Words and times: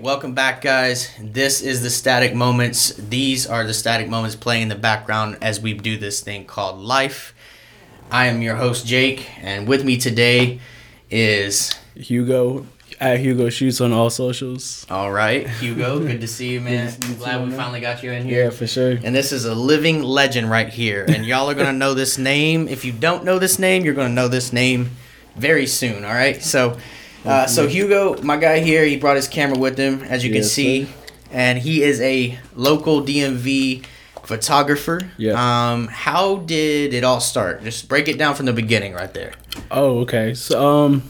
Welcome 0.00 0.32
back, 0.32 0.60
guys. 0.60 1.10
This 1.20 1.60
is 1.60 1.82
the 1.82 1.90
static 1.90 2.32
moments. 2.32 2.90
These 2.94 3.48
are 3.48 3.64
the 3.64 3.74
static 3.74 4.08
moments 4.08 4.36
playing 4.36 4.62
in 4.62 4.68
the 4.68 4.76
background 4.76 5.38
as 5.42 5.60
we 5.60 5.74
do 5.74 5.98
this 5.98 6.20
thing 6.20 6.44
called 6.44 6.78
life. 6.78 7.34
I 8.08 8.26
am 8.26 8.40
your 8.40 8.54
host, 8.54 8.86
Jake, 8.86 9.28
and 9.42 9.66
with 9.66 9.84
me 9.84 9.96
today 9.96 10.60
is. 11.10 11.72
Hugo 11.96 12.64
at 13.00 13.18
Hugo 13.18 13.48
Shoots 13.48 13.80
on 13.80 13.92
all 13.92 14.08
socials. 14.08 14.86
All 14.88 15.10
right, 15.10 15.48
Hugo. 15.48 15.98
Good 16.06 16.20
to 16.20 16.28
see 16.28 16.52
you, 16.52 16.60
man. 16.60 16.86
Good 16.86 17.00
to 17.00 17.06
see 17.08 17.12
you 17.14 17.18
Glad 17.18 17.44
we 17.44 17.50
finally 17.50 17.80
got 17.80 18.00
you 18.04 18.12
in 18.12 18.24
here. 18.24 18.44
Yeah, 18.44 18.50
for 18.50 18.68
sure. 18.68 19.00
And 19.02 19.12
this 19.12 19.32
is 19.32 19.46
a 19.46 19.54
living 19.56 20.04
legend 20.04 20.48
right 20.48 20.68
here. 20.68 21.06
And 21.08 21.26
y'all 21.26 21.50
are 21.50 21.54
going 21.54 21.66
to 21.66 21.72
know 21.72 21.94
this 21.94 22.18
name. 22.18 22.68
If 22.68 22.84
you 22.84 22.92
don't 22.92 23.24
know 23.24 23.40
this 23.40 23.58
name, 23.58 23.84
you're 23.84 23.94
going 23.94 24.10
to 24.10 24.14
know 24.14 24.28
this 24.28 24.52
name 24.52 24.92
very 25.34 25.66
soon. 25.66 26.04
All 26.04 26.14
right. 26.14 26.40
So, 26.40 26.78
uh, 27.24 27.46
so 27.46 27.66
Hugo, 27.66 28.20
my 28.22 28.36
guy 28.36 28.60
here, 28.60 28.84
he 28.84 28.96
brought 28.96 29.16
his 29.16 29.28
camera 29.28 29.58
with 29.58 29.78
him, 29.78 30.02
as 30.02 30.24
you 30.24 30.30
can 30.30 30.42
Yes, 30.42 30.52
see. 30.52 30.84
sir. 30.84 30.90
And 31.30 31.58
he 31.58 31.82
is 31.82 32.00
a 32.00 32.38
local 32.54 33.02
DMV 33.02 33.84
photographer. 34.24 35.00
Yeah. 35.16 35.32
Um, 35.72 35.88
how 35.88 36.36
did 36.36 36.94
it 36.94 37.04
all 37.04 37.20
start? 37.20 37.62
Just 37.64 37.88
break 37.88 38.08
it 38.08 38.18
down 38.18 38.34
from 38.34 38.46
the 38.46 38.52
beginning 38.52 38.92
right 38.94 39.12
there. 39.12 39.32
Oh, 39.70 40.00
okay. 40.00 40.34
So 40.34 40.66
um, 40.66 41.02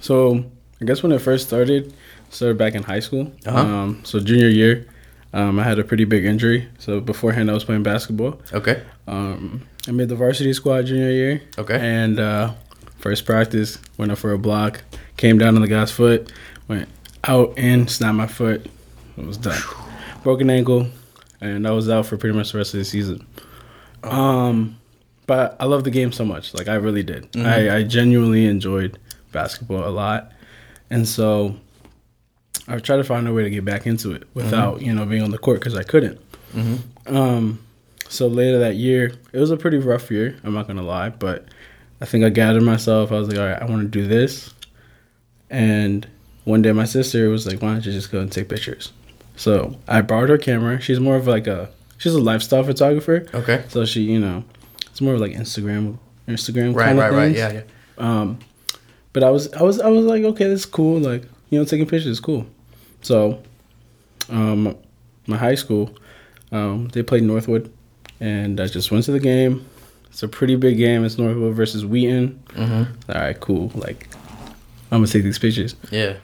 so 0.00 0.44
I 0.80 0.84
guess 0.84 1.02
when 1.02 1.12
it 1.12 1.20
first 1.20 1.46
started, 1.46 1.94
started 2.30 2.58
back 2.58 2.74
in 2.74 2.82
high 2.82 3.00
school. 3.00 3.32
Uh-huh. 3.46 3.58
Um, 3.58 4.00
so 4.04 4.20
junior 4.20 4.48
year, 4.48 4.86
um, 5.32 5.58
I 5.58 5.64
had 5.64 5.78
a 5.78 5.84
pretty 5.84 6.04
big 6.04 6.24
injury. 6.24 6.68
So 6.78 7.00
beforehand, 7.00 7.50
I 7.50 7.54
was 7.54 7.64
playing 7.64 7.82
basketball. 7.82 8.40
Okay. 8.52 8.82
Um, 9.06 9.62
I 9.86 9.92
made 9.92 10.08
the 10.08 10.16
varsity 10.16 10.52
squad 10.54 10.86
junior 10.86 11.10
year. 11.10 11.42
Okay. 11.58 11.78
And 11.78 12.18
uh, 12.18 12.54
first 13.04 13.26
practice, 13.26 13.78
went 13.98 14.10
up 14.10 14.16
for 14.16 14.32
a 14.32 14.38
block, 14.38 14.82
came 15.18 15.36
down 15.36 15.54
on 15.56 15.60
the 15.60 15.68
guy's 15.68 15.90
foot, 15.90 16.32
went 16.68 16.88
out 17.24 17.52
and 17.58 17.90
snapped 17.90 18.16
my 18.16 18.26
foot, 18.26 18.64
it 19.18 19.26
was 19.26 19.36
done. 19.36 19.60
Broken 20.22 20.48
ankle, 20.48 20.88
and 21.42 21.68
I 21.68 21.72
was 21.72 21.90
out 21.90 22.06
for 22.06 22.16
pretty 22.16 22.34
much 22.34 22.52
the 22.52 22.58
rest 22.58 22.72
of 22.72 22.78
the 22.78 22.84
season. 22.86 23.26
Um, 24.04 24.78
but 25.26 25.54
I 25.60 25.66
love 25.66 25.84
the 25.84 25.90
game 25.90 26.12
so 26.12 26.24
much, 26.24 26.54
like 26.54 26.66
I 26.66 26.76
really 26.76 27.02
did. 27.02 27.28
I, 27.36 27.76
I 27.76 27.82
genuinely 27.82 28.46
enjoyed 28.46 28.98
basketball 29.32 29.86
a 29.86 29.92
lot, 29.92 30.32
and 30.88 31.06
so 31.06 31.54
I've 32.68 32.82
tried 32.82 32.96
to 32.96 33.04
find 33.04 33.28
a 33.28 33.34
way 33.34 33.44
to 33.44 33.50
get 33.50 33.66
back 33.66 33.86
into 33.86 34.12
it 34.12 34.22
without 34.32 34.80
you 34.80 34.94
know 34.94 35.04
being 35.04 35.22
on 35.22 35.30
the 35.30 35.36
court 35.36 35.60
because 35.60 35.76
I 35.76 35.82
couldn't. 35.82 36.18
Um, 37.06 37.60
so 38.08 38.28
later 38.28 38.58
that 38.60 38.76
year, 38.76 39.12
it 39.34 39.38
was 39.38 39.50
a 39.50 39.58
pretty 39.58 39.76
rough 39.76 40.10
year. 40.10 40.36
I'm 40.42 40.54
not 40.54 40.66
gonna 40.66 40.82
lie, 40.82 41.10
but 41.10 41.44
I 42.00 42.06
think 42.06 42.24
I 42.24 42.28
gathered 42.28 42.62
myself. 42.62 43.12
I 43.12 43.16
was 43.16 43.28
like, 43.28 43.38
all 43.38 43.46
right, 43.46 43.60
I 43.60 43.64
want 43.66 43.82
to 43.82 43.88
do 43.88 44.06
this. 44.06 44.52
And 45.50 46.06
one 46.44 46.62
day, 46.62 46.72
my 46.72 46.84
sister 46.84 47.28
was 47.28 47.46
like, 47.46 47.62
why 47.62 47.72
don't 47.72 47.86
you 47.86 47.92
just 47.92 48.10
go 48.10 48.20
and 48.20 48.30
take 48.30 48.48
pictures? 48.48 48.92
So 49.36 49.76
I 49.88 50.02
borrowed 50.02 50.30
her 50.30 50.38
camera. 50.38 50.80
She's 50.80 51.00
more 51.00 51.16
of 51.16 51.26
like 51.26 51.46
a 51.46 51.70
she's 51.98 52.14
a 52.14 52.20
lifestyle 52.20 52.62
photographer. 52.64 53.26
Okay. 53.34 53.64
So 53.68 53.84
she, 53.84 54.02
you 54.02 54.20
know, 54.20 54.44
it's 54.90 55.00
more 55.00 55.14
of 55.14 55.20
like 55.20 55.32
Instagram, 55.32 55.98
Instagram 56.28 56.74
Right, 56.74 56.86
kind 56.86 56.98
right, 56.98 57.10
of 57.10 57.16
right. 57.16 57.24
things. 57.26 57.38
Yeah, 57.38 57.52
yeah. 57.52 57.62
Um, 57.98 58.38
but 59.12 59.22
I 59.22 59.30
was, 59.30 59.52
I 59.52 59.62
was, 59.62 59.80
I 59.80 59.88
was 59.88 60.04
like, 60.04 60.24
okay, 60.24 60.44
this 60.44 60.60
is 60.60 60.66
cool. 60.66 60.98
Like, 61.00 61.22
you 61.50 61.58
know, 61.58 61.64
taking 61.64 61.86
pictures 61.86 62.06
is 62.06 62.20
cool. 62.20 62.46
So, 63.02 63.42
um, 64.28 64.76
my 65.26 65.36
high 65.36 65.54
school, 65.54 65.96
um, 66.52 66.88
they 66.88 67.02
played 67.02 67.22
Northwood, 67.22 67.72
and 68.20 68.60
I 68.60 68.66
just 68.66 68.90
went 68.90 69.04
to 69.04 69.12
the 69.12 69.20
game. 69.20 69.66
It's 70.14 70.22
a 70.22 70.28
pretty 70.28 70.54
big 70.54 70.76
game. 70.76 71.04
It's 71.04 71.18
Northwood 71.18 71.56
versus 71.56 71.84
Wheaton. 71.84 72.40
Mm-hmm. 72.50 73.10
All 73.10 73.20
right, 73.20 73.40
cool. 73.40 73.72
Like, 73.74 74.06
I'm 74.92 75.00
gonna 75.00 75.08
take 75.08 75.24
these 75.24 75.40
pictures. 75.40 75.74
Yeah. 75.90 76.18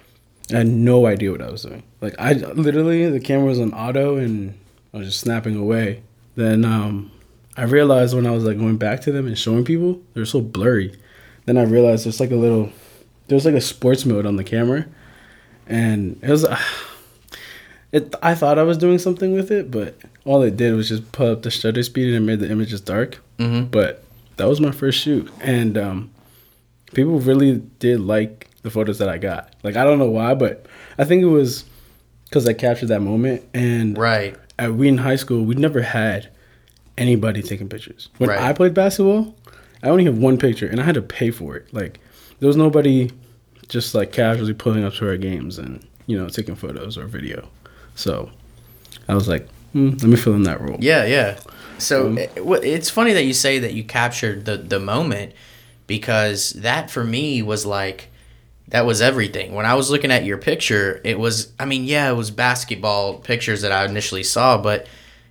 I 0.53 0.59
had 0.59 0.69
no 0.69 1.07
idea 1.07 1.33
what 1.33 1.43
I 1.43 1.51
was 1.51 1.63
doing. 1.63 1.83
Like, 2.01 2.15
I 2.17 2.35
literally 2.35 3.11
the 3.11 3.19
camera 3.19 3.47
was 3.47 3.59
on 3.59 3.75
auto, 3.75 4.17
and 4.17 4.57
I 4.95 4.99
was 4.99 5.09
just 5.09 5.19
snapping 5.19 5.57
away. 5.57 6.05
Then, 6.37 6.65
um, 6.65 7.11
I 7.57 7.65
realized 7.65 8.15
when 8.15 8.29
I 8.29 8.31
was 8.31 8.45
like 8.45 8.59
going 8.59 8.77
back 8.77 9.01
to 9.01 9.13
them 9.13 9.27
and 9.27 9.37
showing 9.37 9.65
people, 9.65 10.01
they're 10.15 10.25
so 10.25 10.41
blurry. 10.41 10.97
Then 11.47 11.59
I 11.59 11.65
realized 11.65 12.05
there's 12.05 12.21
like 12.21 12.31
a 12.31 12.37
little, 12.37 12.71
there's 13.27 13.45
like 13.45 13.57
a 13.57 13.61
sports 13.61 14.07
mode 14.07 14.25
on 14.25 14.37
the 14.37 14.45
camera, 14.45 14.87
and 15.67 16.17
it 16.23 16.31
was, 16.31 16.47
it. 17.93 18.15
I 18.23 18.35
thought 18.35 18.59
I 18.59 18.63
was 18.63 18.79
doing 18.79 18.99
something 18.99 19.33
with 19.33 19.51
it, 19.51 19.71
but 19.71 19.97
all 20.25 20.43
it 20.43 20.57
did 20.57 20.75
was 20.75 20.89
just 20.89 21.11
put 21.13 21.29
up 21.29 21.43
the 21.43 21.51
shutter 21.51 21.83
speed 21.83 22.07
and 22.09 22.17
it 22.17 22.21
made 22.21 22.41
the 22.41 22.51
images 22.51 22.81
dark. 22.81 23.19
Mm-hmm. 23.39 23.67
But 23.67 24.05
that 24.37 24.49
was 24.49 24.61
my 24.61 24.71
first 24.71 24.99
shoot, 25.01 25.31
and 25.41 25.77
um, 25.79 26.11
people 26.95 27.19
really 27.21 27.59
did 27.79 28.01
like 28.01 28.49
the 28.63 28.71
photos 28.71 28.99
that 28.99 29.09
I 29.09 29.19
got. 29.19 29.55
Like 29.63 29.77
I 29.77 29.85
don't 29.85 29.99
know 29.99 30.11
why, 30.11 30.35
but 30.35 30.67
I 30.99 31.05
think 31.05 31.23
it 31.23 31.27
was 31.27 31.65
because 32.25 32.47
I 32.47 32.53
captured 32.53 32.87
that 32.89 33.01
moment. 33.01 33.43
And 33.55 33.97
Right. 33.99 34.37
at 34.59 34.75
Wheaton 34.75 34.99
High 34.99 35.17
School, 35.17 35.45
we 35.45 35.55
never 35.57 35.83
had 35.83 36.29
anybody 36.99 37.43
taking 37.43 37.69
pictures. 37.69 38.09
When 38.19 38.29
Right. 38.31 38.41
I 38.41 38.53
played 38.53 38.75
basketball, 38.75 39.35
I 39.83 39.89
only 39.89 40.05
have 40.05 40.19
one 40.19 40.37
picture, 40.39 40.67
and 40.67 40.81
I 40.81 40.85
had 40.85 40.95
to 40.95 41.03
pay 41.03 41.31
for 41.31 41.57
it. 41.57 41.73
Like 41.73 41.99
there 42.39 42.47
was 42.47 42.57
nobody 42.57 43.11
just 43.69 43.95
like 43.95 44.13
casually 44.13 44.53
pulling 44.55 44.85
up 44.85 44.95
to 44.95 45.09
our 45.09 45.17
games 45.17 45.59
and 45.59 45.85
you 46.07 46.19
know 46.19 46.29
taking 46.29 46.55
photos 46.55 46.99
or 46.99 47.07
video. 47.07 47.49
So 47.95 48.31
I 49.09 49.15
was 49.15 49.29
like, 49.29 49.49
hmm, 49.73 49.91
let 49.91 50.03
me 50.05 50.17
fill 50.17 50.35
in 50.35 50.45
that 50.45 50.61
role. 50.61 50.77
Yeah, 50.81 51.05
yeah. 51.05 51.39
So 51.79 52.09
Um, 52.09 52.19
it- 52.19 52.33
it's 52.65 52.91
funny 52.91 53.13
that 53.15 53.25
you 53.25 53.33
say 53.33 53.59
that 53.61 53.73
you 53.73 53.85
captured 53.85 54.45
the 54.45 54.57
the 54.57 54.79
moment 54.81 55.33
because 55.87 56.51
that 56.51 56.91
for 56.91 57.05
me 57.05 57.43
was 57.43 57.67
like 57.67 58.09
that 58.69 58.87
was 58.87 59.01
everything. 59.01 59.53
When 59.55 59.67
I 59.67 59.75
was 59.75 59.91
looking 59.91 60.13
at 60.13 60.25
your 60.25 60.39
picture, 60.39 61.01
it 61.05 61.19
was 61.19 61.49
I 61.59 61.65
mean, 61.65 61.85
yeah, 61.85 62.11
it 62.11 62.15
was 62.15 62.31
basketball 62.31 63.15
pictures 63.19 63.63
that 63.63 63.73
I 63.73 63.85
initially 63.85 64.23
saw, 64.23 64.59
but 64.59 64.87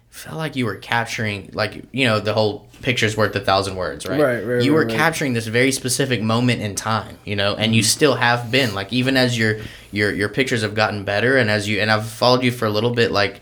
felt 0.10 0.38
like 0.38 0.56
you 0.56 0.66
were 0.66 0.76
capturing 0.76 1.50
like 1.54 1.86
you 1.92 2.06
know, 2.06 2.20
the 2.20 2.34
whole 2.34 2.68
picture's 2.82 3.16
worth 3.18 3.36
a 3.36 3.40
thousand 3.40 3.76
words, 3.76 4.06
right? 4.08 4.20
Right, 4.20 4.46
right, 4.46 4.64
You 4.64 4.74
were 4.74 4.80
right, 4.80 4.88
right. 4.88 4.96
capturing 4.98 5.34
this 5.34 5.48
very 5.48 5.72
specific 5.72 6.22
moment 6.22 6.62
in 6.62 6.76
time, 6.76 7.18
you 7.26 7.36
know, 7.36 7.52
and 7.56 7.66
Mm-hmm. 7.66 7.74
you 7.74 7.84
still 7.84 8.16
have 8.16 8.52
been 8.52 8.74
like 8.74 8.92
even 8.94 9.18
as 9.18 9.38
your 9.38 9.60
your 9.92 10.12
your 10.14 10.30
pictures 10.30 10.62
have 10.62 10.76
gotten 10.76 11.04
better 11.04 11.38
and 11.38 11.50
as 11.50 11.68
you 11.68 11.80
and 11.80 11.90
I've 11.92 12.08
followed 12.08 12.44
you 12.44 12.52
for 12.52 12.66
a 12.66 12.70
little 12.70 12.92
bit 12.92 13.12
like 13.12 13.42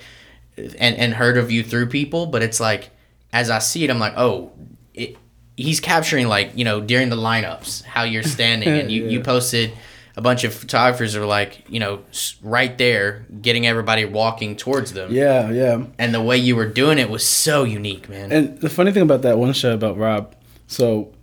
and 0.58 0.96
and 0.98 1.14
heard 1.14 1.38
of 1.38 1.52
you 1.52 1.64
through 1.64 1.88
people, 1.88 2.26
but 2.28 2.42
it's 2.44 2.60
like 2.60 2.90
as 3.34 3.50
I 3.50 3.60
see 3.60 3.84
it, 3.84 3.90
I'm 3.90 4.00
like, 4.00 4.14
oh, 4.18 4.52
it, 4.94 5.16
he's 5.56 5.80
capturing 5.80 6.28
like 6.28 6.52
you 6.56 6.66
know 6.66 6.82
during 6.82 7.10
the 7.10 7.16
lineups 7.16 7.84
how 7.84 8.04
you're 8.04 8.24
standing, 8.24 8.70
and 8.70 8.92
you 8.94 9.08
you 9.08 9.22
posted 9.22 9.72
a 10.18 10.22
bunch 10.22 10.44
of 10.44 10.54
photographers 10.54 11.16
are 11.16 11.26
like 11.26 11.64
you 11.70 11.80
know 11.80 12.02
right 12.42 12.78
there 12.78 13.26
getting 13.42 13.66
everybody 13.66 14.04
walking 14.04 14.56
towards 14.58 14.92
them, 14.94 15.12
Yeah, 15.14 15.50
yeah. 15.52 15.84
and 15.98 16.14
the 16.14 16.22
way 16.22 16.38
you 16.38 16.56
were 16.56 16.66
doing 16.68 16.98
it 16.98 17.10
was 17.10 17.26
so 17.26 17.64
unique, 17.64 18.10
man. 18.10 18.32
And 18.32 18.60
the 18.60 18.70
funny 18.70 18.92
thing 18.92 19.04
about 19.04 19.22
that 19.22 19.38
one 19.38 19.54
shot 19.54 19.74
about 19.74 19.98
Rob, 19.98 20.36
so 20.68 21.14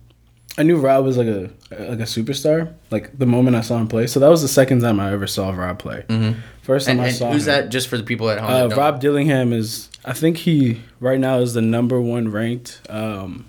I 0.57 0.63
knew 0.63 0.77
Rob 0.77 1.03
was 1.03 1.17
like 1.17 1.27
a 1.27 1.49
like 1.71 1.99
a 1.99 2.07
superstar. 2.07 2.73
Like 2.89 3.17
the 3.19 3.25
moment 3.25 3.57
I 3.57 3.61
saw 3.61 3.77
him 3.77 3.87
play, 3.87 4.07
so 4.07 4.19
that 4.21 4.29
was 4.29 4.41
the 4.41 4.47
second 4.47 4.81
time 4.81 4.99
I 4.99 5.11
ever 5.11 5.27
saw 5.27 5.51
Rob 5.51 5.77
play. 5.77 6.05
Mm-hmm. 6.07 6.39
First 6.61 6.87
time 6.87 6.97
and, 6.97 7.01
I 7.01 7.07
and 7.09 7.15
saw 7.15 7.31
who's 7.31 7.43
him, 7.47 7.53
that? 7.53 7.69
Just 7.69 7.89
for 7.89 7.97
the 7.97 8.03
people 8.03 8.29
at 8.29 8.39
home. 8.39 8.71
Uh, 8.71 8.75
Rob 8.75 9.01
Dillingham 9.01 9.51
is. 9.53 9.89
I 10.05 10.13
think 10.13 10.37
he 10.37 10.81
right 10.99 11.19
now 11.19 11.39
is 11.39 11.53
the 11.53 11.61
number 11.61 11.99
one 11.99 12.31
ranked 12.31 12.79
um, 12.89 13.45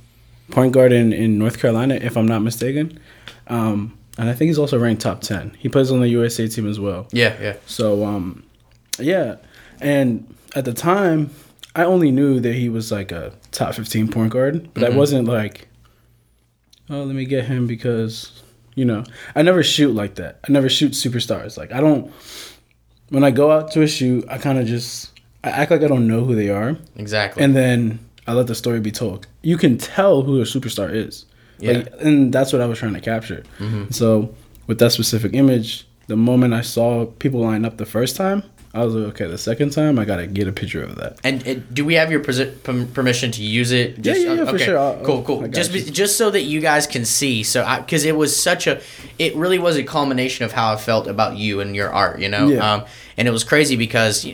point 0.50 0.72
guard 0.72 0.90
in, 0.90 1.12
in 1.12 1.38
North 1.38 1.58
Carolina, 1.60 1.94
if 1.94 2.16
I'm 2.16 2.26
not 2.26 2.40
mistaken. 2.40 2.98
Um, 3.46 3.95
and 4.18 4.28
I 4.30 4.32
think 4.34 4.48
he's 4.48 4.58
also 4.58 4.78
ranked 4.78 5.02
top 5.02 5.20
ten. 5.20 5.56
He 5.58 5.68
plays 5.68 5.90
on 5.90 6.00
the 6.00 6.08
USA 6.08 6.48
team 6.48 6.68
as 6.68 6.78
well. 6.80 7.06
Yeah, 7.12 7.36
yeah. 7.40 7.56
So 7.66 8.04
um 8.04 8.42
yeah. 8.98 9.36
And 9.80 10.34
at 10.54 10.64
the 10.64 10.72
time 10.72 11.30
I 11.74 11.84
only 11.84 12.10
knew 12.10 12.40
that 12.40 12.54
he 12.54 12.68
was 12.70 12.90
like 12.90 13.12
a 13.12 13.32
top 13.52 13.74
15 13.74 14.08
point 14.08 14.32
guard, 14.32 14.72
but 14.74 14.84
I 14.84 14.88
wasn't 14.90 15.28
like 15.28 15.68
oh, 16.88 17.02
let 17.02 17.14
me 17.14 17.24
get 17.24 17.44
him 17.44 17.66
because 17.66 18.42
you 18.74 18.84
know, 18.84 19.04
I 19.34 19.42
never 19.42 19.62
shoot 19.62 19.94
like 19.94 20.16
that. 20.16 20.38
I 20.46 20.52
never 20.52 20.68
shoot 20.68 20.92
superstars. 20.92 21.56
Like 21.56 21.72
I 21.72 21.80
don't 21.80 22.12
when 23.10 23.22
I 23.24 23.30
go 23.30 23.50
out 23.50 23.70
to 23.72 23.82
a 23.82 23.86
shoot, 23.88 24.24
I 24.28 24.38
kind 24.38 24.58
of 24.58 24.66
just 24.66 25.12
I 25.44 25.50
act 25.50 25.70
like 25.70 25.82
I 25.82 25.88
don't 25.88 26.08
know 26.08 26.24
who 26.24 26.34
they 26.34 26.48
are 26.48 26.76
Exactly. 26.96 27.42
and 27.44 27.54
then 27.54 27.98
I 28.26 28.32
let 28.32 28.48
the 28.48 28.54
story 28.54 28.80
be 28.80 28.90
told. 28.90 29.26
You 29.42 29.56
can 29.56 29.78
tell 29.78 30.22
who 30.22 30.40
a 30.40 30.44
superstar 30.44 30.92
is. 30.92 31.26
Yeah. 31.58 31.72
Like, 31.72 31.92
and 32.00 32.32
that's 32.32 32.52
what 32.52 32.62
I 32.62 32.66
was 32.66 32.78
trying 32.78 32.94
to 32.94 33.00
capture. 33.00 33.42
Mm-hmm. 33.58 33.90
So 33.90 34.34
with 34.66 34.78
that 34.78 34.92
specific 34.92 35.34
image, 35.34 35.86
the 36.06 36.16
moment 36.16 36.54
I 36.54 36.60
saw 36.60 37.06
people 37.06 37.40
line 37.40 37.64
up 37.64 37.78
the 37.78 37.86
first 37.86 38.16
time, 38.16 38.42
I 38.76 38.84
was 38.84 38.94
like, 38.94 39.08
okay, 39.14 39.26
the 39.26 39.38
second 39.38 39.70
time 39.70 39.98
I 39.98 40.04
gotta 40.04 40.26
get 40.26 40.46
a 40.48 40.52
picture 40.52 40.82
of 40.82 40.96
that. 40.96 41.18
And 41.24 41.46
it, 41.46 41.72
do 41.74 41.84
we 41.84 41.94
have 41.94 42.10
your 42.10 42.20
persi- 42.20 42.92
permission 42.92 43.30
to 43.32 43.42
use 43.42 43.72
it? 43.72 44.04
yeah, 44.04 44.14
yeah, 44.14 44.44
for 44.44 44.58
sure. 44.58 44.78
I'll- 44.78 45.02
cool, 45.04 45.22
cool. 45.22 45.48
Just 45.48 45.72
you. 45.72 45.82
just 45.82 46.16
so 46.18 46.30
that 46.30 46.42
you 46.42 46.60
guys 46.60 46.86
can 46.86 47.04
see. 47.04 47.42
So, 47.42 47.64
because 47.80 48.04
it 48.04 48.16
was 48.16 48.40
such 48.40 48.66
a, 48.66 48.80
it 49.18 49.34
really 49.34 49.58
was 49.58 49.76
a 49.76 49.82
culmination 49.84 50.44
of 50.44 50.52
how 50.52 50.72
I 50.72 50.76
felt 50.76 51.06
about 51.06 51.36
you 51.36 51.60
and 51.60 51.74
your 51.74 51.90
art. 51.90 52.20
You 52.20 52.28
know, 52.28 52.48
Yeah. 52.48 52.74
um, 52.74 52.84
and 53.16 53.26
it 53.26 53.30
was 53.30 53.44
crazy 53.44 53.76
because 53.76 54.26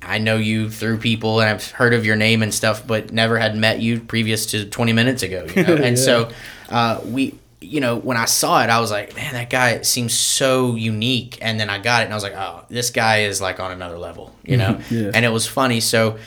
I 0.00 0.18
know 0.18 0.36
you 0.36 0.70
through 0.70 0.98
people 0.98 1.40
and 1.40 1.50
I've 1.50 1.70
heard 1.72 1.92
of 1.92 2.06
your 2.06 2.16
name 2.16 2.42
and 2.42 2.52
stuff, 2.52 2.86
but 2.86 3.12
never 3.12 3.38
had 3.38 3.56
met 3.56 3.80
you 3.80 4.00
previous 4.00 4.46
to 4.46 4.64
twenty 4.64 4.92
minutes 4.94 5.22
ago. 5.22 5.46
You 5.54 5.62
know? 5.64 5.74
and 5.88 5.96
Yeah. 5.98 6.04
so, 6.04 6.30
uh, 6.70 7.00
we 7.04 7.34
you 7.62 7.80
know, 7.80 7.96
when 7.96 8.16
I 8.16 8.24
saw 8.24 8.62
it, 8.62 8.70
I 8.70 8.80
was 8.80 8.90
like, 8.90 9.14
man, 9.14 9.32
that 9.34 9.50
guy 9.50 9.82
seems 9.82 10.14
so 10.14 10.74
unique. 10.74 11.38
And 11.40 11.58
then 11.58 11.70
I 11.70 11.78
got 11.78 12.02
it, 12.02 12.04
and 12.06 12.12
I 12.12 12.16
was 12.16 12.22
like, 12.22 12.34
oh, 12.34 12.64
this 12.68 12.90
guy 12.90 13.22
is 13.22 13.40
like 13.40 13.60
on 13.60 13.72
another 13.72 13.98
level, 13.98 14.34
you 14.44 14.56
know. 14.56 14.80
Yeah. 14.90 15.10
And 15.14 15.24
it 15.24 15.30
was 15.30 15.46
funny. 15.46 15.80
So, 15.80 16.18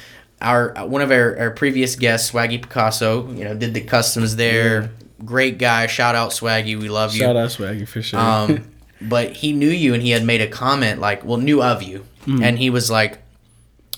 our 0.42 0.74
one 0.88 1.02
of 1.02 1.12
our, 1.12 1.38
our 1.38 1.52
previous 1.52 1.96
guests, 1.96 2.32
Swaggy 2.32 2.62
Picasso, 2.62 3.30
you 3.32 3.44
know, 3.44 3.54
did 3.54 3.74
the 3.74 3.82
customs 3.82 4.36
there. 4.36 4.92
Great 5.24 5.60
guy. 5.60 5.88
Shout 5.88 6.16
out 6.16 6.32
Swaggy. 6.32 6.80
We 6.80 6.90
love 6.90 7.14
you. 7.14 7.20
Shout 7.20 7.36
out 7.36 7.50
Swaggy 7.50 7.88
for 7.88 8.02
sure. 8.02 8.20
Um, 8.20 8.72
but 9.02 9.34
he 9.34 9.52
knew 9.52 9.70
you 9.70 9.94
and 9.94 10.02
he 10.02 10.12
had 10.12 10.24
made 10.24 10.42
a 10.42 10.48
comment 10.48 11.00
like, 11.00 11.24
well, 11.24 11.38
knew 11.38 11.62
of 11.62 11.84
you. 11.84 12.06
And 12.28 12.58
he 12.58 12.72
was 12.72 12.90
like, 12.90 13.20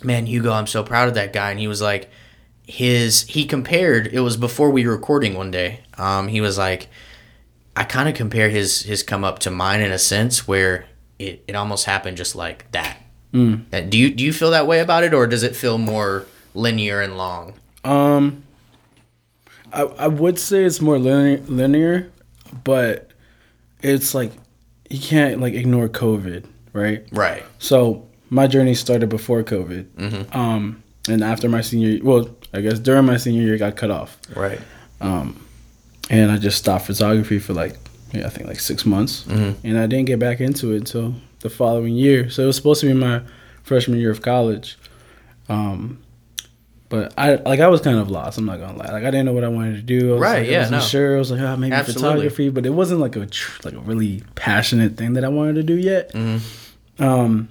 man, 0.04 0.26
Hugo, 0.26 0.52
I'm 0.52 0.68
so 0.68 0.84
proud 0.84 1.08
of 1.08 1.14
that 1.14 1.32
guy. 1.32 1.52
And 1.52 1.60
he 1.60 1.68
was 1.68 1.82
like, 1.82 2.10
his, 2.64 3.22
he 3.24 3.46
compared, 3.46 4.08
it 4.08 4.20
was 4.20 4.36
before 4.36 4.70
we 4.70 4.86
were 4.86 4.92
recording 4.92 5.36
one 5.36 5.50
day. 5.50 5.82
Um, 5.98 6.28
he 6.28 6.42
was 6.42 6.58
like, 6.58 6.90
I 7.78 7.84
kind 7.84 8.10
of 8.10 8.16
compare 8.16 8.50
his, 8.50 8.82
his 8.82 9.04
come 9.04 9.24
up 9.24 9.40
to 9.40 9.52
mine 9.52 9.82
in 9.82 9.92
a 9.92 10.00
sense 10.00 10.48
where 10.48 10.86
it, 11.20 11.44
it 11.48 11.56
almost 11.56 11.86
happened 11.86 12.18
just 12.18 12.36
like 12.36 12.70
that. 12.72 12.98
Uh, 13.34 13.82
Do 13.82 13.98
you, 14.00 14.10
do 14.10 14.24
you 14.24 14.34
feel 14.34 14.50
that 14.52 14.66
way 14.66 14.80
about 14.80 15.04
it 15.04 15.14
or 15.14 15.28
does 15.28 15.44
it 15.44 15.56
feel 15.56 15.78
more 15.78 16.26
linear 16.56 17.02
and 17.02 17.18
long? 17.18 17.54
Um, 17.84 18.44
I 19.72 19.84
I 19.84 20.08
would 20.08 20.40
say 20.40 20.64
it's 20.64 20.82
more 20.82 20.98
linear, 20.98 21.38
linear, 21.48 22.12
but 22.64 23.12
it's 23.84 24.16
like 24.16 24.32
you 24.90 25.00
can't 25.00 25.40
like 25.40 25.54
ignore 25.54 25.88
COVID, 25.90 26.46
right? 26.74 27.06
Right. 27.12 27.44
So 27.60 28.08
my 28.32 28.48
journey 28.48 28.74
started 28.74 29.10
before 29.10 29.44
COVID, 29.44 30.34
um, 30.36 30.82
and 31.10 31.24
after 31.24 31.48
my 31.50 31.62
senior, 31.62 31.90
year- 31.90 32.04
well, 32.04 32.30
I 32.54 32.62
guess 32.62 32.80
during 32.80 33.06
my 33.06 33.18
senior 33.18 33.42
year, 33.44 33.56
it 33.56 33.60
got 33.60 33.76
cut 33.76 33.92
off, 33.92 34.18
Right. 34.36 34.60
And 36.10 36.32
I 36.32 36.38
just 36.38 36.58
stopped 36.58 36.86
photography 36.86 37.40
for 37.40 37.54
like 37.54 37.76
yeah, 38.14 38.26
I 38.26 38.30
think 38.30 38.48
like 38.48 38.60
six 38.60 38.86
months, 38.86 39.26
and 39.28 39.78
I 39.78 39.86
didn't 39.88 40.06
get 40.06 40.20
back 40.20 40.40
into 40.40 40.74
it 40.74 40.78
until 40.78 41.14
the 41.42 41.50
following 41.50 41.94
year. 41.96 42.30
So 42.30 42.44
it 42.44 42.46
was 42.48 42.56
supposed 42.56 42.82
to 42.82 42.88
be 42.88 42.94
my 42.94 43.22
freshman 43.64 44.00
year 44.00 44.12
of 44.12 44.22
college. 44.22 44.78
Um, 45.50 46.00
but 46.90 47.14
I 47.18 47.36
like 47.36 47.60
I 47.60 47.68
was 47.68 47.82
kind 47.82 47.98
of 48.00 48.10
lost. 48.10 48.38
I'm 48.38 48.46
not 48.46 48.60
gonna 48.60 48.78
lie. 48.78 48.86
Like 48.92 49.04
I 49.04 49.12
didn't 49.12 49.26
know 49.26 49.34
what 49.34 49.44
I 49.44 49.50
wanted 49.50 49.76
to 49.76 49.82
do. 49.82 50.12
I 50.12 50.14
was, 50.14 50.22
Right, 50.22 50.40
Like, 50.44 50.48
yeah, 50.50 50.58
I 50.58 50.60
wasn't 50.62 50.82
no. 50.82 50.88
sure. 50.88 51.16
I 51.16 51.20
was 51.20 51.32
like, 51.32 51.42
oh, 51.42 51.58
maybe 51.58 51.74
Absolutely. 51.74 52.02
photography, 52.10 52.50
but 52.50 52.66
it 52.66 52.70
wasn't 52.70 53.02
like 53.02 53.16
a 53.18 53.26
tr- 53.26 53.62
like 53.66 53.74
a 53.74 53.80
really 53.80 54.24
passionate 54.36 54.96
thing 54.96 55.14
that 55.14 55.26
I 55.26 55.28
wanted 55.28 55.56
to 55.56 55.64
do 55.64 55.76
yet. 55.76 56.14
Mm-hmm. 56.14 57.04
Um, 57.04 57.50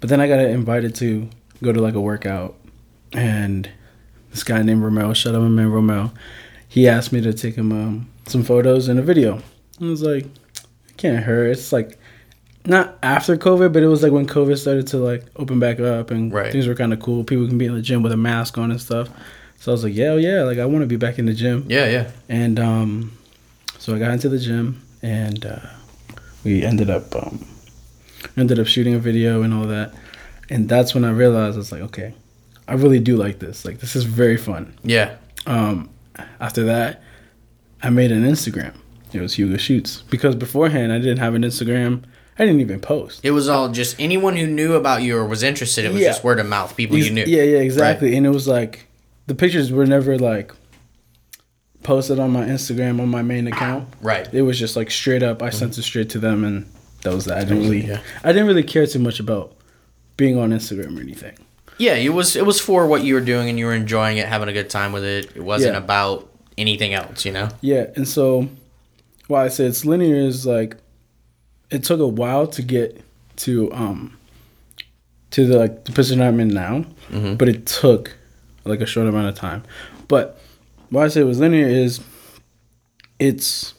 but 0.00 0.08
then 0.08 0.20
I 0.22 0.26
got 0.28 0.40
invited 0.40 0.94
to 0.96 1.28
go 1.62 1.72
to 1.72 1.80
like 1.82 1.94
a 1.94 2.00
workout, 2.00 2.56
and 3.12 3.68
this 4.30 4.42
guy 4.42 4.62
named 4.62 4.82
Romel, 4.82 5.14
shut 5.14 5.34
up, 5.34 5.42
my 5.42 5.48
man 5.48 5.68
Romel, 5.68 6.12
he 6.76 6.86
asked 6.86 7.10
me 7.10 7.22
to 7.22 7.32
take 7.32 7.54
him 7.54 7.72
um, 7.72 8.06
some 8.26 8.42
photos 8.44 8.88
and 8.88 8.98
a 8.98 9.02
video. 9.02 9.38
I 9.80 9.84
was 9.86 10.02
like, 10.02 10.24
it 10.26 10.96
can't 10.98 11.24
hurt. 11.24 11.46
It's 11.48 11.72
like 11.72 11.98
not 12.66 12.98
after 13.02 13.34
COVID, 13.38 13.72
but 13.72 13.82
it 13.82 13.86
was 13.86 14.02
like 14.02 14.12
when 14.12 14.26
COVID 14.26 14.58
started 14.58 14.86
to 14.88 14.98
like 14.98 15.24
open 15.36 15.58
back 15.58 15.80
up 15.80 16.10
and 16.10 16.30
Right. 16.30 16.52
things 16.52 16.66
were 16.66 16.74
kind 16.74 16.92
of 16.92 17.00
cool. 17.00 17.24
People 17.24 17.46
can 17.48 17.56
be 17.56 17.64
in 17.64 17.74
the 17.74 17.80
gym 17.80 18.02
with 18.02 18.12
a 18.12 18.16
mask 18.18 18.58
on 18.58 18.70
and 18.70 18.78
stuff. 18.80 19.08
So 19.58 19.72
I 19.72 19.74
was 19.74 19.84
like, 19.84 19.94
yeah, 19.94 20.08
oh, 20.08 20.16
yeah, 20.18 20.42
like 20.42 20.58
I 20.58 20.66
want 20.66 20.82
to 20.82 20.86
be 20.86 20.96
back 20.96 21.18
in 21.18 21.24
the 21.24 21.32
gym. 21.32 21.64
Yeah, 21.66 21.88
yeah. 21.88 22.10
And 22.28 22.60
um, 22.60 23.16
so 23.78 23.94
I 23.94 23.98
got 23.98 24.10
into 24.10 24.28
the 24.28 24.38
gym, 24.38 24.82
and 25.00 25.46
uh, 25.46 25.60
we 26.44 26.62
ended 26.62 26.90
up 26.90 27.16
um, 27.16 27.42
ended 28.36 28.58
up 28.60 28.66
shooting 28.66 28.92
a 28.92 28.98
video 28.98 29.40
and 29.42 29.54
all 29.54 29.64
that. 29.68 29.94
And 30.50 30.68
that's 30.68 30.94
when 30.94 31.04
I 31.06 31.10
realized 31.10 31.54
I 31.56 31.58
was 31.58 31.72
like, 31.72 31.80
okay, 31.88 32.12
I 32.68 32.74
really 32.74 33.00
do 33.00 33.16
like 33.16 33.38
this. 33.38 33.64
Like 33.64 33.78
this 33.78 33.96
is 33.96 34.04
very 34.04 34.36
fun. 34.36 34.74
Yeah. 34.84 35.16
Um, 35.46 35.88
after 36.40 36.64
that, 36.64 37.02
I 37.82 37.90
made 37.90 38.12
an 38.12 38.24
Instagram. 38.24 38.74
It 39.12 39.20
was 39.20 39.34
Hugo 39.34 39.56
Shoots 39.56 40.02
because 40.10 40.34
beforehand 40.34 40.92
I 40.92 40.98
didn't 40.98 41.18
have 41.18 41.34
an 41.34 41.42
Instagram. 41.42 42.04
I 42.38 42.44
didn't 42.44 42.60
even 42.60 42.80
post. 42.80 43.20
It 43.24 43.30
was 43.30 43.48
all 43.48 43.70
just 43.70 43.98
anyone 43.98 44.36
who 44.36 44.46
knew 44.46 44.74
about 44.74 45.02
you 45.02 45.16
or 45.16 45.24
was 45.24 45.42
interested. 45.42 45.86
It 45.86 45.92
was 45.92 46.02
Yeah. 46.02 46.08
just 46.08 46.22
word 46.22 46.38
of 46.38 46.46
mouth. 46.46 46.76
People 46.76 46.98
you 46.98 47.10
knew. 47.10 47.24
Yeah, 47.26 47.42
yeah, 47.42 47.58
exactly. 47.58 48.14
And 48.16 48.26
it 48.26 48.30
was 48.30 48.46
like 48.46 48.86
the 49.26 49.34
pictures 49.34 49.72
were 49.72 49.86
never 49.86 50.18
like 50.18 50.52
posted 51.82 52.18
on 52.18 52.32
my 52.32 52.44
Instagram 52.44 53.00
on 53.00 53.08
my 53.08 53.22
main 53.22 53.46
account. 53.46 53.88
Right. 54.02 54.28
It 54.32 54.42
was 54.42 54.58
just 54.58 54.76
like 54.76 54.90
straight 54.90 55.22
up. 55.22 55.42
I 55.42 55.48
mm-hmm. 55.48 55.58
sent 55.58 55.78
it 55.78 55.82
straight 55.82 56.10
to 56.10 56.18
them, 56.18 56.44
and 56.44 56.66
that 57.02 57.14
was 57.14 57.24
that. 57.26 57.38
I 57.38 57.44
didn't 57.44 57.60
really, 57.62 57.86
Yeah. 57.86 58.00
I 58.24 58.32
didn't 58.32 58.48
really 58.48 58.64
care 58.64 58.86
too 58.86 58.98
much 58.98 59.20
about 59.20 59.54
being 60.16 60.36
on 60.36 60.50
Instagram 60.50 60.98
or 60.98 61.00
anything. 61.00 61.36
Yeah, 61.78 61.94
it 61.94 62.08
was 62.10 62.36
it 62.36 62.46
was 62.46 62.60
for 62.60 62.86
what 62.86 63.02
you 63.04 63.14
were 63.14 63.20
doing 63.20 63.48
and 63.48 63.58
you 63.58 63.66
were 63.66 63.74
enjoying 63.74 64.16
it, 64.18 64.26
having 64.26 64.48
a 64.48 64.52
good 64.52 64.70
time 64.70 64.92
with 64.92 65.04
it. 65.04 65.36
It 65.36 65.42
wasn't 65.44 65.74
Yeah. 65.74 65.78
about 65.78 66.28
anything 66.56 66.94
else, 66.94 67.24
you 67.24 67.32
know. 67.32 67.48
Yeah, 67.60 67.86
and 67.96 68.08
so 68.08 68.48
why 69.26 69.44
I 69.44 69.48
say 69.48 69.66
it's 69.66 69.84
linear 69.84 70.16
is 70.16 70.46
like 70.46 70.76
it 71.70 71.84
took 71.84 72.00
a 72.00 72.06
while 72.06 72.46
to 72.46 72.62
get 72.62 73.00
to 73.36 73.70
um 73.72 74.16
to 75.32 75.46
the 75.46 75.58
like 75.58 75.84
the 75.84 75.92
position 75.92 76.22
I'm 76.22 76.40
in 76.40 76.48
now, 76.48 76.84
but 77.36 77.48
it 77.48 77.66
took 77.66 78.16
like 78.64 78.80
a 78.80 78.86
short 78.86 79.06
amount 79.06 79.28
of 79.28 79.34
time. 79.34 79.62
But 80.08 80.40
why 80.90 81.04
I 81.04 81.08
say 81.08 81.20
it 81.20 81.24
was 81.24 81.40
linear 81.40 81.66
is 81.66 82.00
it's 83.18 83.74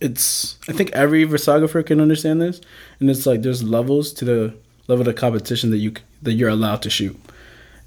it's 0.00 0.58
I 0.68 0.72
think 0.72 0.90
every 0.92 1.24
photographer 1.26 1.82
can 1.82 2.00
understand 2.00 2.40
this, 2.42 2.60
and 3.00 3.08
it's 3.10 3.24
like 3.26 3.42
there's 3.42 3.62
levels 3.62 4.12
to 4.14 4.24
the 4.24 4.54
level 4.88 5.08
of 5.08 5.14
competition 5.14 5.70
that 5.70 5.78
you 5.78 5.92
that 6.22 6.32
you're 6.32 6.48
allowed 6.48 6.82
to 6.82 6.90
shoot, 6.90 7.16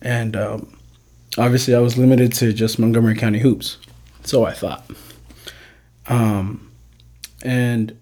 and 0.02 0.36
um, 0.38 0.78
obviously 1.38 1.76
I 1.76 1.80
was 1.80 1.98
limited 1.98 2.32
to 2.34 2.54
just 2.54 2.80
Montgomery 2.80 3.16
County 3.16 3.40
hoops, 3.40 3.78
so 4.24 4.46
I 4.46 4.54
thought. 4.54 4.90
Um, 6.08 6.72
and 7.44 7.98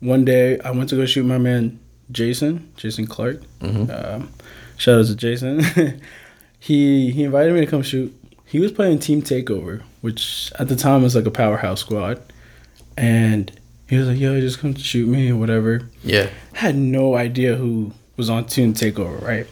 one 0.00 0.24
day 0.24 0.58
I 0.60 0.70
went 0.70 0.90
to 0.90 0.96
go 0.96 1.06
shoot 1.06 1.24
my 1.24 1.38
man 1.38 1.80
Jason, 2.10 2.72
Jason 2.76 3.06
Clark. 3.06 3.42
Um, 3.90 4.30
shout 4.76 5.00
out 5.00 5.06
to 5.06 5.16
Jason. 5.16 5.60
he 6.58 7.10
he 7.10 7.24
invited 7.24 7.54
me 7.54 7.60
to 7.60 7.66
come 7.66 7.82
shoot. 7.82 8.14
He 8.44 8.60
was 8.60 8.70
playing 8.70 9.00
Team 9.00 9.22
Takeover, 9.22 9.82
which 10.02 10.52
at 10.58 10.68
the 10.68 10.76
time 10.76 11.02
was 11.02 11.16
like 11.16 11.26
a 11.26 11.30
powerhouse 11.30 11.80
squad, 11.80 12.22
and 12.96 13.50
he 13.88 13.96
was 13.96 14.08
like, 14.08 14.18
"Yo, 14.18 14.40
just 14.40 14.60
come 14.60 14.74
shoot 14.74 15.08
me 15.08 15.30
or 15.30 15.36
whatever." 15.36 15.88
Yeah. 16.02 16.30
had 16.52 16.76
no 16.76 17.16
idea 17.16 17.56
who 17.56 17.92
was 18.16 18.30
on 18.30 18.44
Team 18.46 18.72
Takeover, 18.74 19.20
right? 19.22 19.46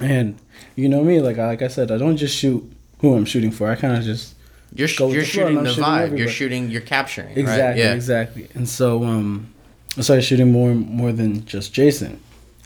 And 0.00 0.38
you 0.76 0.88
know 0.88 1.02
me, 1.04 1.20
like 1.20 1.38
I 1.38 1.46
like 1.48 1.62
I 1.62 1.68
said, 1.68 1.90
I 1.90 1.98
don't 1.98 2.16
just 2.16 2.36
shoot 2.36 2.70
who 3.00 3.14
I'm 3.14 3.24
shooting 3.24 3.50
for. 3.50 3.70
I 3.70 3.74
kind 3.76 3.96
of 3.96 4.02
just 4.04 4.34
You're 4.74 4.88
sh- 4.88 4.98
Go 4.98 5.06
with 5.06 5.14
you're 5.14 5.22
the 5.24 5.28
shooting 5.28 5.62
the 5.62 5.70
shooting 5.70 5.84
vibe. 5.84 6.18
You're 6.18 6.28
shooting. 6.28 6.70
You're 6.70 6.80
capturing. 6.80 7.36
exactly, 7.36 7.62
Right? 7.62 7.76
Yeah. 7.76 7.94
exactly. 7.94 8.48
And 8.54 8.68
so 8.68 9.04
um, 9.04 9.52
I 9.96 10.00
started 10.02 10.22
shooting 10.22 10.52
more 10.52 10.74
more 10.74 11.12
than 11.12 11.44
just 11.44 11.72
Jason, 11.74 12.20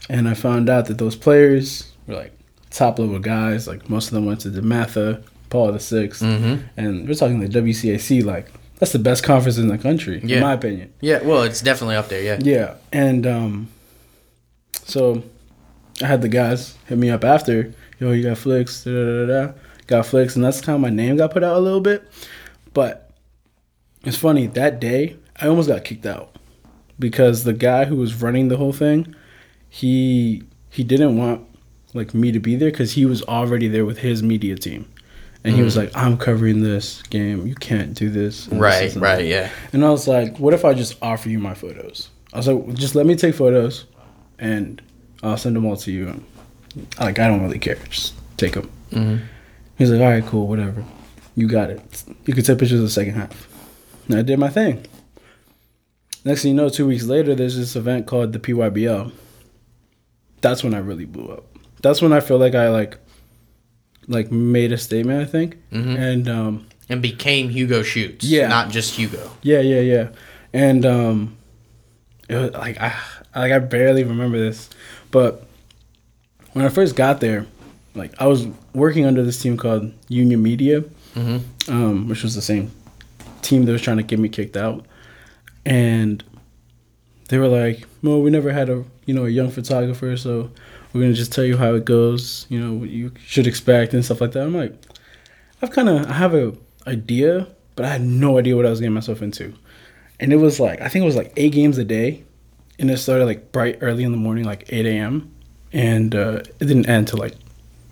and 0.09 0.29
I 0.29 0.35
found 0.35 0.69
out 0.69 0.87
that 0.87 0.99
those 0.99 1.17
players 1.17 1.91
were 2.07 2.15
like 2.15 2.33
top 2.71 2.99
level 2.99 3.19
guys. 3.19 3.67
Like 3.67 3.89
most 3.91 4.09
of 4.09 4.15
them 4.15 4.27
went 4.27 4.41
to 4.43 4.49
DeMatha, 4.51 5.23
Paul 5.51 5.73
the 5.73 5.79
6th 5.79 6.23
Mhm. 6.23 6.63
and 6.77 7.09
we're 7.09 7.15
talking 7.15 7.41
the 7.41 7.49
WCAC. 7.49 8.25
Like 8.25 8.53
that's 8.79 8.93
the 8.93 8.99
best 8.99 9.25
conference 9.25 9.57
in 9.59 9.69
the 9.69 9.79
country, 9.79 10.21
Yeah. 10.23 10.37
in 10.37 10.43
my 10.43 10.53
opinion. 10.53 10.93
Yeah. 11.01 11.21
Well, 11.23 11.43
it's 11.43 11.61
definitely 11.63 11.97
up 11.97 12.09
there. 12.09 12.23
Yeah. 12.23 12.39
Yeah, 12.41 12.75
and 12.93 13.27
um, 13.27 13.69
so 14.85 15.23
I 16.03 16.07
had 16.07 16.23
the 16.23 16.29
guys 16.29 16.77
hit 16.87 16.99
me 16.99 17.11
up 17.11 17.25
after, 17.25 17.73
yo, 17.99 18.13
you 18.13 18.23
got 18.23 18.39
flicks, 18.39 18.85
da 18.85 18.91
da 18.91 19.27
da 19.27 19.27
da, 19.27 19.53
got 19.87 20.07
flicks, 20.07 20.37
and 20.37 20.45
that's 20.45 20.65
how 20.65 20.79
my 20.79 20.91
name 20.91 21.17
got 21.17 21.33
put 21.33 21.43
out 21.43 21.57
a 21.57 21.61
little 21.61 21.81
bit. 21.81 22.09
But 22.73 23.11
it's 24.05 24.17
funny 24.17 24.47
that 24.49 24.81
day 24.81 25.17
I 25.41 25.49
almost 25.49 25.69
got 25.69 25.85
kicked 25.85 26.07
out 26.07 26.37
because 26.99 27.45
the 27.45 27.53
guy 27.53 27.85
who 27.85 27.97
was 27.97 28.15
running 28.23 28.49
the 28.49 28.57
whole 28.57 28.73
thing, 28.73 29.15
he 29.69 30.43
he 30.71 30.85
didn't 30.85 31.17
want 31.17 31.47
like 31.95 32.13
me 32.15 32.33
to 32.33 32.41
be 32.41 32.57
there 32.57 32.71
because 32.71 32.93
he 32.93 33.07
was 33.07 33.23
already 33.23 33.69
there 33.69 33.85
with 33.85 33.99
his 33.99 34.23
media 34.23 34.57
team. 34.57 34.89
And 35.47 35.55
he 35.55 35.61
was 35.61 35.75
mm. 35.75 35.81
like, 35.81 35.91
"I'm 35.95 36.17
covering 36.17 36.63
this 36.63 37.03
game. 37.03 37.47
You 37.47 37.55
can't 37.55 37.93
do 37.93 38.09
this." 38.09 38.49
Right. 38.49 38.85
this, 38.85 38.97
Right. 38.97 39.17
that." 39.17 39.27
Yeah. 39.27 39.51
And 39.75 39.85
I 39.85 39.91
was 39.91 40.09
like, 40.09 40.39
what 40.39 40.55
if 40.55 40.65
I 40.65 40.73
just 40.73 40.97
offer 41.03 41.29
you 41.29 41.39
my 41.39 41.53
photos? 41.53 42.09
I 42.33 42.39
was 42.39 42.49
like, 42.49 42.75
just 42.75 42.95
let 42.95 43.05
me 43.05 43.15
take 43.15 43.35
photos 43.35 43.85
and 44.45 44.81
I'll 45.23 45.37
send 45.39 45.57
them 45.57 45.65
all 45.65 45.77
to 45.79 45.91
you. 45.93 46.23
Like, 47.01 47.19
I 47.19 47.27
don't 47.29 47.43
really 47.43 47.59
care. 47.59 47.77
Just 47.91 48.15
take 48.37 48.53
them. 48.55 48.71
Mhm. 48.93 49.21
He's 49.79 49.91
like, 49.91 50.01
all 50.01 50.09
right, 50.11 50.25
cool, 50.27 50.47
whatever. 50.47 50.85
You 51.35 51.49
got 51.49 51.71
it. 51.71 52.05
You 52.27 52.35
can 52.35 52.45
take 52.45 52.59
pictures 52.59 52.79
of 52.79 52.85
the 52.87 52.91
second 52.91 53.15
half. 53.15 53.49
And 54.09 54.19
I 54.19 54.23
did 54.23 54.39
my 54.39 54.49
thing. 54.51 54.85
Next 56.25 56.43
thing 56.43 56.51
you 56.53 56.57
know, 56.57 56.69
two 56.69 56.87
weeks 56.87 57.05
later, 57.05 57.35
there's 57.35 57.57
this 57.57 57.77
event 57.77 58.07
called 58.07 58.33
the 58.33 58.39
PYBL. 58.39 59.13
That's 60.41 60.63
when 60.63 60.75
I 60.75 60.79
really 60.79 61.05
blew 61.05 61.29
up. 61.33 61.45
That's 61.83 62.01
when 62.03 62.13
I 62.13 62.21
feel 62.21 62.39
like 62.39 62.55
I 62.55 62.69
like, 62.69 62.99
like 64.09 64.31
made 64.31 64.73
a 64.73 64.79
statement. 64.79 65.21
I 65.21 65.25
think, 65.25 65.57
Mhm. 65.73 65.99
and 65.99 66.29
um, 66.29 66.67
And 66.89 67.01
became 67.03 67.49
Hugo 67.49 67.83
Shoots. 67.83 68.25
Yeah. 68.27 68.49
Not 68.49 68.71
just 68.71 68.95
Hugo. 68.97 69.31
Yeah, 69.43 69.61
yeah, 69.61 69.81
yeah. 69.81 70.09
And 70.53 70.85
um 70.87 71.37
it 72.29 72.37
was 72.37 72.53
like 72.53 72.79
I 72.81 72.95
like 73.41 73.53
I 73.53 73.59
barely 73.59 74.05
remember 74.05 74.39
this. 74.39 74.69
But 75.11 75.47
when 76.53 76.65
I 76.65 76.69
first 76.69 76.97
got 76.97 77.21
there, 77.21 77.47
like 77.95 78.13
I 78.21 78.27
was 78.27 78.47
working 78.75 79.07
under 79.07 79.23
this 79.23 79.41
team 79.41 79.57
called 79.57 79.93
Union 80.09 80.43
Media, 80.43 80.85
Mhm. 81.15 81.41
um, 81.69 82.09
which 82.09 82.23
was 82.23 82.35
the 82.35 82.43
same 82.43 82.71
team 83.43 83.65
that 83.65 83.73
was 83.73 83.83
trying 83.83 83.99
to 83.99 84.03
get 84.03 84.19
me 84.19 84.29
kicked 84.29 84.57
out, 84.57 84.85
and 85.67 86.23
they 87.29 87.39
were 87.39 87.49
like, 87.49 87.87
"Well, 88.03 88.21
we 88.23 88.31
never 88.31 88.53
had 88.53 88.69
a 88.69 88.85
you 89.07 89.15
know 89.15 89.27
a 89.27 89.31
young 89.31 89.51
photographer, 89.51 90.17
so 90.17 90.51
we're 90.93 91.03
gonna 91.03 91.15
just 91.15 91.33
tell 91.33 91.45
you 91.45 91.57
how 91.57 91.75
it 91.75 91.85
goes. 91.85 92.47
You 92.49 92.61
know 92.61 92.73
what 92.75 92.91
you 92.91 93.13
should 93.27 93.47
expect 93.47 93.95
and 93.95 94.05
stuff 94.05 94.21
like 94.21 94.33
that." 94.33 94.43
I'm 94.43 94.55
like, 94.55 94.75
I've 95.63 95.71
kind 95.71 95.89
of 95.89 96.09
I 96.09 96.15
have 96.15 96.35
a 96.35 96.53
idea, 96.87 97.47
but 97.77 97.85
I 97.87 97.89
had 97.91 98.03
no 98.03 98.39
idea 98.39 98.57
what 98.57 98.67
I 98.67 98.71
was 98.71 98.81
getting 98.81 98.95
myself 98.95 99.23
into, 99.23 99.53
and 100.21 100.33
it 100.33 100.37
was 100.37 100.59
like 100.61 100.81
I 100.81 100.89
think 100.89 101.03
it 101.03 101.07
was 101.07 101.17
like 101.17 101.33
eight 101.37 101.53
games 101.53 101.79
a 101.79 101.85
day, 101.85 102.23
and 102.79 102.91
it 102.91 102.97
started 102.99 103.25
like 103.27 103.53
bright 103.53 103.79
early 103.81 104.05
in 104.05 104.11
the 104.13 104.19
morning, 104.19 104.45
like 104.45 104.65
eight 104.73 104.87
a.m., 104.87 105.33
and 105.73 106.15
uh, 106.15 106.43
it 106.61 106.67
didn't 106.67 106.89
end 106.89 107.09
till 107.09 107.19
like 107.19 107.35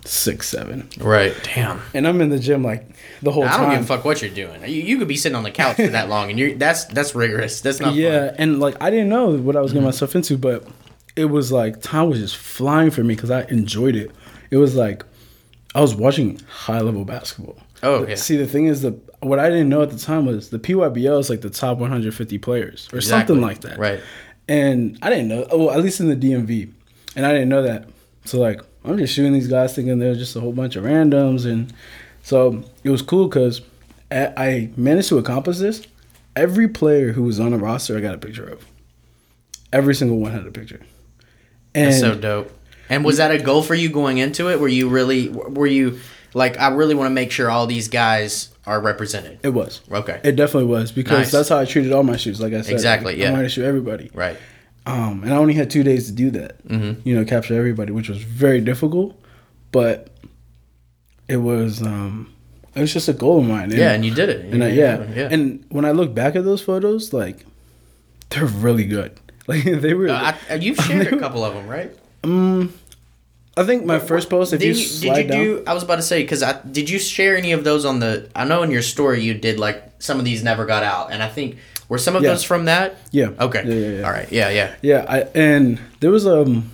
six 0.04 0.48
seven, 0.48 0.88
Right. 0.98 1.32
Damn. 1.54 1.80
and 1.94 2.08
I'm 2.08 2.20
in 2.20 2.28
the 2.30 2.38
gym 2.38 2.64
like 2.64 2.84
the 3.22 3.30
whole 3.30 3.44
I 3.44 3.48
time. 3.48 3.60
I 3.60 3.64
don't 3.66 3.74
give 3.74 3.84
a 3.84 3.86
fuck 3.86 4.04
what 4.04 4.20
you're 4.20 4.30
doing. 4.32 4.60
You, 4.62 4.82
you 4.82 4.98
could 4.98 5.06
be 5.08 5.16
sitting 5.16 5.36
on 5.36 5.44
the 5.44 5.50
couch 5.52 5.76
for 5.76 5.86
that 5.88 6.08
long, 6.14 6.30
and 6.30 6.38
you're 6.38 6.54
that's 6.54 6.84
that's 6.86 7.14
rigorous. 7.14 7.60
That's 7.60 7.78
not 7.80 7.94
yeah, 7.94 8.28
fun. 8.28 8.34
and 8.38 8.60
like 8.60 8.76
I 8.80 8.90
didn't 8.90 9.08
know 9.08 9.36
what 9.36 9.56
I 9.56 9.60
was 9.60 9.70
Mm-hmm. 9.70 9.76
getting 9.76 9.84
myself 9.86 10.16
into, 10.16 10.36
but 10.36 10.66
it 11.14 11.26
was 11.26 11.52
like 11.52 11.80
time 11.82 12.08
was 12.10 12.18
just 12.18 12.36
flying 12.36 12.90
for 12.90 13.04
me 13.04 13.14
because 13.14 13.30
I 13.30 13.42
enjoyed 13.44 13.94
it. 13.96 14.10
It 14.50 14.56
was 14.56 14.74
like 14.74 15.04
I 15.74 15.80
was 15.80 15.94
watching 15.94 16.40
high 16.48 16.80
level 16.80 17.04
basketball. 17.04 17.58
Oh, 17.84 18.06
yeah. 18.06 18.14
See, 18.16 18.36
the 18.36 18.46
thing 18.46 18.66
is, 18.66 18.82
the 18.82 18.92
what 19.20 19.38
I 19.38 19.48
didn't 19.50 19.68
know 19.68 19.82
at 19.82 19.90
the 19.90 19.98
time 19.98 20.26
was 20.26 20.50
the 20.50 20.58
PYBL 20.58 21.18
is 21.20 21.30
like 21.30 21.40
the 21.42 21.50
top 21.50 21.78
150 21.78 22.38
players 22.38 22.88
or 22.92 22.96
Exactly. 22.96 23.34
something 23.36 23.40
like 23.40 23.60
that. 23.62 23.78
Right. 23.78 24.00
And 24.52 24.99
I 25.00 25.09
didn't 25.09 25.28
know. 25.28 25.47
Oh, 25.50 25.71
at 25.71 25.80
least 25.82 25.99
in 25.99 26.09
the 26.09 26.16
DMV, 26.16 26.71
and 27.16 27.25
I 27.25 27.32
didn't 27.32 27.49
know 27.49 27.62
that. 27.62 27.88
So 28.26 28.38
like, 28.38 28.61
I'm 28.85 28.99
just 28.99 29.14
shooting 29.14 29.32
these 29.32 29.49
guys, 29.49 29.75
thinking 29.75 29.99
they're 29.99 30.14
just 30.14 30.37
a 30.37 30.40
whole 30.40 30.52
bunch 30.52 30.76
of 30.76 30.85
randoms, 30.85 31.50
and 31.50 31.73
so 32.23 32.62
it 32.85 32.90
was 32.90 33.00
cool 33.00 33.28
because 33.28 33.62
I 34.11 34.71
managed 34.76 35.09
to 35.09 35.16
accomplish 35.16 35.56
this. 35.56 35.87
Every 36.37 36.68
player 36.68 37.12
who 37.12 37.23
was 37.23 37.40
on 37.40 37.52
the 37.52 37.56
roster, 37.56 37.97
I 37.97 38.00
got 38.00 38.14
a 38.14 38.18
picture 38.18 38.47
of. 38.47 38.66
Every 39.73 39.94
single 39.94 40.18
one 40.18 40.32
had 40.32 40.47
a 40.47 40.50
picture. 40.50 40.82
And 41.75 41.90
That's 41.90 42.00
so 42.00 42.14
dope. 42.14 42.52
And 42.90 43.06
was 43.06 43.16
that 43.16 43.30
a 43.30 43.38
goal 43.38 43.62
for 43.62 43.75
you 43.75 43.88
going 43.88 44.18
into 44.18 44.50
it? 44.50 44.61
Were 44.61 44.68
you 44.68 44.90
really 44.90 45.30
were 45.30 45.66
you 45.66 45.99
like 46.34 46.58
I 46.58 46.68
really 46.68 46.94
want 46.94 47.06
to 47.08 47.14
make 47.14 47.30
sure 47.30 47.50
all 47.50 47.66
these 47.66 47.88
guys 47.88 48.48
are 48.66 48.80
represented? 48.80 49.40
it 49.42 49.50
was. 49.50 49.80
Okay. 49.90 50.20
It 50.24 50.36
definitely 50.36 50.68
was 50.70 50.92
because 50.92 51.18
Nice. 51.18 51.32
that's 51.32 51.48
how 51.48 51.58
I 51.58 51.64
treated 51.64 51.92
all 51.92 52.02
my 52.04 52.16
shoots. 52.16 52.40
Like 52.40 52.52
I 52.52 52.60
said, 52.62 52.72
Exactly, 52.72 53.12
like, 53.12 53.20
yeah. 53.20 53.28
I 53.28 53.32
wanted 53.32 53.44
to 53.44 53.48
shoot 53.48 53.64
everybody. 53.64 54.10
right. 54.14 54.36
Um, 54.84 55.22
and 55.22 55.32
I 55.32 55.36
only 55.36 55.54
had 55.54 55.70
two 55.70 55.84
days 55.84 56.06
to 56.06 56.12
do 56.12 56.30
that. 56.32 56.66
Mm-hmm. 56.66 57.06
You 57.08 57.14
know, 57.14 57.24
capture 57.24 57.54
everybody, 57.56 57.92
which 57.92 58.08
was 58.08 58.18
very 58.22 58.60
difficult, 58.60 59.16
but 59.70 60.08
it 61.28 61.36
was 61.36 61.82
um, 61.82 62.32
it 62.74 62.80
was 62.80 62.92
just 62.92 63.08
a 63.08 63.12
goal 63.12 63.38
of 63.40 63.46
mine. 63.46 63.64
And, 63.70 63.74
Yeah, 63.74 63.92
and 63.92 64.04
you 64.04 64.12
did 64.12 64.28
it. 64.28 64.46
and 64.52 64.62
I, 64.64 64.68
yeah. 64.70 65.06
yeah. 65.14 65.28
and 65.30 65.64
when 65.68 65.84
I 65.84 65.92
look 65.92 66.14
back 66.14 66.34
at 66.34 66.44
those 66.44 66.60
photos, 66.62 67.12
like 67.12 67.46
they're 68.30 68.46
really 68.46 68.84
good. 68.84 69.18
Like 69.48 69.64
they 69.64 69.92
were. 69.92 70.08
Uh, 70.08 70.36
I, 70.48 70.54
you've 70.54 70.76
shared 70.78 71.12
a 71.12 71.18
couple 71.24 71.44
of 71.44 71.52
them, 71.54 71.66
right? 71.66 71.90
um, 72.22 72.72
I 73.56 73.64
think 73.64 73.85
my 73.85 73.99
first 73.99 74.30
post, 74.30 74.52
if 74.54 74.61
Did 74.61 74.76
you, 74.76 74.82
you, 74.82 74.88
slide 74.88 75.14
did 75.14 75.25
you 75.25 75.30
down, 75.54 75.64
do? 75.64 75.64
I 75.66 75.75
was 75.75 75.82
about 75.82 75.97
to 75.97 76.02
say 76.02 76.23
because 76.23 76.42
I 76.42 76.59
did 76.62 76.88
you 76.88 76.99
share 76.99 77.37
any 77.37 77.52
of 77.52 77.64
those 77.64 77.85
on 77.85 77.99
the? 78.00 78.30
I 78.35 78.44
know 78.44 78.62
in 78.62 78.71
your 78.71 78.82
story 78.82 79.21
you 79.23 79.35
did 79.35 79.59
like 79.59 79.92
some 79.99 80.18
of 80.18 80.25
these 80.25 80.42
never 80.42 80.64
got 80.64 80.82
out, 80.82 81.12
and 81.12 81.23
I 81.23 81.28
think 81.28 81.56
were 81.88 81.99
some 81.99 82.16
of 82.16 82.23
Yeah. 82.23 82.30
those 82.30 82.42
from 82.44 82.64
that. 82.64 82.97
yeah, 83.11 83.28
Okay. 83.38 83.62
yeah, 83.66 83.75
yeah, 83.75 83.99
yeah. 83.99 84.06
All 84.06 84.11
right. 84.12 84.32
Yeah. 84.32 84.49
Yeah. 84.49 84.75
Yeah, 84.80 85.04
I 85.09 85.18
and 85.35 85.78
there 86.00 86.11
was 86.11 86.26
um 86.26 86.71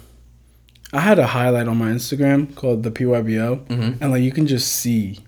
I 0.93 1.01
had 1.01 1.19
a 1.19 1.27
highlight 1.27 1.67
on 1.69 1.77
my 1.79 1.91
Instagram 1.91 2.55
called 2.55 2.83
the 2.85 2.91
PYBO 2.93 3.67
Mm-hmm. 3.67 4.03
and 4.03 4.11
like 4.13 4.23
you 4.23 4.31
can 4.33 4.47
just 4.47 4.71
see 4.71 5.19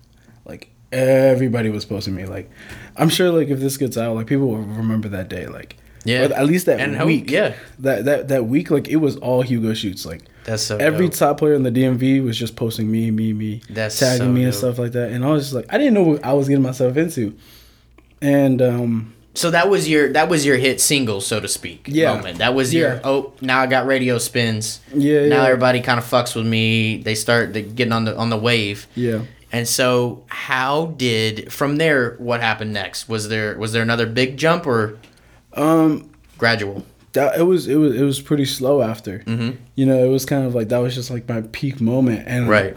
like 0.45 0.69
everybody 0.93 1.69
was 1.69 1.83
posting 1.85 2.15
me 2.15 2.25
like 2.25 2.49
I'm 2.95 3.09
sure 3.09 3.29
like 3.29 3.49
if 3.49 3.59
this 3.59 3.75
gets 3.77 3.97
out 3.97 4.15
like 4.15 4.27
people 4.27 4.47
will 4.47 4.57
remember 4.61 5.09
that 5.09 5.27
day 5.27 5.47
like 5.47 5.75
Yeah. 6.05 6.29
at 6.33 6.45
least 6.45 6.65
that 6.67 6.79
And 6.79 6.95
hope- 6.95 7.07
week 7.07 7.29
yeah. 7.29 7.53
that 7.79 8.05
that 8.05 8.27
that 8.29 8.45
week 8.45 8.71
like 8.71 8.87
it 8.87 8.97
was 8.97 9.17
all 9.17 9.41
Hugo 9.41 9.73
shoots 9.73 10.05
like 10.05 10.21
That's 10.43 10.63
so. 10.63 10.77
every 10.77 11.07
dope. 11.07 11.15
top 11.15 11.37
player 11.39 11.53
in 11.53 11.63
the 11.63 11.71
DMV 11.71 12.23
was 12.23 12.37
just 12.37 12.55
posting 12.55 12.89
me 12.91 13.11
me 13.11 13.31
me 13.33 13.61
That's 13.69 13.99
tagging 13.99 14.27
so 14.27 14.31
me 14.31 14.43
and 14.45 14.53
stuff 14.53 14.79
like 14.79 14.93
that 14.93 15.11
and 15.11 15.23
I 15.23 15.29
was 15.29 15.43
just 15.43 15.53
like 15.53 15.65
I 15.69 15.77
didn't 15.77 15.93
know 15.93 16.03
what 16.03 16.25
I 16.25 16.33
was 16.33 16.47
getting 16.47 16.63
myself 16.63 16.97
into 16.97 17.35
and 18.21 18.61
um 18.61 19.13
So 19.33 19.49
that 19.51 19.69
was 19.69 19.87
your 19.87 20.11
that 20.13 20.29
was 20.29 20.45
your 20.45 20.57
hit 20.57 20.81
single, 20.81 21.21
so 21.21 21.39
to 21.39 21.47
speak. 21.47 21.87
Yeah. 21.87 22.15
Moment. 22.15 22.39
That 22.39 22.53
was 22.53 22.73
your 22.73 22.95
Yeah. 22.95 23.01
oh 23.03 23.33
now 23.41 23.61
I 23.61 23.67
got 23.67 23.85
radio 23.85 24.17
spins. 24.17 24.81
yeah 24.93 25.27
Now 25.27 25.43
yeah, 25.43 25.47
everybody 25.47 25.79
kind 25.81 25.99
of 25.99 26.05
fucks 26.05 26.35
with 26.35 26.45
me. 26.45 26.97
They 26.97 27.15
start 27.15 27.53
getting 27.53 27.93
on 27.93 28.05
the 28.05 28.17
on 28.17 28.29
the 28.29 28.37
wave. 28.37 28.87
yeah 28.95 29.21
And 29.53 29.67
so 29.67 30.23
how 30.27 30.93
did 30.97 31.51
from 31.51 31.77
there 31.77 32.15
what 32.17 32.41
happened 32.41 32.73
next? 32.73 33.07
Was 33.07 33.29
there 33.29 33.57
was 33.57 33.71
there 33.73 33.81
another 33.83 34.05
big 34.05 34.37
jump 34.37 34.65
or 34.67 34.97
um 35.53 36.09
gradual? 36.37 36.83
That 37.13 37.37
it 37.39 37.43
was 37.43 37.67
it 37.67 37.75
was 37.75 37.95
it 37.95 38.03
was 38.03 38.19
pretty 38.21 38.45
slow 38.45 38.81
after. 38.81 39.19
Mhm. 39.19 39.57
You 39.75 39.85
know, 39.85 40.03
it 40.03 40.09
was 40.09 40.25
kind 40.25 40.45
of 40.45 40.55
like 40.55 40.69
that 40.69 40.79
was 40.79 40.95
just 40.95 41.09
like 41.11 41.27
my 41.27 41.41
peak 41.51 41.81
moment, 41.81 42.23
and 42.27 42.47
Right. 42.49 42.75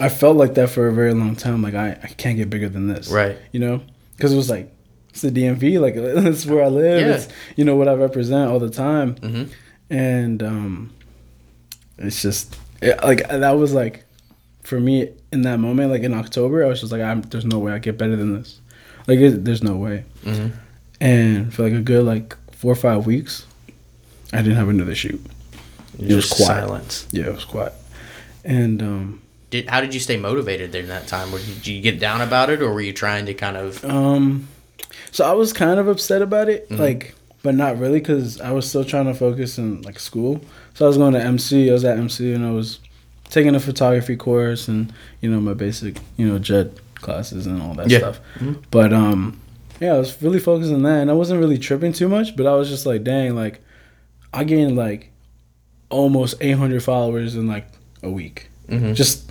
I 0.00 0.08
felt 0.08 0.36
like 0.36 0.54
that 0.54 0.70
for 0.70 0.88
a 0.88 0.92
very 0.92 1.12
long 1.14 1.36
time. 1.36 1.62
Like 1.62 1.74
I, 1.74 1.90
I 2.02 2.06
can't 2.16 2.36
get 2.36 2.48
bigger 2.50 2.68
than 2.68 2.88
this. 2.88 3.08
Right. 3.08 3.36
You 3.52 3.60
know, 3.60 3.80
because 4.16 4.32
it 4.32 4.36
was 4.36 4.50
like 4.50 4.72
it's 5.10 5.20
the 5.22 5.30
DMV, 5.30 5.78
like 5.80 5.94
it's 5.96 6.46
where 6.46 6.64
I 6.64 6.68
live. 6.68 7.00
Yeah. 7.06 7.14
It's 7.14 7.28
you 7.56 7.64
know 7.64 7.76
what 7.76 7.88
I 7.88 7.94
represent 7.94 8.50
all 8.50 8.58
the 8.58 8.70
time, 8.70 9.14
Mhm. 9.16 9.48
and 9.90 10.42
um, 10.42 10.90
it's 11.98 12.22
just 12.22 12.56
it, 12.80 13.02
like 13.02 13.28
that 13.28 13.52
was 13.52 13.72
like 13.72 14.04
for 14.62 14.80
me 14.80 15.08
in 15.32 15.42
that 15.42 15.58
moment, 15.58 15.90
like 15.90 16.02
in 16.02 16.14
October, 16.14 16.64
I 16.64 16.68
was 16.68 16.80
just 16.80 16.92
like, 16.92 17.00
I'm, 17.02 17.22
there's 17.22 17.44
no 17.44 17.58
way 17.58 17.72
I 17.72 17.78
get 17.78 17.98
better 17.98 18.16
than 18.16 18.34
this. 18.34 18.60
Like 19.06 19.18
it, 19.18 19.44
there's 19.44 19.62
no 19.62 19.74
way. 19.76 20.04
Mhm. 20.24 20.52
And 21.00 21.52
for 21.52 21.64
like 21.64 21.72
a 21.72 21.80
good 21.80 22.04
like 22.04 22.36
four 22.52 22.72
or 22.72 22.76
five 22.76 23.06
weeks, 23.06 23.44
I 24.32 24.38
didn't 24.38 24.56
have 24.56 24.68
another 24.68 24.94
shoot. 24.94 25.20
It 25.98 26.14
was 26.14 26.28
Just 26.28 26.36
quiet. 26.36 26.60
silence. 26.66 27.06
Yeah, 27.12 27.26
it 27.26 27.34
was 27.34 27.44
quiet. 27.44 27.72
And 28.44 28.82
um, 28.82 29.22
Did 29.50 29.68
how 29.68 29.80
did 29.80 29.92
you 29.94 30.00
stay 30.00 30.16
motivated 30.16 30.72
during 30.72 30.88
that 30.88 31.06
time? 31.06 31.32
Or 31.34 31.38
did 31.38 31.66
you 31.66 31.80
get 31.80 32.00
down 32.00 32.20
about 32.20 32.50
it, 32.50 32.62
or 32.62 32.72
were 32.72 32.80
you 32.80 32.92
trying 32.92 33.26
to 33.26 33.34
kind 33.34 33.56
of? 33.56 33.84
um, 33.84 34.48
so 35.10 35.24
I 35.24 35.32
was 35.32 35.52
kind 35.52 35.78
of 35.78 35.88
upset 35.88 36.22
about 36.22 36.48
it, 36.48 36.68
Mm-hmm. 36.70 36.80
like, 36.82 37.14
but 37.42 37.54
not 37.54 37.78
really, 37.78 37.98
because 38.00 38.40
I 38.40 38.52
was 38.52 38.68
still 38.68 38.84
trying 38.84 39.06
to 39.06 39.14
focus 39.14 39.58
in 39.58 39.82
like 39.82 39.98
school. 40.00 40.40
So 40.74 40.86
I 40.86 40.88
was 40.88 40.96
going 40.96 41.12
to 41.12 41.20
MC. 41.22 41.68
I 41.68 41.72
was 41.72 41.84
at 41.84 41.98
MC, 41.98 42.32
and 42.32 42.44
I 42.46 42.50
was 42.52 42.78
taking 43.28 43.54
a 43.54 43.60
photography 43.60 44.16
course, 44.16 44.68
and 44.68 44.92
you 45.20 45.30
know 45.30 45.40
my 45.40 45.54
basic, 45.54 45.98
you 46.16 46.26
know, 46.26 46.38
jet 46.38 46.68
classes 46.94 47.46
and 47.46 47.60
all 47.62 47.74
that 47.74 47.90
Yeah. 47.90 47.98
stuff. 47.98 48.20
Mhm. 48.38 48.62
But 48.70 48.92
um, 48.92 49.38
yeah, 49.80 49.94
I 49.94 49.98
was 49.98 50.20
really 50.22 50.38
focused 50.40 50.72
on 50.72 50.82
that, 50.84 51.00
and 51.02 51.10
I 51.10 51.14
wasn't 51.14 51.40
really 51.40 51.58
tripping 51.58 51.92
too 51.92 52.08
much. 52.08 52.34
But 52.36 52.46
I 52.46 52.54
was 52.54 52.68
just 52.70 52.86
like, 52.86 53.04
dang, 53.04 53.34
like 53.36 53.60
I 54.32 54.44
gained 54.44 54.76
like 54.76 55.10
almost 55.90 56.36
800 56.40 56.82
followers 56.82 57.34
in 57.36 57.46
like 57.46 57.66
a 58.02 58.10
week, 58.10 58.48
Mhm. 58.68 58.94
just 58.94 59.30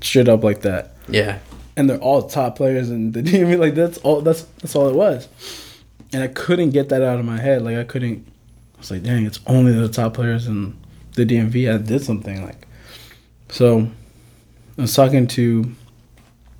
straight 0.00 0.28
up 0.28 0.44
like 0.44 0.60
that. 0.62 0.94
Yeah. 1.08 1.38
And 1.76 1.88
they're 1.90 1.98
all 1.98 2.22
top 2.22 2.56
players 2.56 2.90
in 2.90 3.12
the 3.12 3.22
DMV. 3.22 3.56
Like 3.58 3.74
that's 3.74 3.98
all. 3.98 4.20
That's 4.22 4.42
that's 4.60 4.74
all 4.74 4.88
it 4.88 4.94
was. 4.94 5.28
And 6.12 6.22
I 6.22 6.28
couldn't 6.28 6.70
get 6.70 6.88
that 6.90 7.02
out 7.02 7.18
of 7.18 7.24
my 7.24 7.38
head. 7.40 7.62
Like 7.62 7.76
I 7.76 7.84
couldn't. 7.84 8.26
I 8.76 8.78
was 8.78 8.90
like, 8.90 9.02
dang, 9.02 9.24
it's 9.26 9.40
only 9.46 9.72
the 9.72 9.88
top 9.88 10.14
players 10.14 10.46
in 10.46 10.74
the 11.14 11.24
DMV. 11.26 11.72
I 11.74 11.78
did 11.78 12.02
something 12.02 12.44
like. 12.44 12.66
So, 13.48 13.88
I 14.78 14.82
was 14.82 14.94
talking 14.94 15.26
to. 15.28 15.70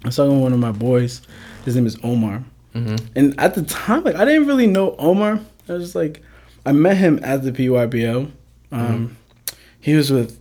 I 0.05 0.09
was 0.09 0.17
talking 0.17 0.33
to 0.37 0.39
one 0.43 0.53
of 0.53 0.59
my 0.59 0.73
boys. 0.73 1.23
His 1.65 1.75
name 1.77 1.87
is 1.87 1.97
Omar. 2.03 2.43
hmm 2.73 2.97
And 3.15 3.35
at 3.39 3.55
the 3.55 3.63
time, 3.63 4.05
like 4.05 4.17
I 4.17 4.25
didn't 4.25 4.47
really 4.47 4.67
know 4.67 4.95
Omar. 4.99 5.41
I 5.69 5.73
was 5.73 5.83
just 5.83 5.95
like, 5.95 6.23
I 6.67 6.73
met 6.73 6.97
him 6.99 7.19
at 7.23 7.43
the 7.43 7.53
PYBO. 7.53 8.31
Um, 8.73 9.17
He 9.81 9.95
was 9.95 10.11
with 10.11 10.39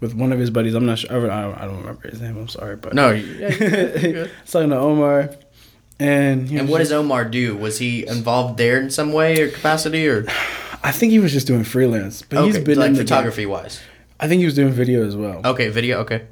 with 0.00 0.14
one 0.14 0.30
of 0.32 0.38
his 0.38 0.50
buddies. 0.50 0.74
I'm 0.74 0.86
not 0.86 0.98
sure. 1.00 1.10
I 1.30 1.42
don't, 1.42 1.54
I 1.58 1.64
don't 1.64 1.78
remember 1.78 2.08
his 2.08 2.20
name. 2.20 2.36
I'm 2.36 2.46
sorry, 2.48 2.76
but 2.76 2.94
No. 2.94 3.10
Yeah, 3.12 3.48
you're 3.48 3.50
good, 3.58 4.02
you're 4.02 4.10
I 4.10 4.12
good. 4.12 4.30
was 4.42 4.50
talking 4.52 4.70
to 4.70 4.76
Omar, 4.78 5.30
and 5.98 6.48
And 6.50 6.68
what 6.68 6.78
just- 6.78 6.90
does 6.90 6.92
Omar 6.92 7.24
do? 7.24 7.56
Was 7.56 7.78
he 7.78 8.06
involved 8.06 8.58
there 8.58 8.80
in 8.80 8.90
some 8.90 9.12
way 9.12 9.40
or 9.40 9.48
capacity, 9.50 10.06
or 10.06 10.26
I 10.84 10.92
think 10.92 11.10
he 11.12 11.18
was 11.18 11.32
just 11.32 11.46
doing 11.48 11.64
freelance, 11.64 12.22
but 12.22 12.44
he's 12.44 12.58
been 12.58 12.78
like 12.78 12.88
in 12.88 12.92
the 12.94 13.00
photography 13.00 13.46
wise? 13.46 13.80
I 14.20 14.28
think 14.28 14.38
he 14.40 14.44
was 14.44 14.54
doing 14.54 14.72
video 14.72 15.04
as 15.06 15.16
well. 15.16 15.40
Okay, 15.44 15.68
video. 15.70 15.98
Okay, 16.00 16.22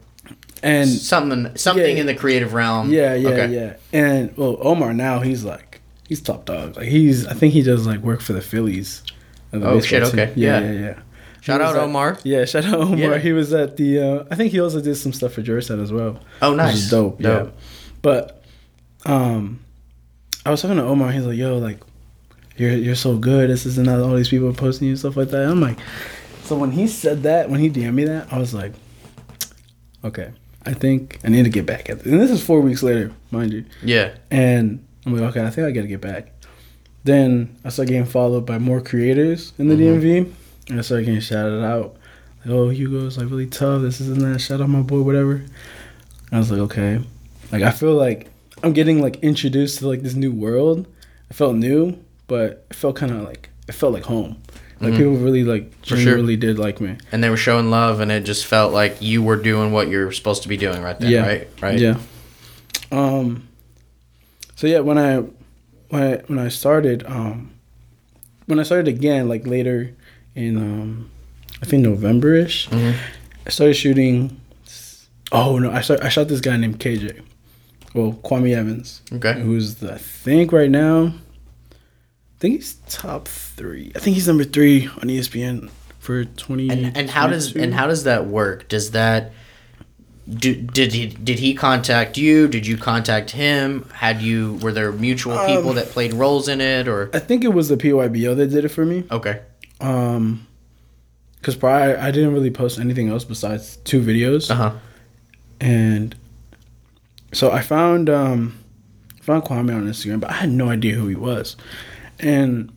And 0.63 0.89
something 0.89 1.57
something 1.57 1.95
Yeah. 1.97 2.01
in 2.03 2.07
the 2.07 2.15
creative 2.15 2.53
realm. 2.53 2.93
yeah, 2.93 3.15
yeah, 3.15 3.29
okay. 3.31 3.49
yeah. 3.55 3.77
And 3.93 4.37
well, 4.37 4.57
Omar 4.61 4.93
now 4.95 5.21
he's 5.21 5.43
like 5.45 5.76
he's 6.09 6.21
top 6.21 6.45
dog. 6.45 6.77
Like 6.77 6.89
he's 6.89 7.27
I 7.27 7.35
think 7.35 7.53
he 7.53 7.63
does 7.63 7.87
like 7.87 8.01
work 8.01 8.21
for 8.21 8.33
the 8.33 8.41
Phillies. 8.43 9.03
the 9.51 9.67
Oh, 9.67 9.81
shit, 9.81 10.03
team. 10.05 10.13
okay. 10.13 10.33
Yeah, 10.37 10.61
Yeah. 10.61 10.71
yeah, 10.73 10.81
yeah. 10.81 10.99
Shout 11.41 11.61
out 11.61 11.77
at- 11.77 11.83
Omar. 11.83 12.19
Yeah, 12.25 12.45
shout 12.45 12.65
out 12.65 12.75
Omar. 12.75 12.99
Yeah. 12.99 13.19
He 13.19 13.33
was 13.33 13.53
at 13.53 13.77
the. 13.77 14.01
Uh, 14.01 14.25
I 14.31 14.35
think 14.35 14.51
he 14.53 14.61
also 14.61 14.81
did 14.81 14.97
some 14.97 15.13
stuff 15.13 15.33
for 15.33 15.43
Jurset 15.43 15.81
as 15.83 15.93
well. 15.93 16.19
Oh, 16.43 16.51
which 16.51 16.57
nice. 16.59 16.75
is 16.75 16.91
dope. 16.91 17.21
Dope. 17.21 17.47
Yeah, 17.55 17.61
but 18.03 18.43
um, 19.05 19.61
I 20.45 20.51
was 20.51 20.61
talking 20.63 20.77
to 20.79 20.83
Omar. 20.83 21.13
He's 21.13 21.25
like, 21.25 21.37
"Yo, 21.39 21.59
like, 21.59 21.79
you're 22.57 22.73
you're 22.73 22.95
so 22.97 23.17
good. 23.17 23.49
This 23.51 23.65
is 23.65 23.79
not 23.79 24.01
all 24.01 24.17
these 24.17 24.29
people 24.29 24.53
posting 24.55 24.87
you 24.87 24.93
and 24.93 24.99
stuff 24.99 25.17
like 25.17 25.29
that." 25.31 25.49
I'm 25.49 25.61
like, 25.61 25.79
so 26.43 26.57
when 26.57 26.73
he 26.73 26.89
said 26.89 27.23
that, 27.23 27.49
when 27.49 27.61
he 27.61 27.71
DM'd 27.71 27.95
me 27.95 28.05
that, 28.07 28.33
I 28.33 28.39
was 28.39 28.53
like, 28.53 28.73
okay, 30.05 30.33
I 30.65 30.73
think 30.75 31.19
I 31.25 31.29
need 31.29 31.45
to 31.45 31.51
get 31.51 31.67
back 31.67 31.89
at 31.91 31.99
this. 32.01 32.13
And 32.13 32.21
this 32.21 32.31
is 32.31 32.43
four 32.45 32.61
weeks 32.61 32.83
later, 32.83 33.13
mind 33.31 33.53
you. 33.53 33.65
Yeah. 33.83 34.15
And 34.31 34.85
I'm 35.07 35.13
like, 35.15 35.23
okay, 35.31 35.47
I 35.47 35.51
think 35.51 35.67
I 35.69 35.71
gotta 35.71 35.87
get 35.87 36.01
back. 36.01 36.33
Then 37.05 37.57
I 37.65 37.69
started 37.69 37.93
getting 37.93 38.07
followed 38.07 38.45
by 38.45 38.59
more 38.59 38.81
creators 38.81 39.53
in 39.59 39.69
the 39.69 39.77
Mhm. 39.77 40.01
DMV, 40.03 40.33
and 40.71 40.79
I 40.79 40.83
started 40.83 41.05
getting 41.07 41.21
shouted 41.21 41.63
out. 41.65 41.95
Like, 42.45 42.55
oh, 42.55 42.69
Hugo's 42.71 43.17
like 43.17 43.31
really 43.31 43.47
tough. 43.47 43.83
This 43.83 44.01
isn't 44.01 44.19
that. 44.19 44.41
Shout 44.41 44.61
out 44.61 44.69
my 44.69 44.83
boy, 44.83 45.03
whatever. 45.03 45.43
I 46.33 46.39
was 46.39 46.51
like, 46.51 46.61
okay. 46.61 47.01
Like 47.53 47.63
I 47.63 47.71
feel 47.71 47.95
like 47.95 48.29
I'm 48.65 48.73
getting 48.73 49.01
like 49.01 49.17
introduced 49.23 49.79
to 49.79 49.89
like 49.89 50.03
this 50.03 50.15
new 50.15 50.33
world. 50.33 50.87
I 51.31 51.35
felt 51.35 51.55
new, 51.55 51.97
but 52.27 52.67
it 52.71 52.75
felt 52.75 52.97
kind 52.97 53.13
of 53.13 53.23
like 53.23 53.51
it 53.69 53.73
felt 53.73 53.93
like 53.93 54.05
home. 54.05 54.37
Like 54.81 54.93
Mhm. 54.95 54.97
people 54.99 55.17
really 55.17 55.45
like 55.45 55.71
For 55.83 55.89
sure. 55.91 55.99
genuinely 55.99 56.37
did 56.37 56.59
like 56.59 56.81
me. 56.81 56.97
And 57.13 57.23
they 57.23 57.31
were 57.31 57.37
showing 57.37 57.71
love, 57.71 58.01
and 58.01 58.11
it 58.11 58.25
just 58.25 58.45
felt 58.47 58.73
like 58.73 58.97
you 59.01 59.23
were 59.23 59.37
doing 59.37 59.71
what 59.71 59.89
you're 59.89 60.11
supposed 60.13 60.43
to 60.43 60.49
be 60.49 60.57
doing 60.57 60.83
right 60.83 60.99
there, 60.99 61.11
Yeah. 61.11 61.27
right? 61.27 61.49
Right. 61.63 61.79
Yeah. 61.79 61.97
Um. 62.91 63.46
So 64.57 64.67
yeah, 64.67 64.81
when 64.81 64.99
I 64.99 65.19
when 65.91 66.03
I 66.03 66.17
when 66.27 66.39
I 66.39 66.49
started 66.49 67.05
um 67.07 67.53
when 68.47 68.59
I 68.59 68.63
started 68.65 68.89
again 68.89 69.29
like 69.29 69.47
later 69.47 69.95
in 70.35 70.57
um 70.57 71.11
I 71.63 71.67
think 71.67 71.83
November 71.83 72.35
ish, 72.35 72.69
Mhm. 72.69 72.95
I 73.47 73.51
started 73.51 73.75
shooting. 73.75 74.41
Oh 75.33 75.59
no! 75.59 75.71
I 75.71 75.81
start, 75.81 76.03
I 76.03 76.09
shot 76.09 76.29
this 76.29 76.41
guy 76.41 76.57
named 76.57 76.79
KJ, 76.79 77.21
well 77.95 78.13
Kwame 78.23 78.55
Evans, 78.55 79.03
Okay. 79.13 79.41
who's 79.41 79.77
the, 79.77 79.95
I 79.95 79.99
think 79.99 80.53
right 80.53 80.71
now. 80.71 81.15
I 81.73 82.39
think 82.39 82.57
he's 82.57 82.75
top 82.89 83.27
three. 83.29 83.91
I 83.97 83.99
think 83.99 84.15
he's 84.15 84.29
number 84.29 84.45
three 84.45 84.87
on 84.87 85.09
ESPN 85.09 85.71
for 85.99 86.25
twenty. 86.25 86.69
And 86.71 86.97
and 86.97 87.11
how 87.11 87.27
does 87.27 87.57
and 87.57 87.75
how 87.75 87.87
does 87.89 88.05
that 88.05 88.27
work? 88.27 88.69
Does 88.69 88.91
that 88.93 89.33
do, 90.29 90.55
did 90.55 90.93
he 90.93 91.07
did 91.07 91.39
he 91.39 91.55
contact 91.55 92.17
you? 92.19 92.49
Did 92.49 92.67
you 92.67 92.77
contact 92.77 93.31
him? 93.31 93.89
Had 93.95 94.21
you 94.23 94.55
were 94.63 94.73
there 94.73 94.91
mutual 94.93 95.39
people 95.47 95.71
Um, 95.71 95.77
that 95.77 95.91
played 95.91 96.13
roles 96.15 96.49
in 96.49 96.61
it 96.61 96.89
or? 96.89 97.11
I 97.15 97.19
think 97.21 97.45
it 97.45 97.53
was 97.55 97.69
the 97.69 97.77
PYBO 97.77 98.37
that 98.37 98.49
did 98.49 98.65
it 98.65 98.69
for 98.71 98.85
me. 98.85 99.05
okay. 99.11 99.41
Um, 99.81 100.47
because 101.37 101.55
prior 101.55 101.97
I 101.99 102.11
didn't 102.11 102.33
really 102.33 102.51
post 102.51 102.79
anything 102.81 103.09
else 103.09 103.23
besides 103.25 103.77
two 103.85 104.01
videos, 104.03 104.51
uh 104.51 104.55
huh 104.55 104.73
and 105.61 106.17
so 107.33 107.53
I 107.53 107.61
found 107.63 108.11
um 108.11 108.59
found 109.23 109.45
Kwame 109.45 109.75
on 109.77 109.87
Instagram, 109.87 110.19
but 110.21 110.31
I 110.31 110.35
had 110.35 110.51
no 110.51 110.69
idea 110.71 110.95
who 110.95 111.07
he 111.09 111.15
was, 111.15 111.57
and 112.19 112.73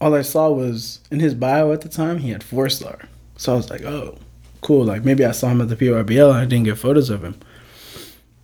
all 0.00 0.14
I 0.14 0.22
saw 0.22 0.50
was 0.50 1.00
in 1.10 1.18
his 1.20 1.34
bio 1.34 1.72
at 1.72 1.80
the 1.80 1.88
time 1.88 2.18
he 2.18 2.30
had 2.30 2.42
four 2.44 2.68
star, 2.68 3.08
so 3.36 3.54
I 3.54 3.56
was 3.56 3.70
like, 3.70 3.82
oh, 3.82 4.18
cool. 4.64 4.84
Like 4.84 5.04
maybe 5.04 5.24
I 5.24 5.30
saw 5.32 5.48
him 5.48 5.60
at 5.60 5.68
the 5.68 5.76
PRBL 5.76 6.30
and 6.30 6.38
I 6.38 6.44
didn't 6.46 6.64
get 6.64 6.78
photos 6.78 7.08
of 7.10 7.22
him. 7.22 7.36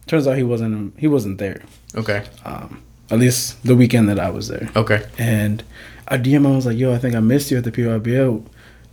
Turns 0.07 0.27
out 0.29 0.37
he 0.37 0.43
wasn't 0.45 0.99
he 0.99 1.07
wasn't 1.09 1.39
there. 1.39 1.63
okay 1.97 2.25
Um, 2.45 2.83
at 3.11 3.19
least 3.19 3.63
the 3.65 3.75
weekend 3.75 4.09
that 4.09 4.21
I 4.21 4.31
was 4.31 4.47
there. 4.49 4.69
okay 4.77 5.05
And 5.19 5.63
I 6.09 6.17
DM 6.19 6.33
him, 6.45 6.47
I 6.47 6.57
was 6.57 6.67
like, 6.67 6.79
yo, 6.79 6.93
I 6.95 6.99
think 6.99 7.15
I 7.15 7.21
missed 7.21 7.51
you 7.51 7.59
at 7.59 7.65
the 7.65 7.73
PRBL. 7.73 8.45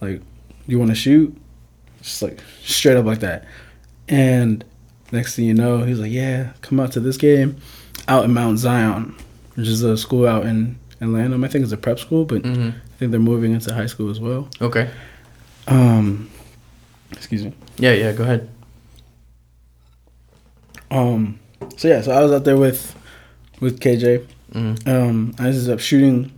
Like, 0.02 0.22
you 0.68 0.78
want 0.80 0.92
to 0.92 0.96
shoot? 0.96 1.36
Just 2.02 2.22
like 2.22 2.40
straight 2.64 2.96
up 2.98 3.06
like 3.06 3.20
that. 3.22 3.46
And 4.08 4.64
next 5.12 5.36
thing 5.36 5.46
you 5.46 5.54
know, 5.56 5.84
he's 5.84 6.00
like, 6.00 6.12
yeah, 6.12 6.54
come 6.62 6.80
out 6.80 6.92
to 6.94 7.00
this 7.00 7.18
game 7.18 7.58
out 8.08 8.24
in 8.26 8.34
Mount 8.34 8.60
Zion, 8.60 9.16
which 9.56 9.68
is 9.68 9.82
a 9.84 9.98
school 9.98 10.28
out 10.28 10.46
in 10.46 10.78
Atlanta. 11.02 11.44
I 11.44 11.48
think 11.50 11.64
it's 11.64 11.74
a 11.74 11.78
prep 11.78 11.98
school, 12.00 12.24
but 12.26 12.44
hmm 12.46 12.70
I 12.70 13.00
think 13.00 13.12
they're 13.12 13.20
moving 13.20 13.52
into 13.54 13.74
high 13.74 13.86
school 13.88 14.10
as 14.10 14.20
well. 14.20 14.48
okay 14.62 14.90
Um, 15.68 16.30
excuse 17.12 17.44
me. 17.44 17.54
yeah 17.78 17.94
yeah 17.94 18.12
go 18.14 18.24
ahead 18.24 18.50
Um, 20.92 21.40
so 21.76 21.88
yeah, 21.88 22.02
so 22.02 22.12
I 22.12 22.22
was 22.24 22.32
out 22.32 22.44
there 22.46 22.58
with 22.58 22.96
with 23.60 23.80
KJ. 23.80 24.26
hmm 24.54 24.76
Um, 24.86 25.36
I 25.40 25.48
ended 25.48 25.70
up 25.70 25.80
shooting 25.80 26.32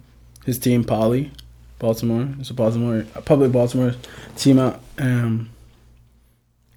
his 0.45 0.57
team, 0.57 0.83
Poly, 0.83 1.31
Baltimore. 1.79 2.27
It's 2.39 2.49
a 2.49 2.53
Baltimore, 2.53 3.05
a 3.15 3.21
public 3.21 3.51
Baltimore 3.51 3.93
team 4.37 4.57
out. 4.59 4.79
Um, 4.97 5.49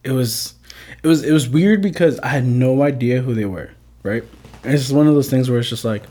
it 0.05 0.11
was, 0.13 0.55
it 1.03 1.07
was, 1.07 1.23
it 1.25 1.33
was 1.33 1.49
weird 1.49 1.81
because 1.81 2.19
I 2.21 2.29
had 2.29 2.45
no 2.45 2.83
idea 2.83 3.23
who 3.23 3.35
they 3.35 3.45
were. 3.47 3.71
Right, 4.03 4.25
and 4.65 4.75
it's 4.75 4.83
just 4.83 4.95
one 4.95 5.07
of 5.07 5.15
those 5.15 5.31
things 5.31 5.49
where 5.49 5.61
it's 5.61 5.69
just 5.71 5.85
like, 5.85 6.03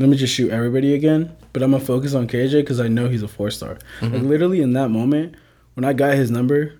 let 0.00 0.08
me 0.08 0.16
just 0.16 0.34
shoot 0.34 0.50
everybody 0.50 0.94
again, 0.94 1.34
but 1.52 1.62
I'm 1.62 1.70
gonna 1.70 1.84
focus 1.84 2.12
on 2.14 2.26
KJ 2.26 2.60
because 2.62 2.80
I 2.80 2.88
know 2.88 3.08
he's 3.08 3.22
a 3.22 3.28
four 3.28 3.50
star. 3.52 3.78
Like 4.02 4.22
literally 4.22 4.60
in 4.60 4.72
that 4.72 4.88
moment, 4.90 5.36
when 5.74 5.84
I 5.84 5.92
got 5.92 6.14
his 6.14 6.30
number, 6.32 6.74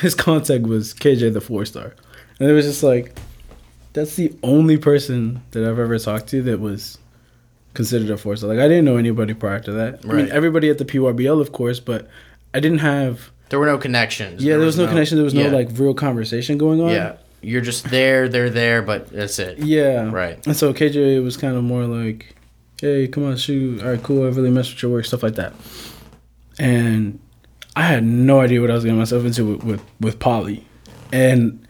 his 0.00 0.14
contact 0.14 0.64
was 0.64 0.94
KJ 0.94 1.32
the 1.32 1.40
four 1.40 1.64
star, 1.64 1.94
and 2.38 2.48
it 2.48 2.52
was 2.52 2.66
just 2.66 2.82
like, 2.82 3.18
that's 3.92 4.16
the 4.16 4.32
only 4.42 4.76
person 4.76 5.42
that 5.50 5.64
I've 5.64 5.78
ever 5.78 5.98
talked 5.98 6.28
to 6.28 6.42
that 6.42 6.60
was 6.60 6.98
considered 7.74 8.10
a 8.10 8.16
four 8.16 8.36
star. 8.36 8.48
Like 8.50 8.58
I 8.58 8.68
didn't 8.68 8.84
know 8.84 8.96
anybody 8.96 9.34
prior 9.34 9.60
to 9.60 9.72
that. 9.72 10.04
Right. 10.04 10.14
I 10.14 10.16
mean, 10.22 10.32
everybody 10.32 10.70
at 10.70 10.78
the 10.78 10.84
PYBL, 10.84 11.40
of 11.40 11.52
course, 11.52 11.80
but 11.80 12.08
I 12.54 12.60
didn't 12.60 12.78
have. 12.78 13.30
there 13.48 13.58
were 13.58 13.66
no 13.66 13.78
connections 13.78 14.42
Yeah, 14.44 14.56
there 14.56 14.66
was 14.66 14.78
no, 14.78 14.86
connection. 14.86 15.16
There 15.16 15.24
was 15.24 15.34
yeah. 15.34 15.50
no 15.50 15.56
like 15.56 15.68
real 15.74 15.94
conversation 15.94 16.58
going 16.58 16.80
on. 16.80 16.90
yeah 16.90 17.16
you're 17.42 17.62
just 17.62 17.88
there 17.88 18.28
they're 18.28 18.50
there 18.50 18.82
but 18.82 19.08
that's 19.08 19.38
it 19.38 19.56
Yeah. 19.58 20.10
Right. 20.10 20.46
And 20.46 20.54
so 20.54 20.74
KJ 20.74 21.24
was 21.24 21.38
kind 21.38 21.56
of 21.56 21.64
more 21.64 21.84
like, 21.86 22.36
"Hey, 22.82 23.08
come 23.08 23.24
on, 23.24 23.38
shoot. 23.38 23.82
All 23.82 23.88
right, 23.88 24.02
cool. 24.02 24.26
I 24.26 24.28
really 24.28 24.50
messed 24.50 24.74
with 24.74 24.82
your 24.82 24.92
work, 24.92 25.06
stuff 25.06 25.22
like 25.22 25.36
that." 25.36 25.54
And 26.58 27.18
I 27.76 27.82
had 27.82 28.04
no 28.04 28.40
idea 28.40 28.60
what 28.60 28.70
I 28.70 28.74
was 28.74 28.84
getting 28.84 28.98
myself 28.98 29.24
into 29.24 29.44
with 29.44 29.64
with, 29.64 29.84
with 30.00 30.18
Poly, 30.18 30.66
and 31.12 31.66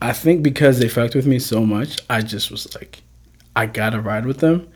I 0.00 0.12
think 0.12 0.42
because 0.42 0.78
they 0.78 0.88
fucked 0.88 1.14
with 1.14 1.26
me 1.26 1.38
so 1.38 1.64
much, 1.64 1.98
I 2.08 2.20
just 2.22 2.50
was 2.50 2.72
like, 2.74 3.02
I 3.56 3.66
gotta 3.66 4.00
ride 4.00 4.26
with 4.26 4.38
them 4.38 4.68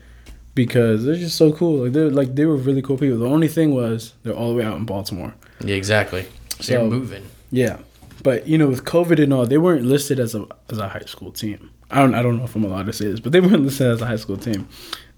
because 0.55 1.05
they're 1.05 1.15
just 1.15 1.37
so 1.37 1.51
cool. 1.53 1.83
Like 1.83 1.93
they're 1.93 2.09
like 2.09 2.35
they 2.35 2.45
were 2.45 2.57
really 2.57 2.81
cool 2.81 2.97
people. 2.97 3.17
The 3.17 3.27
only 3.27 3.47
thing 3.47 3.73
was 3.73 4.13
they're 4.23 4.33
all 4.33 4.49
the 4.49 4.55
way 4.55 4.65
out 4.65 4.77
in 4.77 4.85
Baltimore. 4.85 5.33
yeah 5.63 5.75
exactly 5.75 6.27
so, 6.59 6.73
you're 6.73 6.89
moving 6.89 7.29
Yeah, 7.51 7.77
but 8.21 8.47
you 8.47 8.57
know, 8.57 8.67
with 8.67 8.85
COVID 8.85 9.21
and 9.21 9.33
all, 9.33 9.45
they 9.45 9.57
weren't 9.57 9.85
listed 9.85 10.19
as 10.19 10.35
a 10.35 10.45
as 10.69 10.77
a 10.77 10.89
high 10.89 11.05
school 11.05 11.31
team. 11.31 11.69
I 11.91 11.99
don't 11.99 12.15
I 12.15 12.21
don't 12.21 12.37
know 12.37 12.45
if 12.45 12.55
I'm 12.55 12.63
allowed 12.63 12.87
to 12.87 12.93
say 12.93 13.05
this, 13.05 13.19
but 13.19 13.31
they 13.31 13.39
weren't 13.39 13.63
listed 13.63 13.87
as 13.87 14.01
a 14.01 14.05
high 14.05 14.15
school 14.17 14.37
team. 14.37 14.67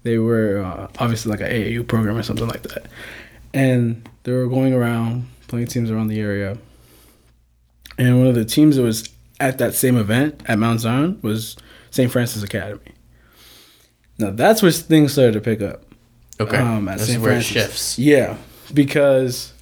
They 0.02 0.18
were 0.18 0.62
uh, 0.62 0.88
obviously 0.98 1.30
like 1.30 1.40
an 1.40 1.48
AAU 1.48 1.86
program 1.86 2.16
or 2.16 2.22
something 2.22 2.46
like 2.46 2.62
that, 2.62 2.86
and 3.56 4.06
they 4.24 4.32
were 4.32 4.46
going 4.46 4.74
around 4.74 5.26
playing 5.48 5.66
teams 5.66 5.90
around 5.90 6.08
the 6.08 6.20
area. 6.20 6.58
And 7.98 8.18
one 8.18 8.26
of 8.26 8.34
the 8.34 8.44
teams 8.44 8.76
that 8.76 8.82
was 8.82 9.08
at 9.40 9.56
that 9.58 9.74
same 9.74 9.96
event 9.96 10.42
at 10.46 10.58
Mount 10.58 10.80
Zion 10.80 11.18
was 11.22 11.56
St. 11.90 12.12
Francis 12.12 12.42
Academy. 12.42 12.92
Now 14.18 14.30
that's 14.30 14.62
where 14.62 14.70
things 14.70 15.12
started 15.12 15.32
to 15.32 15.40
pick 15.40 15.62
up 15.62 15.84
okay 16.38 16.58
um, 16.58 16.88
at 16.88 17.00
St. 17.00 17.22
Francis. 17.22 17.50
it 17.50 17.54
shifts 17.54 17.98
Yeah, 17.98 18.36
because 18.74 19.54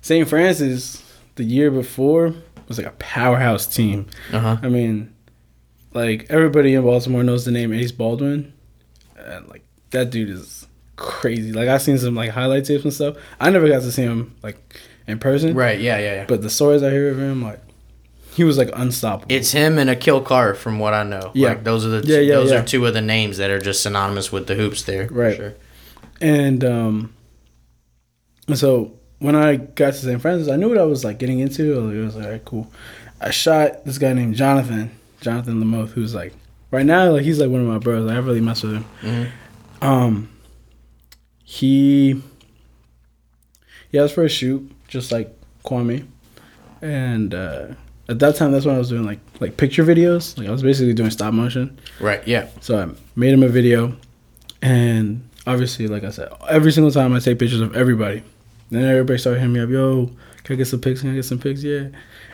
St. 0.00 0.28
Francis 0.28 1.02
the 1.34 1.44
year 1.44 1.70
before 1.70 2.34
was 2.68 2.78
like 2.78 2.86
a 2.86 2.92
powerhouse 2.98 3.66
team. 3.66 4.06
uh-huh 4.32 4.58
I 4.62 4.68
mean, 4.68 5.12
like 5.92 6.26
everybody 6.30 6.74
in 6.74 6.82
Baltimore 6.82 7.24
knows 7.24 7.44
the 7.44 7.50
name 7.50 7.72
Ace 7.72 7.92
Baldwin. 7.92 8.52
And, 9.16 9.48
like 9.48 9.64
that 9.90 10.10
dude 10.10 10.30
is 10.30 10.59
crazy. 11.00 11.52
Like 11.52 11.68
I've 11.68 11.82
seen 11.82 11.98
some 11.98 12.14
like 12.14 12.30
highlight 12.30 12.64
tapes 12.66 12.84
and 12.84 12.92
stuff. 12.92 13.16
I 13.40 13.50
never 13.50 13.66
got 13.68 13.82
to 13.82 13.90
see 13.90 14.02
him 14.02 14.34
like 14.42 14.56
in 15.08 15.18
person, 15.18 15.54
right 15.54 15.80
yeah 15.80 15.98
yeah 15.98 16.14
yeah 16.16 16.24
but 16.28 16.42
the 16.42 16.50
stories 16.50 16.82
I 16.84 16.90
hear 16.90 17.10
of 17.10 17.18
him, 17.18 17.42
like 17.42 17.60
he 18.32 18.44
was 18.44 18.56
like 18.58 18.70
unstoppable. 18.74 19.34
It's 19.34 19.50
him 19.50 19.76
and 19.78 19.90
a 19.90 19.96
kill 19.96 20.20
car, 20.20 20.54
from 20.54 20.78
what 20.78 20.94
I 20.94 21.02
know. 21.02 21.32
Yeah. 21.34 21.48
like, 21.48 21.64
those 21.64 21.84
are 21.84 21.88
the 21.88 22.06
Yeah, 22.06 22.20
yeah, 22.20 22.34
those 22.36 22.52
yeah. 22.52 22.60
are 22.60 22.64
two 22.64 22.86
of 22.86 22.94
the 22.94 23.00
names 23.00 23.38
that 23.38 23.50
are 23.50 23.58
just 23.58 23.82
synonymous 23.82 24.30
with 24.30 24.46
the 24.46 24.54
hoops 24.54 24.84
there. 24.84 25.08
for 25.08 25.14
Right. 25.14 25.36
Sure. 25.36 25.54
And 26.20 26.62
um, 26.64 27.12
so 28.54 28.92
when 29.18 29.34
I 29.34 29.56
got 29.56 29.94
to 29.94 29.98
St. 29.98 30.20
Francis, 30.22 30.48
I 30.48 30.56
knew 30.56 30.68
what 30.68 30.78
I 30.78 30.84
was 30.84 31.04
like 31.04 31.18
getting 31.18 31.40
into. 31.40 31.90
It 31.90 32.04
was 32.04 32.14
like, 32.14 32.24
all 32.24 32.30
right, 32.30 32.44
cool. 32.44 32.70
I 33.20 33.30
shot 33.30 33.84
this 33.84 33.98
guy 33.98 34.12
named 34.12 34.36
Jonathan, 34.36 34.90
Jonathan 35.20 35.60
Lamoth, 35.62 35.90
who's 35.90 36.14
like 36.14 36.32
right 36.70 36.86
now, 36.86 37.10
like 37.10 37.22
he's 37.22 37.40
like 37.40 37.50
one 37.50 37.60
of 37.60 37.66
my 37.66 37.78
bros. 37.78 38.06
Like, 38.06 38.16
I 38.16 38.20
really 38.20 38.40
mess 38.40 38.62
with 38.62 38.74
him. 38.74 38.84
Mhm. 39.02 39.30
Um, 39.82 40.28
he 41.50 42.22
he 43.90 43.98
asked 43.98 44.14
for 44.14 44.22
a 44.22 44.28
shoot, 44.28 44.70
just 44.86 45.10
like 45.10 45.36
Kwame, 45.64 46.06
and 46.80 47.34
uh, 47.34 47.66
at 48.08 48.20
that 48.20 48.36
time, 48.36 48.52
that's 48.52 48.64
when 48.64 48.76
I 48.76 48.78
was 48.78 48.88
doing 48.88 49.04
like 49.04 49.18
like 49.40 49.56
picture 49.56 49.82
videos. 49.82 50.38
Like 50.38 50.46
I 50.46 50.52
was 50.52 50.62
basically 50.62 50.94
doing 50.94 51.10
stop 51.10 51.34
motion. 51.34 51.76
Right. 51.98 52.24
Yeah. 52.26 52.48
So 52.60 52.78
I 52.78 52.94
made 53.16 53.32
him 53.32 53.42
a 53.42 53.48
video, 53.48 53.96
and 54.62 55.28
obviously, 55.44 55.88
like 55.88 56.04
I 56.04 56.10
said, 56.10 56.32
every 56.48 56.70
single 56.70 56.92
time 56.92 57.12
I 57.14 57.18
take 57.18 57.40
pictures 57.40 57.60
of 57.60 57.74
everybody. 57.74 58.22
Then 58.70 58.84
everybody 58.84 59.18
started 59.18 59.40
hitting 59.40 59.52
me 59.52 59.58
up, 59.58 59.70
yo, 59.70 60.08
can 60.44 60.54
I 60.54 60.56
get 60.56 60.68
some 60.68 60.80
pics? 60.80 61.00
Can 61.00 61.10
I 61.10 61.14
get 61.14 61.24
some 61.24 61.40
pics? 61.40 61.64
Yeah. 61.64 61.88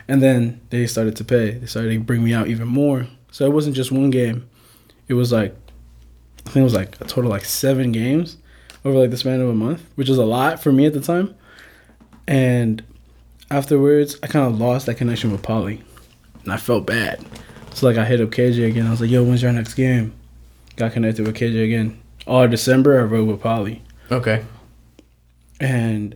And 0.07 0.21
then 0.21 0.61
they 0.69 0.85
started 0.85 1.15
to 1.15 1.23
pay. 1.23 1.53
They 1.53 1.65
started 1.65 1.91
to 1.91 1.99
bring 2.01 2.23
me 2.23 2.35
out 2.35 2.47
even 2.49 2.67
more. 2.67 3.07
So 3.31 3.47
it 3.47 3.51
wasn't 3.51 3.75
just 3.75 3.91
one 3.91 4.11
game. 4.11 4.47
It 5.07 5.15
was 5.15 5.31
like, 5.31 5.55
I 6.45 6.49
think 6.51 6.57
it 6.57 6.63
was 6.63 6.75
like 6.75 7.01
a 7.01 7.05
total 7.05 7.31
like 7.31 7.45
seven 7.45 7.91
games 7.91 8.37
over 8.85 8.97
like 8.99 9.09
the 9.11 9.17
span 9.17 9.41
of 9.41 9.49
a 9.49 9.53
month, 9.53 9.83
which 9.95 10.09
is 10.09 10.17
a 10.17 10.25
lot 10.25 10.61
for 10.61 10.71
me 10.71 10.85
at 10.85 10.93
the 10.93 11.01
time. 11.01 11.35
And 12.27 12.83
afterwards, 13.49 14.17
I 14.23 14.27
kind 14.27 14.45
of 14.45 14.59
lost 14.59 14.85
that 14.87 14.95
connection 14.95 15.31
with 15.31 15.41
Poly, 15.43 15.81
and 16.43 16.51
I 16.53 16.57
felt 16.57 16.85
bad. 16.85 17.23
So 17.73 17.85
like 17.87 17.97
I 17.97 18.05
hit 18.05 18.21
up 18.21 18.29
KJ 18.29 18.67
again. 18.69 18.87
I 18.87 18.91
was 18.91 19.01
like, 19.01 19.09
"Yo, 19.09 19.23
when's 19.23 19.41
your 19.41 19.51
next 19.53 19.73
game?" 19.75 20.13
got 20.75 20.91
connected 20.93 21.25
with 21.25 21.35
KJ 21.35 21.63
again. 21.63 21.99
All 22.27 22.43
of 22.43 22.51
December, 22.51 22.99
I 22.99 23.03
rode 23.03 23.27
with 23.27 23.41
Poly, 23.41 23.81
Okay. 24.11 24.43
and 25.59 26.15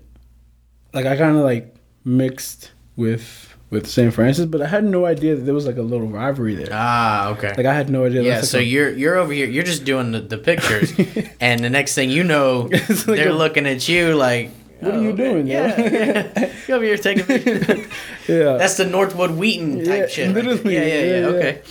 like 0.93 1.05
I 1.05 1.15
kind 1.17 1.37
of 1.37 1.43
like 1.43 1.73
mixed 2.03 2.71
with 2.95 3.50
with 3.71 3.87
St. 3.87 4.13
Francis, 4.13 4.45
but 4.45 4.61
I 4.61 4.67
had 4.67 4.83
no 4.83 5.05
idea 5.05 5.35
that 5.35 5.41
there 5.43 5.53
was 5.55 5.65
like 5.65 5.77
a 5.77 5.81
little 5.81 6.07
rivalry 6.07 6.53
there. 6.55 6.67
Ah, 6.71 7.29
okay. 7.29 7.53
Like 7.57 7.65
I 7.65 7.73
had 7.73 7.89
no 7.89 8.05
idea. 8.05 8.21
yeah, 8.21 8.35
That's 8.35 8.49
so 8.49 8.59
a- 8.59 8.61
you're 8.61 8.91
you're 8.91 9.15
over 9.15 9.33
here. 9.33 9.47
You're 9.47 9.63
just 9.63 9.83
doing 9.85 10.11
the, 10.11 10.19
the 10.21 10.37
pictures, 10.37 10.93
and 11.39 11.63
the 11.63 11.69
next 11.69 11.95
thing 11.95 12.09
you 12.11 12.23
know, 12.23 12.69
like 12.71 12.87
they're 13.05 13.29
a- 13.29 13.33
looking 13.33 13.65
at 13.65 13.87
you 13.89 14.13
like, 14.13 14.51
What 14.81 14.93
are 14.93 14.97
"Oh, 14.97 15.01
you 15.01 15.13
doing. 15.13 15.47
Yeah, 15.47 15.79
yeah. 15.79 16.51
you 16.67 16.73
over 16.75 16.83
here 16.85 16.97
taking 16.97 17.25
pictures. 17.25 17.87
yeah, 18.27 18.57
That's 18.57 18.75
the 18.77 18.85
Northwood 18.85 19.31
Wheaton 19.31 19.85
type 19.85 19.87
Yeah, 19.87 20.07
shit. 20.07 20.33
literally, 20.35 20.75
yeah, 20.75 20.83
yeah, 20.85 21.03
yeah, 21.03 21.19
yeah. 21.21 21.25
Okay. 21.27 21.61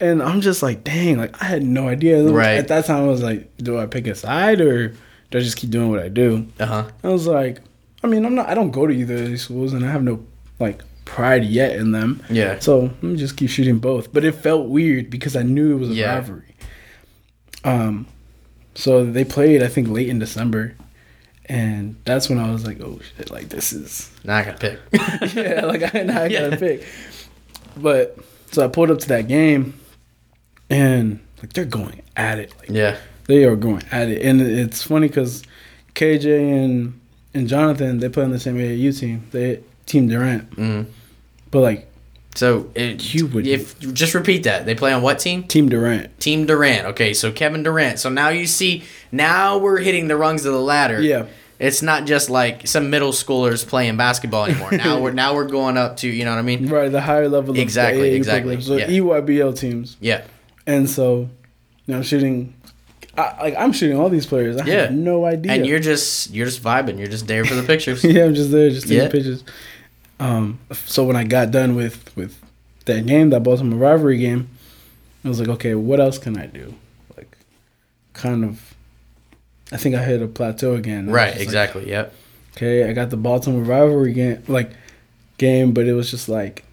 and 0.00 0.20
I'm 0.22 0.40
just 0.40 0.60
like, 0.62 0.82
dang, 0.82 1.18
like 1.18 1.40
I 1.40 1.46
had 1.46 1.62
no 1.62 1.88
idea. 1.88 2.22
Right. 2.24 2.58
At 2.58 2.66
that 2.68 2.86
time, 2.86 3.04
I 3.04 3.06
was 3.06 3.22
like, 3.22 3.56
do 3.58 3.78
I 3.78 3.86
pick 3.86 4.06
a 4.08 4.14
side 4.16 4.60
or 4.60 4.88
do 5.30 5.38
I 5.38 5.40
just 5.40 5.56
keep 5.56 5.70
doing 5.70 5.88
what 5.90 6.00
I 6.00 6.08
do? 6.08 6.46
Uh 6.58 6.66
huh. 6.66 6.84
I 7.04 7.08
was 7.08 7.26
like, 7.28 7.60
I 8.02 8.06
mean, 8.08 8.24
I'm 8.26 8.34
not. 8.34 8.48
I 8.48 8.54
don't 8.54 8.70
go 8.72 8.86
to 8.88 8.92
either 8.92 9.14
of 9.22 9.26
these 9.28 9.42
schools, 9.42 9.72
and 9.72 9.84
I 9.84 9.90
have 9.90 10.02
no 10.02 10.18
like 10.58 10.82
pride 11.04 11.44
yet 11.44 11.76
in 11.76 11.92
them. 11.92 12.22
Yeah. 12.30 12.58
So 12.58 12.80
let 12.82 13.02
me 13.02 13.16
just 13.16 13.36
keep 13.36 13.50
shooting 13.50 13.78
both. 13.78 14.12
But 14.12 14.24
it 14.24 14.32
felt 14.32 14.68
weird 14.68 15.10
because 15.10 15.36
I 15.36 15.42
knew 15.42 15.76
it 15.76 15.80
was 15.80 15.90
a 15.90 15.94
Yeah. 15.94 16.14
rivalry. 16.14 16.54
Um, 17.64 18.06
so 18.74 19.04
they 19.04 19.24
played 19.24 19.62
I 19.62 19.68
think 19.68 19.88
late 19.88 20.08
in 20.08 20.18
December, 20.18 20.74
and 21.46 21.96
that's 22.04 22.28
when 22.28 22.38
I 22.38 22.50
was 22.50 22.66
like, 22.66 22.80
oh 22.80 23.00
shit, 23.16 23.30
like 23.30 23.48
this 23.48 23.72
is 23.72 24.10
Now 24.24 24.36
I 24.36 24.44
gotta 24.44 24.58
pick. 24.58 24.78
yeah, 25.34 25.64
like 25.66 25.94
I, 25.94 26.02
now 26.02 26.22
I 26.22 26.28
gotta 26.28 26.48
Yeah. 26.50 26.56
pick. 26.56 26.86
But 27.76 28.18
so 28.50 28.64
I 28.64 28.68
pulled 28.68 28.90
up 28.90 28.98
to 29.00 29.08
that 29.08 29.28
game, 29.28 29.74
and 30.70 31.20
like 31.42 31.52
they're 31.52 31.64
going 31.64 32.02
at 32.16 32.38
it, 32.38 32.52
like 32.58 32.68
yeah. 32.70 32.96
they 33.26 33.44
are 33.44 33.56
going 33.56 33.82
at 33.90 34.08
it, 34.08 34.22
and 34.22 34.40
it's 34.40 34.82
funny 34.82 35.08
because 35.08 35.42
KJ 35.94 36.64
and 36.64 37.00
and 37.34 37.48
Jonathan 37.48 37.98
they 37.98 38.08
play 38.08 38.24
on 38.24 38.30
the 38.30 38.38
same 38.38 38.56
AAU 38.56 38.98
team, 38.98 39.26
they 39.32 39.60
Team 39.86 40.08
Durant, 40.08 40.50
Mm. 40.56 40.86
but 41.50 41.60
like 41.60 41.88
So 42.36 42.68
it, 42.74 43.14
You 43.14 43.26
would- 43.26 43.46
if 43.46 43.78
just 43.92 44.12
repeat 44.12 44.42
that 44.42 44.66
they 44.66 44.74
play 44.74 44.92
on 44.92 45.02
what 45.02 45.20
team? 45.20 45.44
Team 45.44 45.68
Durant, 45.68 46.18
Team 46.18 46.46
Durant. 46.46 46.84
Okay, 46.88 47.14
so 47.14 47.30
Kevin 47.30 47.62
Durant. 47.62 48.00
So 48.00 48.08
now 48.08 48.28
you 48.30 48.46
see, 48.46 48.82
now 49.12 49.56
we're 49.56 49.78
hitting 49.78 50.08
the 50.08 50.16
rungs 50.16 50.44
of 50.44 50.52
the 50.52 50.60
ladder. 50.60 51.00
Yeah. 51.00 51.26
It's 51.60 51.80
not 51.80 52.06
just 52.06 52.28
like 52.30 52.66
some 52.66 52.90
middle 52.90 53.12
schoolers 53.12 53.64
playing 53.64 53.96
basketball 53.96 54.46
anymore. 54.46 54.70
Now 54.84 54.98
we're 55.00 55.12
now 55.12 55.34
we're 55.36 55.46
going 55.46 55.76
up 55.76 55.98
to 55.98 56.08
you 56.08 56.24
know 56.24 56.32
what 56.32 56.40
I 56.40 56.42
mean? 56.42 56.66
right, 56.68 56.90
the 56.90 57.00
higher 57.02 57.28
level 57.28 57.50
of 57.50 57.56
the 57.56 57.62
Exactly, 57.62 58.10
AAU 58.10 58.16
exactly, 58.16 58.56
programs, 58.56 58.66
So 58.66 58.76
yeah. 58.78 58.88
EYBL 59.00 59.56
teams, 59.56 59.96
Yeah. 60.00 60.22
and 60.66 60.90
so 60.90 61.28
you 61.86 61.92
know, 61.92 61.98
I'm 61.98 62.02
shooting. 62.02 62.54
I, 63.16 63.42
like 63.44 63.54
I'm 63.56 63.72
shooting 63.72 63.96
all 63.96 64.08
these 64.10 64.26
players. 64.26 64.56
I 64.56 64.66
Yeah. 64.66 64.74
have 64.86 64.92
no 64.92 65.24
idea. 65.24 65.52
And 65.52 65.64
you're 65.66 65.78
just 65.78 66.32
you're 66.34 66.46
just 66.46 66.60
vibing. 66.64 66.98
You're 66.98 67.06
just 67.06 67.28
there 67.28 67.44
for 67.44 67.54
the 67.54 67.62
pictures. 67.62 68.02
yeah, 68.14 68.24
I'm 68.24 68.34
just 68.34 68.50
there, 68.50 68.70
just 68.70 68.88
taking 68.88 69.04
Yeah. 69.04 69.08
pictures. 69.08 69.44
Um, 70.20 70.60
so 70.72 71.04
when 71.04 71.16
I 71.16 71.24
got 71.24 71.50
done 71.50 71.74
with 71.74 72.14
with 72.16 72.40
that 72.86 73.06
game, 73.06 73.30
that 73.30 73.42
Baltimore 73.42 73.78
rivalry 73.78 74.18
game, 74.18 74.48
I 75.24 75.28
was 75.28 75.40
like, 75.40 75.48
okay, 75.48 75.74
what 75.74 76.00
else 76.00 76.18
can 76.18 76.38
I 76.38 76.46
do? 76.46 76.74
Like, 77.16 77.36
kind 78.12 78.44
of. 78.44 78.74
I 79.72 79.76
think 79.76 79.94
I 79.94 80.02
hit 80.04 80.22
a 80.22 80.26
plateau 80.28 80.74
again. 80.74 81.10
Right. 81.10 81.28
just 81.28 81.38
like, 81.38 81.44
Exactly. 81.44 81.88
Yep. 81.90 82.14
okay, 82.56 82.88
I 82.88 82.92
got 82.92 83.10
the 83.10 83.16
Baltimore 83.16 83.62
rivalry 83.62 84.12
game, 84.12 84.42
like 84.46 84.70
game, 85.38 85.72
but 85.72 85.86
it 85.86 85.94
was 85.94 86.10
just 86.10 86.28
like, 86.28 86.64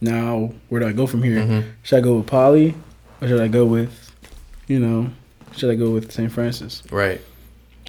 now 0.00 0.52
where 0.68 0.80
do 0.80 0.88
I 0.88 0.92
go 0.92 1.06
from 1.06 1.22
here? 1.22 1.38
Mhm. 1.40 1.64
Should 1.82 1.96
I 1.98 2.00
go 2.00 2.16
with 2.18 2.26
Poly, 2.26 2.74
or 3.22 3.28
should 3.28 3.40
I 3.40 3.48
go 3.48 3.64
with, 3.64 4.12
you 4.66 4.78
know, 4.78 5.10
should 5.56 5.70
I 5.70 5.74
go 5.74 5.90
with 5.90 6.12
St. 6.12 6.30
Francis? 6.30 6.82
Right. 6.90 7.20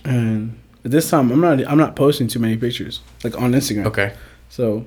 And 0.06 0.58
this 0.84 1.10
time, 1.10 1.32
I'm 1.32 1.42
not 1.42 1.68
I'm 1.68 1.78
not 1.78 1.96
posting 1.98 2.28
too 2.28 2.40
many 2.40 2.56
pictures 2.56 3.02
like 3.24 3.36
on 3.42 3.52
Instagram. 3.52 3.88
Okay. 3.88 4.14
So 4.50 4.86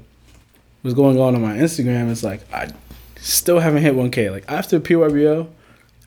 what's 0.82 0.94
going 0.94 1.18
on 1.18 1.34
on 1.34 1.42
my 1.42 1.54
Instagram 1.56 2.08
is 2.10 2.22
like 2.24 2.40
I 2.52 2.70
still 3.20 3.60
haven't 3.60 3.82
hit 3.82 3.94
1K. 3.94 4.30
Like 4.30 4.44
after 4.48 4.80
PYBL, 4.80 5.48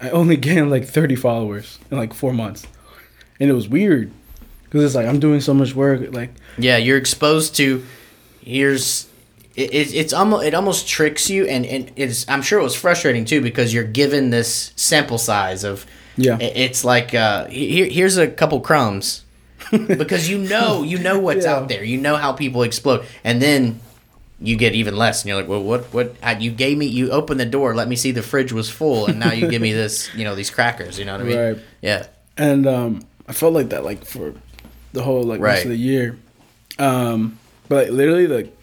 I 0.01 0.09
only 0.09 0.35
gained 0.47 0.69
like 0.71 0.85
30 0.85 1.15
followers 1.15 1.79
in 1.91 1.97
like 1.97 2.13
four 2.13 2.33
months, 2.33 2.65
and 3.39 3.49
it 3.49 3.53
was 3.53 3.67
weird 3.67 4.11
because 4.65 4.83
it's 4.83 4.95
like 4.95 5.07
I'm 5.07 5.19
doing 5.19 5.39
so 5.41 5.53
much 5.53 5.75
work. 5.75 6.13
Like 6.13 6.31
Yeah, 6.57 6.77
you're 6.77 6.97
exposed 6.97 7.55
to. 7.57 7.85
Here's. 8.41 9.07
It, 9.55 9.71
it, 9.71 9.93
it's 9.93 10.13
almost 10.13 10.45
it 10.47 10.55
almost 10.55 10.87
tricks 10.87 11.29
you 11.29 11.45
and, 11.45 11.63
and 11.63 11.91
it's 11.95 12.27
I'm 12.27 12.41
sure 12.41 12.59
it 12.59 12.63
was 12.63 12.73
frustrating 12.73 13.23
too 13.23 13.39
because 13.39 13.71
you're 13.71 13.83
given 13.83 14.31
this 14.31 14.73
sample 14.75 15.19
size 15.19 15.63
of 15.63 15.85
yeah, 16.17 16.39
It- 16.39 16.57
It's 16.57 16.83
like 16.83 17.13
uh, 17.13 17.45
here, 17.45 17.85
here's 17.85 18.17
a 18.17 18.27
couple 18.27 18.59
crumbs 18.61 19.22
because 19.77 20.29
you 20.29 20.37
know 20.37 20.83
you 20.83 20.97
know 20.99 21.19
what's 21.19 21.45
Yeah. 21.45 21.53
out 21.55 21.67
there. 21.69 21.83
You 21.83 21.97
know 21.97 22.15
how 22.15 22.33
people 22.33 22.63
explode, 22.63 23.05
and 23.23 23.41
then 23.41 23.79
you 24.41 24.55
get 24.57 24.73
even 24.73 24.95
less, 24.97 25.21
and 25.23 25.29
you're 25.29 25.37
like, 25.37 25.47
well, 25.49 25.63
what 25.63 25.85
what 25.93 26.15
I, 26.21 26.37
you 26.37 26.51
gave 26.51 26.77
me? 26.77 26.85
You 26.85 27.11
opened 27.11 27.39
the 27.39 27.45
door, 27.45 27.75
let 27.75 27.87
me 27.87 27.95
see 27.95 28.11
the 28.11 28.21
fridge 28.23 28.51
was 28.51 28.69
full, 28.69 29.07
and 29.07 29.19
now 29.19 29.31
you 29.31 29.47
give 29.49 29.61
me 29.61 29.71
this, 29.73 30.09
you 30.15 30.23
know, 30.23 30.35
these 30.35 30.49
crackers. 30.49 30.99
You 30.99 31.05
know 31.05 31.13
what 31.13 31.21
I 31.21 31.23
mean? 31.25 31.37
Right. 31.37 31.57
Yeah. 31.81 32.07
and 32.37 32.67
um, 32.67 33.05
I 33.27 33.33
felt 33.33 33.53
like 33.53 33.69
that 33.69 33.83
like 33.83 34.03
for 34.05 34.33
the 34.91 35.01
whole 35.03 35.23
like 35.23 35.39
rest 35.39 35.63
of 35.65 35.69
the 35.71 35.77
year. 35.77 36.17
Um, 36.79 37.37
but 37.69 37.85
like, 37.87 37.93
literally 37.93 38.27
like 38.27 38.55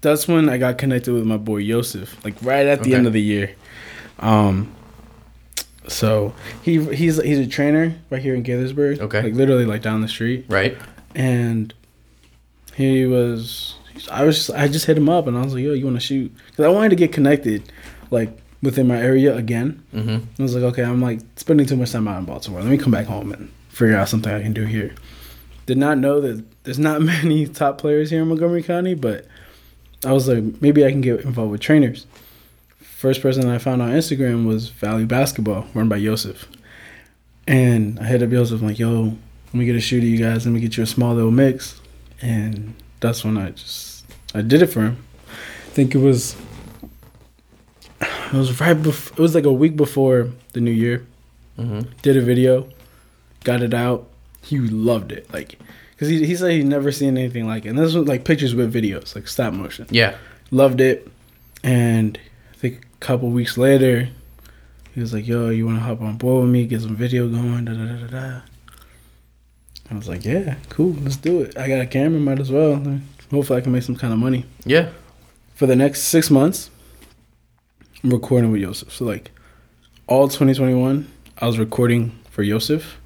that's 0.00 0.26
when 0.26 0.48
I 0.48 0.56
got 0.56 0.78
connected 0.78 1.12
with 1.12 1.24
my 1.24 1.36
boy 1.36 1.58
Yosef. 1.58 2.16
Like 2.24 2.34
right 2.42 2.66
at 2.66 2.78
the 2.78 2.90
Okay. 2.90 2.94
end 2.94 3.06
of 3.06 3.12
the 3.12 3.20
year. 3.22 3.54
Um, 4.20 4.74
so 5.88 6.34
he 6.62 6.84
he's 6.94 7.20
he's 7.22 7.38
a 7.38 7.46
trainer 7.46 7.94
right 8.10 8.22
here 8.22 8.34
in 8.34 8.42
Gaithersburg. 8.42 9.00
Okay. 9.00 9.22
like 9.22 9.34
literally 9.34 9.64
like 9.66 9.82
down 9.82 10.00
the 10.00 10.08
street, 10.08 10.44
Right. 10.48 10.76
and 11.14 11.72
he 12.74 13.06
was. 13.06 13.74
I 14.10 14.24
was 14.24 14.36
just, 14.36 14.50
I 14.50 14.68
just 14.68 14.86
hit 14.86 14.96
him 14.96 15.08
up 15.08 15.26
and 15.26 15.36
I 15.36 15.42
was 15.42 15.52
like, 15.52 15.62
"Yo, 15.64 15.72
you 15.72 15.84
want 15.84 15.96
to 15.96 16.00
shoot?" 16.00 16.32
Because 16.50 16.64
I 16.64 16.68
wanted 16.68 16.90
to 16.90 16.96
get 16.96 17.12
connected, 17.12 17.70
like 18.10 18.30
within 18.62 18.86
my 18.86 18.98
area 18.98 19.34
again. 19.36 19.82
Mm-hmm. 19.94 20.16
I 20.38 20.42
was 20.42 20.54
like, 20.54 20.64
okay, 20.72 20.84
I'm 20.84 21.00
like 21.02 21.20
spending 21.36 21.66
too 21.66 21.76
much 21.76 21.92
time 21.92 22.06
out 22.08 22.18
in 22.18 22.24
Baltimore. 22.24 22.60
Let 22.62 22.70
me 22.70 22.78
come 22.78 22.92
back 22.92 23.06
home 23.06 23.32
and 23.32 23.50
figure 23.68 23.96
out 23.96 24.08
something 24.08 24.32
I 24.32 24.40
can 24.42 24.52
do 24.52 24.64
here. 24.64 24.94
Did 25.66 25.76
not 25.78 25.98
know 25.98 26.20
that 26.20 26.44
there's 26.64 26.78
not 26.78 27.02
many 27.02 27.46
top 27.46 27.78
players 27.78 28.10
here 28.10 28.22
in 28.22 28.28
Montgomery 28.28 28.62
County, 28.62 28.94
but 28.94 29.26
I 30.06 30.12
was 30.12 30.28
like, 30.28 30.62
maybe 30.62 30.84
I 30.84 30.90
can 30.90 31.00
get 31.00 31.20
involved 31.20 31.50
with 31.52 31.60
trainers. 31.60 32.06
First 33.00 33.22
person 33.22 33.48
I 33.48 33.56
found 33.56 33.80
on 33.80 33.92
Instagram 33.92 34.46
was 34.46 34.68
Valley 34.68 35.06
Basketball, 35.06 35.66
run 35.72 35.88
by 35.88 35.96
Yosef. 35.96 36.46
And 37.46 37.98
I 37.98 38.04
hit 38.04 38.22
up 38.22 38.28
Yosef, 38.30 38.60
I'm 38.60 38.66
like, 38.66 38.78
yo, 38.78 39.16
let 39.46 39.54
me 39.54 39.64
get 39.64 39.74
a 39.74 39.80
shoot 39.80 40.02
of 40.02 40.04
you 40.04 40.18
guys. 40.18 40.44
Let 40.44 40.52
me 40.52 40.60
get 40.60 40.76
you 40.76 40.82
a 40.82 40.86
small 40.86 41.14
little 41.14 41.30
mix. 41.30 41.80
And 42.20 42.74
that's 43.00 43.24
when 43.24 43.38
I 43.38 43.52
just, 43.52 44.04
I 44.34 44.42
did 44.42 44.60
it 44.60 44.66
for 44.66 44.82
him. 44.82 45.02
I 45.30 45.70
think 45.70 45.94
it 45.94 45.98
was 45.98 46.36
it 48.02 48.34
was 48.34 48.60
right 48.60 48.74
before. 48.74 49.14
It 49.16 49.22
was 49.22 49.34
like 49.34 49.44
a 49.44 49.52
week 49.52 49.76
before 49.76 50.28
the 50.52 50.60
new 50.60 50.70
year. 50.70 51.06
Mm-hmm. 51.58 51.88
Did 52.02 52.18
a 52.18 52.20
video, 52.20 52.68
got 53.44 53.62
it 53.62 53.72
out. 53.72 54.10
He 54.42 54.58
loved 54.58 55.10
it, 55.10 55.32
like, 55.32 55.58
cause 55.96 56.08
he 56.08 56.26
he 56.26 56.36
said 56.36 56.50
he'd 56.50 56.66
never 56.66 56.92
seen 56.92 57.16
anything 57.16 57.46
like 57.46 57.64
it. 57.64 57.70
And 57.70 57.78
this 57.78 57.94
was 57.94 58.06
like 58.06 58.24
pictures 58.24 58.54
with 58.54 58.74
videos, 58.74 59.14
like 59.14 59.26
stop 59.26 59.54
motion. 59.54 59.86
Yeah. 59.88 60.18
Loved 60.50 60.82
it, 60.82 61.10
and 61.64 62.18
I 62.18 62.20
think 62.20 62.26
a 62.26 62.29
couple 63.00 63.30
weeks 63.30 63.56
later, 63.58 64.08
he 64.94 65.00
was 65.00 65.12
like, 65.12 65.26
"Yo, 65.26 65.48
you 65.50 65.66
want 65.66 65.78
to 65.78 65.82
hop 65.82 66.00
on 66.00 66.16
board 66.16 66.44
with 66.44 66.52
me? 66.52 66.66
Get 66.66 66.82
some 66.82 66.96
video 66.96 67.28
going." 67.28 67.64
Da 67.64 67.72
da 67.72 67.84
da 67.86 68.06
da 68.06 68.06
da. 68.06 68.40
I 69.90 69.94
was 69.94 70.08
like, 70.08 70.24
"Yeah, 70.24 70.56
cool, 70.68 70.94
let's 71.02 71.16
do 71.16 71.42
it. 71.42 71.56
I 71.58 71.66
got 71.68 71.80
a 71.80 71.86
camera, 71.86 72.20
might 72.20 72.38
as 72.40 72.50
well. 72.52 72.76
Hopefully, 73.30 73.58
I 73.58 73.62
can 73.62 73.72
make 73.72 73.82
some 73.82 73.96
kind 73.96 74.12
of 74.12 74.18
money." 74.18 74.44
Yeah. 74.64 74.90
for 75.54 75.66
the 75.66 75.76
next 75.76 76.04
six 76.04 76.30
months, 76.30 76.70
I'm 78.02 78.10
recording 78.10 78.50
with 78.50 78.62
Yosef. 78.62 78.92
So 78.92 79.04
like 79.04 79.30
all 80.06 80.26
2021, 80.26 81.06
I 81.38 81.46
was 81.46 81.58
recording 81.58 82.12
for 82.30 82.42
Yosef, 82.42 82.98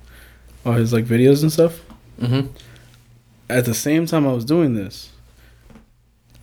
all 0.65 0.75
his 0.75 0.93
like 0.93 1.05
videos 1.05 1.43
and 1.43 1.53
stuff. 1.53 1.81
Mm-hmm. 2.21 2.47
At 3.51 3.65
the 3.65 3.75
same 3.75 4.07
time 4.07 4.25
I 4.27 4.33
was 4.33 4.45
doing 4.45 4.75
this, 4.75 5.11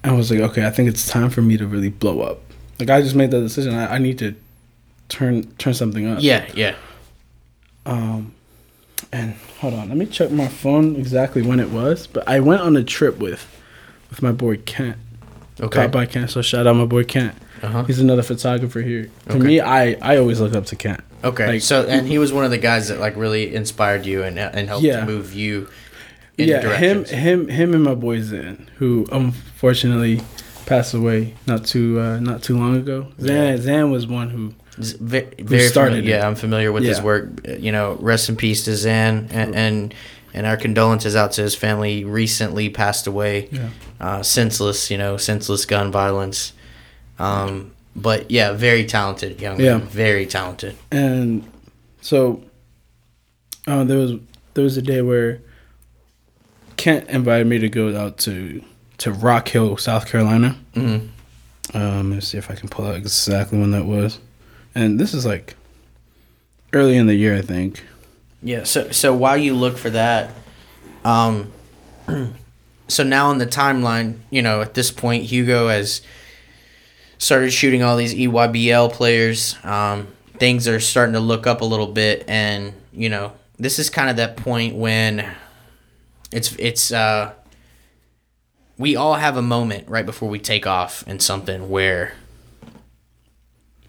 I 0.04 0.12
was 0.12 0.30
like, 0.30 0.42
okay, 0.42 0.66
I 0.66 0.70
think 0.70 0.90
it's 0.90 1.08
time 1.08 1.30
for 1.30 1.42
me 1.42 1.56
to 1.58 1.66
really 1.66 1.90
blow 1.90 2.22
up. 2.22 2.42
Like 2.82 2.90
I 2.90 3.02
just 3.02 3.16
made 3.16 3.32
that 3.32 3.42
decision. 3.42 3.74
I, 3.74 3.96
I 3.96 3.98
need 4.00 4.18
to 4.20 4.36
turn 5.08 5.44
turn 5.58 5.74
something 5.74 6.08
up. 6.08 6.20
Yeah. 6.22 6.46
Yeah. 6.56 6.76
Um, 7.86 8.34
and 9.12 9.34
hold 9.60 9.74
on, 9.74 9.90
let 9.90 9.98
me 9.98 10.06
check 10.06 10.32
my 10.32 10.48
phone 10.48 10.96
exactly 10.96 11.42
when 11.42 11.60
it 11.60 11.70
was. 11.70 12.08
But 12.08 12.28
I 12.28 12.40
went 12.40 12.62
on 12.62 12.76
a 12.76 12.84
trip 12.84 13.18
with 13.20 13.48
with 14.10 14.22
my 14.22 14.32
boy 14.32 14.58
Kent. 14.58 14.98
Okay. 15.60 15.82
Caught 15.82 15.92
by 15.92 16.06
Kent. 16.06 16.30
So 16.32 16.42
shout 16.42 16.68
out 16.68 16.76
my 16.76 16.86
boy 16.86 17.04
Kent. 17.04 17.36
Uh 17.62 17.68
huh. 17.68 17.84
He's 17.84 18.00
another 18.00 18.24
photographer 18.24 18.82
here. 18.82 19.10
To 19.30 19.36
Okay. 19.36 19.40
me, 19.46 19.60
I 19.60 19.94
I 20.02 20.18
always 20.18 20.40
look 20.40 20.56
up 20.56 20.66
to 20.68 20.76
Kent. 20.76 21.02
Okay. 21.24 21.48
like- 21.48 21.62
so 21.62 21.86
and 21.86 22.08
he 22.08 22.18
was 22.18 22.34
one 22.34 22.46
of 22.46 22.52
the 22.52 22.58
guys 22.58 22.88
that 22.88 23.00
like 23.00 23.16
really 23.16 23.54
inspired 23.54 24.06
you 24.06 24.24
and 24.24 24.40
and 24.40 24.68
helped 24.68 24.84
Yeah. 24.84 25.06
move 25.06 25.34
you. 25.34 25.70
In 26.38 26.48
yeah, 26.48 26.76
him 26.78 27.06
him 27.06 27.48
him 27.50 27.74
and 27.76 27.84
my 27.84 27.94
boy 27.94 28.20
Xan, 28.20 28.68
who 28.78 29.06
unfortunately 29.12 30.22
passed 30.66 30.94
away 30.94 31.34
not 31.48 31.66
too 31.66 32.00
uh, 32.00 32.20
not 32.20 32.42
too 32.44 32.58
long 32.58 32.76
ago. 32.78 33.08
Xan 33.20 33.28
Yeah. 33.30 33.56
Xan 33.58 33.92
was 33.92 34.08
one 34.08 34.30
who 34.30 34.54
He's 34.78 34.94
ve- 34.94 35.28
very 35.40 35.68
started 35.68 35.98
familiar- 35.98 36.18
Yeah, 36.18 36.28
I'm 36.28 36.36
familiar 36.36 36.72
with 36.72 36.84
his 36.84 37.02
work. 37.02 37.30
You 37.60 37.72
know, 37.72 37.98
rest 38.00 38.30
in 38.30 38.36
peace 38.36 38.64
to 38.66 38.72
Xan, 38.72 39.28
and 39.32 39.56
and, 39.56 39.94
and 40.34 40.46
our 40.48 40.56
condolences 40.58 41.16
out 41.16 41.34
to 41.34 41.42
his 41.42 41.56
family. 41.56 42.04
Recently 42.06 42.70
passed 42.70 43.06
away, 43.08 43.50
Yeah. 43.52 43.70
uh, 44.00 44.24
senseless. 44.24 44.90
You 44.90 44.98
know, 44.98 45.18
senseless 45.18 45.66
gun 45.66 45.92
violence. 45.92 46.54
Um, 47.20 47.72
but 47.96 48.32
yeah, 48.32 48.54
very 48.54 48.86
talented 48.86 49.42
young 49.42 49.60
Yeah. 49.60 49.78
man. 49.78 49.88
Very 49.88 50.26
talented. 50.26 50.76
And 50.92 51.44
so 52.02 52.42
uh, 53.68 53.84
there 53.84 53.98
was 53.98 54.14
there 54.54 54.64
was 54.64 54.78
a 54.78 54.82
day 54.82 55.02
where 55.02 55.40
Kent 56.78 57.10
invited 57.10 57.46
me 57.48 57.60
to 57.60 57.70
go 57.70 57.96
out 57.96 58.18
to 58.20 58.64
to 59.02 59.12
Rock 59.12 59.48
Hill, 59.50 59.78
South 59.78 60.08
Carolina. 60.08 60.56
hmm 60.76 60.98
Um, 61.74 62.12
let's 62.12 62.28
see 62.28 62.38
if 62.38 62.52
I 62.52 62.56
can 62.56 62.70
pull 62.70 62.86
out 62.86 62.96
exactly 62.96 63.60
when 63.60 63.72
that 63.72 63.86
was. 63.86 64.20
And 64.76 65.00
this 65.00 65.14
is 65.14 65.26
like 65.26 65.56
early 66.72 66.98
in 66.98 67.08
the 67.08 67.16
year, 67.16 67.36
I 67.36 67.42
think. 67.42 67.84
Yeah. 68.44 68.64
So 68.64 68.92
so 68.92 69.14
while 69.16 69.38
you 69.38 69.56
look 69.56 69.78
for 69.78 69.90
that, 69.90 70.32
um, 71.04 71.52
so 72.88 73.04
now 73.04 73.30
on 73.30 73.40
the 73.40 73.48
timeline, 73.48 74.20
you 74.30 74.42
know, 74.42 74.62
at 74.62 74.76
this 74.76 74.92
point, 74.92 75.24
Hugo 75.24 75.68
has 75.70 76.02
started 77.18 77.52
shooting 77.52 77.82
all 77.84 77.98
these 77.98 78.14
EYBL 78.14 78.92
players. 78.94 79.56
Um, 79.64 80.08
things 80.38 80.68
are 80.68 80.80
starting 80.80 81.14
to 81.14 81.20
look 81.20 81.48
up 81.48 81.62
a 81.62 81.66
little 81.66 81.88
bit, 81.88 82.24
and 82.28 82.74
you 82.94 83.10
know, 83.10 83.34
this 83.58 83.80
is 83.80 83.90
kind 83.90 84.10
of 84.12 84.18
that 84.18 84.38
point 84.38 84.76
when 84.76 85.28
it's 86.32 86.56
it's 86.58 86.92
uh, 86.92 87.34
we 88.82 88.96
all 88.96 89.14
have 89.16 89.38
a 89.38 89.42
moment 89.42 89.88
right 89.88 90.06
before 90.06 90.28
we 90.30 90.40
take 90.40 90.68
off 90.68 91.08
in 91.08 91.20
something 91.20 91.70
where 91.70 92.14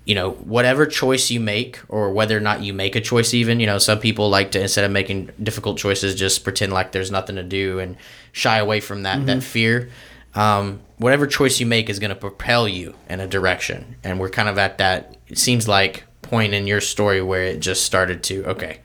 you 0.04 0.16
know, 0.16 0.32
whatever 0.32 0.84
choice 0.84 1.30
you 1.30 1.38
make, 1.38 1.78
or 1.88 2.12
whether 2.12 2.36
or 2.36 2.40
not 2.40 2.60
you 2.60 2.74
make 2.74 2.96
a 2.96 3.00
choice, 3.00 3.32
even, 3.34 3.60
you 3.60 3.66
know, 3.66 3.78
some 3.78 4.00
people 4.00 4.28
like 4.28 4.50
to, 4.50 4.60
instead 4.60 4.84
of 4.84 4.90
making 4.90 5.30
difficult 5.40 5.78
choices, 5.78 6.16
just 6.16 6.42
pretend 6.42 6.72
like 6.72 6.90
there's 6.90 7.12
nothing 7.12 7.36
to 7.36 7.44
do 7.44 7.78
and 7.78 7.96
shy 8.32 8.58
away 8.58 8.80
from 8.80 9.04
that, 9.04 9.24
that 9.26 9.44
fear. 9.44 9.90
Um, 10.34 10.80
whatever 10.96 11.28
choice 11.28 11.60
you 11.60 11.66
make 11.66 11.88
is 11.88 12.00
going 12.00 12.08
to 12.10 12.16
propel 12.16 12.66
you 12.66 12.96
in 13.08 13.20
a 13.20 13.28
direction. 13.28 13.94
And 14.02 14.18
we're 14.18 14.28
kind 14.30 14.48
of 14.48 14.58
at 14.58 14.78
that, 14.78 15.16
it 15.28 15.38
seems 15.38 15.68
like, 15.68 16.02
point 16.22 16.52
in 16.52 16.66
your 16.66 16.80
story 16.80 17.22
where 17.22 17.44
it 17.44 17.60
just 17.60 17.84
started 17.84 18.24
to, 18.24 18.44
okay, 18.46 18.80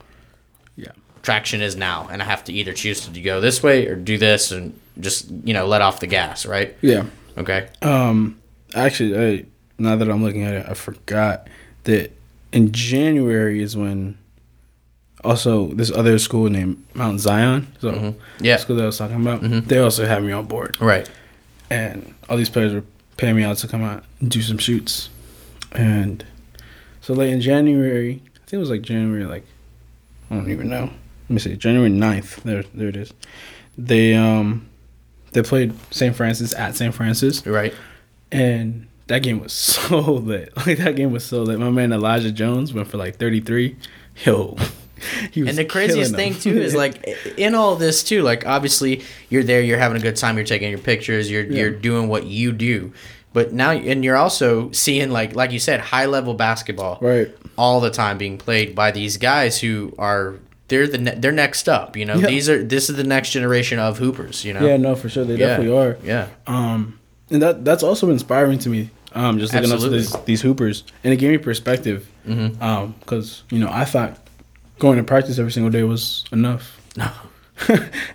Yeah. 0.75 0.91
traction 1.23 1.61
is 1.61 1.75
now. 1.75 2.07
And 2.11 2.21
I 2.21 2.25
have 2.25 2.43
to 2.43 2.53
either 2.53 2.73
choose 2.73 3.07
to 3.07 3.21
go 3.21 3.41
this 3.41 3.63
way 3.63 3.87
or 3.87 3.95
do 3.95 4.19
this 4.19 4.51
and 4.51 4.79
just, 4.99 5.29
you 5.43 5.53
know, 5.53 5.67
let 5.67 5.81
off 5.81 5.99
the 5.99 6.07
gas, 6.07 6.45
right? 6.45 6.75
Yeah. 6.81 7.05
Okay. 7.37 7.67
Um, 7.81 8.39
actually, 8.75 9.17
I, 9.39 9.45
now 9.77 9.95
that 9.95 10.09
I'm 10.09 10.23
looking 10.23 10.43
at 10.43 10.53
it, 10.53 10.65
I 10.67 10.73
forgot 10.73 11.47
that 11.83 12.11
in 12.51 12.71
January 12.71 13.61
is 13.61 13.75
when 13.77 14.17
also 15.23 15.67
this 15.69 15.91
other 15.91 16.17
school 16.19 16.49
named 16.49 16.83
Mount 16.93 17.19
Zion, 17.19 17.67
so 17.79 18.15
Yeah. 18.39 18.57
school 18.57 18.75
that 18.77 18.83
I 18.83 18.85
was 18.85 18.97
talking 18.97 19.19
about, 19.21 19.41
they 19.67 19.79
also 19.79 20.05
had 20.05 20.23
me 20.23 20.31
on 20.31 20.45
board, 20.45 20.77
Right. 20.79 21.09
and 21.69 22.13
all 22.29 22.37
these 22.37 22.49
players 22.49 22.73
were 22.73 22.83
paying 23.17 23.35
me 23.35 23.43
out 23.43 23.57
to 23.57 23.67
come 23.67 23.83
out 23.83 24.03
and 24.19 24.29
do 24.29 24.41
some 24.41 24.57
shoots, 24.57 25.09
and 25.71 26.23
so 27.01 27.13
late 27.13 27.33
in 27.33 27.41
January, 27.41 28.21
I 28.35 28.39
think 28.49 28.53
it 28.53 28.57
was 28.57 28.69
like 28.69 28.81
January, 28.83 29.25
like 29.25 29.45
I 30.29 30.35
don't 30.35 30.51
even 30.51 30.69
know. 30.69 30.83
Let 30.83 31.29
me 31.29 31.39
see, 31.39 31.55
January 31.55 31.89
9th. 31.89 32.43
There, 32.43 32.63
there 32.73 32.87
it 32.89 32.95
is. 32.97 33.11
They 33.77 34.13
um, 34.13 34.66
they 35.37 35.47
played 35.47 35.73
St. 35.91 36.15
Francis 36.15 36.53
at 36.55 36.75
St. 36.75 36.93
Francis 36.93 37.45
Right. 37.45 37.73
and 38.31 38.87
that 39.05 39.19
game 39.19 39.39
was 39.39 39.53
so 39.53 39.99
lit. 39.99 40.51
Like 40.57 40.79
that 40.79 40.95
game 40.95 41.11
was 41.11 41.23
so 41.23 41.43
lit. 41.43 41.59
My 41.59 41.69
man 41.69 41.93
Elijah 41.93 42.31
Jones 42.31 42.73
went 42.73 42.87
for 42.87 42.97
like 42.97 43.17
33. 43.17 43.75
Yo, 44.25 44.57
he 45.31 45.41
was 45.41 45.49
And 45.49 45.57
the 45.57 45.65
craziest 45.65 46.15
thing 46.15 46.33
too 46.33 46.57
is 46.57 46.73
like 46.83 47.07
in 47.37 47.53
all 47.53 47.75
this 47.75 48.03
too, 48.03 48.23
like 48.23 48.47
obviously 48.47 49.03
you're 49.29 49.43
there, 49.43 49.61
you're 49.61 49.77
having 49.77 49.97
a 49.97 50.01
good 50.01 50.15
time, 50.15 50.37
you're 50.37 50.45
taking 50.45 50.69
your 50.71 50.79
pictures, 50.79 51.29
you're 51.29 51.45
you're 51.45 51.71
doing 51.71 52.07
what 52.07 52.25
you 52.25 52.51
do. 52.51 52.91
But 53.31 53.53
now 53.53 53.71
and 53.71 54.03
you're 54.03 54.17
also 54.17 54.71
seeing 54.71 55.11
like 55.11 55.35
like 55.35 55.51
you 55.51 55.59
said, 55.59 55.79
high 55.79 56.07
level 56.07 56.33
basketball 56.33 56.97
right. 56.99 57.29
all 57.57 57.79
the 57.79 57.91
time 57.91 58.17
being 58.17 58.39
played 58.39 58.73
by 58.73 58.89
these 58.89 59.17
guys 59.17 59.61
who 59.61 59.93
are 59.99 60.39
they're 60.67 60.87
the 60.87 60.97
ne- 60.97 61.15
they're 61.15 61.31
next 61.31 61.67
up, 61.69 61.95
you 61.97 62.05
know. 62.05 62.15
Yeah. 62.15 62.27
These 62.27 62.49
are 62.49 62.63
this 62.63 62.89
is 62.89 62.95
the 62.97 63.03
next 63.03 63.31
generation 63.31 63.79
of 63.79 63.97
hoopers, 63.97 64.43
you 64.45 64.53
know. 64.53 64.65
Yeah, 64.65 64.77
no, 64.77 64.95
for 64.95 65.09
sure 65.09 65.23
they 65.23 65.35
Yeah. 65.35 65.47
definitely 65.47 65.77
are. 65.77 65.97
Yeah. 66.03 66.27
Um, 66.47 66.99
and 67.29 67.41
that 67.41 67.63
that's 67.65 67.83
also 67.83 68.09
inspiring 68.09 68.59
to 68.59 68.69
me. 68.69 68.89
Um, 69.13 69.39
just 69.39 69.53
looking 69.53 69.71
up 69.71 69.79
to 69.79 69.89
these, 69.89 70.11
these 70.25 70.41
hoopers, 70.41 70.83
and 71.03 71.11
it 71.13 71.17
gave 71.17 71.31
me 71.31 71.37
perspective. 71.37 72.07
Mhm. 72.27 72.61
Um, 72.61 72.93
because 72.99 73.43
you 73.49 73.57
know 73.59 73.69
I 73.71 73.85
thought 73.85 74.19
going 74.79 74.97
to 74.97 75.03
practice 75.03 75.39
every 75.39 75.51
single 75.51 75.71
day 75.71 75.83
was 75.83 76.25
enough. 76.31 76.77
No. 76.97 77.09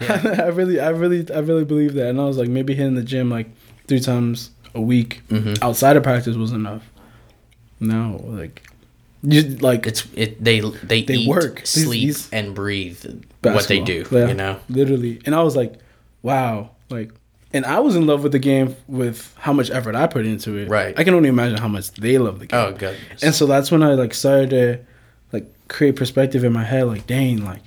I 0.08 0.48
really, 0.48 0.78
I 0.78 0.90
really, 0.90 1.28
I 1.32 1.40
really 1.40 1.64
believe 1.64 1.94
that, 1.94 2.08
and 2.10 2.20
I 2.20 2.24
was 2.24 2.36
like, 2.38 2.48
maybe 2.48 2.74
hitting 2.74 2.94
the 2.94 3.02
gym 3.02 3.28
like 3.30 3.48
three 3.88 3.98
times 3.98 4.50
a 4.74 4.80
week 4.80 5.22
Mhm. 5.30 5.58
outside 5.62 5.96
of 5.96 6.02
practice 6.04 6.36
was 6.36 6.52
enough. 6.52 6.82
No, 7.80 8.20
like, 8.24 8.62
you 9.22 9.42
like 9.58 9.86
It's 9.86 10.06
it 10.14 10.42
they 10.42 10.60
they, 10.60 11.02
They 11.02 11.14
eat, 11.14 11.28
work. 11.28 11.62
Sleep 11.66 11.90
these- 12.08 12.28
and 12.32 12.54
breathe 12.54 13.04
what 13.42 13.68
they 13.68 13.80
do. 13.80 14.06
Yeah, 14.10 14.28
you 14.28 14.34
know. 14.34 14.58
literally. 14.68 15.20
And 15.24 15.34
I 15.34 15.42
was 15.42 15.54
like, 15.56 15.74
wow, 16.22 16.70
like, 16.90 17.10
and 17.52 17.64
I 17.64 17.80
was 17.80 17.96
in 17.96 18.06
love 18.06 18.22
with 18.22 18.32
the 18.32 18.38
game 18.38 18.74
with 18.88 19.32
how 19.38 19.52
much 19.52 19.70
effort 19.70 19.94
I 19.94 20.06
put 20.06 20.26
into 20.26 20.56
it. 20.56 20.68
Right. 20.68 20.98
I 20.98 21.04
can 21.04 21.14
only 21.14 21.28
imagine 21.28 21.58
how 21.58 21.68
much 21.68 21.90
they 21.92 22.18
love 22.18 22.38
the 22.40 22.46
game. 22.46 22.58
Oh 22.60 22.72
goodness. 22.72 23.22
And 23.22 23.34
so 23.34 23.46
that's 23.46 23.70
when 23.70 23.82
I 23.82 23.94
like 23.94 24.14
started 24.14 24.50
to 24.50 24.78
like 25.32 25.46
create 25.68 25.96
perspective 25.96 26.44
in 26.44 26.52
my 26.52 26.64
head. 26.64 26.84
Like, 26.84 27.06
dang, 27.06 27.44
like 27.44 27.62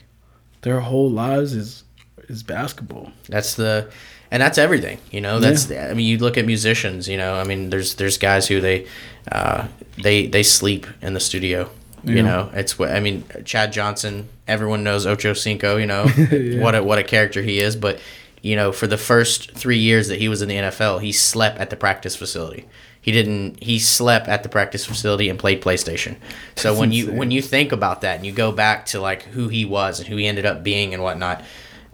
their 0.62 0.80
whole 0.80 1.10
lives 1.10 1.54
is 1.54 1.84
is 2.28 2.42
basketball. 2.44 3.12
That's 3.30 3.54
the, 3.56 3.92
and 4.32 4.42
that's 4.42 4.58
everything. 4.58 4.98
You 5.12 5.22
know, 5.22 5.40
that's. 5.40 5.72
I 5.72 5.94
mean, 5.94 6.08
you 6.08 6.18
look 6.18 6.38
at 6.40 6.46
musicians. 6.46 7.08
You 7.08 7.18
know, 7.18 7.36
I 7.36 7.44
mean, 7.44 7.70
there's 7.70 7.96
there's 7.96 8.18
guys 8.18 8.48
who 8.48 8.60
they, 8.60 8.88
uh, 9.32 9.68
they 10.02 10.28
they 10.28 10.44
sleep 10.44 10.86
in 11.02 11.14
the 11.14 11.20
studio. 11.20 11.70
You 12.04 12.22
know, 12.22 12.52
it's 12.54 12.78
what 12.78 12.92
I 12.92 13.00
mean. 13.00 13.24
Chad 13.46 13.74
Johnson. 13.74 14.30
Everyone 14.48 14.84
knows 14.84 15.08
Ocho 15.08 15.34
Cinco. 15.34 15.78
You 15.78 15.88
know 15.88 16.06
Yeah. 16.32 16.62
what 16.62 16.76
a, 16.76 16.84
what 16.84 17.00
a 17.00 17.04
character 17.04 17.42
he 17.42 17.60
is. 17.60 17.76
But 17.76 18.00
you 18.44 18.56
know, 18.56 18.72
for 18.72 18.86
the 18.86 18.98
first 18.98 19.54
three 19.54 19.80
years 19.80 20.08
that 20.10 20.20
he 20.20 20.30
was 20.30 20.44
in 20.44 20.50
the 20.50 20.56
NFL, 20.56 21.02
he 21.02 21.12
slept 21.12 21.58
at 21.58 21.72
the 21.72 21.76
practice 21.76 22.16
facility. 22.16 22.66
He 23.02 23.12
didn't. 23.12 23.64
He 23.64 23.80
slept 23.80 24.28
at 24.28 24.44
the 24.44 24.50
practice 24.50 24.86
facility 24.86 25.30
and 25.30 25.40
played 25.40 25.64
PlayStation. 25.64 26.18
So 26.56 26.70
That's 26.70 26.80
when 26.80 26.92
you 26.92 27.12
when 27.12 27.32
you 27.32 27.42
think 27.42 27.72
about 27.72 28.02
that 28.02 28.18
and 28.18 28.26
you 28.26 28.32
go 28.32 28.52
back 28.52 28.86
to 28.88 29.00
like 29.00 29.24
who 29.24 29.48
he 29.48 29.66
was 29.66 30.00
and 30.00 30.08
who 30.08 30.16
he 30.18 30.28
ended 30.28 30.46
up 30.46 30.64
being 30.64 30.94
and 30.94 31.02
whatnot, 31.02 31.44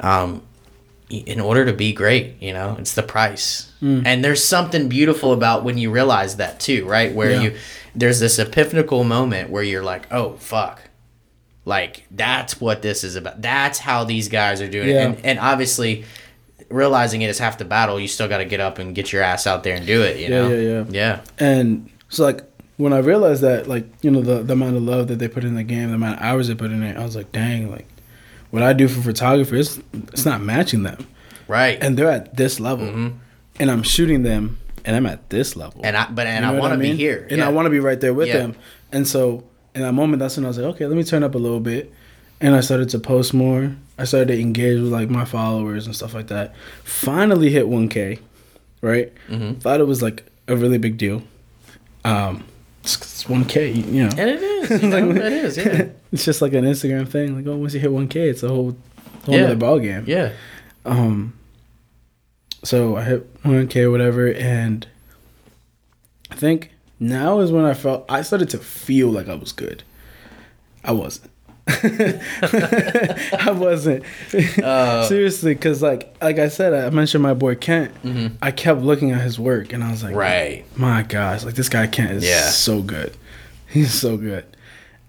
um, 0.02 0.42
in 1.10 1.40
order 1.40 1.66
to 1.66 1.74
be 1.74 1.94
great, 1.94 2.36
you 2.42 2.52
know, 2.52 2.76
it's 2.80 2.96
the 2.96 3.04
price. 3.04 3.71
Mm. 3.82 4.04
And 4.06 4.24
there's 4.24 4.44
something 4.44 4.90
beautiful 4.90 5.34
about 5.34 5.64
when 5.64 5.78
you 5.78 5.90
realize 5.92 6.36
that 6.38 6.60
too, 6.60 6.86
right? 6.86 7.14
Where 7.14 7.32
Yeah. 7.32 7.42
you 7.42 7.56
there's 7.96 8.20
this 8.20 8.40
epiphanical 8.40 9.04
moment 9.04 9.50
where 9.50 9.64
you're 9.64 9.84
like, 9.84 10.08
"Oh, 10.14 10.34
fuck." 10.38 10.82
Like 11.66 12.06
that's 12.12 12.60
what 12.62 12.82
this 12.82 13.04
is 13.04 13.16
about. 13.16 13.42
That's 13.42 13.80
how 13.80 14.04
these 14.04 14.30
guys 14.30 14.62
are 14.62 14.68
doing 14.68 14.90
Yeah. 14.90 15.02
it. 15.02 15.06
And 15.06 15.26
and 15.26 15.40
obviously 15.40 16.06
realizing 16.70 17.22
it 17.22 17.30
is 17.30 17.38
half 17.40 17.58
the 17.58 17.66
battle, 17.66 18.00
you 18.00 18.08
still 18.08 18.28
got 18.30 18.38
to 18.38 18.46
get 18.46 18.60
up 18.62 18.80
and 18.80 18.96
get 18.96 19.12
your 19.12 19.22
ass 19.24 19.46
out 19.46 19.64
there 19.64 19.76
and 19.76 19.86
do 19.86 20.02
it, 20.04 20.16
you 20.18 20.24
Yeah, 20.24 20.30
know. 20.30 20.50
yeah, 20.50 20.70
yeah. 20.70 20.84
Yeah. 20.90 21.20
And 21.38 21.90
so 22.08 22.24
like 22.24 22.44
when 22.78 22.94
I 22.94 23.00
realized 23.00 23.42
that, 23.42 23.68
like, 23.68 23.86
you 24.02 24.10
know, 24.10 24.22
the, 24.22 24.42
the 24.42 24.54
amount 24.54 24.78
of 24.78 24.84
love 24.84 25.08
that 25.10 25.20
they 25.20 25.28
put 25.28 25.44
in 25.44 25.54
the 25.56 25.64
game, 25.64 25.90
the 25.90 25.96
amount 25.96 26.18
of 26.18 26.24
hours 26.24 26.48
they 26.48 26.56
put 26.56 26.72
in 26.72 26.82
it, 26.82 26.96
I 26.98 27.04
was 27.04 27.16
like, 27.16 27.32
dang, 27.34 27.70
like 27.70 27.88
what 28.52 28.64
I 28.64 28.72
do 28.74 28.88
for 28.88 29.02
photographers, 29.02 29.80
it's 30.14 30.26
not 30.26 30.42
matching 30.42 30.84
them. 30.84 31.06
Right. 31.48 31.78
And 31.82 31.98
they're 31.98 32.10
at 32.10 32.38
this 32.38 32.60
level. 32.60 33.12
And 33.62 33.70
I'm 33.72 33.84
shooting 33.84 34.24
them 34.24 34.58
and 34.84 34.96
I'm 34.96 35.06
at 35.06 35.30
this 35.30 35.56
level. 35.56 35.76
Mm-hmm. 35.82 35.86
and 35.86 35.98
I 35.98 36.08
but 36.12 36.26
and 36.28 36.44
You 36.44 36.52
know 36.52 36.58
I 36.58 36.60
want 36.60 36.74
to 36.74 36.78
mean? 36.78 36.98
be 36.98 37.04
here. 37.04 37.28
And 37.30 37.38
yeah. 37.40 37.46
I 37.48 37.50
want 37.52 37.68
to 37.68 37.70
be 37.70 37.80
right 37.80 38.00
there 38.02 38.14
with 38.14 38.28
Yeah. 38.28 38.38
them. 38.40 38.56
And 38.92 39.08
so 39.08 39.44
in 39.76 39.82
that 39.84 39.94
moment, 39.94 40.20
that's 40.20 40.36
when 40.36 40.46
I 40.46 40.50
was 40.50 40.58
like, 40.58 40.76
okay, 40.76 40.86
let 40.88 40.98
me 40.98 41.04
turn 41.04 41.24
up 41.24 41.36
a 41.36 41.38
little 41.38 41.60
bit. 41.62 41.94
And 42.42 42.56
I 42.56 42.62
started 42.62 42.90
to 42.90 43.00
post 43.00 43.34
more. 43.34 43.76
I 44.00 44.04
started 44.06 44.30
to 44.34 44.40
engage 44.42 44.80
with 44.82 44.92
like 44.92 45.10
my 45.12 45.26
followers 45.26 45.86
and 45.86 45.96
stuff 45.96 46.14
like 46.16 46.28
that. 46.28 46.56
Finally 46.84 47.52
hit 47.52 47.68
1K, 47.68 48.20
right? 48.82 49.14
Mhm. 49.30 49.62
Thought 49.62 49.80
it 49.80 49.86
was 49.88 50.02
like 50.02 50.26
a 50.48 50.56
really 50.58 50.80
big 50.80 50.98
deal. 50.98 51.22
Um, 52.04 52.44
it's, 52.84 52.96
it's 52.98 53.24
1K, 53.26 53.76
you 53.94 54.04
know. 54.06 54.10
And 54.18 54.30
it 54.32 54.42
is. 54.42 54.82
You 54.84 54.90
know, 54.90 55.08
Like- 55.08 55.18
it 55.18 55.34
is. 55.34 55.58
Yeah. 55.58 55.86
it's 56.12 56.26
just 56.26 56.42
like 56.42 56.54
an 56.54 56.66
Instagram 56.66 57.08
thing. 57.08 57.36
Like, 57.36 57.46
oh, 57.46 57.58
once 57.58 57.76
you 57.76 57.80
hit 57.80 57.92
1K, 57.92 58.16
it's 58.16 58.42
a 58.42 58.48
whole, 58.48 58.76
whole 59.26 59.36
Yeah. 59.36 59.44
other 59.46 59.56
ball 59.56 59.78
game. 59.80 60.06
Yeah. 60.08 60.32
Um, 60.86 61.34
so 62.64 62.96
I 62.98 63.04
hit 63.04 63.44
1K 63.44 63.84
or 63.84 63.92
whatever, 63.92 64.32
and 64.32 64.88
I 66.30 66.36
think 66.36 66.72
now 67.00 67.40
is 67.40 67.52
when 67.52 67.66
I 67.66 67.74
felt 67.74 68.06
I 68.10 68.22
started 68.22 68.50
to 68.52 68.58
feel 68.58 69.10
like 69.10 69.28
I 69.28 69.36
was 69.36 69.52
good. 69.52 69.84
I 70.84 70.92
wasn't. 70.92 71.30
I 71.68 73.52
wasn't 73.56 74.04
Uh, 74.64 75.04
seriously 75.08 75.54
because, 75.54 75.82
like, 75.82 76.16
like 76.22 76.40
I 76.40 76.48
said, 76.50 76.74
I 76.74 76.90
mentioned 76.90 77.24
my 77.24 77.34
boy 77.34 77.56
Kent. 77.56 77.92
Mhm. 78.04 78.34
I 78.42 78.52
kept 78.52 78.82
looking 78.82 79.12
at 79.12 79.22
his 79.22 79.40
work, 79.40 79.74
and 79.74 79.84
I 79.84 79.92
was 79.92 80.04
like, 80.04 80.16
Right. 80.16 80.66
my 80.78 81.04
gosh, 81.04 81.44
like 81.44 81.56
this 81.56 81.70
guy 81.70 81.88
Kent 81.88 82.12
is 82.12 82.24
Yeah. 82.26 82.50
so 82.50 82.82
good. 82.82 83.14
He's 83.68 83.94
so 83.94 84.18
good. 84.18 84.46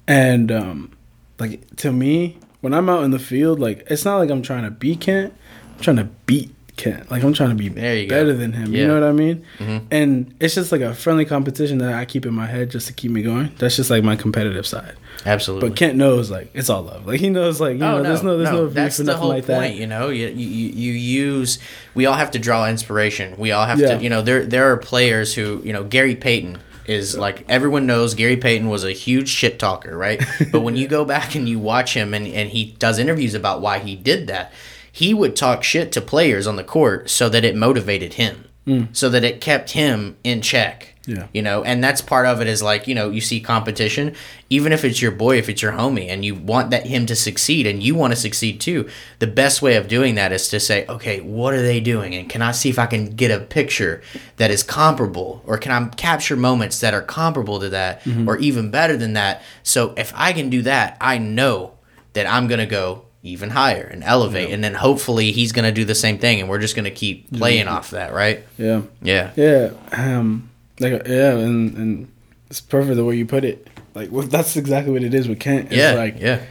And 0.06 0.52
um 0.52 0.92
like 1.38 1.74
to 1.76 1.90
me, 1.92 2.38
when 2.60 2.74
I'm 2.74 2.88
out 2.88 3.02
in 3.04 3.10
the 3.10 3.18
field, 3.18 3.58
like 3.58 3.84
it's 3.90 4.04
not 4.04 4.18
like 4.18 4.30
I'm 4.30 4.42
trying 4.42 4.64
to 4.64 4.70
beat 4.70 5.00
Kent. 5.00 5.32
I'm 5.76 5.80
trying 5.82 5.96
to 5.96 6.08
beat 6.26 6.54
Kent. 6.82 7.10
Like 7.10 7.22
I'm 7.22 7.32
trying 7.32 7.50
to 7.50 7.54
be 7.54 7.68
There 7.68 7.96
you 7.96 8.06
go. 8.08 8.16
better 8.16 8.34
than 8.34 8.52
him. 8.52 8.74
You 8.74 8.86
know 8.86 8.94
what 8.94 9.04
I 9.08 9.12
mean? 9.12 9.44
Mhm. 9.58 9.82
And 9.90 10.34
it's 10.40 10.54
just 10.54 10.72
like 10.72 10.80
a 10.80 10.94
friendly 10.94 11.24
competition 11.24 11.78
that 11.78 11.94
I 11.94 12.04
keep 12.04 12.26
in 12.26 12.34
my 12.34 12.46
head 12.46 12.70
just 12.70 12.86
to 12.88 12.92
keep 12.92 13.10
me 13.10 13.22
going. 13.22 13.52
That's 13.58 13.76
just 13.76 13.88
like 13.90 14.02
my 14.04 14.16
competitive 14.16 14.66
side. 14.66 14.94
Absolutely. 15.24 15.68
But 15.68 15.76
Kent 15.78 15.96
knows 15.96 16.30
like 16.30 16.50
it's 16.54 16.68
all 16.68 16.82
love. 16.82 17.06
Like 17.06 17.20
he 17.20 17.30
knows 17.30 17.60
like 17.60 17.78
you 17.78 17.84
Oh, 17.84 17.98
know 17.98 18.02
there's 18.02 18.22
no 18.22 18.36
there's 18.38 18.50
no, 18.50 18.66
beef 18.66 18.74
that's 18.74 18.96
the 18.96 19.16
whole 19.16 19.28
like 19.28 19.46
point. 19.46 19.60
that. 19.60 19.74
You 19.76 19.86
know, 19.86 20.08
you, 20.08 20.26
you 20.28 20.68
you 20.72 20.92
use. 20.92 21.58
We 21.94 22.06
all 22.06 22.14
have 22.14 22.32
to 22.32 22.38
draw 22.38 22.68
inspiration. 22.68 23.34
We 23.38 23.52
all 23.52 23.64
have 23.66 23.78
Yeah. 23.78 23.96
to. 23.98 24.02
You 24.02 24.10
know, 24.10 24.22
there 24.22 24.44
there 24.44 24.72
are 24.72 24.76
players 24.76 25.34
who 25.34 25.60
you 25.64 25.72
know 25.72 25.84
Gary 25.84 26.16
Payton 26.16 26.58
is 26.86 27.16
like 27.16 27.44
everyone 27.48 27.86
knows 27.86 28.14
Gary 28.14 28.36
Payton 28.36 28.68
was 28.68 28.82
a 28.82 28.90
huge 28.90 29.28
shit 29.28 29.60
talker, 29.60 29.96
right? 29.96 30.20
but 30.50 30.62
when 30.62 30.74
you 30.74 30.88
go 30.88 31.04
back 31.04 31.36
and 31.36 31.48
you 31.48 31.60
watch 31.60 31.94
him 31.94 32.12
and 32.14 32.26
and 32.26 32.50
he 32.50 32.74
does 32.80 32.98
interviews 32.98 33.34
about 33.34 33.60
why 33.60 33.78
he 33.78 33.94
did 33.94 34.26
that, 34.26 34.52
he 34.92 35.14
would 35.14 35.34
talk 35.34 35.64
shit 35.64 35.90
to 35.92 36.00
players 36.00 36.46
on 36.46 36.56
the 36.56 36.62
court 36.62 37.08
so 37.08 37.28
that 37.30 37.44
it 37.44 37.56
motivated 37.56 38.14
him, 38.14 38.44
hmm. 38.66 38.84
so 38.92 39.08
that 39.08 39.24
it 39.24 39.40
kept 39.40 39.70
him 39.70 40.16
in 40.22 40.42
check. 40.42 40.90
Yeah. 41.06 41.26
You 41.32 41.42
know, 41.42 41.64
and 41.64 41.82
that's 41.82 42.00
part 42.00 42.26
of 42.26 42.40
it 42.40 42.46
is 42.46 42.62
like, 42.62 42.86
you 42.86 42.94
know, 42.94 43.10
you 43.10 43.20
see 43.20 43.40
competition, 43.40 44.14
even 44.50 44.72
if 44.72 44.84
it's 44.84 45.02
your 45.02 45.10
boy, 45.10 45.38
if 45.38 45.48
it's 45.48 45.60
your 45.60 45.72
homie, 45.72 46.08
and 46.08 46.24
you 46.24 46.36
want 46.36 46.70
that 46.70 46.86
him 46.86 47.06
to 47.06 47.16
succeed 47.16 47.66
and 47.66 47.82
you 47.82 47.96
want 47.96 48.12
to 48.12 48.16
succeed 48.20 48.60
too, 48.60 48.88
the 49.18 49.26
best 49.26 49.62
way 49.62 49.74
of 49.74 49.88
doing 49.88 50.14
that 50.14 50.30
is 50.30 50.48
to 50.50 50.60
say, 50.60 50.86
okay, 50.86 51.20
what 51.20 51.54
are 51.54 51.62
they 51.62 51.80
doing? 51.80 52.14
And 52.14 52.28
can 52.28 52.40
I 52.40 52.52
see 52.52 52.70
if 52.70 52.78
I 52.78 52.86
can 52.86 53.16
get 53.16 53.32
a 53.32 53.44
picture 53.44 54.00
that 54.36 54.52
is 54.52 54.62
comparable? 54.62 55.42
Or 55.44 55.58
can 55.58 55.72
I 55.72 55.88
capture 55.88 56.36
moments 56.36 56.78
that 56.80 56.94
are 56.94 57.02
comparable 57.02 57.58
to 57.58 57.70
that 57.70 58.04
mm-hmm. 58.04 58.28
or 58.28 58.36
even 58.38 58.70
better 58.70 58.96
than 58.96 59.14
that? 59.14 59.42
So 59.64 59.94
if 59.96 60.12
I 60.14 60.32
can 60.32 60.50
do 60.50 60.62
that, 60.62 60.96
I 61.00 61.18
know 61.18 61.72
that 62.12 62.28
I'm 62.28 62.46
gonna 62.46 62.66
go 62.66 63.06
even 63.24 63.50
higher 63.50 63.84
and 63.84 64.02
elevate 64.02 64.50
and 64.50 64.64
then 64.64 64.74
hopefully 64.74 65.30
he's 65.32 65.52
gonna 65.52 65.70
do 65.72 65.84
the 65.84 65.94
same 65.94 66.18
thing 66.18 66.40
and 66.40 66.48
we're 66.48 66.58
just 66.58 66.74
gonna 66.74 66.90
keep 66.90 67.32
playing 67.32 67.68
off 67.68 67.90
that, 67.90 68.12
right? 68.12 68.44
Yeah. 68.58 68.82
Yeah. 69.00 69.30
Yeah. 69.36 69.70
Um 69.92 70.50
like 70.80 71.06
yeah, 71.06 71.34
and 71.36 71.76
and 71.76 72.12
it's 72.50 72.60
perfect 72.60 72.96
the 72.96 73.04
way 73.04 73.14
you 73.16 73.24
put 73.26 73.44
it. 73.44 73.68
Like 73.94 74.10
well, 74.10 74.26
that's 74.26 74.56
exactly 74.56 74.92
what 74.92 75.02
it 75.04 75.14
is 75.14 75.28
with 75.28 75.38
Kent. 75.38 75.66
It's 75.66 75.76
Yeah. 75.76 75.92
like 75.92 76.18
yeah. 76.20 76.42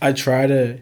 I 0.00 0.12
try 0.12 0.46
to 0.46 0.78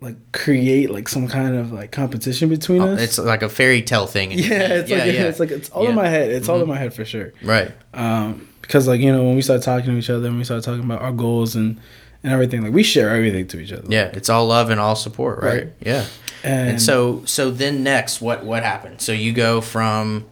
like 0.00 0.16
create 0.32 0.90
like 0.90 1.08
some 1.08 1.28
kind 1.28 1.54
of 1.56 1.72
like 1.72 1.92
competition 1.92 2.48
between 2.48 2.80
us. 2.80 2.98
Oh, 2.98 3.02
It's 3.02 3.18
like 3.18 3.42
a 3.42 3.48
fairy 3.48 3.82
tale 3.82 4.06
thing. 4.06 4.32
yeah, 4.32 4.82
it's 4.82 4.90
like 4.90 5.04
it's 5.04 5.40
like 5.40 5.50
it's 5.50 5.68
all 5.70 5.82
in 5.82 5.88
Yeah. 5.88 5.90
Mm-hmm. 5.90 5.96
my 6.02 6.08
head. 6.08 6.30
It's 6.30 6.48
all 6.48 6.60
in 6.62 6.68
my 6.68 6.78
head 6.78 6.94
for 6.94 7.04
sure. 7.04 7.32
right. 7.42 7.70
Um, 7.94 8.48
because 8.62 8.88
like 8.88 9.00
you 9.00 9.12
know 9.12 9.24
when 9.24 9.36
we 9.36 9.42
start 9.42 9.62
talking 9.62 9.86
to 9.90 9.96
each 9.98 10.10
other 10.10 10.28
and 10.28 10.38
we 10.38 10.44
start 10.44 10.62
talking 10.64 10.84
about 10.84 11.02
our 11.02 11.12
goals 11.12 11.54
and 11.56 11.78
and 12.22 12.32
everything, 12.32 12.62
like 12.62 12.72
we 12.72 12.82
share 12.82 13.10
everything 13.14 13.46
to 13.48 13.60
each 13.60 13.72
other. 13.72 13.84
Yeah, 13.88 14.10
it's 14.12 14.28
all 14.28 14.46
love 14.46 14.70
and 14.70 14.80
all 14.80 14.96
support, 14.96 15.42
right? 15.42 15.64
Right. 15.64 15.72
Yeah. 15.80 16.06
And, 16.42 16.70
And, 16.70 16.82
so 16.82 17.22
so 17.26 17.50
then 17.50 17.82
next 17.82 18.20
what 18.20 18.44
what 18.44 18.62
happened? 18.62 19.00
So 19.00 19.12
you 19.12 19.32
go 19.32 19.60
from 19.60 20.26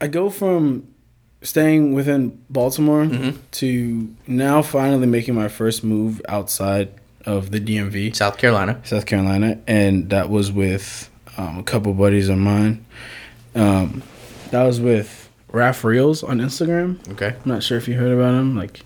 I 0.00 0.06
go 0.06 0.30
from 0.30 0.86
staying 1.42 1.92
within 1.94 2.40
Baltimore 2.50 3.04
Mm-hmm. 3.04 3.38
to 3.52 4.14
now 4.26 4.62
finally 4.62 5.06
making 5.06 5.34
my 5.34 5.48
first 5.48 5.82
move 5.84 6.20
outside 6.28 6.88
of 7.24 7.50
the 7.50 7.60
DMV, 7.60 8.14
South 8.16 8.38
Carolina. 8.38 8.80
South 8.84 9.06
Carolina, 9.06 9.58
and 9.66 10.08
that 10.10 10.30
was 10.30 10.50
with 10.50 11.10
um, 11.36 11.58
a 11.58 11.62
couple 11.62 11.92
buddies 11.94 12.28
of 12.28 12.38
mine. 12.38 12.84
Um, 13.54 14.02
that 14.50 14.64
was 14.64 14.80
with 14.80 15.27
Raph 15.52 15.82
Reels 15.84 16.22
on 16.22 16.38
Instagram. 16.38 16.98
Okay. 17.12 17.28
I'm 17.42 17.48
not 17.48 17.62
sure 17.62 17.78
if 17.78 17.88
you 17.88 17.94
heard 17.94 18.12
about 18.12 18.34
him. 18.34 18.56
Like, 18.56 18.80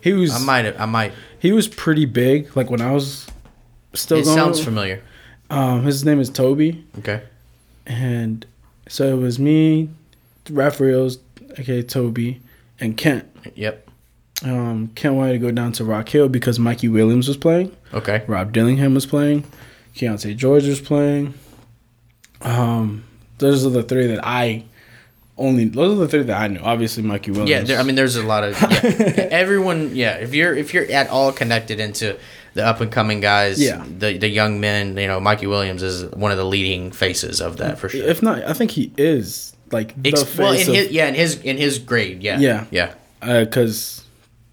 he 0.00 0.12
was 0.12 0.34
I 0.34 0.38
might 0.44 0.80
I 0.80 0.86
might 0.86 1.12
he 1.40 1.52
was 1.52 1.66
pretty 1.68 2.04
big. 2.06 2.56
Like 2.56 2.70
when 2.70 2.80
I 2.80 2.92
was 2.92 3.26
still 3.94 4.18
it 4.18 4.24
going. 4.24 4.36
sounds 4.36 4.62
familiar. 4.62 5.02
Um, 5.50 5.82
his 5.84 6.04
name 6.04 6.20
is 6.20 6.30
Toby, 6.30 6.84
Okay. 6.98 7.22
and 7.86 8.44
so 8.88 9.16
it 9.16 9.20
was 9.20 9.38
me, 9.38 9.90
Raph 10.46 10.80
Reels, 10.80 11.18
okay, 11.60 11.82
Toby, 11.82 12.40
and 12.80 12.96
Kent. 12.96 13.24
Yep. 13.54 13.88
Um, 14.42 14.88
Kent 14.94 15.14
wanted 15.16 15.32
to 15.34 15.38
go 15.38 15.50
down 15.50 15.72
to 15.72 15.84
Rock 15.84 16.08
Hill 16.08 16.28
because 16.30 16.58
Mikey 16.58 16.88
Williams 16.88 17.28
was 17.28 17.36
playing, 17.36 17.76
Okay. 17.92 18.24
Rob 18.26 18.52
Dillingham 18.52 18.94
was 18.94 19.04
playing, 19.06 19.44
Keyonte 19.94 20.34
George 20.36 20.66
was 20.66 20.80
playing. 20.80 21.34
Um, 22.42 23.04
those 23.38 23.64
are 23.66 23.70
the 23.70 23.82
three 23.82 24.06
that 24.08 24.20
I 24.26 24.64
only. 25.36 25.64
Those 25.66 25.92
are 25.98 26.00
the 26.02 26.08
three 26.08 26.22
that 26.22 26.40
I 26.40 26.48
knew. 26.48 26.60
Obviously, 26.60 27.02
Mikey 27.02 27.30
Williams. 27.32 27.50
Yeah, 27.50 27.62
there, 27.62 27.78
I 27.78 27.82
mean 27.82 27.94
there's 27.96 28.16
a 28.16 28.22
lot 28.22 28.44
of 28.44 28.60
yeah. 28.60 28.68
everyone 29.30 29.94
yeah, 29.94 30.16
if 30.16 30.34
you're 30.34 30.54
if 30.54 30.72
you're 30.74 30.90
at 30.90 31.08
all 31.10 31.32
connected 31.32 31.80
into 31.80 32.18
the 32.54 32.64
up 32.64 32.80
and 32.80 32.90
coming 32.92 33.20
guys, 33.20 33.60
Yeah. 33.60 33.84
the 33.98 34.16
the 34.18 34.28
young 34.28 34.60
men, 34.60 34.96
you 34.96 35.06
know, 35.08 35.18
Mikey 35.20 35.46
Williams 35.46 35.82
is 35.82 36.04
one 36.12 36.30
of 36.30 36.38
the 36.38 36.44
leading 36.44 36.92
faces 36.92 37.40
of 37.40 37.56
that 37.58 37.78
for 37.78 37.88
sure. 37.88 38.02
if 38.04 38.22
not, 38.22 38.44
I 38.44 38.52
think 38.52 38.70
he 38.70 38.92
is 38.96 39.54
like 39.72 40.00
the 40.00 40.10
Ex- 40.10 40.36
well, 40.38 40.52
in 40.52 40.60
of, 40.60 40.66
his 40.74 40.90
yeah, 40.90 41.08
in 41.08 41.14
his 41.14 41.40
in 41.40 41.56
his 41.56 41.78
grade, 41.78 42.22
yeah. 42.22 42.38
Yeah. 42.38 42.66
Yeah. 42.70 42.94
because 43.44 44.02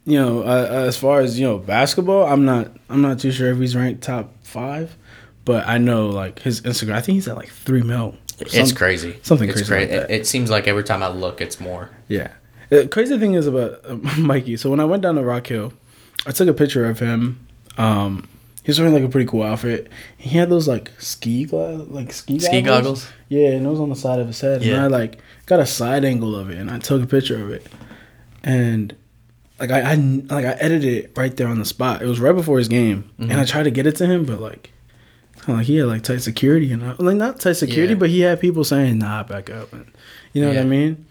you 0.05 0.19
know 0.19 0.41
uh, 0.41 0.85
as 0.87 0.97
far 0.97 1.19
as 1.21 1.39
you 1.39 1.45
know 1.45 1.59
basketball 1.59 2.25
i'm 2.25 2.43
not 2.43 2.71
i'm 2.89 3.03
not 3.03 3.19
too 3.19 3.31
sure 3.31 3.51
if 3.51 3.59
he's 3.59 3.75
ranked 3.75 4.01
top 4.01 4.33
five 4.41 4.97
but 5.45 5.67
i 5.67 5.77
know 5.77 6.07
like 6.09 6.39
his 6.39 6.61
instagram 6.61 6.93
i 6.95 7.01
think 7.01 7.13
he's 7.17 7.27
at 7.27 7.35
like 7.37 7.49
three 7.49 7.83
mil 7.83 8.15
It's 8.41 8.71
crazy. 8.73 9.19
something 9.23 9.49
it's 9.49 9.67
crazy 9.67 9.93
like. 9.95 10.09
It, 10.09 10.11
it 10.21 10.27
seems 10.27 10.49
like 10.49 10.67
every 10.67 10.83
time 10.83 11.01
I 11.03 11.07
look, 11.09 11.41
it's 11.41 11.59
more. 11.59 11.89
yeah 12.07 12.29
the 12.69 12.87
crazy 12.87 13.17
thing 13.19 13.33
is 13.33 13.47
about 13.47 13.81
uh, 13.83 13.95
mikey 14.17 14.55
so 14.57 14.69
when 14.69 14.79
i 14.79 14.85
went 14.85 15.01
down 15.03 15.15
to 15.15 15.21
rock 15.21 15.45
hill 15.47 15.73
i 16.25 16.31
took 16.31 16.47
a 16.47 16.53
picture 16.53 16.85
of 16.85 16.99
him 16.99 17.45
um 17.77 18.27
He's 18.63 18.77
wearing 18.79 18.93
like 18.93 19.03
a 19.03 19.09
pretty 19.09 19.27
cool 19.27 19.41
outfit. 19.41 19.89
He 20.17 20.37
had 20.37 20.51
those 20.51 20.67
like 20.67 20.91
ski 20.99 21.45
gla- 21.45 21.83
like 21.89 22.13
ski 22.13 22.37
Ski 22.37 22.61
goggles? 22.61 23.09
Yeah, 23.27 23.49
and 23.49 23.65
it 23.65 23.69
was 23.69 23.79
on 23.79 23.89
the 23.89 23.95
side 23.95 24.19
of 24.19 24.27
his 24.27 24.39
head. 24.39 24.61
Yeah. 24.63 24.75
And 24.75 24.81
I 24.83 24.87
like 24.87 25.17
got 25.47 25.59
a 25.59 25.65
side 25.65 26.05
angle 26.05 26.35
of 26.35 26.51
it, 26.51 26.59
and 26.59 26.69
I 26.69 26.77
took 26.77 27.01
a 27.01 27.07
picture 27.07 27.41
of 27.43 27.49
it. 27.49 27.65
And 28.43 28.95
like 29.59 29.71
I, 29.71 29.93
I 29.93 29.95
like 29.95 30.45
I 30.45 30.51
edited 30.59 30.93
it 31.05 31.11
right 31.17 31.35
there 31.35 31.47
on 31.47 31.57
the 31.57 31.65
spot. 31.65 32.03
It 32.03 32.05
was 32.05 32.19
right 32.19 32.33
before 32.35 32.59
his 32.59 32.67
game, 32.67 33.09
Mm-hmm. 33.19 33.31
and 33.31 33.39
I 33.41 33.45
tried 33.45 33.63
to 33.63 33.71
get 33.71 33.87
it 33.87 33.95
to 33.95 34.05
him, 34.05 34.25
but 34.25 34.39
like, 34.39 34.70
like 35.47 35.65
he 35.65 35.77
had 35.77 35.87
like 35.87 36.03
tight 36.03 36.21
security, 36.21 36.71
and 36.71 36.97
like 36.99 37.15
not 37.17 37.39
tight 37.39 37.53
security, 37.53 37.93
Yeah. 37.93 37.99
but 37.99 38.09
he 38.09 38.21
had 38.21 38.39
people 38.39 38.63
saying, 38.63 38.97
"Nah, 38.99 39.23
back 39.23 39.49
up," 39.49 39.73
and 39.73 39.85
you 40.33 40.41
know 40.41 40.49
what 40.49 40.57
I 40.57 40.63
mean. 40.63 41.05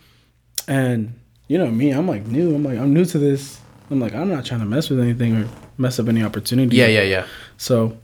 And 0.68 1.14
you 1.48 1.58
know 1.58 1.70
me, 1.70 1.90
I'm 1.90 2.06
like 2.06 2.26
new. 2.26 2.54
I'm 2.54 2.62
like 2.64 2.78
I'm 2.78 2.94
new 2.94 3.04
to 3.04 3.18
this. 3.18 3.60
I'm 3.90 3.98
like 4.00 4.14
I'm 4.14 4.28
not 4.28 4.44
trying 4.44 4.60
to 4.60 4.66
mess 4.66 4.88
with 4.88 5.00
anything 5.00 5.36
or 5.36 5.48
mess 5.78 5.98
up 5.98 6.08
any 6.08 6.22
opportunity. 6.22 6.76
Yeah, 6.76 6.86
yeah, 6.86 7.02
yeah. 7.02 7.26
So 7.56 7.96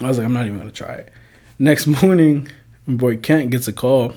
I 0.00 0.08
was 0.08 0.18
like, 0.18 0.24
I'm 0.24 0.32
not 0.32 0.46
even 0.46 0.58
gonna 0.58 0.70
try 0.72 0.94
it. 0.94 1.12
Next 1.58 1.86
morning, 2.02 2.48
my 2.86 2.94
boy 2.94 3.16
Kent 3.18 3.50
gets 3.50 3.68
a 3.68 3.72
call. 3.72 4.14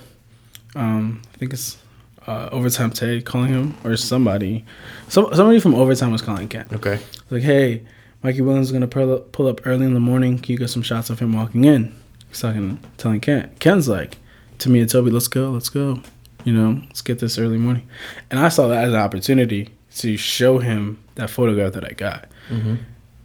Um, 0.75 1.21
I 1.33 1.37
think 1.37 1.53
it's 1.53 1.77
uh, 2.25 2.49
overtime 2.51 2.89
Ted 2.89 3.25
calling 3.25 3.49
him 3.49 3.75
or 3.83 3.95
somebody. 3.97 4.65
Some 5.09 5.27
somebody 5.35 5.59
from 5.59 5.75
overtime 5.75 6.11
was 6.11 6.23
calling 6.23 6.47
Kent. 6.47 6.73
Okay. 6.73 6.99
Like, 7.29 7.43
hey, 7.43 7.83
Mikey 8.23 8.41
Williams 8.41 8.67
is 8.67 8.71
gonna 8.71 8.87
pull 8.87 9.13
up, 9.13 9.31
pull 9.31 9.47
up 9.47 9.65
early 9.65 9.85
in 9.85 9.93
the 9.93 9.99
morning. 9.99 10.39
Can 10.39 10.53
you 10.53 10.57
get 10.57 10.69
some 10.69 10.81
shots 10.81 11.09
of 11.09 11.19
him 11.19 11.33
walking 11.33 11.65
in? 11.65 11.93
He's 12.29 12.39
talking, 12.39 12.79
telling 12.97 13.19
Ken. 13.19 13.51
Ken's 13.59 13.87
like, 13.87 14.17
to 14.59 14.69
me 14.69 14.79
and 14.79 14.89
Toby, 14.89 15.11
let's 15.11 15.27
go, 15.27 15.51
let's 15.51 15.69
go. 15.69 16.01
You 16.45 16.53
know, 16.53 16.81
let's 16.87 17.01
get 17.01 17.19
this 17.19 17.37
early 17.37 17.57
morning. 17.57 17.87
And 18.31 18.39
I 18.39 18.49
saw 18.49 18.67
that 18.67 18.85
as 18.85 18.93
an 18.93 18.99
opportunity 18.99 19.69
to 19.97 20.17
show 20.17 20.57
him 20.57 21.03
that 21.15 21.29
photograph 21.29 21.73
that 21.73 21.85
I 21.85 21.93
got. 21.93 22.27
Mm-hmm. 22.49 22.75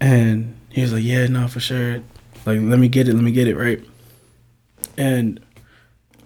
And 0.00 0.56
he 0.68 0.82
was 0.82 0.92
like, 0.92 1.02
"Yeah, 1.02 1.26
no, 1.26 1.48
for 1.48 1.60
sure. 1.60 1.96
Like, 2.46 2.60
let 2.60 2.78
me 2.78 2.88
get 2.88 3.08
it. 3.08 3.14
Let 3.14 3.24
me 3.24 3.32
get 3.32 3.48
it 3.48 3.56
right." 3.56 3.82
And 4.96 5.40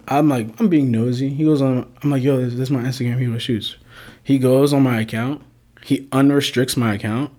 I'm 0.09 0.29
like, 0.29 0.61
I'm 0.61 0.69
being 0.69 0.91
nosy. 0.91 1.31
He 1.31 1.45
goes 1.45 1.63
on. 1.63 1.91
I'm 2.03 2.11
like, 2.11 2.23
"Yo, 2.23 2.37
this, 2.37 2.53
this 2.53 2.63
is 2.63 2.71
my 2.71 2.83
Instagram. 2.83 3.19
Hugo 3.19 3.39
shoots." 3.39 3.77
He 4.23 4.39
goes 4.39 4.73
on 4.73 4.83
my 4.83 5.01
account. 5.01 5.43
He 5.83 6.09
unrestricts 6.13 6.77
my 6.77 6.95
account, 6.95 7.33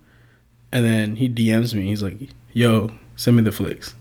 and 0.74 0.84
then 0.84 1.16
he 1.16 1.30
DMs 1.30 1.74
me. 1.74 1.84
He's 1.84 2.04
like, 2.04 2.18
"Yo, 2.52 2.92
send 3.16 3.38
me 3.38 3.44
the 3.44 3.52
flicks." 3.54 3.96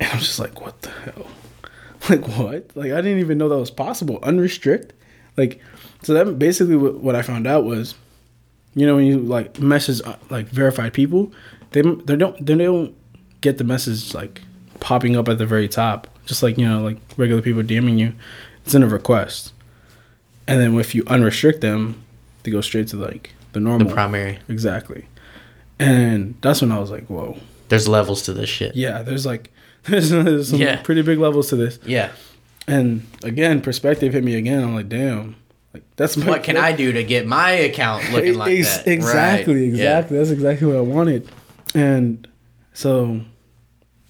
And 0.00 0.10
I'm 0.12 0.18
just 0.18 0.38
like, 0.38 0.60
"What 0.60 0.82
the 0.82 0.90
hell? 0.90 1.26
Like 2.10 2.28
what? 2.38 2.70
Like 2.76 2.92
I 2.92 3.00
didn't 3.00 3.18
even 3.20 3.38
know 3.38 3.48
that 3.48 3.56
was 3.58 3.70
possible. 3.70 4.20
Unrestrict? 4.20 4.90
Like, 5.36 5.60
so 6.02 6.12
that 6.14 6.38
basically 6.38 6.76
what, 6.76 7.00
what 7.00 7.16
I 7.16 7.22
found 7.22 7.46
out 7.46 7.64
was." 7.64 7.94
you 8.78 8.86
know 8.86 8.94
when 8.96 9.06
you 9.06 9.18
like 9.18 9.58
message 9.58 10.02
uh, 10.04 10.16
like 10.28 10.48
verified 10.48 10.92
people 10.92 11.32
they 11.70 11.80
they 11.80 12.14
don't 12.14 12.36
they 12.44 12.54
don't 12.54 12.94
get 13.40 13.56
the 13.56 13.64
message 13.64 14.12
like 14.12 14.42
popping 14.80 15.16
up 15.16 15.30
at 15.30 15.38
the 15.38 15.46
very 15.46 15.66
top 15.66 16.06
just 16.26 16.42
like 16.42 16.58
you 16.58 16.68
know 16.68 16.82
like 16.82 16.98
regular 17.16 17.40
people 17.40 17.62
DMing 17.62 17.98
you 17.98 18.12
it's 18.66 18.74
in 18.74 18.82
a 18.82 18.86
request 18.86 19.54
and 20.46 20.60
then 20.60 20.78
if 20.78 20.94
you 20.94 21.02
unrestrict 21.04 21.62
them 21.62 22.02
they 22.42 22.50
go 22.50 22.60
straight 22.60 22.86
to 22.88 22.96
like 22.98 23.32
the 23.52 23.60
The 23.60 23.60
normal 23.60 23.90
primary. 23.90 24.40
exactly 24.46 25.06
and 25.78 26.34
that's 26.40 26.60
when 26.62 26.72
I 26.72 26.78
was 26.78 26.90
like 26.90 27.06
whoa 27.06 27.36
There's 27.68 27.88
levels 27.88 28.22
to 28.22 28.32
this 28.32 28.48
shit. 28.48 28.74
yeah 28.76 29.02
there's 29.02 29.26
like 29.26 29.50
there's, 29.84 30.10
there's 30.10 30.50
some 30.50 30.58
Yeah. 30.60 30.80
pretty 30.82 31.02
big 31.02 31.18
levels 31.18 31.48
to 31.50 31.56
this 31.56 31.78
Yeah. 31.84 32.10
and 32.66 33.06
again 33.22 33.60
perspective 33.60 34.12
hit 34.12 34.24
me 34.24 34.34
again 34.36 34.62
I'm 34.62 34.74
like 34.74 34.88
damn 34.88 35.36
Like 35.74 35.84
that's 35.96 36.16
my 36.16 36.26
What 36.26 36.42
can 36.42 36.56
I 36.56 36.72
do 36.72 36.92
to 36.92 37.04
get 37.04 37.26
my 37.26 37.50
account 37.50 38.10
looking 38.12 38.34
like 38.38 38.58
Ex- 38.58 38.78
that? 38.78 38.86
Exactly, 38.88 39.54
Right. 39.54 39.62
Yeah. 39.78 39.98
exactly. 39.98 40.18
That's 40.18 40.30
exactly 40.30 40.66
what 40.66 40.76
I 40.76 40.80
wanted. 40.80 41.28
And 41.74 42.26
so 42.72 43.20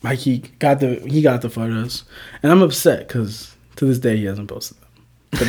like 0.03 0.19
he 0.21 0.39
got 0.61 0.79
the 0.81 0.97
he 1.07 1.21
got 1.23 1.43
the 1.43 1.51
photos, 1.51 2.05
and 2.43 2.53
I'm 2.53 2.63
upset 2.63 3.09
because 3.09 3.55
to 3.77 3.87
this 3.87 3.99
day 3.99 4.17
he 4.19 4.25
hasn't 4.27 4.49
posted 4.49 4.77
them. 4.79 5.49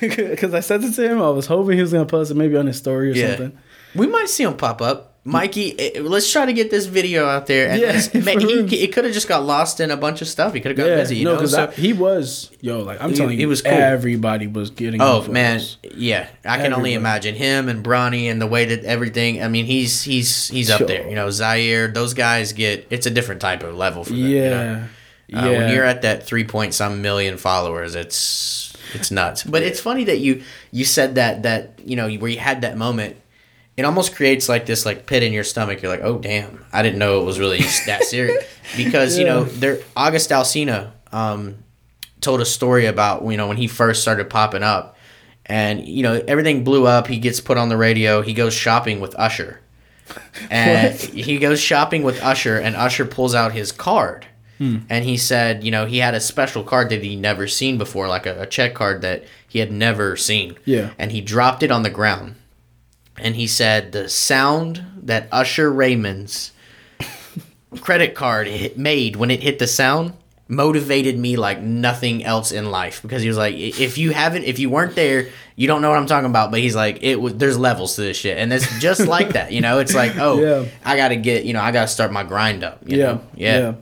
Because 0.00 0.54
I 0.58 0.60
sent 0.60 0.84
it 0.84 0.92
to 0.94 1.08
him, 1.10 1.20
I 1.22 1.28
was 1.30 1.46
hoping 1.46 1.76
he 1.76 1.82
was 1.82 1.92
gonna 1.92 2.06
post 2.06 2.30
it 2.30 2.34
maybe 2.34 2.56
on 2.56 2.66
his 2.66 2.76
story 2.78 3.10
or 3.10 3.14
Yeah. 3.14 3.36
something. 3.36 3.58
We 3.94 4.06
might 4.06 4.28
see 4.28 4.44
him 4.44 4.56
pop 4.56 4.80
up. 4.82 5.10
Mikey, 5.26 5.74
eh, 5.80 6.00
let's 6.02 6.30
try 6.30 6.44
to 6.44 6.52
get 6.52 6.70
this 6.70 6.84
video 6.84 7.24
out 7.26 7.46
there. 7.46 7.70
And 7.70 7.80
Yeah, 7.80 8.22
man, 8.24 8.40
he, 8.40 8.82
it 8.84 8.92
could 8.92 9.04
have 9.06 9.14
just 9.14 9.26
got 9.26 9.42
lost 9.42 9.80
in 9.80 9.90
a 9.90 9.96
bunch 9.96 10.20
of 10.20 10.28
stuff. 10.28 10.52
He 10.52 10.60
could 10.60 10.76
have 10.76 10.76
got 10.76 10.94
busy, 10.96 11.16
you 11.16 11.24
no, 11.24 11.30
know. 11.30 11.36
because 11.38 11.52
So, 11.52 11.68
he 11.68 11.94
was 11.94 12.50
yo 12.60 12.80
like 12.80 13.00
I'm 13.00 13.08
He- 13.10 13.16
telling 13.16 13.32
you, 13.32 13.38
he 13.38 13.46
was 13.46 13.62
cool. 13.62 13.72
everybody 13.72 14.48
was 14.48 14.68
getting. 14.68 15.00
oh 15.00 15.26
man, 15.28 15.62
yeah, 15.94 16.28
I 16.44 16.58
can 16.58 16.74
only 16.74 16.92
imagine 16.92 17.34
him 17.36 17.70
and 17.70 17.82
Bronny 17.82 18.30
and 18.30 18.38
the 18.38 18.46
way 18.46 18.66
that 18.66 18.84
everything. 18.84 19.42
I 19.42 19.48
mean, 19.48 19.64
he's 19.64 20.02
he's 20.02 20.48
he's 20.48 20.68
up 20.70 20.78
Sure. 20.80 20.88
there. 20.88 21.08
You 21.08 21.14
know, 21.14 21.30
Zaire. 21.30 21.88
Those 21.88 22.12
guys 22.12 22.52
get. 22.52 22.86
It's 22.90 23.06
a 23.06 23.10
different 23.10 23.40
type 23.40 23.62
of 23.62 23.74
level 23.74 24.04
for 24.04 24.10
them. 24.10 24.18
you 24.18 24.40
know? 24.42 24.86
yeah, 25.26 25.40
Uh, 25.40 25.46
yeah. 25.46 25.58
When 25.58 25.72
you're 25.74 25.84
at 25.86 26.02
that 26.02 26.26
three 26.26 26.44
point 26.44 26.74
some 26.74 27.00
million 27.00 27.38
followers, 27.38 27.94
it's 27.94 28.74
it's 28.92 29.10
nuts. 29.10 29.42
But 29.42 29.62
it's 29.62 29.80
funny 29.80 30.04
that 30.04 30.18
you 30.18 30.42
you 30.70 30.84
said 30.84 31.14
that 31.14 31.44
that 31.44 31.78
you 31.82 31.96
know 31.96 32.10
where 32.10 32.30
you 32.30 32.38
had 32.40 32.60
that 32.60 32.76
moment. 32.76 33.16
It 33.76 33.84
almost 33.84 34.14
creates 34.14 34.48
like 34.48 34.66
this 34.66 34.86
like 34.86 35.06
pit 35.06 35.22
in 35.22 35.32
your 35.32 35.44
stomach. 35.44 35.82
You're 35.82 35.90
like, 35.90 36.04
oh 36.04 36.18
damn, 36.18 36.64
I 36.72 36.82
didn't 36.82 36.98
know 36.98 37.20
it 37.20 37.24
was 37.24 37.38
really 37.38 37.58
that 37.86 38.04
serious. 38.04 38.44
Because 38.76 39.18
you 39.18 39.24
know, 39.24 39.44
Yeah. 39.44 39.50
there 39.54 39.78
August 39.96 40.30
Alsina 40.30 40.92
um, 41.12 41.56
told 42.20 42.40
a 42.40 42.44
story 42.46 42.86
about 42.86 43.24
you 43.24 43.36
know 43.36 43.48
when 43.48 43.56
he 43.56 43.66
first 43.66 44.02
started 44.02 44.30
popping 44.30 44.62
up, 44.62 44.96
and 45.46 45.86
you 45.86 46.02
know 46.02 46.22
everything 46.28 46.62
blew 46.64 46.86
up. 46.86 47.06
He 47.08 47.18
gets 47.18 47.40
put 47.40 47.58
on 47.58 47.68
the 47.68 47.76
radio. 47.76 48.22
He 48.22 48.32
goes 48.34 48.54
shopping 48.54 49.00
with 49.00 49.14
Usher, 49.18 49.60
and 50.50 50.94
he 50.94 51.38
goes 51.38 51.60
shopping 51.60 52.02
with 52.02 52.22
Usher, 52.22 52.58
and 52.58 52.76
Usher 52.76 53.04
pulls 53.04 53.34
out 53.34 53.52
his 53.52 53.72
card, 53.72 54.26
and 54.58 55.04
he 55.04 55.16
said, 55.18 55.62
you 55.62 55.70
know, 55.70 55.84
he 55.84 55.98
had 55.98 56.14
a 56.14 56.20
special 56.20 56.62
card 56.64 56.88
that 56.90 57.02
he 57.02 57.16
never 57.16 57.46
seen 57.46 57.76
before, 57.76 58.08
like 58.08 58.24
a, 58.24 58.42
a 58.42 58.46
check 58.46 58.72
card 58.74 59.02
that 59.02 59.24
he 59.46 59.58
had 59.58 59.70
never 59.70 60.16
seen. 60.16 60.56
Yeah. 60.64 60.90
and 60.98 61.12
he 61.12 61.20
dropped 61.20 61.62
it 61.62 61.70
on 61.70 61.82
the 61.82 61.90
ground, 61.90 62.36
and 63.18 63.36
he 63.36 63.46
said 63.46 63.92
the 63.92 64.08
sound 64.08 64.84
that 65.02 65.28
Usher 65.32 65.72
Raymond's 65.72 66.52
credit 67.80 68.14
card 68.14 68.46
hit, 68.46 68.78
made 68.78 69.16
when 69.16 69.30
it 69.30 69.42
hit 69.42 69.58
the 69.58 69.66
sound 69.66 70.12
motivated 70.46 71.18
me 71.18 71.36
like 71.36 71.60
nothing 71.60 72.22
else 72.22 72.52
in 72.52 72.70
life 72.70 73.00
because 73.02 73.22
he 73.22 73.28
was 73.28 73.36
like 73.36 73.54
if 73.56 73.96
you 73.96 74.10
haven't 74.12 74.44
if 74.44 74.58
you 74.58 74.68
weren't 74.68 74.94
there 74.94 75.26
you 75.56 75.66
don't 75.66 75.80
know 75.80 75.88
what 75.88 75.96
i'm 75.98 76.06
talking 76.06 76.28
about 76.28 76.50
but 76.50 76.60
he's 76.60 76.76
like 76.76 77.02
it 77.02 77.16
was 77.16 77.34
there's 77.36 77.58
levels 77.58 77.94
to 77.96 78.02
this 78.02 78.16
shit 78.18 78.36
and 78.36 78.52
it's 78.52 78.78
just 78.78 79.06
like 79.08 79.30
that 79.30 79.52
you 79.52 79.62
know 79.62 79.78
it's 79.78 79.94
like 79.94 80.16
oh 80.18 80.38
Yeah. 80.38 80.68
i 80.84 80.96
gotta 80.98 81.16
get 81.16 81.44
you 81.46 81.54
know 81.54 81.62
i 81.62 81.72
gotta 81.72 81.88
start 81.88 82.12
my 82.12 82.22
grind 82.24 82.62
up 82.62 82.82
you 82.86 82.98
yeah, 82.98 83.04
know? 83.06 83.20
yeah 83.34 83.58
yeah. 83.58 83.74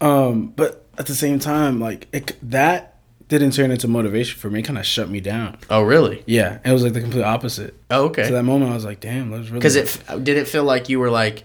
Um, 0.00 0.46
but 0.54 0.86
at 0.96 1.06
the 1.06 1.14
same 1.14 1.40
time, 1.40 1.80
like 1.80 2.06
it, 2.12 2.36
that 2.50 2.97
didn't 3.28 3.50
turn 3.52 3.70
into 3.70 3.86
motivation 3.88 4.38
for 4.38 4.48
me. 4.50 4.60
It 4.60 4.62
kind 4.64 4.78
of 4.78 4.86
shut 4.86 5.08
me 5.10 5.20
down. 5.20 5.58
oh 5.70 5.82
really 5.82 6.22
Yeah, 6.26 6.58
it 6.64 6.72
was 6.72 6.82
like 6.82 6.92
the 6.94 7.00
complete 7.00 7.22
opposite. 7.24 7.74
oh, 7.90 8.06
okay 8.06 8.24
So 8.24 8.32
that 8.32 8.42
moment, 8.42 8.70
I 8.72 8.74
was 8.74 8.84
like, 8.84 9.00
"Damn, 9.00 9.30
that 9.30 9.38
was 9.38 9.50
really." 9.50 9.60
because 9.60 9.76
it 9.76 9.84
f- 10.08 10.24
did 10.24 10.36
it 10.36 10.48
feel 10.48 10.64
like 10.64 10.88
you 10.88 10.98
were 10.98 11.10
like 11.10 11.44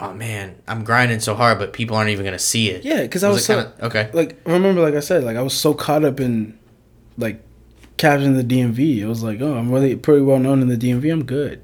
oh 0.00 0.12
man 0.12 0.56
i'm 0.66 0.82
grinding 0.82 1.20
so 1.20 1.36
hard 1.36 1.56
but 1.56 1.72
people 1.72 1.94
aren't 1.96 2.10
even 2.10 2.24
gonna 2.24 2.36
see 2.36 2.68
it 2.68 2.84
yeah, 2.84 3.02
because 3.02 3.22
I 3.22 3.28
was, 3.28 3.38
it 3.42 3.44
so 3.44 3.54
kinda- 3.62 3.86
okay 3.86 4.10
like 4.12 4.40
remember, 4.44 4.80
like 4.82 4.94
I 4.94 5.00
said, 5.00 5.22
like 5.24 5.36
I 5.36 5.42
was 5.42 5.54
so 5.54 5.72
caught 5.72 6.04
up 6.04 6.18
in 6.20 6.58
like 7.16 7.40
capturing 7.96 8.34
the 8.36 8.42
DMV. 8.42 8.98
It 8.98 9.06
was 9.06 9.22
like, 9.22 9.40
oh, 9.40 9.54
I'm 9.54 9.70
really 9.70 9.94
pretty 9.94 10.22
well 10.22 10.40
known 10.40 10.60
in 10.62 10.66
the 10.68 10.76
DMV. 10.76 11.12
I'm 11.12 11.24
good. 11.24 11.60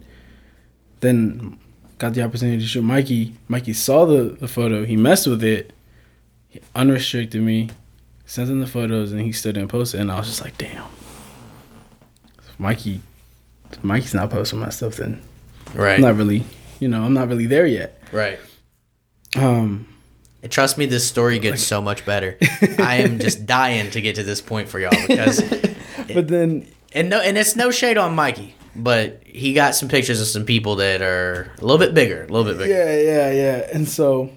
Then 1.01 1.59
got 1.99 2.15
the 2.15 2.23
opportunity 2.23 2.61
to 2.63 2.67
shoot 2.67 2.83
Mikey. 2.83 3.35
Mikey 3.49 3.73
saw 3.73 4.05
the 4.07 4.37
the 4.39 4.49
photo. 4.49 4.85
He 4.85 4.97
messed 4.97 5.27
with 5.27 5.43
it. 5.43 5.73
He 6.49 6.61
unrestricted 6.75 7.43
me. 7.43 7.71
Sent 8.31 8.49
him 8.49 8.61
the 8.61 8.67
photos, 8.69 9.11
and 9.11 9.21
he 9.21 9.33
stood 9.33 9.57
and 9.57 9.69
posted. 9.69 9.99
And 10.01 10.13
I 10.13 10.17
was 10.17 10.29
just 10.29 10.41
like, 10.41 10.57
damn. 10.57 10.85
Mikey, 12.59 13.01
if 13.73 13.83
Mikey's 13.83 14.15
not 14.15 14.31
posting 14.31 14.61
my 14.61 14.69
stuff. 14.69 14.95
Then 14.95 15.21
right 15.75 15.97
I'm 15.97 16.03
not 16.03 16.15
really, 16.15 16.45
you 16.79 16.87
know, 16.87 17.03
I'm 17.03 17.13
not 17.13 17.27
really 17.27 17.47
there 17.47 17.67
yet. 17.67 18.01
right 18.13 18.39
Um, 19.37 19.89
And 20.45 20.53
Trust 20.53 20.79
me, 20.79 20.87
this 20.87 21.05
story 21.05 21.41
gets 21.41 21.65
so 21.65 21.83
much 21.83 22.07
better. 22.07 22.39
I 22.79 22.99
am 22.99 23.19
just 23.19 23.47
dying 23.47 23.91
to 23.91 24.01
get 24.01 24.15
to 24.15 24.23
this 24.23 24.41
point 24.41 24.69
for 24.69 24.79
y'all 24.79 24.93
because, 25.09 25.43
but 26.15 26.29
then 26.29 26.69
and 26.93 27.11
no, 27.11 27.21
and 27.21 27.37
it's 27.37 27.57
no 27.57 27.73
shade 27.73 27.99
on 27.99 28.15
Mikey, 28.15 28.55
but 28.77 29.23
he 29.27 29.55
got 29.55 29.75
some 29.75 29.89
pictures 29.89 30.21
of 30.21 30.29
some 30.29 30.45
people 30.45 30.77
that 30.77 31.03
are 31.03 31.51
a 31.59 31.63
little 31.63 31.79
bit 31.79 31.95
bigger, 31.95 32.23
a 32.23 32.29
little 32.29 32.45
bit 32.45 32.59
bigger. 32.59 32.73
Yeah, 32.73 32.97
yeah, 32.97 33.33
yeah. 33.33 33.71
And 33.75 33.89
so 33.89 34.31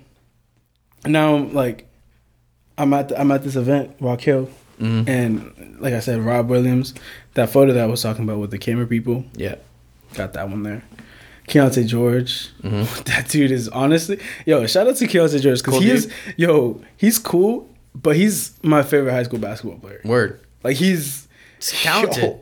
now, 1.06 1.38
like, 1.38 1.88
I'm 2.78 2.94
at 2.94 3.10
the, 3.10 3.20
I'm 3.20 3.32
at 3.32 3.44
this 3.44 3.56
event, 3.56 3.96
Rock 4.00 4.22
Hill, 4.22 4.50
Mhm. 4.80 5.08
and 5.08 5.78
like 5.80 5.94
I 5.94 6.00
said, 6.00 6.20
Rob 6.22 6.50
Williams, 6.50 6.94
that 7.36 7.50
photo 7.50 7.74
that 7.74 7.84
I 7.84 7.88
was 7.88 8.02
talking 8.02 8.24
about 8.24 8.40
with 8.40 8.52
the 8.52 8.58
camera 8.58 8.88
people, 8.88 9.26
Yeah, 9.36 9.56
got 10.16 10.34
that 10.34 10.50
one 10.50 10.64
there. 10.64 10.84
Keyonte 11.48 11.86
George, 11.88 12.50
Mm-hmm. 12.64 13.04
that 13.06 13.28
dude 13.30 13.52
is 13.52 13.68
honestly, 13.70 14.20
yo, 14.46 14.66
shout 14.66 14.88
out 14.88 14.96
to 14.98 15.06
Keyonte 15.08 15.42
George 15.42 15.60
because 15.60 15.74
Cool 15.74 15.80
he 15.82 15.88
dude. 15.88 15.96
is, 15.98 16.12
yo, 16.38 16.82
he's 16.98 17.20
cool, 17.20 17.70
but 17.94 18.16
he's 18.16 18.54
my 18.64 18.82
favorite 18.82 19.12
high 19.12 19.24
school 19.24 19.40
basketball 19.40 19.78
player. 19.80 20.02
word. 20.06 20.40
Like 20.64 20.78
he's 20.78 21.28
talented. 21.60 22.24
yo, 22.24 22.42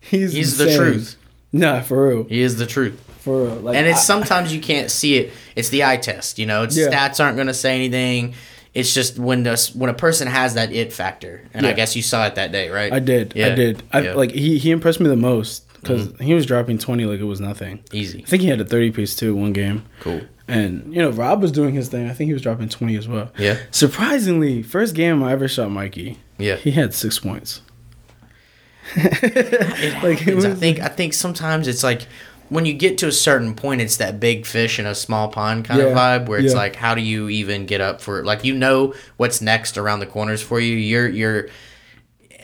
he's 0.00 0.32
He's 0.34 0.58
the 0.58 0.76
truth. 0.76 1.16
Nah, 1.52 1.80
for 1.80 2.08
real, 2.08 2.24
He 2.24 2.40
is 2.42 2.56
the 2.56 2.66
truth. 2.66 3.00
for 3.20 3.44
real. 3.44 3.54
Like, 3.56 3.76
And 3.76 3.86
it's 3.86 4.00
I- 4.00 4.02
sometimes 4.02 4.52
you 4.54 4.60
can't 4.60 4.90
see 4.90 5.16
it. 5.16 5.32
It's 5.56 5.70
the 5.70 5.84
eye 5.84 5.96
test, 5.96 6.38
you 6.38 6.46
know. 6.46 6.62
It's 6.64 6.76
Yeah. 6.76 6.88
stats 6.90 7.22
aren't 7.24 7.36
going 7.36 7.46
to 7.46 7.54
say 7.54 7.74
anything. 7.74 8.34
It's 8.74 8.92
just 8.92 9.18
when 9.18 9.44
the 9.44 9.70
when 9.74 9.88
a 9.88 9.94
person 9.94 10.26
has 10.26 10.54
that 10.54 10.72
it 10.72 10.92
factor, 10.92 11.42
and 11.54 11.64
I 11.64 11.72
guess 11.72 11.94
you 11.94 12.02
saw 12.02 12.26
it 12.26 12.34
that 12.34 12.50
day, 12.50 12.70
right? 12.70 12.92
I 12.92 12.98
did. 12.98 13.32
I 13.38 13.54
did. 13.54 13.82
I 13.92 14.00
Yeah. 14.00 14.06
Mm-hmm. 14.08 14.18
like 14.18 14.30
he 14.32 14.58
he 14.58 14.72
impressed 14.72 15.00
me 15.00 15.08
the 15.08 15.16
most 15.16 15.72
because 15.74 16.12
he 16.20 16.34
was 16.34 16.44
dropping 16.44 16.78
twenty 16.78 17.04
like 17.04 17.20
it 17.20 17.24
was 17.24 17.40
nothing. 17.40 17.84
Easy, 17.92 18.22
I 18.22 18.26
think 18.26 18.42
he 18.42 18.48
had 18.48 18.60
a 18.60 18.64
thirty 18.64 18.90
piece 18.90 19.14
too 19.14 19.34
one 19.36 19.52
game, 19.52 19.84
cool. 20.00 20.22
and 20.48 20.92
you 20.92 21.00
know 21.00 21.10
Rob 21.10 21.40
was 21.40 21.52
doing 21.52 21.74
his 21.74 21.88
thing. 21.88 22.10
I 22.10 22.14
think 22.14 22.26
he 22.28 22.32
was 22.32 22.42
dropping 22.42 22.68
twenty 22.68 22.96
as 22.96 23.06
well. 23.06 23.30
Yeah, 23.38 23.58
Surprisingly, 23.70 24.64
first 24.64 24.96
game 24.96 25.22
I 25.22 25.32
ever 25.32 25.46
shot 25.46 25.70
Mikey, 25.70 26.18
yeah. 26.38 26.56
he 26.56 26.72
had 26.72 26.94
six 26.94 27.18
points. 27.18 27.60
It 28.96 30.02
Like, 30.02 30.20
it 30.20 30.34
happens. 30.34 30.44
I 30.44 30.54
think 30.54 30.80
I 30.80 30.88
think 30.88 31.14
sometimes 31.14 31.68
it's 31.68 31.82
like 31.82 32.06
when 32.48 32.66
you 32.66 32.72
get 32.74 32.98
to 32.98 33.06
a 33.08 33.12
certain 33.12 33.54
point, 33.54 33.80
it's 33.80 33.96
that 33.96 34.20
big 34.20 34.46
fish 34.46 34.78
in 34.78 34.86
a 34.86 34.94
small 34.94 35.28
pond 35.28 35.64
kind 35.64 35.80
of 35.80 35.92
vibe 35.92 36.26
where 36.26 36.38
it's 36.38 36.52
yeah. 36.52 36.58
like, 36.58 36.76
how 36.76 36.94
do 36.94 37.00
you 37.00 37.28
even 37.28 37.66
get 37.66 37.80
up 37.80 38.00
for 38.00 38.18
it? 38.20 38.24
like 38.24 38.44
you 38.44 38.54
know 38.54 38.94
what's 39.16 39.40
next 39.40 39.78
around 39.78 40.00
the 40.00 40.06
corners 40.06 40.42
for 40.42 40.60
you. 40.60 40.74
You're 40.76 41.08
you're 41.08 41.48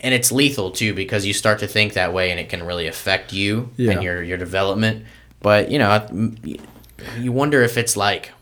and 0.03 0.15
it's 0.15 0.33
lethal 0.33 0.71
too 0.71 0.95
because 0.95 1.27
you 1.27 1.33
start 1.35 1.59
to 1.59 1.67
think 1.67 1.93
that 1.93 2.13
way 2.15 2.31
and 2.31 2.41
it 2.41 2.49
can 2.49 2.63
really 2.63 2.87
affect 2.87 3.33
you 3.33 3.71
Yeah. 3.77 3.93
and 3.93 4.03
your 4.03 4.23
your 4.23 4.39
development. 4.39 5.05
But 5.41 5.71
you 5.71 5.79
know, 5.79 6.07
you 7.19 7.33
wonder 7.33 7.63
if 7.63 7.77
it's 7.77 7.97
like 7.97 8.33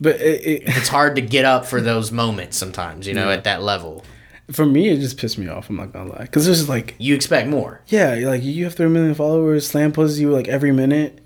But 0.00 0.16
it, 0.20 0.40
it, 0.46 0.62
it's 0.66 0.88
hard 0.88 1.16
to 1.16 1.22
get 1.22 1.44
up 1.44 1.66
for 1.66 1.80
those 1.80 2.10
moments 2.10 2.56
sometimes. 2.56 3.06
You 3.06 3.14
know, 3.14 3.28
Yeah. 3.28 3.36
at 3.36 3.44
that 3.44 3.62
level, 3.62 4.04
for 4.52 4.66
me, 4.66 4.88
it 4.88 4.98
just 5.00 5.16
pissed 5.18 5.38
me 5.38 5.48
off. 5.48 5.70
I'm 5.70 5.76
not 5.76 5.92
gonna 5.92 6.10
lie, 6.10 6.22
because 6.22 6.46
it's 6.48 6.58
just 6.58 6.68
like 6.68 6.94
you 6.98 7.14
expect 7.14 7.48
more. 7.48 7.80
yeah, 7.88 8.14
like 8.24 8.42
you 8.42 8.64
have 8.64 8.74
three 8.74 8.88
million 8.88 9.14
followers. 9.14 9.66
Slam 9.66 9.92
posts 9.92 10.18
you 10.18 10.30
like 10.30 10.48
every 10.48 10.72
minute. 10.72 11.20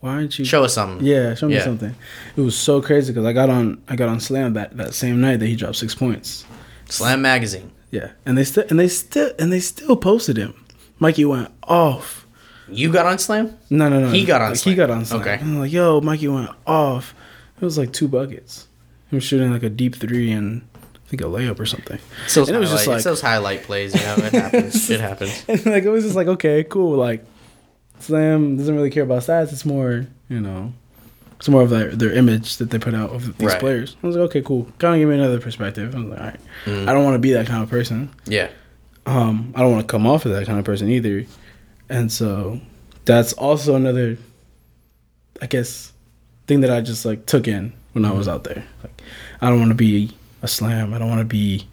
Why 0.00 0.10
aren't 0.10 0.38
you? 0.38 0.44
Show 0.44 0.62
us 0.64 0.74
something. 0.74 1.04
Yeah, 1.04 1.34
show 1.34 1.48
me 1.48 1.54
Yeah. 1.54 1.64
something. 1.64 1.94
It 2.36 2.40
was 2.40 2.56
so 2.56 2.80
crazy 2.80 3.12
because 3.12 3.26
I 3.26 3.32
got 3.32 3.50
on 3.50 3.82
I 3.88 3.96
got 3.96 4.08
on 4.08 4.20
Slam 4.20 4.52
that, 4.54 4.76
that 4.76 4.94
same 4.94 5.20
night 5.20 5.38
that 5.40 5.46
he 5.46 5.56
dropped 5.56 5.76
six 5.76 5.94
points. 5.94 6.44
Slam 6.88 7.20
magazine. 7.22 7.72
Yeah, 7.90 8.10
and 8.24 8.38
they 8.38 8.44
still 8.44 8.64
and 8.70 8.78
they 8.78 8.86
still 8.88 9.32
and 9.38 9.52
they 9.52 9.60
still 9.60 9.96
posted 9.96 10.36
him. 10.36 10.54
Mikey 11.00 11.24
went 11.24 11.50
off. 11.64 12.26
You 12.70 12.92
got 12.92 13.06
on 13.06 13.18
Slam. 13.18 13.56
No, 13.70 13.88
no, 13.88 13.98
no. 14.00 14.10
He 14.10 14.24
got 14.24 14.42
on 14.42 14.50
Like, 14.50 14.58
Slam. 14.58 14.72
He 14.72 14.76
got 14.76 14.90
on 14.90 15.04
Slam. 15.04 15.20
Okay. 15.22 15.34
And 15.34 15.42
I'm 15.42 15.58
like, 15.60 15.72
yo, 15.72 16.00
Mikey 16.00 16.28
went 16.28 16.50
off. 16.66 17.14
It 17.60 17.64
was 17.64 17.76
like 17.78 17.92
two 17.92 18.06
buckets. 18.08 18.68
He 19.10 19.16
was 19.16 19.24
shooting 19.24 19.50
like 19.50 19.62
a 19.62 19.70
deep 19.70 19.96
three 19.96 20.30
and 20.30 20.62
I 21.08 21.10
think 21.10 21.22
a 21.22 21.24
layup 21.24 21.58
or 21.58 21.64
something. 21.64 21.98
So 22.26 22.42
it 22.42 22.54
was 22.58 22.70
just 22.70 22.86
like- 22.86 22.96
it's 22.96 23.04
those 23.04 23.22
highlight 23.22 23.62
plays, 23.62 23.94
you 23.94 24.00
know. 24.00 24.16
It 24.18 24.32
happens. 24.34 24.90
it 24.90 25.00
happens. 25.00 25.42
And 25.48 25.64
like 25.64 25.84
it 25.84 25.88
was 25.88 26.04
just 26.04 26.14
like, 26.16 26.26
okay, 26.28 26.64
cool. 26.64 26.96
Like 26.98 27.24
Slam 28.00 28.56
doesn't 28.58 28.74
really 28.74 28.90
care 28.90 29.04
about 29.04 29.22
stats. 29.22 29.52
It's 29.52 29.64
more, 29.64 30.06
you 30.28 30.40
know, 30.40 30.72
it's 31.38 31.48
more 31.48 31.62
of 31.62 31.70
their, 31.70 31.96
their 31.96 32.12
image 32.12 32.58
that 32.58 32.68
they 32.70 32.78
put 32.78 32.94
out 32.94 33.10
of 33.10 33.38
these 33.38 33.48
Right. 33.48 33.58
players. 33.58 33.96
I 34.02 34.06
was 34.06 34.16
like, 34.16 34.24
okay, 34.26 34.42
cool. 34.42 34.64
Kind 34.78 34.94
of 34.96 35.00
give 35.00 35.08
me 35.08 35.14
another 35.14 35.40
perspective. 35.40 35.94
I 35.94 35.98
was 35.98 36.08
like, 36.08 36.18
all 36.20 36.26
right. 36.26 36.40
Mm. 36.66 36.88
I 36.88 36.92
don't 36.92 37.04
want 37.04 37.14
to 37.14 37.18
be 37.20 37.32
that 37.32 37.46
kind 37.46 37.62
of 37.62 37.70
person. 37.70 38.10
Yeah. 38.26 38.50
um, 39.06 39.52
I 39.56 39.60
don't 39.62 39.72
want 39.72 39.86
to 39.88 39.90
come 39.90 40.06
off 40.06 40.26
as 40.26 40.32
that 40.32 40.46
kind 40.46 40.58
of 40.58 40.64
person 40.66 40.90
either. 40.90 41.24
And 41.88 42.12
so 42.12 42.60
that's 43.06 43.32
also 43.32 43.74
another, 43.76 44.18
I 45.40 45.46
guess, 45.46 45.92
thing 46.46 46.60
that 46.60 46.70
I 46.70 46.82
just 46.82 47.06
like 47.06 47.24
took 47.24 47.48
in 47.48 47.72
when 47.94 48.04
I 48.04 48.12
was 48.12 48.28
out 48.28 48.44
there. 48.44 48.62
Like, 48.82 49.00
I 49.40 49.48
don't 49.48 49.58
want 49.58 49.70
to 49.70 49.74
be 49.74 50.10
a 50.42 50.48
slam. 50.48 50.94
I 50.94 50.98
don't 50.98 51.08
want 51.08 51.20
to 51.20 51.24
be 51.24 51.66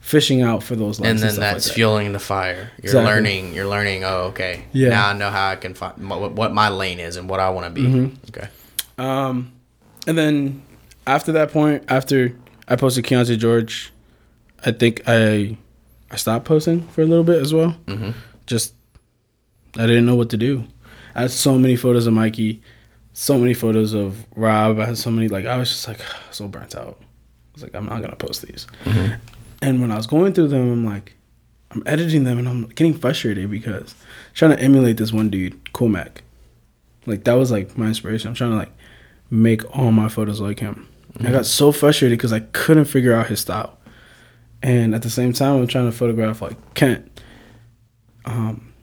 fishing 0.00 0.40
out 0.42 0.62
for 0.62 0.76
those 0.76 0.98
and 0.98 1.06
then 1.06 1.18
stuff 1.18 1.36
that's 1.36 1.66
like 1.66 1.70
that. 1.70 1.74
fueling 1.74 2.12
the 2.12 2.18
fire. 2.20 2.70
You're 2.78 2.84
Exactly. 2.84 3.04
learning. 3.12 3.54
You're 3.54 3.66
learning. 3.66 4.04
Oh, 4.04 4.24
okay. 4.28 4.64
Yeah. 4.72 4.90
Now 4.90 5.08
I 5.08 5.12
know 5.14 5.30
how 5.30 5.48
I 5.50 5.56
can 5.56 5.74
find 5.74 6.08
what, 6.08 6.32
what 6.32 6.52
my 6.54 6.68
lane 6.68 7.00
is 7.00 7.16
and 7.16 7.28
what 7.28 7.40
I 7.40 7.50
want 7.50 7.66
to 7.66 7.70
be. 7.70 7.86
Mm-hmm. 7.86 8.14
Okay. 8.28 8.48
Um, 8.98 9.52
and 10.06 10.16
then 10.16 10.62
after 11.06 11.32
that 11.32 11.50
point, 11.52 11.84
after 11.88 12.36
I 12.68 12.76
posted 12.76 13.04
Keyonte 13.04 13.36
George, 13.38 13.92
I 14.64 14.70
think 14.72 15.02
I 15.06 15.56
I 16.10 16.16
stopped 16.16 16.44
posting 16.44 16.86
for 16.88 17.02
a 17.02 17.06
little 17.06 17.24
bit 17.24 17.40
as 17.42 17.52
well. 17.52 17.76
Mhm. 17.86 18.14
Just 18.46 18.74
I 19.76 19.86
didn't 19.86 20.06
know 20.06 20.14
what 20.14 20.30
to 20.30 20.36
do. 20.36 20.64
I 21.14 21.22
had 21.22 21.30
so 21.30 21.58
many 21.58 21.74
photos 21.76 22.06
of 22.06 22.12
Mikey, 22.14 22.62
so 23.12 23.38
many 23.38 23.54
photos 23.54 23.92
of 23.92 24.24
Rob. 24.36 24.78
I 24.78 24.86
had 24.86 24.98
so 24.98 25.10
many 25.10 25.28
like 25.28 25.46
I 25.46 25.56
was 25.56 25.68
just 25.68 25.88
like 25.88 25.98
so 26.30 26.46
burnt 26.46 26.74
out. 26.76 27.00
I 27.56 27.58
was 27.58 27.62
like 27.62 27.74
I'm 27.74 27.86
not 27.86 28.02
gonna 28.02 28.16
post 28.16 28.42
these. 28.42 28.66
And 29.62 29.80
when 29.80 29.90
I 29.90 29.96
was 29.96 30.06
going 30.06 30.34
through 30.34 30.48
them, 30.48 30.70
I'm 30.70 30.84
like, 30.84 31.14
I'm 31.70 31.82
editing 31.86 32.24
them 32.24 32.38
and 32.38 32.48
I'm 32.48 32.66
getting 32.68 32.94
frustrated 32.94 33.50
because 33.50 33.92
I'm 33.92 34.34
trying 34.34 34.56
to 34.56 34.62
emulate 34.62 34.98
this 34.98 35.12
one 35.12 35.30
dude, 35.30 35.72
Cool 35.72 35.88
Mac. 35.88 36.22
Like 37.06 37.24
that 37.24 37.34
was 37.34 37.50
like 37.50 37.76
my 37.78 37.86
inspiration. 37.86 38.28
I'm 38.28 38.34
trying 38.34 38.50
to 38.50 38.56
like 38.56 38.72
make 39.30 39.62
all 39.76 39.90
my 39.92 40.08
photos 40.08 40.40
like 40.40 40.60
him. 40.60 40.88
I 41.24 41.30
got 41.30 41.46
so 41.46 41.72
frustrated 41.72 42.18
because 42.18 42.32
I 42.34 42.40
couldn't 42.40 42.84
figure 42.84 43.14
out 43.14 43.28
his 43.28 43.40
style. 43.40 43.78
And 44.62 44.94
at 44.94 45.00
the 45.02 45.08
same 45.10 45.32
time, 45.32 45.56
I'm 45.56 45.66
trying 45.66 45.90
to 45.90 45.96
photograph 45.96 46.42
like 46.42 46.74
Kent. 46.74 47.20
Um, 48.26 48.74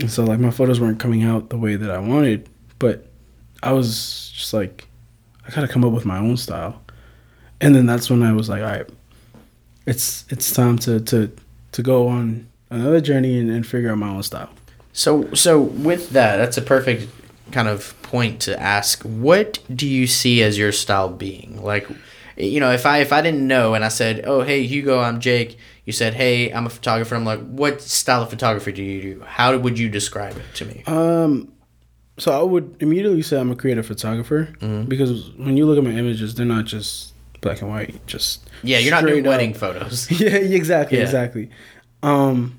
and 0.00 0.10
so 0.10 0.24
like 0.24 0.38
my 0.40 0.50
photos 0.50 0.80
weren't 0.80 0.98
coming 1.00 1.22
out 1.22 1.50
the 1.50 1.58
way 1.58 1.76
that 1.76 1.90
I 1.90 1.98
wanted, 1.98 2.48
but 2.78 3.10
I 3.62 3.72
was 3.72 4.32
just 4.34 4.54
like, 4.54 4.88
I 5.46 5.50
gotta 5.50 5.68
come 5.68 5.84
up 5.84 5.92
with 5.92 6.06
my 6.06 6.18
own 6.18 6.36
style. 6.38 6.80
And 7.60 7.74
then 7.74 7.86
that's 7.86 8.10
when 8.10 8.22
I 8.22 8.32
was 8.32 8.48
like, 8.48 8.62
all 8.62 8.68
right, 8.68 8.88
it's 9.86 10.24
it's 10.28 10.52
time 10.52 10.78
to 10.80 11.00
to 11.00 11.30
to 11.72 11.82
go 11.82 12.08
on 12.08 12.46
another 12.70 13.00
journey 13.00 13.38
and, 13.38 13.50
and 13.50 13.66
figure 13.66 13.90
out 13.90 13.98
my 13.98 14.08
own 14.08 14.22
style. 14.22 14.50
So 14.92 15.32
so 15.34 15.60
with 15.60 16.10
that, 16.10 16.36
that's 16.36 16.56
a 16.56 16.62
perfect 16.62 17.10
kind 17.52 17.68
of 17.68 18.00
point 18.02 18.40
to 18.42 18.60
ask. 18.60 19.02
What 19.02 19.62
do 19.74 19.86
you 19.86 20.06
see 20.06 20.42
as 20.42 20.58
your 20.58 20.72
style 20.72 21.08
being? 21.08 21.62
Like, 21.62 21.88
you 22.36 22.60
know, 22.60 22.72
if 22.72 22.86
I 22.86 22.98
if 22.98 23.12
I 23.12 23.22
didn't 23.22 23.46
know 23.46 23.74
and 23.74 23.84
I 23.84 23.88
said, 23.88 24.24
"Oh, 24.26 24.42
hey 24.42 24.62
Hugo, 24.66 25.00
I'm 25.00 25.20
Jake," 25.20 25.58
you 25.84 25.92
said, 25.92 26.14
"Hey, 26.14 26.50
I'm 26.52 26.66
a 26.66 26.70
photographer." 26.70 27.14
I'm 27.14 27.24
like, 27.24 27.40
"What 27.46 27.80
style 27.80 28.22
of 28.22 28.30
photography 28.30 28.72
do 28.72 28.82
you 28.82 29.02
do? 29.02 29.20
How 29.22 29.56
would 29.56 29.78
you 29.78 29.88
describe 29.88 30.36
it 30.36 30.44
to 30.54 30.64
me?" 30.64 30.82
Um, 30.86 31.52
so 32.18 32.38
I 32.38 32.42
would 32.42 32.76
immediately 32.80 33.22
say 33.22 33.38
I'm 33.38 33.50
a 33.50 33.56
creative 33.56 33.86
photographer 33.86 34.48
because 34.88 35.30
when 35.36 35.56
you 35.56 35.66
look 35.66 35.78
at 35.78 35.84
my 35.84 35.90
images, 35.90 36.34
they're 36.34 36.46
not 36.46 36.64
just 36.64 37.12
black 37.46 37.62
and 37.62 37.70
white. 37.70 37.94
Just 38.06 38.48
Yeah, 38.62 38.78
you're 38.78 38.90
not 38.90 39.04
doing 39.06 39.24
up. 39.26 39.30
wedding 39.30 39.54
photos. 39.54 40.10
yeah, 40.20 40.28
exactly, 40.60 40.98
Yeah. 40.98 41.04
exactly. 41.04 41.48
Um, 42.02 42.58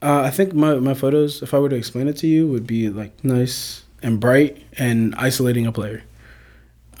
uh, 0.00 0.22
I 0.22 0.30
think 0.30 0.54
my 0.54 0.74
my 0.76 0.94
photos, 0.94 1.42
if 1.42 1.52
I 1.54 1.58
were 1.58 1.68
to 1.68 1.76
explain 1.76 2.08
it 2.08 2.16
to 2.18 2.26
you, 2.26 2.46
would 2.46 2.66
be 2.66 2.88
like 2.88 3.12
nice 3.24 3.82
and 4.02 4.18
bright 4.20 4.62
and 4.78 5.14
isolating 5.16 5.66
a 5.66 5.72
player. 5.72 6.02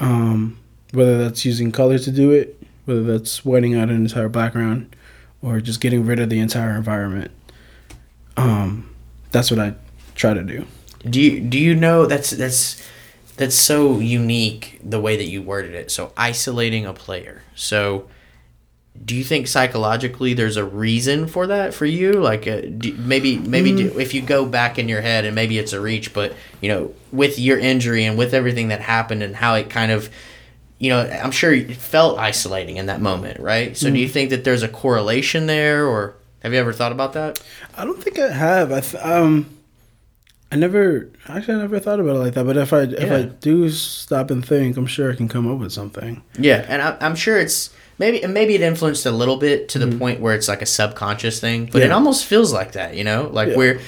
Um, 0.00 0.58
whether 0.92 1.16
that's 1.18 1.44
using 1.44 1.72
color 1.72 1.98
to 1.98 2.10
do 2.10 2.30
it, 2.30 2.60
whether 2.84 3.02
that's 3.02 3.44
whitening 3.44 3.74
out 3.74 3.88
an 3.88 3.96
entire 3.96 4.28
background, 4.28 4.94
or 5.40 5.60
just 5.60 5.80
getting 5.80 6.04
rid 6.06 6.18
of 6.20 6.28
the 6.30 6.38
entire 6.40 6.76
environment. 6.76 7.30
Um, 8.36 8.88
that's 9.30 9.50
what 9.50 9.60
I 9.60 9.74
try 10.14 10.34
to 10.34 10.42
do. 10.42 10.66
Do 11.08 11.20
you 11.20 11.40
do 11.40 11.58
you 11.58 11.74
know 11.74 12.06
that's 12.06 12.30
that's 12.30 12.82
that's 13.42 13.56
so 13.56 13.98
unique 13.98 14.78
the 14.84 15.00
way 15.00 15.16
that 15.16 15.26
you 15.26 15.42
worded 15.42 15.74
it. 15.74 15.90
So 15.90 16.12
isolating 16.16 16.86
a 16.86 16.92
player. 16.92 17.42
So 17.56 18.08
do 19.04 19.16
you 19.16 19.24
think 19.24 19.48
psychologically 19.48 20.32
there's 20.32 20.56
a 20.56 20.64
reason 20.64 21.26
for 21.26 21.48
that 21.48 21.74
for 21.74 21.84
you? 21.84 22.12
Like 22.12 22.46
uh, 22.46 22.60
do, 22.60 22.94
maybe 22.94 23.38
maybe 23.38 23.74
do, 23.74 23.98
if 23.98 24.14
you 24.14 24.22
go 24.22 24.46
back 24.46 24.78
in 24.78 24.88
your 24.88 25.00
head 25.00 25.24
and 25.24 25.34
maybe 25.34 25.58
it's 25.58 25.72
a 25.72 25.80
reach, 25.80 26.14
but 26.14 26.36
you 26.60 26.68
know 26.68 26.94
with 27.10 27.36
your 27.36 27.58
injury 27.58 28.04
and 28.04 28.16
with 28.16 28.32
everything 28.32 28.68
that 28.68 28.80
happened 28.80 29.24
and 29.24 29.34
how 29.34 29.56
it 29.56 29.68
kind 29.68 29.90
of 29.90 30.08
you 30.78 30.90
know 30.90 31.00
I'm 31.00 31.32
sure 31.32 31.52
it 31.52 31.74
felt 31.74 32.20
isolating 32.20 32.76
in 32.76 32.86
that 32.86 33.00
moment, 33.00 33.40
right? 33.40 33.76
So 33.76 33.90
do 33.90 33.98
you 33.98 34.08
think 34.08 34.30
that 34.30 34.44
there's 34.44 34.62
a 34.62 34.68
correlation 34.68 35.46
there, 35.46 35.84
or 35.84 36.14
have 36.44 36.52
you 36.52 36.60
ever 36.60 36.72
thought 36.72 36.92
about 36.92 37.14
that? 37.14 37.42
I 37.76 37.84
don't 37.84 38.00
think 38.00 38.20
I 38.20 38.30
have. 38.30 38.70
I 38.70 38.80
th- 38.80 39.02
um, 39.02 39.58
I 40.52 40.56
never 40.56 41.08
actually 41.28 41.54
I 41.54 41.58
never 41.62 41.80
thought 41.80 41.98
about 41.98 42.16
it 42.16 42.18
like 42.20 42.34
that. 42.34 42.44
But 42.44 42.56
if 42.58 42.72
I 42.72 42.82
if 42.82 43.10
I 43.10 43.22
do 43.22 43.68
stop 43.70 44.30
and 44.30 44.46
think, 44.46 44.76
I'm 44.76 44.86
sure 44.86 45.10
I 45.10 45.16
can 45.16 45.26
come 45.28 45.50
up 45.50 45.58
with 45.58 45.72
something. 45.72 46.22
Yeah, 46.38 46.64
and 46.68 46.82
I, 46.82 46.96
I'm 47.00 47.16
sure 47.16 47.38
it's 47.38 47.70
maybe 47.98 48.22
and 48.22 48.34
maybe 48.34 48.54
it 48.54 48.60
influenced 48.60 49.06
a 49.06 49.10
little 49.10 49.36
bit 49.38 49.68
to 49.70 49.78
the 49.78 49.96
point 49.96 50.20
where 50.20 50.34
it's 50.34 50.48
like 50.48 50.60
a 50.60 50.66
subconscious 50.66 51.40
thing, 51.40 51.70
but 51.72 51.80
it 51.80 51.86
Mm-hmm. 51.86 51.94
Almost 51.94 52.26
feels 52.26 52.52
like 52.52 52.72
that, 52.72 52.96
you 52.96 53.04
know, 53.04 53.28
like 53.32 53.48
Yeah. 53.50 53.56
we're 53.56 53.80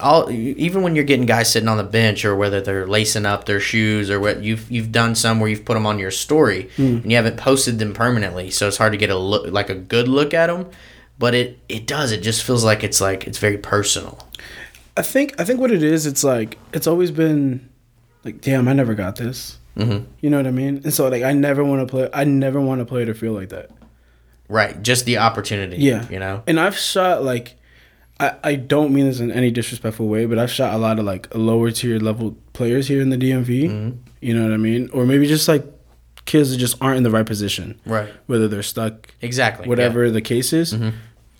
all 0.00 0.30
even 0.30 0.82
when 0.82 0.96
you're 0.96 1.04
getting 1.04 1.26
guys 1.26 1.50
sitting 1.52 1.68
on 1.68 1.76
the 1.76 1.84
bench 1.84 2.24
or 2.24 2.34
whether 2.34 2.60
they're 2.60 2.86
lacing 2.88 3.24
up 3.26 3.44
their 3.44 3.60
shoes 3.60 4.10
or 4.10 4.18
what 4.18 4.42
you've 4.42 4.68
you've 4.70 4.90
done 4.92 5.14
some 5.14 5.38
where 5.40 5.48
you've 5.48 5.64
put 5.64 5.74
them 5.74 5.86
on 5.86 5.98
your 5.98 6.10
story 6.10 6.70
Mm. 6.76 7.02
and 7.02 7.10
you 7.10 7.16
haven't 7.16 7.36
posted 7.36 7.78
them 7.78 7.92
permanently, 7.94 8.50
so 8.50 8.66
it's 8.66 8.78
hard 8.78 8.92
to 8.92 8.98
get 8.98 9.10
a 9.10 9.16
look 9.18 9.46
like 9.52 9.70
a 9.70 9.74
good 9.74 10.08
look 10.08 10.34
at 10.34 10.48
them. 10.48 10.66
But 11.18 11.34
it 11.34 11.58
it 11.68 11.86
does. 11.86 12.10
It 12.10 12.22
just 12.22 12.42
feels 12.42 12.64
like 12.64 12.82
it's 12.82 13.00
like 13.00 13.26
it's 13.28 13.38
very 13.38 13.58
personal. 13.58 14.18
I 14.96 15.02
think 15.02 15.38
I 15.40 15.44
think 15.44 15.60
what 15.60 15.70
it 15.72 15.82
is, 15.82 16.06
it's 16.06 16.22
like 16.24 16.58
it's 16.72 16.86
always 16.86 17.10
been 17.10 17.68
like, 18.24 18.40
damn, 18.40 18.68
I 18.68 18.72
never 18.72 18.94
got 18.94 19.16
this. 19.16 19.58
Mhm. 19.76 20.06
You 20.20 20.30
know 20.30 20.36
what 20.36 20.46
I 20.46 20.52
mean? 20.52 20.80
And 20.84 20.94
so 20.94 21.08
like 21.08 21.22
I 21.24 21.32
never 21.32 21.64
want 21.64 21.86
to 21.86 21.90
play. 21.90 22.08
I 22.12 22.24
never 22.24 22.60
want 22.60 22.80
to 22.80 22.84
play 22.84 23.04
to 23.04 23.14
feel 23.14 23.32
like 23.32 23.48
that. 23.48 23.70
Right, 24.48 24.80
just 24.82 25.04
the 25.06 25.18
opportunity. 25.18 25.78
Yeah. 25.78 26.06
you 26.10 26.18
know. 26.18 26.42
And 26.46 26.60
I've 26.60 26.76
shot 26.76 27.24
like, 27.24 27.56
I 28.20 28.34
I 28.44 28.54
don't 28.54 28.92
mean 28.94 29.06
this 29.06 29.18
in 29.20 29.32
any 29.32 29.50
disrespectful 29.50 30.06
way, 30.06 30.26
but 30.26 30.38
I've 30.38 30.50
shot 30.50 30.74
a 30.74 30.78
lot 30.78 30.98
of 31.00 31.04
like 31.04 31.34
lower 31.34 31.70
tier 31.72 31.98
level 31.98 32.36
players 32.52 32.86
here 32.88 33.00
in 33.00 33.10
the 33.10 33.16
DMV. 33.16 33.64
Mm-hmm. 33.68 33.98
You 34.20 34.34
know 34.34 34.44
what 34.44 34.52
I 34.52 34.58
mean? 34.58 34.90
Or 34.92 35.04
maybe 35.06 35.26
just 35.26 35.48
like 35.48 35.64
kids 36.24 36.50
that 36.52 36.56
just 36.58 36.76
aren't 36.80 36.98
in 36.98 37.02
the 37.02 37.10
right 37.10 37.26
position. 37.26 37.80
Right. 37.84 38.08
Whether 38.26 38.46
they're 38.48 38.62
stuck 38.62 39.12
Exactly. 39.20 39.64
yeah. 39.66 39.68
whatever 39.70 40.10
the 40.10 40.22
case 40.22 40.52
is. 40.52 40.74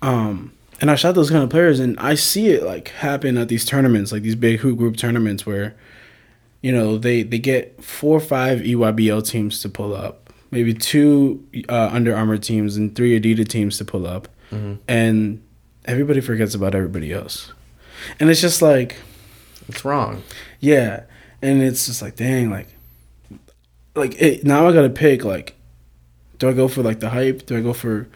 Um, 0.03 0.53
and 0.81 0.91
I 0.91 0.95
shot 0.97 1.15
those 1.15 1.31
kind 1.31 1.43
of 1.45 1.51
players, 1.51 1.79
and 1.81 1.99
I 2.01 2.15
see 2.15 2.49
it 2.49 2.63
like 2.65 2.89
happen 2.89 3.39
at 3.39 3.49
these 3.49 3.65
tournaments, 3.65 4.13
like 4.13 4.23
these 4.23 4.35
big 4.35 4.61
hoop 4.61 4.79
group 4.79 4.97
tournaments, 4.97 5.45
where 5.47 5.75
you 6.63 6.73
know 6.73 6.99
they 6.99 7.23
they 7.23 7.39
get 7.39 7.83
four 7.83 8.17
or 8.17 8.21
five 8.21 8.61
EYBL 8.61 9.27
teams 9.27 9.61
to 9.63 9.69
pull 9.69 9.95
up, 9.95 10.33
maybe 10.51 10.75
two 10.75 11.45
uh, 11.69 11.91
Under 11.93 12.15
Armour 12.17 12.39
teams 12.39 12.77
and 12.77 12.95
three 12.95 13.19
Adidas 13.21 13.49
teams 13.49 13.79
to 13.79 13.85
pull 13.85 14.07
up, 14.07 14.29
and 14.89 15.43
everybody 15.85 16.21
forgets 16.21 16.55
about 16.55 16.75
everybody 16.75 17.13
else, 17.13 17.53
and 18.21 18.31
it's 18.31 18.41
just 18.41 18.63
like 18.63 18.97
It's 19.69 19.85
wrong. 19.85 20.23
yeah, 20.61 21.03
and 21.43 21.63
it's 21.63 21.87
just 21.87 22.01
like 22.03 22.17
dang, 22.17 22.51
like 22.51 22.69
like 23.95 24.21
it, 24.21 24.45
now 24.45 24.67
I 24.69 24.73
gotta 24.73 24.91
pick 24.91 25.25
like, 25.25 25.55
do 26.39 26.49
I 26.49 26.53
go 26.53 26.67
for 26.69 26.83
like 26.83 27.01
the 27.01 27.11
hype? 27.11 27.47
Do 27.47 27.57
I 27.57 27.61
go 27.61 27.73
for, 27.73 28.09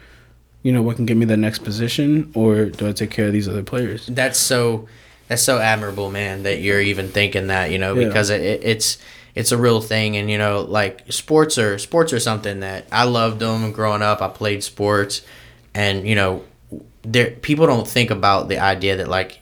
you 0.63 0.73
know, 0.73 0.83
what 0.83 0.97
can 0.97 1.07
get 1.07 1.17
me 1.17 1.25
the 1.25 1.37
next 1.37 1.61
position, 1.61 2.31
or 2.35 2.67
do 2.67 2.89
I 2.89 2.93
take 2.93 3.11
care 3.11 3.27
of 3.27 3.33
these 3.33 3.49
other 3.49 3.63
players? 3.63 4.07
that's 4.07 4.39
so 4.39 4.89
that's 5.29 5.43
so 5.43 5.59
admirable 5.59 6.11
man 6.11 6.43
that 6.45 6.61
you're 6.61 6.81
even 6.81 7.09
thinking 7.09 7.49
that 7.49 7.71
you 7.71 7.79
know 7.79 7.95
Yeah. 7.95 8.09
because 8.09 8.31
it, 8.31 8.41
it, 8.41 8.61
it's 8.65 8.99
it's 9.35 9.53
a 9.53 9.59
real 9.59 9.81
thing. 9.81 10.17
And 10.17 10.31
you 10.31 10.39
know 10.39 10.63
like 10.63 11.13
sports 11.13 11.59
are 11.59 11.79
sports 11.79 12.13
are 12.13 12.21
something 12.21 12.61
that 12.61 12.87
i 12.91 13.05
loved 13.05 13.39
them 13.41 13.73
growing 13.73 14.03
up. 14.03 14.21
I 14.23 14.29
played 14.29 14.65
sports. 14.65 15.23
And 15.75 16.09
you 16.09 16.15
know 16.15 16.43
there 17.03 17.31
people 17.31 17.67
don't 17.67 17.87
think 17.87 18.11
about 18.11 18.49
the 18.49 18.59
idea 18.59 18.97
that 18.97 19.09
like 19.09 19.41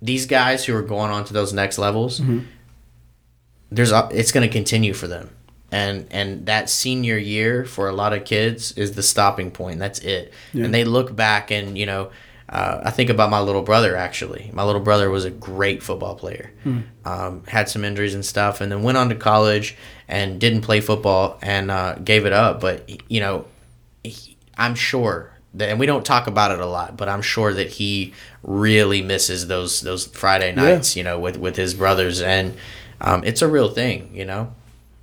these 0.00 0.26
guys 0.26 0.64
who 0.64 0.74
are 0.74 0.82
going 0.82 1.10
on 1.10 1.24
to 1.24 1.32
those 1.32 1.52
next 1.52 1.78
levels 1.78 2.20
mm-hmm. 2.20 2.40
there's 3.70 3.92
a, 3.92 4.08
it's 4.12 4.32
going 4.32 4.46
to 4.46 4.52
continue 4.52 4.92
for 4.94 5.06
them 5.06 5.30
and 5.74 6.06
and 6.10 6.46
that 6.46 6.70
senior 6.70 7.18
year 7.18 7.64
for 7.64 7.88
a 7.88 7.92
lot 7.92 8.12
of 8.16 8.24
kids 8.24 8.72
is 8.82 8.92
the 8.92 9.02
stopping 9.02 9.50
point 9.50 9.78
that's 9.78 9.98
it 10.00 10.32
Yeah. 10.52 10.64
and 10.64 10.72
they 10.74 10.84
look 10.84 11.08
back 11.16 11.50
and 11.50 11.76
you 11.76 11.86
know 11.86 12.10
uh, 12.48 12.82
I 12.84 12.90
think 12.90 13.08
about 13.10 13.30
my 13.30 13.40
little 13.40 13.62
brother 13.62 13.96
actually. 13.96 14.50
My 14.52 14.64
little 14.64 14.82
brother 14.82 15.08
was 15.10 15.24
a 15.24 15.30
great 15.30 15.82
football 15.82 16.14
player. 16.14 16.52
Um, 17.04 17.42
had 17.48 17.68
some 17.70 17.84
injuries 17.84 18.14
and 18.14 18.24
stuff, 18.24 18.60
and 18.60 18.70
then 18.70 18.82
went 18.82 18.98
on 18.98 19.08
to 19.08 19.14
college 19.14 19.76
and 20.08 20.38
didn't 20.38 20.60
play 20.60 20.80
football 20.82 21.38
and 21.42 21.70
uh, 21.70 21.94
gave 22.04 22.26
it 22.26 22.34
up. 22.34 22.60
But 22.60 22.76
you 23.10 23.20
know, 23.20 23.46
he, 24.04 24.36
I'm 24.58 24.74
sure 24.74 25.32
that, 25.54 25.70
and 25.70 25.80
we 25.80 25.86
don't 25.86 26.04
talk 26.04 26.26
about 26.26 26.50
it 26.52 26.60
a 26.60 26.66
lot, 26.66 26.96
but 26.98 27.08
I'm 27.08 27.22
sure 27.22 27.52
that 27.54 27.70
he 27.80 28.12
really 28.42 29.00
misses 29.02 29.46
those 29.48 29.80
those 29.80 30.06
Friday 30.06 30.52
nights. 30.54 30.96
You 30.96 31.02
know, 31.02 31.18
with 31.18 31.38
with 31.38 31.56
his 31.56 31.72
brothers, 31.74 32.20
and 32.20 32.54
um, 33.00 33.24
it's 33.24 33.40
a 33.42 33.48
real 33.48 33.70
thing. 33.70 34.10
You 34.14 34.26
know, 34.26 34.54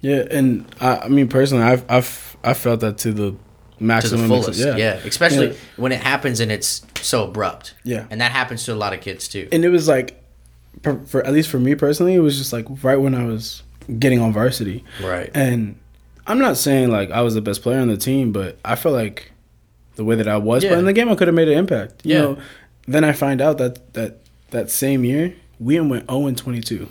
Yeah, 0.01 0.25
and 0.31 0.65
I, 0.79 0.97
I 0.97 1.07
mean 1.07 1.27
personally, 1.27 1.63
I've 1.63 1.85
I've 1.89 2.37
I 2.43 2.53
felt 2.53 2.79
that 2.81 2.97
to 2.99 3.11
the 3.13 3.31
to 3.31 3.37
maximum. 3.79 4.27
the 4.27 4.35
ex- 4.35 4.45
fullest. 4.45 4.59
Yeah, 4.77 4.93
especially 5.05 5.47
Yeah. 5.49 5.53
when 5.77 5.91
it 5.91 6.01
happens 6.01 6.39
and 6.39 6.51
it's 6.51 6.81
so 7.01 7.25
abrupt. 7.25 7.75
Yeah. 7.83 8.05
and 8.09 8.19
that 8.21 8.31
happens 8.31 8.65
to 8.65 8.73
a 8.73 8.75
lot 8.75 8.93
of 8.93 9.01
kids 9.01 9.27
too. 9.27 9.47
and 9.51 9.63
it 9.65 9.69
was 9.69 9.87
like, 9.87 10.21
for, 10.83 10.99
for 11.05 11.25
at 11.25 11.33
least 11.33 11.49
for 11.49 11.59
me 11.59 11.75
personally, 11.75 12.13
it 12.15 12.19
was 12.19 12.37
just 12.37 12.51
like 12.53 12.65
right 12.83 12.95
when 12.97 13.13
I 13.15 13.25
was 13.25 13.63
getting 13.99 14.19
on 14.19 14.33
varsity. 14.33 14.83
Right. 15.03 15.29
And 15.33 15.77
I'm 16.27 16.39
not 16.39 16.57
saying 16.57 16.89
like 16.89 17.11
I 17.11 17.21
was 17.21 17.33
the 17.33 17.41
best 17.41 17.61
player 17.61 17.79
on 17.79 17.87
the 17.87 17.97
team, 17.97 18.31
but 18.31 18.57
I 18.65 18.75
felt 18.75 18.93
like 18.95 19.31
the 19.95 20.03
way 20.05 20.15
that 20.15 20.27
I 20.27 20.37
was. 20.37 20.63
Yeah. 20.63 20.71
But 20.71 20.79
in 20.79 20.85
the 20.85 20.93
game, 20.93 21.09
I 21.09 21.15
could 21.15 21.27
have 21.27 21.35
made 21.35 21.47
an 21.49 21.57
impact. 21.57 22.05
You 22.05 22.13
Yeah. 22.15 22.21
know, 22.21 22.37
then 22.87 23.03
I 23.03 23.11
find 23.13 23.41
out 23.41 23.57
that 23.59 23.93
that 23.93 24.19
that 24.51 24.69
same 24.71 25.03
year 25.05 25.33
we 25.59 25.79
went 25.79 26.09
zero 26.09 26.25
and 26.27 26.37
twenty 26.37 26.61
two, 26.61 26.87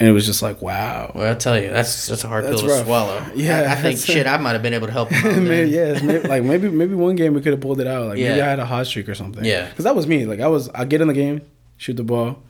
and 0.00 0.08
it 0.08 0.12
was 0.12 0.26
just 0.26 0.42
like 0.42 0.60
wow. 0.60 1.12
Well, 1.14 1.28
I'll 1.28 1.36
tell 1.36 1.60
you, 1.60 1.68
that's 1.70 2.08
that's 2.08 2.24
a 2.24 2.28
hard 2.28 2.44
That's 2.46 2.60
pill 2.62 2.70
to 2.70 2.84
swallow. 2.84 3.24
Yeah, 3.36 3.60
I, 3.68 3.72
I 3.72 3.76
think 3.76 3.98
shit. 4.00 4.26
I 4.26 4.36
might 4.38 4.52
have 4.52 4.62
been 4.62 4.74
able 4.74 4.86
to 4.88 4.92
help 4.92 5.10
him. 5.12 5.46
maybe, 5.46 5.70
yeah, 5.70 6.00
maybe, 6.02 6.26
like 6.34 6.42
maybe 6.42 6.68
maybe 6.70 6.94
one 6.94 7.14
game 7.16 7.34
we 7.34 7.40
could 7.42 7.52
have 7.52 7.60
pulled 7.60 7.80
it 7.80 7.86
out. 7.86 8.06
Like 8.08 8.18
maybe 8.18 8.40
I 8.40 8.46
had 8.48 8.58
a 8.58 8.66
hot 8.66 8.86
streak 8.86 9.08
or 9.08 9.14
something. 9.14 9.44
Yeah. 9.44 9.68
because 9.68 9.84
that 9.84 9.94
was 9.94 10.06
me. 10.08 10.26
Like 10.26 10.40
I 10.40 10.48
was, 10.48 10.68
I 10.70 10.84
get 10.86 11.00
in 11.00 11.08
the 11.08 11.14
game, 11.14 11.42
shoot 11.76 11.96
the 11.96 12.02
ball, 12.02 12.42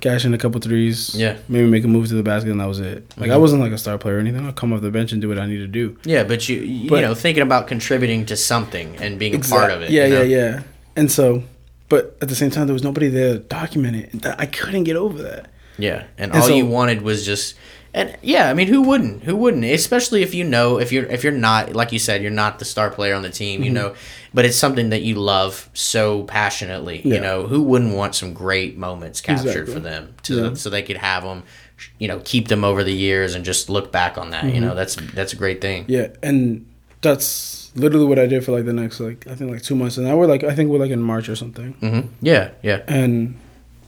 cash 0.00 0.24
in 0.24 0.34
a 0.34 0.38
couple 0.38 0.60
threes. 0.60 1.14
Yeah. 1.14 1.34
Mm-hmm. 1.34 1.52
maybe 1.52 1.68
make 1.70 1.84
a 1.84 1.88
move 1.88 2.08
to 2.08 2.14
the 2.14 2.22
basket, 2.22 2.50
and 2.50 2.60
that 2.60 2.68
was 2.68 2.80
it. 2.80 3.12
Like 3.16 3.30
I 3.30 3.36
wasn't 3.38 3.62
like 3.62 3.72
a 3.72 3.78
star 3.78 3.96
player 3.98 4.16
or 4.16 4.20
anything. 4.20 4.44
I'll 4.46 4.52
come 4.52 4.72
off 4.72 4.82
the 4.82 4.90
bench 4.90 5.12
and 5.12 5.20
do 5.22 5.28
what 5.28 5.38
I 5.38 5.46
need 5.46 5.58
to 5.58 5.66
do. 5.66 5.96
Yeah, 6.04 6.24
but 6.24 6.48
you 6.48 6.60
you 6.60 6.90
But- 6.90 7.00
know 7.00 7.14
thinking 7.14 7.42
about 7.42 7.66
contributing 7.66 8.26
to 8.26 8.36
something 8.36 8.96
and 8.98 9.18
being 9.18 9.34
a 9.34 9.38
part 9.38 9.70
of 9.70 9.80
it. 9.82 9.90
Yeah, 9.90 10.04
you 10.06 10.14
know? 10.14 10.22
yeah, 10.22 10.36
yeah. 10.56 10.62
And 10.96 11.10
so, 11.10 11.44
but 11.88 12.16
at 12.20 12.28
the 12.28 12.34
same 12.34 12.50
time, 12.50 12.66
there 12.66 12.74
was 12.74 12.82
nobody 12.84 13.08
there 13.08 13.34
to 13.34 13.38
document 13.38 13.96
it. 13.96 14.26
I 14.38 14.44
couldn't 14.46 14.84
get 14.84 14.96
over 14.96 15.22
that. 15.22 15.50
Yeah, 15.78 16.04
and, 16.18 16.32
And 16.32 16.42
all 16.42 16.48
so- 16.48 16.54
you 16.54 16.66
wanted 16.66 17.02
was 17.02 17.24
just, 17.24 17.54
and 17.92 18.16
yeah, 18.22 18.48
I 18.50 18.54
mean, 18.54 18.68
who 18.68 18.82
wouldn't? 18.82 19.24
Who 19.24 19.34
wouldn't? 19.34 19.64
Especially 19.64 20.22
if 20.22 20.32
you 20.34 20.44
know, 20.44 20.78
if 20.78 20.92
you're, 20.92 21.06
if 21.06 21.24
you're 21.24 21.32
not, 21.32 21.74
like 21.74 21.90
you 21.92 21.98
said, 21.98 22.22
you're 22.22 22.30
not 22.30 22.58
the 22.60 22.64
star 22.64 22.88
player 22.90 23.14
on 23.14 23.22
the 23.22 23.30
team, 23.30 23.56
Mm-hmm. 23.60 23.64
you 23.64 23.70
know, 23.72 23.94
but 24.32 24.44
it's 24.44 24.56
something 24.56 24.90
that 24.90 25.02
you 25.02 25.16
love 25.16 25.68
so 25.74 26.22
passionately. 26.24 27.00
You 27.04 27.20
know, 27.20 27.46
who 27.48 27.62
wouldn't 27.62 27.94
want 27.96 28.14
some 28.14 28.32
great 28.32 28.76
moments 28.78 29.20
captured 29.20 29.48
Exactly. 29.48 29.74
for 29.74 29.80
them, 29.80 30.14
to 30.24 30.34
Yeah. 30.34 30.54
so 30.54 30.70
they 30.70 30.82
could 30.82 30.98
have 30.98 31.24
them, 31.24 31.42
you 31.98 32.06
know, 32.06 32.20
keep 32.24 32.46
them 32.48 32.62
over 32.62 32.84
the 32.84 32.92
years 32.94 33.34
and 33.34 33.44
just 33.44 33.68
look 33.68 33.90
back 33.90 34.16
on 34.18 34.30
that. 34.30 34.44
Mm-hmm. 34.44 34.54
You 34.54 34.60
know, 34.60 34.74
that's 34.76 34.94
that's 35.14 35.32
a 35.32 35.36
great 35.36 35.60
thing. 35.60 35.84
Yeah, 35.88 36.08
and 36.22 36.66
that's 37.00 37.72
literally 37.74 38.06
what 38.06 38.18
I 38.20 38.26
did 38.26 38.44
for 38.44 38.52
like 38.52 38.66
the 38.66 38.72
next 38.72 39.00
like 39.00 39.26
I 39.26 39.34
think 39.34 39.50
like 39.50 39.62
two 39.62 39.74
months. 39.74 39.96
And 39.96 40.06
now 40.06 40.16
we're 40.16 40.26
like 40.26 40.44
I 40.44 40.54
think 40.54 40.70
we're 40.70 40.78
like 40.78 40.90
in 40.92 41.02
March 41.02 41.28
or 41.28 41.34
something. 41.34 41.72
hmm 41.80 42.00
Yeah, 42.20 42.50
yeah, 42.62 42.82
and 42.86 43.34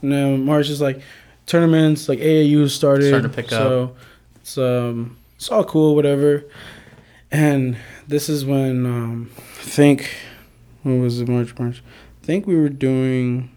now 0.00 0.34
March 0.36 0.68
is 0.70 0.80
like 0.80 1.00
tournaments 1.46 2.08
like 2.08 2.18
AAU 2.18 2.68
started 2.68 3.08
Starting 3.08 3.30
to 3.30 3.36
pick 3.36 3.50
so 3.50 3.94
it's 4.36 4.56
um 4.58 5.16
it's 5.36 5.50
all 5.50 5.64
cool 5.64 5.94
whatever 5.94 6.44
and 7.30 7.76
this 8.06 8.28
is 8.28 8.44
when 8.44 8.86
um 8.86 9.30
I 9.36 9.64
think 9.64 10.14
when 10.82 11.00
was 11.00 11.20
it 11.20 11.28
March 11.28 11.56
March 11.58 11.82
I 12.22 12.26
think 12.26 12.46
we 12.46 12.56
were 12.56 12.68
doing 12.68 13.50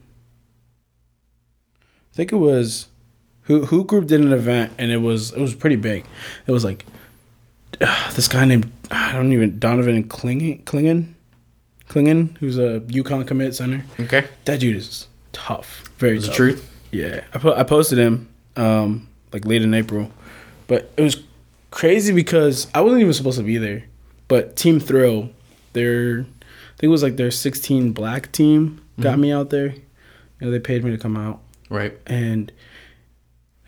I 2.13 2.15
think 2.15 2.31
it 2.31 2.37
was 2.37 2.87
who 3.43 3.65
who 3.65 3.83
group 3.83 4.07
did 4.07 4.21
an 4.21 4.33
event 4.33 4.73
and 4.77 4.91
it 4.91 4.97
was 4.97 5.31
it 5.33 5.39
was 5.39 5.53
pretty 5.53 5.75
big 5.75 6.05
it 6.47 6.51
was 6.51 6.63
like 6.63 6.85
this 8.15 8.27
guy 8.27 8.45
named 8.45 8.71
I 8.89 9.11
don't 9.11 9.31
even 9.31 9.59
Donovan 9.59 10.03
Clingan 10.05 11.13
Clingan 11.89 12.37
who's 12.37 12.57
a 12.57 12.79
UConn 12.81 13.27
commit 13.27 13.55
center 13.55 13.83
okay. 13.99 14.27
that 14.45 14.59
dude 14.59 14.75
is 14.75 15.07
tough. 15.35 15.83
Very 15.97 16.19
tough. 16.19 16.35
truth? 16.35 16.74
Yeah, 16.95 17.23
I 17.33 17.37
po- 17.39 17.55
I 17.55 17.63
posted 17.63 17.97
him 17.99 18.27
um 18.55 19.07
like 19.33 19.45
late 19.45 19.61
in 19.63 19.73
April, 19.73 20.11
but 20.67 20.91
it 20.97 21.01
was 21.01 21.23
crazy 21.71 22.13
because 22.13 22.67
I 22.73 22.81
wasn't 22.81 23.01
even 23.01 23.13
supposed 23.13 23.37
to 23.37 23.43
be 23.43 23.57
there. 23.57 23.83
But 24.27 24.55
Team 24.55 24.79
Thrill, 24.79 25.29
their 25.73 26.21
I 26.21 26.77
think 26.77 26.83
it 26.83 26.87
was 26.87 27.03
like 27.03 27.15
their 27.17 27.31
16 27.31 27.91
black 27.93 28.31
team 28.31 28.81
got 28.99 29.13
Mm-hmm. 29.13 29.21
me 29.21 29.31
out 29.31 29.49
there. 29.49 29.67
You 30.39 30.47
know, 30.47 30.51
they 30.51 30.59
paid 30.59 30.83
me 30.83 30.91
to 30.91 30.97
come 30.97 31.15
out, 31.17 31.39
Right. 31.69 31.97
and 32.05 32.51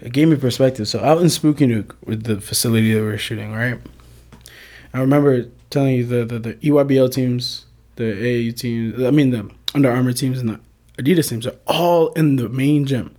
it 0.01 0.11
gave 0.13 0.28
me 0.28 0.36
perspective. 0.36 0.88
So 0.88 0.99
out 0.99 1.21
in 1.21 1.30
Spooky 1.30 1.65
Nook 1.65 1.95
with 2.05 2.23
the 2.23 2.39
facility 2.41 2.93
that 2.93 2.99
we 3.01 3.05
were 3.07 3.17
shooting, 3.17 3.53
right? 3.53 3.80
I 4.93 4.99
remember 4.99 5.45
telling 5.69 5.95
you 5.95 6.05
the 6.05 6.25
the, 6.25 6.39
the 6.39 6.53
EYBL 6.55 7.11
teams, 7.11 7.65
the 7.95 8.03
AAU 8.03 8.55
teams, 8.57 9.03
I 9.03 9.11
mean 9.11 9.32
the 9.32 9.49
Under 9.75 9.91
Armour 9.91 10.13
teams 10.13 10.39
and 10.39 10.49
the 10.49 10.59
Adidas 11.01 11.30
teams 11.30 11.45
are 11.45 11.55
all 11.67 12.09
in 12.13 12.38
the 12.38 12.49
main 12.49 12.86
gym. 12.86 13.15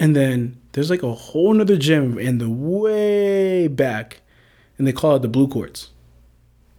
And 0.00 0.16
then 0.16 0.60
there's 0.72 0.90
like 0.90 1.02
a 1.02 1.12
whole 1.12 1.52
nother 1.54 1.76
gym 1.76 2.18
in 2.18 2.38
the 2.38 2.50
way 2.50 3.68
back, 3.68 4.20
and 4.78 4.86
they 4.86 4.92
call 4.92 5.16
it 5.16 5.22
the 5.22 5.28
blue 5.28 5.46
courts. 5.48 5.90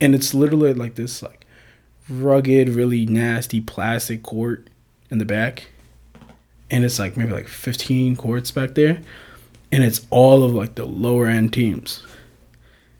And 0.01 0.13
it's 0.13 0.33
literally 0.33 0.73
like 0.73 0.95
this 0.95 1.21
like 1.23 1.45
rugged, 2.09 2.69
really 2.69 3.05
nasty 3.05 3.61
plastic 3.61 4.23
court 4.23 4.67
in 5.09 5.19
the 5.19 5.25
back. 5.25 5.67
And 6.69 6.83
it's 6.83 6.99
like 6.99 7.15
maybe 7.15 7.31
like 7.31 7.47
15 7.47 8.15
courts 8.15 8.51
back 8.51 8.73
there. 8.75 9.01
And 9.71 9.83
it's 9.83 10.05
all 10.09 10.43
of 10.43 10.53
like 10.53 10.75
the 10.75 10.85
lower 10.85 11.27
end 11.27 11.53
teams. 11.53 12.03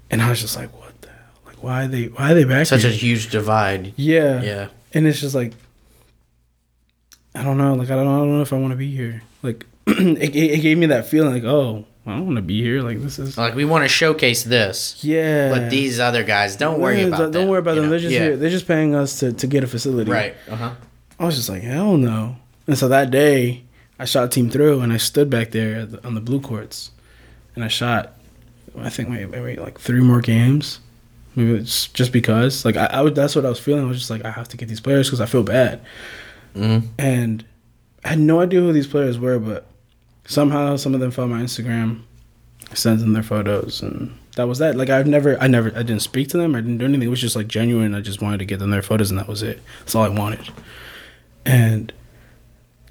And 0.10 0.22
I 0.22 0.30
was 0.30 0.40
just 0.40 0.56
like, 0.56 0.72
what 0.80 1.02
the 1.02 1.10
hell? 1.10 1.18
Like 1.46 1.62
why 1.64 1.84
are 1.84 1.88
they 1.88 2.06
why 2.06 2.32
are 2.32 2.36
they 2.36 2.44
back 2.46 2.68
Such 2.68 2.84
a 2.86 2.90
huge 2.90 3.30
divide. 3.30 3.94
yeah. 3.98 4.42
Yeah. 4.42 4.68
And 4.94 5.06
it's 5.08 5.20
just 5.20 5.36
like 5.36 5.54
I 7.36 7.44
don't 7.44 7.58
know, 7.58 7.74
like 7.74 7.90
I 7.90 7.96
don't, 7.96 8.08
I 8.08 8.18
don't 8.20 8.32
know 8.32 8.42
if 8.44 8.54
I 8.54 8.58
want 8.60 8.72
to 8.72 8.78
be 8.78 8.96
here. 8.96 9.24
Like 9.42 9.66
it, 9.88 10.36
it, 10.36 10.62
gave 10.62 10.78
me 10.78 10.86
that 10.88 11.08
feeling 11.08 11.34
like, 11.34 11.44
oh, 11.44 11.86
I 12.06 12.12
don't 12.12 12.26
want 12.26 12.36
to 12.38 12.42
be 12.42 12.62
here. 12.62 12.82
Like 12.82 13.02
this 13.02 13.20
is 13.20 13.38
Like 13.38 13.56
we 13.56 13.66
want 13.66 13.84
to 13.84 13.88
showcase 13.90 14.44
this, 14.44 15.04
yeah. 15.04 15.50
but 15.50 15.70
these 15.70 16.00
other 16.00 16.24
guys, 16.24 16.56
don't 16.56 16.80
worry 16.80 17.02
Yeah, 17.02 17.08
about 17.08 17.18
don't 17.20 17.32
them. 17.32 17.48
worry 17.50 17.60
about 17.60 17.76
them. 17.76 17.86
know? 17.86 17.90
They're 17.90 18.00
just 18.00 18.14
yeah. 18.14 18.20
here. 18.20 18.38
They're 18.38 18.50
just 18.50 18.68
paying 18.68 18.96
us 18.96 19.20
to, 19.20 19.34
to 19.34 19.48
get 19.48 19.64
a 19.64 19.68
facility. 19.68 20.10
Right. 20.12 20.36
Uh 20.50 20.56
huh. 20.56 20.72
I 21.20 21.26
was 21.26 21.36
just 21.36 21.50
like, 21.50 21.62
hell 21.64 21.98
no. 21.98 22.38
And 22.68 22.78
so 22.78 22.88
that 22.88 23.12
day, 23.12 23.64
I 24.00 24.06
shot 24.06 24.32
Team 24.32 24.50
Thrill, 24.50 24.82
and 24.82 24.92
I 24.92 24.98
stood 24.98 25.30
back 25.30 25.52
there 25.52 25.82
at 25.82 25.92
the, 25.92 26.08
on 26.08 26.16
the 26.16 26.22
blue 26.22 26.40
courts, 26.42 26.92
and 27.56 27.64
I 27.64 27.68
shot. 27.68 28.14
I 28.78 28.90
think 28.90 29.08
maybe, 29.10 29.26
maybe 29.26 29.60
like 29.62 29.80
three 29.80 30.02
more 30.02 30.20
games. 30.22 30.80
Maybe 31.36 31.54
it's 31.54 31.88
just 31.88 32.12
because, 32.12 32.64
like, 32.66 32.76
I, 32.78 32.86
I 32.86 33.02
would. 33.02 33.16
That's 33.16 33.36
what 33.36 33.46
I 33.46 33.50
was 33.50 33.60
feeling. 33.60 33.84
I 33.86 33.88
was 33.88 33.98
just 34.00 34.10
like, 34.10 34.24
I 34.26 34.32
have 34.32 34.48
to 34.50 34.58
get 34.58 34.68
these 34.70 34.80
players 34.80 35.08
because 35.08 35.22
I 35.22 35.26
feel 35.26 35.44
bad. 35.44 35.82
Mhm. 36.56 36.88
And 36.98 37.46
I 38.06 38.10
had 38.10 38.20
no 38.20 38.40
idea 38.42 38.60
who 38.62 38.74
these 38.74 38.88
players 38.88 39.18
were, 39.20 39.40
but 39.40 39.66
somehow 40.26 40.76
some 40.76 40.94
of 40.94 41.00
them 41.00 41.12
found 41.12 41.32
my 41.32 41.42
Instagram, 41.42 42.02
sent 42.74 43.00
them 43.00 43.14
their 43.14 43.24
photos, 43.24 43.82
and 43.82 44.18
that 44.36 44.48
was 44.48 44.60
that. 44.60 44.76
Like 44.76 44.90
I've 44.90 45.08
never, 45.08 45.38
I 45.42 45.48
never, 45.48 45.70
I 45.76 45.84
didn't 45.84 46.02
speak 46.02 46.28
to 46.30 46.38
them. 46.38 46.56
I 46.56 46.62
didn't 46.62 46.78
do 46.80 46.86
anything. 46.86 47.04
It 47.08 47.12
was 47.12 47.22
just 47.22 47.36
like 47.36 47.48
genuine. 47.48 47.94
I 47.96 48.02
just 48.02 48.22
wanted 48.22 48.38
to 48.40 48.46
get 48.46 48.60
them 48.60 48.72
their 48.72 48.82
photos, 48.82 49.10
and 49.12 49.20
that 49.20 49.28
was 49.28 49.44
it. 49.44 49.60
That's 49.80 49.96
all 49.96 50.04
I 50.04 50.10
wanted. 50.10 50.50
And 51.46 51.92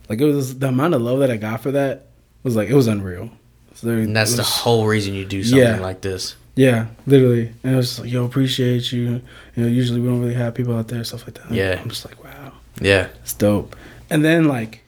like 0.08 0.20
it 0.20 0.24
was 0.24 0.58
the 0.58 0.68
amount 0.68 0.94
of 0.94 1.02
love 1.02 1.20
that 1.20 1.30
I 1.30 1.36
got 1.36 1.62
for 1.62 1.70
that 1.72 2.06
was 2.42 2.56
like 2.56 2.68
it 2.68 2.74
was 2.74 2.86
unreal. 2.86 3.30
So 3.74 3.86
there- 3.86 3.98
And 3.98 4.14
that's 4.14 4.34
it 4.34 4.36
the 4.36 4.42
whole 4.42 4.86
reason 4.86 5.14
you 5.14 5.24
do 5.24 5.42
something 5.42 5.66
Yeah. 5.66 5.80
like 5.80 6.02
this. 6.02 6.36
yeah, 6.54 6.88
literally. 7.06 7.52
And 7.64 7.72
it 7.74 7.76
was 7.76 7.98
like, 7.98 8.10
yo, 8.10 8.24
appreciate 8.26 8.92
you. 8.92 9.22
You 9.56 9.62
know, 9.62 9.66
usually 9.68 10.00
we 10.00 10.08
don't 10.08 10.20
really 10.20 10.34
have 10.34 10.54
people 10.54 10.76
out 10.76 10.88
there, 10.88 11.02
stuff 11.04 11.24
like 11.24 11.34
that. 11.34 11.50
Yeah. 11.50 11.80
I'm 11.80 11.88
just 11.88 12.04
like, 12.04 12.22
wow. 12.22 12.52
Yeah. 12.80 13.08
It's 13.22 13.32
dope. 13.32 13.74
And 14.10 14.22
then 14.22 14.44
like 14.44 14.82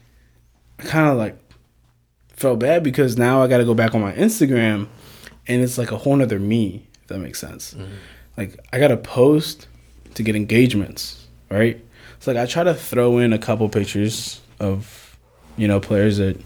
I 0.79 0.83
kind 0.83 1.09
of 1.09 1.17
like 1.17 1.35
felt 2.35 2.59
bad 2.59 2.83
because 2.83 3.17
now 3.17 3.41
I 3.41 3.47
got 3.47 3.57
to 3.59 3.65
go 3.65 3.73
back 3.73 3.95
on 3.95 4.01
my 4.01 4.13
Instagram 4.13 4.87
and 5.47 5.61
it's 5.61 5.77
like 5.77 5.91
a 5.91 5.97
whole 5.97 6.15
nother 6.15 6.39
me, 6.39 6.85
if 7.01 7.07
that 7.07 7.19
makes 7.19 7.39
sense. 7.39 7.75
Like 8.37 8.59
I 8.73 8.79
got 8.79 8.89
to 8.89 8.97
post 8.97 9.67
to 10.15 10.23
get 10.23 10.35
engagements, 10.35 11.25
right? 11.49 11.79
It's 12.17 12.27
like 12.27 12.37
I 12.37 12.45
try 12.45 12.63
to 12.63 12.73
throw 12.73 13.17
in 13.19 13.33
a 13.33 13.37
couple 13.37 13.67
pictures 13.69 14.41
of 14.59 15.17
you 15.57 15.67
know 15.67 15.79
players 15.79 16.17
that 16.17 16.37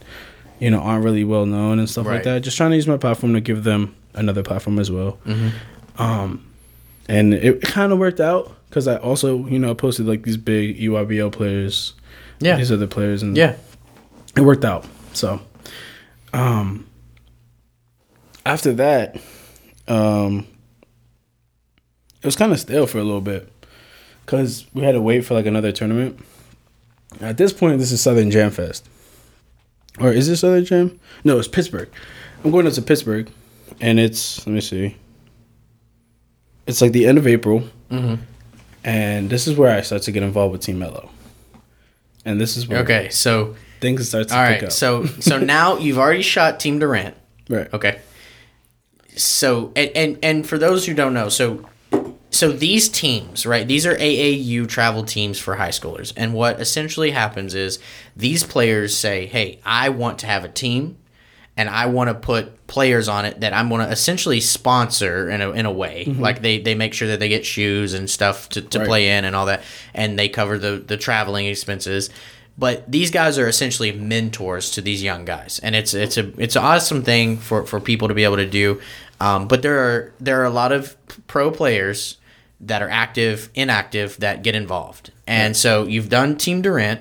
you 0.59 0.69
know 0.69 0.79
aren't 0.79 1.03
really 1.03 1.23
well 1.23 1.45
known 1.45 1.79
and 1.79 1.89
stuff 1.89 2.05
Right. 2.05 2.15
like 2.15 2.23
that. 2.25 2.41
Just 2.41 2.57
trying 2.57 2.71
to 2.71 2.75
use 2.75 2.87
my 2.87 2.97
platform 2.97 3.33
to 3.33 3.41
give 3.41 3.63
them 3.63 3.95
another 4.13 4.43
platform 4.43 4.77
as 4.79 4.91
well. 4.91 5.17
Um, 5.97 6.45
and 7.07 7.33
it 7.33 7.61
kind 7.61 7.91
of 7.91 7.99
worked 7.99 8.19
out 8.19 8.55
because 8.69 8.87
I 8.87 8.97
also 8.97 9.45
you 9.47 9.57
know 9.59 9.73
posted 9.75 10.05
like 10.05 10.23
these 10.23 10.37
big 10.37 10.77
EYBL 10.79 11.31
players 11.31 11.93
Yeah. 12.39 12.55
these 12.57 12.71
other 12.71 12.87
players 12.87 13.23
and 13.23 13.35
Yeah. 13.35 13.55
it 14.35 14.41
worked 14.41 14.63
out 14.65 14.85
so 15.13 15.39
um 16.33 16.87
after 18.45 18.73
that 18.73 19.19
um 19.87 20.45
it 22.21 22.25
was 22.25 22.35
kind 22.35 22.51
of 22.51 22.59
stale 22.59 22.85
for 22.87 22.99
a 22.99 23.03
little 23.03 23.21
bit 23.21 23.51
because 24.25 24.67
we 24.73 24.83
had 24.83 24.91
to 24.91 25.01
wait 25.01 25.21
for 25.21 25.33
like 25.33 25.45
another 25.45 25.71
tournament. 25.71 26.19
At 27.21 27.37
this 27.37 27.53
point 27.53 27.79
this 27.79 27.91
is 27.91 28.01
southern 28.01 28.29
jam 28.29 28.51
fest. 28.51 28.87
Or 29.99 30.11
is 30.11 30.27
this 30.27 30.41
southern 30.41 30.65
jam? 30.65 30.99
No 31.23 31.39
it's 31.39 31.47
pittsburgh. 31.47 31.89
I'm 32.43 32.51
going 32.51 32.67
up 32.67 32.73
to 32.73 32.81
pittsburgh 32.81 33.31
and 33.79 33.99
it's 33.99 34.45
let 34.45 34.53
me 34.53 34.61
see. 34.61 34.95
It's 36.67 36.81
like 36.81 36.91
the 36.91 37.07
end 37.07 37.17
of 37.17 37.25
april. 37.25 37.63
Hmm 37.89 38.15
and 38.83 39.29
this 39.29 39.47
is 39.47 39.57
where 39.57 39.75
i 39.75 39.81
start 39.81 40.01
to 40.03 40.11
get 40.11 40.23
involved 40.23 40.51
with 40.53 40.61
team 40.61 40.79
Melo 40.79 41.09
and 42.25 42.39
this 42.39 42.57
is 42.57 42.67
where 42.67 42.79
Okay. 42.79 43.09
So, 43.09 43.55
things 43.81 44.07
start 44.09 44.27
to 44.29 44.37
all 44.37 44.45
pick 44.47 44.61
right. 44.61 44.63
up. 44.65 44.71
So, 44.71 45.05
so 45.05 45.37
now 45.57 45.77
you've 45.77 45.97
already 45.97 46.21
shot 46.21 46.59
Team 46.59 46.79
Durant. 46.79 47.15
right. 47.49 47.71
Okay. 47.73 47.99
So, 49.15 49.71
and, 49.75 49.91
and 49.95 50.19
and 50.23 50.47
for 50.47 50.57
those 50.57 50.85
who 50.85 50.93
don't 50.93 51.13
know, 51.13 51.29
so 51.29 51.67
so 52.31 52.51
these 52.51 52.87
teams, 52.87 53.45
right? 53.45 53.67
These 53.67 53.85
are 53.85 53.95
AAU 53.95 54.67
travel 54.67 55.03
teams 55.03 55.39
for 55.39 55.55
high 55.55 55.69
schoolers. 55.69 56.13
And 56.15 56.33
what 56.33 56.61
essentially 56.61 57.11
happens 57.11 57.53
is 57.55 57.79
these 58.15 58.43
players 58.43 58.95
say, 58.95 59.25
"Hey, 59.25 59.59
I 59.65 59.89
want 59.89 60.19
to 60.19 60.25
have 60.27 60.43
a 60.45 60.49
team." 60.49 60.97
and 61.57 61.69
I 61.69 61.87
want 61.87 62.07
to 62.09 62.13
put 62.13 62.67
players 62.67 63.09
on 63.09 63.25
it 63.25 63.41
that 63.41 63.51
I'm 63.51 63.67
going 63.67 63.85
to 63.85 63.91
essentially 63.91 64.39
sponsor 64.39 65.29
in 65.29 65.41
a, 65.41 65.51
in 65.51 65.65
a 65.65 65.71
way. 65.71 66.05
Mm-hmm. 66.07 66.21
Like 66.21 66.41
they, 66.41 66.57
they 66.59 66.73
make 66.73 66.93
sure 66.93 67.09
that 67.09 67.19
they 67.19 67.27
get 67.27 67.45
shoes 67.45 67.93
and 67.93 68.09
stuff 68.09 68.47
to, 68.49 68.61
to 68.61 68.79
Right. 68.79 68.87
play 68.87 69.09
in 69.09 69.25
and 69.25 69.35
all 69.35 69.47
that, 69.47 69.61
and 69.93 70.17
they 70.17 70.29
cover 70.29 70.57
the, 70.57 70.77
the 70.77 70.95
traveling 70.95 71.47
expenses. 71.47 72.11
But 72.59 72.91
these 72.91 73.09
guys 73.09 73.39
are 73.39 73.47
essentially 73.47 73.93
mentors 73.93 74.71
to 74.71 74.81
these 74.81 75.01
young 75.01 75.23
guys, 75.23 75.59
and 75.63 75.75
it's 75.75 75.93
it's 75.93 76.17
a 76.17 76.33
it's 76.37 76.57
an 76.57 76.63
awesome 76.63 77.03
thing 77.03 77.37
for, 77.37 77.65
for 77.65 77.79
people 77.79 78.09
to 78.09 78.13
be 78.13 78.25
able 78.25 78.35
to 78.35 78.49
do. 78.49 78.81
Um, 79.21 79.47
but 79.47 79.61
there 79.61 79.79
are 79.79 80.13
there 80.19 80.41
are 80.41 80.45
a 80.45 80.49
lot 80.49 80.73
of 80.73 80.97
pro 81.27 81.51
players 81.51 82.17
that 82.59 82.81
are 82.81 82.89
active, 82.89 83.49
inactive 83.55 84.17
that 84.17 84.43
get 84.43 84.55
involved, 84.55 85.11
and 85.25 85.55
so 85.55 85.85
you've 85.85 86.09
done 86.09 86.35
Team 86.35 86.61
Durant, 86.61 86.99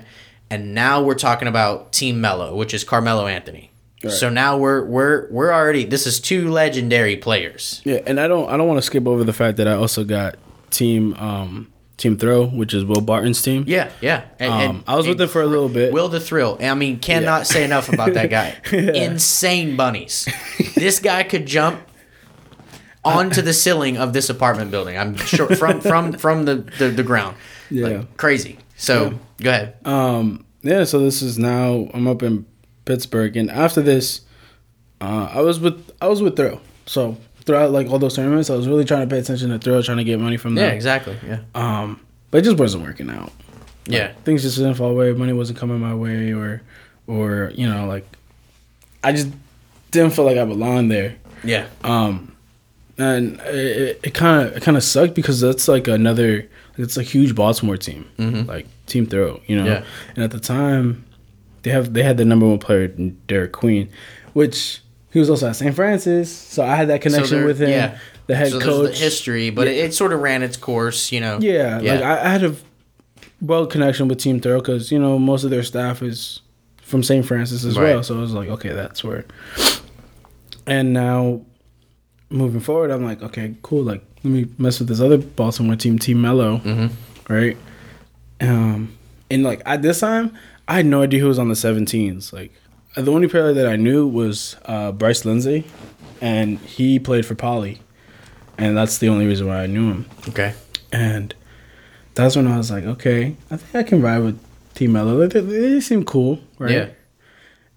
and 0.49 0.73
now 0.73 1.03
we're 1.03 1.13
talking 1.15 1.49
about 1.49 1.91
Team 1.91 2.21
Melo, 2.21 2.55
which 2.55 2.73
is 2.73 2.85
Carmelo 2.85 3.27
Anthony. 3.27 3.69
So 4.07 4.29
now 4.29 4.57
we're 4.57 4.85
we're 4.85 5.27
we're 5.29 5.51
already 5.51 5.83
this 5.83 6.07
is 6.07 6.21
two 6.21 6.49
legendary 6.49 7.17
players. 7.17 7.81
Yeah, 7.83 7.99
and 8.07 8.17
I 8.17 8.29
don't 8.29 8.49
I 8.49 8.55
don't 8.55 8.67
want 8.67 8.77
to 8.77 8.81
skip 8.81 9.05
over 9.05 9.25
the 9.25 9.33
fact 9.33 9.57
that 9.57 9.67
I 9.67 9.73
also 9.73 10.05
got 10.05 10.37
team 10.69 11.15
um 11.15 11.67
team 11.99 12.17
Thrill, 12.17 12.47
which 12.47 12.73
is 12.73 12.83
Will 12.83 13.01
Barton's 13.01 13.41
team. 13.41 13.63
Yeah, 13.67 13.91
yeah. 14.01 14.23
And, 14.39 14.51
Um, 14.51 14.59
and- 14.61 14.83
I 14.87 14.95
was 14.95 15.07
with 15.07 15.21
him 15.21 15.27
for 15.29 15.41
a 15.41 15.45
little 15.45 15.69
bit. 15.69 15.93
Will 15.93 16.09
the 16.09 16.19
Thrill. 16.19 16.57
I 16.59 16.73
mean, 16.73 16.97
cannot 16.99 17.45
say 17.45 17.63
enough 17.63 17.91
about 17.93 18.13
that 18.15 18.29
guy. 18.31 18.55
Insane 18.71 19.75
bunnies. 19.75 20.27
this 20.75 20.99
guy 20.99 21.23
could 21.23 21.45
jump 21.45 21.81
onto 23.05 23.41
the 23.41 23.53
ceiling 23.53 23.97
of 23.97 24.13
this 24.13 24.29
apartment 24.29 24.71
building. 24.71 24.97
I'm 24.97 25.15
sure 25.15 25.47
from 25.55 25.81
from 25.81 26.13
from 26.13 26.45
the 26.45 26.55
the, 26.79 26.89
the 26.89 27.03
ground. 27.03 27.37
Yeah. 27.69 27.87
Like, 27.87 28.17
crazy. 28.17 28.57
So 28.75 29.19
go 29.41 29.49
ahead. 29.51 29.75
Um, 29.85 30.45
yeah, 30.61 30.83
so 30.83 30.99
this 30.99 31.21
is 31.21 31.37
now 31.37 31.89
I'm 31.93 32.07
up 32.07 32.23
in 32.23 32.45
Pittsburgh, 32.85 33.37
and 33.37 33.49
after 33.51 33.81
this, 33.81 34.21
uh, 35.01 35.29
I 35.33 35.41
was 35.41 35.59
with 35.59 35.91
I 36.01 36.07
was 36.07 36.21
with 36.21 36.35
Thrill. 36.35 36.61
So 36.85 37.17
throughout 37.49 37.71
like 37.71 37.89
all 37.89 37.97
those 37.97 38.15
tournaments, 38.15 38.51
I 38.51 38.55
was 38.55 38.67
really 38.67 38.85
trying 38.85 39.09
to 39.09 39.11
pay 39.11 39.19
attention 39.19 39.49
to 39.49 39.57
Thrill, 39.57 39.81
trying 39.81 39.97
to 39.97 40.03
get 40.03 40.19
money 40.19 40.37
from 40.37 40.53
them. 40.53 40.65
yeah, 40.65 40.71
exactly. 40.71 41.17
Yeah. 41.25 41.39
Um, 41.55 41.99
but 42.29 42.37
it 42.37 42.41
just 42.43 42.57
wasn't 42.57 42.83
working 42.83 43.09
out. 43.09 43.31
yeah. 43.87 44.13
Things 44.23 44.43
just 44.43 44.57
didn't 44.57 44.75
fall 44.75 44.91
away. 44.91 45.11
Money 45.13 45.33
wasn't 45.33 45.57
coming 45.57 45.79
my 45.79 45.95
way, 45.95 46.31
or 46.31 46.61
or 47.07 47.51
you 47.55 47.67
know 47.67 47.87
like 47.87 48.05
I 49.03 49.13
just 49.13 49.29
didn't 49.89 50.13
feel 50.13 50.25
like 50.25 50.37
I 50.37 50.45
belonged 50.45 50.91
there. 50.91 51.15
Yeah. 51.43 51.65
Um, 51.83 52.35
and 52.99 53.41
it 53.45 54.13
kind 54.13 54.47
of 54.47 54.57
it 54.57 54.61
kind 54.61 54.77
of 54.77 54.83
sucked 54.83 55.15
because 55.15 55.41
that's 55.41 55.67
like 55.67 55.87
another 55.87 56.47
it's 56.77 56.97
a 56.97 57.01
huge 57.01 57.33
Baltimore 57.33 57.77
team, 57.77 58.05
like 58.47 58.67
team 58.85 59.07
Thrill, 59.07 59.41
you 59.47 59.55
know. 59.55 59.65
Yeah. 59.65 59.83
And 60.13 60.23
at 60.23 60.29
the 60.29 60.39
time, 60.39 61.03
they 61.63 61.71
have 61.71 61.93
they 61.95 62.03
had 62.03 62.17
the 62.17 62.25
number 62.25 62.45
one 62.47 62.59
player 62.59 62.87
Derek 62.87 63.53
Queen, 63.53 63.89
which 64.33 64.81
he 65.11 65.19
was 65.19 65.29
also 65.29 65.47
at 65.49 65.55
St. 65.55 65.75
Francis, 65.75 66.31
so 66.35 66.63
I 66.63 66.75
had 66.75 66.89
that 66.89 67.01
connection 67.01 67.37
there- 67.39 67.45
with 67.47 67.61
him. 67.61 67.69
yeah. 67.69 67.97
The 68.27 68.35
head 68.35 68.51
so 68.51 68.59
coach, 68.59 68.91
the 68.91 68.95
history, 69.03 69.49
but 69.49 69.67
it, 69.67 69.75
it 69.77 69.93
sort 69.95 70.13
of 70.13 70.19
ran 70.19 70.43
its 70.43 70.55
course, 70.55 71.11
you 71.11 71.19
know. 71.19 71.39
yeah, 71.41 71.79
Yeah. 71.81 71.93
like 71.95 72.03
I, 72.03 72.25
I 72.25 72.29
had 72.29 72.43
a 72.43 72.55
well 73.41 73.65
connection 73.65 74.07
with 74.07 74.19
Team 74.19 74.39
Thrill 74.39 74.59
because 74.59 74.91
you 74.91 74.99
know 74.99 75.17
most 75.17 75.43
of 75.43 75.49
their 75.49 75.63
staff 75.63 76.03
is 76.03 76.41
from 76.83 77.01
St. 77.01 77.25
Francis 77.25 77.65
as 77.65 77.75
well, 77.75 78.03
so 78.03 78.15
I 78.17 78.21
was 78.21 78.33
like 78.33 78.49
okay, 78.49 78.69
that's 78.69 79.03
where. 79.03 79.25
And 80.67 80.93
now, 80.93 81.41
moving 82.29 82.61
forward, 82.61 82.91
I'm 82.91 83.03
like, 83.03 83.23
okay, 83.23 83.55
cool. 83.63 83.83
Like, 83.83 84.03
let 84.23 84.31
me 84.31 84.47
mess 84.59 84.77
with 84.79 84.87
this 84.87 84.99
other 85.01 85.17
Baltimore 85.17 85.75
team, 85.75 85.97
Team 85.97 86.21
Melo, 86.21 86.57
Mm-hmm. 86.59 87.33
right? 87.33 87.57
Um, 88.41 88.95
and 89.31 89.43
like 89.43 89.61
at 89.65 89.81
this 89.81 89.99
time, 90.01 90.37
I 90.67 90.75
had 90.75 90.85
no 90.85 91.01
idea 91.01 91.19
who 91.19 91.27
was 91.27 91.39
on 91.39 91.47
the 91.47 91.55
17s. 91.55 92.31
Like, 92.31 92.53
the 92.95 93.11
only 93.11 93.27
player 93.27 93.53
that 93.53 93.67
I 93.67 93.75
knew 93.75 94.07
was 94.07 94.55
uh, 94.65 94.91
Bryce 94.91 95.25
Lindsay, 95.25 95.65
and 96.21 96.59
he 96.59 96.99
played 96.99 97.25
for 97.25 97.35
Poly, 97.35 97.79
and 98.57 98.75
that's 98.75 98.97
the 98.97 99.09
only 99.09 99.25
reason 99.27 99.47
why 99.47 99.63
I 99.63 99.67
knew 99.67 99.89
him. 99.91 100.05
Okay. 100.29 100.53
And 100.91 101.33
that's 102.15 102.35
when 102.35 102.47
I 102.47 102.57
was 102.57 102.71
like, 102.71 102.83
okay, 102.83 103.35
I 103.51 103.57
think 103.57 103.75
I 103.75 103.87
can 103.87 104.01
ride 104.01 104.19
with 104.19 104.39
Team 104.73 104.91
Melo. 104.93 105.15
Like, 105.21 105.31
they, 105.31 105.41
they 105.41 105.79
seem 105.79 106.03
cool, 106.03 106.39
right? 106.57 106.71
Yeah. 106.71 106.89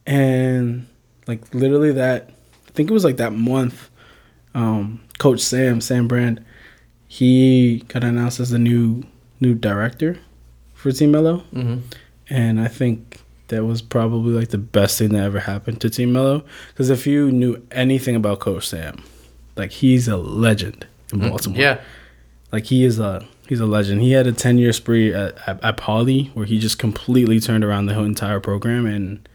And 0.06 0.86
like 1.26 1.54
literally 1.54 1.92
that, 1.92 2.30
I 2.66 2.70
think 2.72 2.90
it 2.90 2.92
was 2.94 3.04
like 3.04 3.18
that 3.18 3.32
month. 3.32 3.90
Um, 4.54 5.00
Coach 5.18 5.40
Sam 5.40 5.80
Sam 5.80 6.08
Brand, 6.08 6.44
he 7.06 7.84
got 7.88 8.02
announced 8.04 8.40
as 8.40 8.50
the 8.50 8.58
new 8.58 9.04
new 9.40 9.54
director 9.54 10.18
for 10.74 10.90
Team 10.92 11.12
Melo, 11.12 11.38
Mm-hmm. 11.54 11.78
and 12.28 12.60
I 12.60 12.66
think 12.68 13.20
that 13.52 13.64
was 13.64 13.82
probably 13.82 14.32
like 14.32 14.48
the 14.48 14.58
best 14.58 14.98
thing 14.98 15.10
that 15.10 15.22
ever 15.22 15.40
happened 15.40 15.80
to 15.82 15.90
Team 15.90 16.12
Melo. 16.12 16.42
Because 16.68 16.90
if 16.90 17.06
you 17.06 17.30
knew 17.30 17.62
anything 17.70 18.16
about 18.16 18.40
Coach 18.40 18.66
Sam, 18.68 19.04
like 19.56 19.70
he's 19.70 20.08
a 20.08 20.16
legend 20.16 20.86
in 21.12 21.20
mm, 21.20 21.28
Baltimore. 21.28 21.58
Yeah. 21.58 21.80
Like 22.50 22.64
he 22.66 22.84
is 22.84 22.98
a 22.98 23.26
he's 23.48 23.60
a 23.60 23.66
legend. 23.66 24.00
He 24.00 24.12
had 24.12 24.26
a 24.26 24.32
ten 24.32 24.58
year 24.58 24.72
spree 24.72 25.12
at, 25.14 25.36
at, 25.46 25.62
at 25.62 25.76
Poly 25.76 26.30
where 26.34 26.46
he 26.46 26.58
just 26.58 26.78
completely 26.78 27.40
turned 27.40 27.62
around 27.64 27.86
the 27.86 27.94
whole 27.94 28.04
entire 28.04 28.40
program, 28.40 28.86
and 28.86 29.28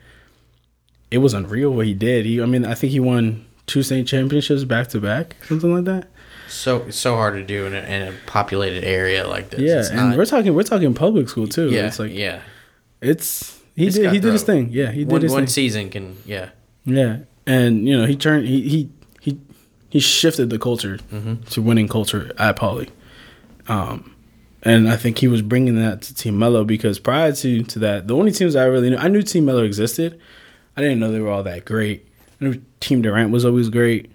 it 1.12 1.20
was 1.20 1.34
unreal 1.34 1.72
what 1.72 1.86
he 1.86 1.94
did. 1.94 2.26
He, 2.26 2.42
I 2.42 2.46
mean, 2.46 2.66
I 2.66 2.74
think 2.74 2.92
he 2.92 3.00
won 3.00 3.46
two 3.66 3.84
state 3.84 4.08
championships 4.08 4.64
back 4.64 4.88
to 4.90 5.00
back, 5.00 5.36
something 5.48 5.74
like 5.74 5.86
that. 5.86 6.10
So 6.48 6.84
it's 6.84 6.98
so 6.98 7.16
hard 7.16 7.34
to 7.34 7.44
do 7.44 7.66
in 7.66 7.74
a, 7.74 7.80
in 7.80 8.02
a 8.08 8.14
populated 8.26 8.84
area 8.84 9.28
like 9.28 9.50
this. 9.50 9.60
Yeah, 9.60 9.80
It's 9.80 9.90
and 9.90 10.10
not- 10.10 10.18
we're 10.18 10.26
talking 10.26 10.54
we're 10.56 10.64
talking 10.64 10.94
public 10.94 11.30
school 11.30 11.48
too. 11.48 11.70
yeah, 11.70 11.88
it's 11.88 12.00
like 12.00 12.14
yeah. 12.14 12.42
it's 13.02 13.57
he 13.78 13.90
did 13.90 14.12
he 14.12 14.20
did 14.20 14.34
his 14.34 14.44
thing. 14.44 14.70
Yeah, 14.72 14.92
he 14.92 15.00
did 15.06 15.12
One, 15.12 15.22
his 15.22 15.32
one 15.32 15.42
thing. 15.44 15.48
season 15.48 15.90
can 15.90 16.18
yeah. 16.26 16.50
Yeah, 16.86 17.20
and 17.46 17.88
you 17.88 17.98
know 17.98 18.06
he 18.06 18.16
turned 18.16 18.48
he 18.48 18.62
he 18.68 18.90
he 19.22 19.40
he 19.90 20.00
shifted 20.00 20.50
the 20.50 20.60
culture 20.60 20.98
to 21.52 21.62
winning 21.62 21.88
culture 21.88 22.32
at 22.38 22.56
Poly, 22.56 22.90
um, 23.68 24.16
and 24.64 24.90
I 24.90 24.96
think 24.98 25.20
he 25.20 25.28
was 25.28 25.42
bringing 25.42 25.76
that 25.76 26.02
to 26.04 26.14
Team 26.16 26.38
Melo 26.40 26.64
because 26.64 26.98
prior 27.00 27.32
to 27.34 27.64
to 27.64 27.80
that, 27.80 28.08
the 28.08 28.16
only 28.16 28.32
teams 28.32 28.56
I 28.56 28.66
really 28.66 28.90
knew 28.90 28.98
I 28.98 29.08
knew 29.10 29.22
Team 29.22 29.46
Melo 29.46 29.64
existed. 29.64 30.20
I 30.76 30.82
didn't 30.82 31.00
know 31.00 31.12
they 31.12 31.20
were 31.20 31.30
all 31.32 31.44
that 31.44 31.66
great. 31.66 32.08
I 32.40 32.46
knew 32.46 32.62
Team 32.80 33.02
Durant 33.02 33.32
was 33.32 33.44
always 33.46 33.70
great. 33.70 34.12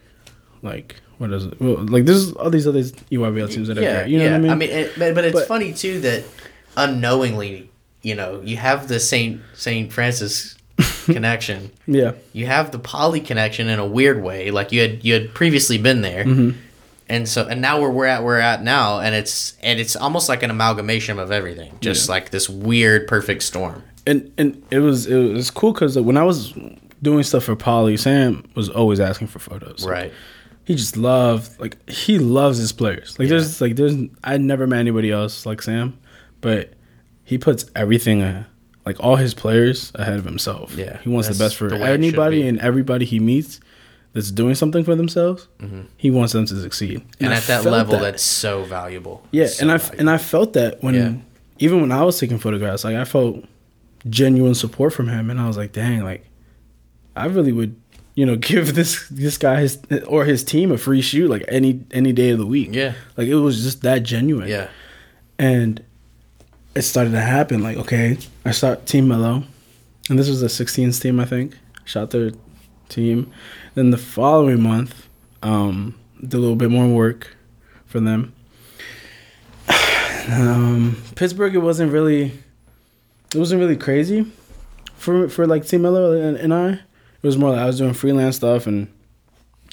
Like 0.63 0.97
what 1.19 1.31
is 1.33 1.45
it? 1.45 1.61
Well, 1.61 1.77
like 1.87 2.05
there's 2.07 2.33
all 2.33 2.51
these 2.51 2.67
other 2.67 2.81
EYBL 2.81 3.53
teams 3.53 3.69
that 3.69 3.79
are 3.79 3.83
yeah, 3.83 4.01
great. 4.01 4.11
You 4.13 4.19
know 4.19 4.25
yeah. 4.25 4.31
what 4.31 4.37
I 4.37 4.41
mean? 4.41 4.51
I 4.51 4.55
mean, 4.55 4.71
it, 4.71 4.93
but, 4.99 5.15
but 5.15 5.25
it's 5.25 5.35
But- 5.35 5.47
funny 5.49 5.73
too 5.75 6.01
that 6.01 6.25
unknowingly, 6.77 7.71
you 8.03 8.15
know, 8.15 8.41
you 8.43 8.57
have 8.57 8.89
the 8.89 8.99
Saint 9.01 9.41
Saint 9.55 9.93
Francis 9.93 10.57
connection. 11.07 11.71
yeah, 11.87 12.13
You 12.33 12.47
have 12.47 12.71
the 12.73 12.79
poly 12.79 13.21
connection 13.21 13.69
in 13.69 13.79
a 13.79 13.87
weird 13.87 14.23
way. 14.23 14.51
Like 14.51 14.73
you 14.73 14.81
had 14.81 15.05
you 15.05 15.15
had 15.15 15.35
previously 15.35 15.79
been 15.79 16.03
there. 16.03 16.25
Mm-hmm. 16.25 16.59
And 17.09 17.29
so 17.29 17.47
and 17.47 17.61
now 17.61 17.81
where 17.81 17.91
we're 17.91 18.07
at 18.07 18.23
we're 18.25 18.39
at 18.39 18.63
now 18.63 19.01
and 19.01 19.15
it's 19.15 19.55
and 19.63 19.79
it's 19.79 19.97
almost 19.97 20.29
like 20.29 20.43
an 20.43 20.51
amalgamation 20.51 21.19
of 21.19 21.31
everything. 21.31 21.77
Just 21.81 22.09
like 22.09 22.31
this 22.31 22.49
weird 22.49 23.07
perfect 23.07 23.43
storm. 23.43 23.83
and 24.07 24.33
and 24.39 24.63
it 24.71 24.79
was 24.81 25.07
it 25.07 25.17
was 25.33 25.51
cool 25.51 25.73
because 25.73 25.99
when 25.99 26.17
I 26.17 26.23
was 26.25 26.55
doing 27.03 27.23
stuff 27.25 27.45
for 27.45 27.57
Poly, 27.57 27.97
Sam 27.97 28.49
was 28.55 28.69
always 28.69 28.99
asking 29.01 29.27
for 29.27 29.41
photos. 29.41 29.85
Right. 29.85 30.13
he 30.65 30.75
just 30.77 30.97
loved 30.97 31.61
like 31.61 31.77
he 31.91 32.19
loves 32.19 32.57
his 32.59 32.73
players. 32.73 33.19
Like 33.19 33.29
there's 33.29 33.61
like 33.61 33.77
there's 33.77 33.95
I 34.25 34.39
never 34.39 34.67
met 34.67 34.79
anybody 34.81 35.11
else 35.11 35.45
like 35.45 35.61
Sam, 35.61 35.99
but 36.41 36.73
he 37.33 37.39
puts 37.39 37.65
everything 37.75 38.23
uh, 38.23 38.45
like 38.87 38.99
all 39.01 39.17
his 39.17 39.33
players 39.35 39.91
ahead 39.95 40.19
of 40.19 40.25
himself. 40.25 40.75
Yeah, 40.77 40.99
he 41.05 41.09
wants 41.09 41.29
the 41.29 41.35
best 41.43 41.57
for 41.57 41.69
the 41.69 41.77
way 41.77 41.81
it 41.83 41.85
should 41.85 41.93
anybody 42.05 42.47
and 42.49 42.59
everybody 42.61 43.05
he 43.05 43.19
meets 43.21 43.61
that's 44.13 44.31
doing 44.31 44.55
something 44.55 44.85
for 44.85 44.95
themselves. 44.95 45.49
He 45.97 46.11
wants 46.11 46.33
them 46.35 46.45
to 46.47 46.61
succeed, 46.61 46.99
Mm-hmm. 47.01 47.25
And, 47.25 47.33
I 47.35 47.37
at 47.39 47.45
that 47.45 47.65
level 47.65 47.95
that. 47.95 48.01
that's 48.03 48.23
so 48.23 48.63
valuable. 48.65 49.17
yeah. 49.33 49.47
So 49.47 49.63
and 49.63 49.73
I 49.73 49.77
valuable. 49.79 50.01
and 50.01 50.11
I 50.11 50.19
felt 50.19 50.53
that 50.53 50.83
when 50.83 50.95
Yeah. 50.95 51.13
even 51.59 51.81
when 51.81 51.93
I 51.93 52.03
was 52.05 52.19
taking 52.21 52.39
photographs, 52.39 52.85
like 52.85 52.97
I 52.97 53.05
felt 53.05 53.45
genuine 54.09 54.55
support 54.55 54.93
from 54.93 55.09
him, 55.09 55.31
and 55.31 55.41
I 55.41 55.47
was 55.47 55.57
like, 55.57 55.73
dang, 55.73 56.05
like 56.05 56.27
I 57.17 57.27
really 57.27 57.53
would. 57.53 57.77
You 58.15 58.27
know, 58.27 58.37
give 58.53 58.75
this 58.75 59.09
this 59.09 59.39
guy 59.39 59.61
his 59.63 59.79
or 60.07 60.27
his 60.27 60.45
team 60.45 60.71
a 60.71 60.77
free 60.77 61.01
shoot 61.01 61.31
like 61.31 61.45
any 61.49 61.81
any 61.93 62.13
day 62.13 62.29
of 62.35 62.39
the 62.39 62.45
week. 62.47 62.69
Yeah. 62.75 62.93
Like 63.17 63.27
it 63.29 63.37
was 63.37 63.63
just 63.63 63.81
that 63.89 64.03
genuine. 64.03 64.49
Yeah. 64.51 64.69
And 65.39 65.83
it 66.75 66.83
started 66.83 67.11
to 67.11 67.21
happen. 67.21 67.63
Like, 67.63 67.77
okay, 67.79 68.19
I 68.45 68.51
start 68.53 68.87
Team 68.87 69.09
Melo. 69.09 69.45
And 70.11 70.19
this 70.19 70.29
was 70.29 70.43
a 70.43 70.47
16s 70.47 71.01
team, 71.01 71.21
I 71.21 71.25
think. 71.25 71.57
Shot 71.85 72.11
their 72.11 72.33
team. 72.89 73.33
Then 73.75 73.91
the 73.91 73.99
following 73.99 74.63
month, 74.63 75.09
um, 75.43 75.99
did 76.21 76.35
a 76.35 76.39
little 76.39 76.57
bit 76.57 76.71
more 76.71 76.89
work 76.89 77.37
for 77.87 78.01
them. 78.01 78.33
Um, 80.31 81.03
Pittsburgh, 81.17 81.53
it 81.53 81.59
wasn't 81.59 81.91
really, 81.91 82.27
it 83.35 83.39
wasn't 83.39 83.59
really 83.59 83.77
crazy 83.77 84.31
for 84.95 85.29
for 85.29 85.49
like 85.49 85.67
Team 85.67 85.83
Melo 85.83 86.13
and, 86.13 86.37
and 86.37 86.55
I. 86.55 86.75
It 86.75 87.27
was 87.27 87.37
more 87.37 87.51
like 87.51 87.59
I 87.59 87.67
was 87.67 87.79
doing 87.79 87.93
freelance 87.93 88.37
stuff, 88.37 88.69
and 88.69 88.92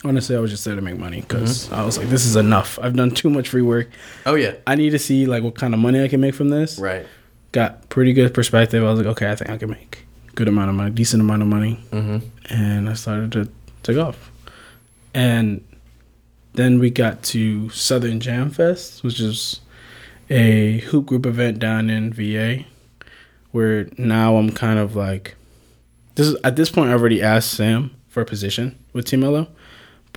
honestly, 0.03 0.35
I 0.35 0.39
was 0.39 0.51
just 0.51 0.65
there 0.65 0.75
to 0.75 0.81
make 0.81 0.97
money 0.97 1.21
because 1.21 1.71
I 1.71 1.83
was 1.85 1.97
like, 1.97 2.07
this 2.09 2.25
is 2.25 2.35
enough. 2.35 2.79
I've 2.81 2.95
done 2.95 3.11
too 3.11 3.29
much 3.29 3.49
free 3.49 3.61
work. 3.61 3.89
Oh 4.25 4.35
yeah. 4.35 4.53
I 4.67 4.75
need 4.75 4.91
to 4.91 4.99
see 4.99 5.25
like 5.25 5.43
what 5.43 5.55
kind 5.55 5.73
of 5.73 5.79
money 5.79 6.03
I 6.03 6.07
can 6.07 6.21
make 6.21 6.35
from 6.35 6.49
this. 6.49 6.77
Right. 6.79 7.05
Got 7.51 7.89
pretty 7.89 8.13
good 8.13 8.33
perspective. 8.33 8.83
I 8.83 8.89
was 8.89 8.99
like, 8.99 9.07
okay, 9.07 9.29
I 9.29 9.35
think 9.35 9.49
I 9.49 9.57
can 9.57 9.69
make 9.71 10.05
good 10.35 10.47
amount 10.47 10.69
of 10.69 10.75
money, 10.75 10.91
decent 10.91 11.21
amount 11.21 11.41
of 11.41 11.47
money, 11.47 11.83
Mm-hmm. 11.91 12.53
and 12.53 12.89
I 12.89 12.93
started 12.93 13.31
to 13.33 13.49
take 13.83 13.97
off. 13.97 14.31
And 15.13 15.65
then 16.53 16.79
we 16.79 16.89
got 16.91 17.23
to 17.23 17.69
Southern 17.71 18.19
Jam 18.19 18.49
Fest, 18.51 19.03
which 19.03 19.19
is 19.19 19.59
a 20.29 20.77
hoop 20.79 21.07
group 21.07 21.25
event 21.25 21.59
down 21.59 21.89
in 21.89 22.13
VA, 22.13 22.65
where 23.51 23.87
now 23.97 24.37
I'm 24.37 24.51
kind 24.51 24.77
of 24.79 24.95
like, 24.95 25.35
this 26.15 26.27
is 26.27 26.35
at 26.43 26.55
this 26.55 26.69
point 26.69 26.89
I 26.89 26.93
already 26.93 27.21
asked 27.21 27.51
Sam 27.51 27.91
for 28.07 28.21
a 28.21 28.25
position 28.25 28.77
with 28.93 29.05
Team 29.05 29.21
Melo, 29.21 29.47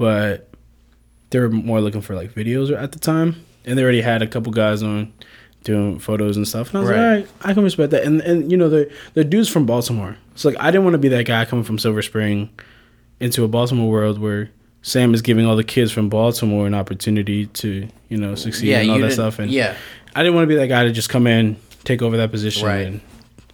but 0.03 0.49
they 1.31 1.39
were 1.39 1.49
more 1.49 1.81
looking 1.81 2.01
for 2.01 2.17
like 2.17 2.35
videos 2.35 2.77
at 2.77 2.91
the 2.91 2.99
time, 2.99 3.37
and 3.65 3.79
they 3.79 3.83
already 3.85 4.01
had 4.03 4.21
a 4.21 4.27
couple 4.27 4.51
guys 4.53 4.83
on 4.83 5.13
doing 5.63 6.01
photos 6.01 6.37
and 6.37 6.47
stuff. 6.49 6.69
And 6.71 6.79
I 6.79 6.81
was 6.81 6.91
Right. 6.91 6.97
like, 6.97 7.05
all 7.07 7.15
right, 7.15 7.29
I 7.43 7.55
can 7.55 7.63
respect 7.63 7.93
that. 7.93 8.03
And 8.03 8.21
and 8.23 8.51
you 8.51 8.57
know 8.59 8.69
the 8.69 8.91
the 9.15 9.23
dudes 9.25 9.49
from 9.49 9.65
Baltimore. 9.65 10.17
So 10.35 10.49
like 10.49 10.59
I 10.61 10.71
didn't 10.73 10.83
want 10.85 10.95
to 10.95 10.99
be 10.99 11.09
that 11.09 11.25
guy 11.25 11.45
coming 11.45 11.65
from 11.65 11.79
Silver 11.79 12.03
Spring 12.03 12.51
into 13.21 13.45
a 13.45 13.49
Baltimore 13.49 13.89
world 13.89 14.19
where 14.19 14.51
Sam 14.83 15.15
is 15.15 15.23
giving 15.23 15.47
all 15.47 15.55
the 15.55 15.63
kids 15.63 15.93
from 15.93 16.09
Baltimore 16.09 16.67
an 16.67 16.75
opportunity 16.75 17.47
to 17.47 17.87
you 18.09 18.17
know 18.17 18.35
succeed 18.35 18.71
Yeah, 18.71 18.81
and 18.81 18.91
all 18.91 18.99
that 18.99 19.13
stuff. 19.13 19.39
And 19.39 19.51
yeah, 19.53 19.77
I 20.17 20.23
didn't 20.25 20.35
want 20.35 20.43
to 20.45 20.49
be 20.49 20.57
that 20.57 20.67
guy 20.67 20.83
to 20.85 20.91
just 20.91 21.09
come 21.11 21.29
in, 21.29 21.57
take 21.85 22.03
over 22.03 22.17
that 22.17 22.33
position. 22.33 22.67
Right. 22.67 22.87
And 22.89 23.01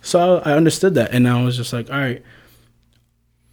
so 0.01 0.40
I 0.44 0.53
understood 0.53 0.94
that, 0.94 1.12
and 1.12 1.28
I 1.28 1.42
was 1.44 1.57
just 1.59 1.74
like, 1.74 1.90
all 1.90 1.99
right, 1.99 2.22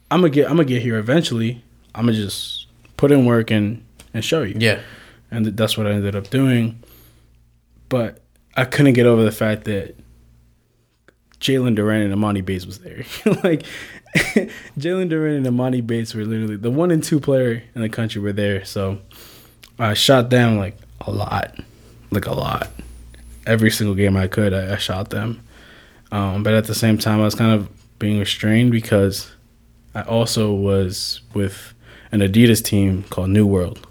I'm 0.10 0.22
gonna 0.22 0.30
get 0.30 0.46
I'm 0.50 0.56
gonna 0.56 0.66
get 0.66 0.82
here 0.82 0.98
eventually. 0.98 1.62
I'm 1.94 2.06
gonna 2.06 2.18
just 2.18 2.65
put 2.98 3.12
in 3.12 3.26
work 3.26 3.52
and 3.52 3.84
and 4.14 4.24
show 4.24 4.44
you 4.44 4.56
yeah, 4.58 4.82
and 5.32 5.46
that's 5.46 5.78
what 5.78 5.88
I 5.88 5.92
ended 5.92 6.16
up 6.16 6.30
doing. 6.30 6.82
But 7.90 8.22
I 8.56 8.66
couldn't 8.66 8.94
get 8.94 9.06
over 9.06 9.24
the 9.24 9.32
fact 9.32 9.66
that 9.66 9.96
Jalen 11.40 11.78
Duren 11.78 12.06
and 12.06 12.14
Emoni 12.14 12.44
Bates 12.44 12.66
was 12.66 12.80
there. 12.80 13.04
like 13.44 13.64
Jalen 14.80 15.10
Duren 15.10 15.38
and 15.38 15.46
Emoni 15.46 15.86
Bates 15.86 16.14
were 16.14 16.26
literally 16.26 16.56
the 16.56 16.72
one 16.72 16.90
and 16.90 17.04
two 17.04 17.20
player 17.20 17.62
in 17.76 17.82
the 17.82 17.90
country 17.90 18.22
were 18.22 18.34
there. 18.34 18.64
So 18.66 19.00
I 19.78 19.94
shot 19.94 20.30
them 20.30 20.58
like 20.58 20.78
a 21.02 21.12
lot, 21.12 21.60
like 22.12 22.26
a 22.26 22.34
lot. 22.34 22.70
Every 23.46 23.70
single 23.70 23.96
game 23.96 24.18
I 24.18 24.28
could, 24.28 24.54
I, 24.54 24.74
I 24.74 24.78
shot 24.78 25.12
them. 25.12 25.42
Um, 26.12 26.42
but 26.44 26.54
at 26.54 26.66
the 26.66 26.74
same 26.74 26.98
time, 26.98 27.20
I 27.20 27.26
was 27.26 27.36
kind 27.36 27.52
of 27.52 27.70
being 28.00 28.20
restrained 28.20 28.72
because 28.72 29.32
I 29.94 30.02
also 30.02 30.54
was 30.54 31.22
with 31.34 31.75
an 32.16 32.22
Adidas 32.22 32.64
team 32.64 33.04
called 33.10 33.30
New 33.30 33.46
World 33.46 33.86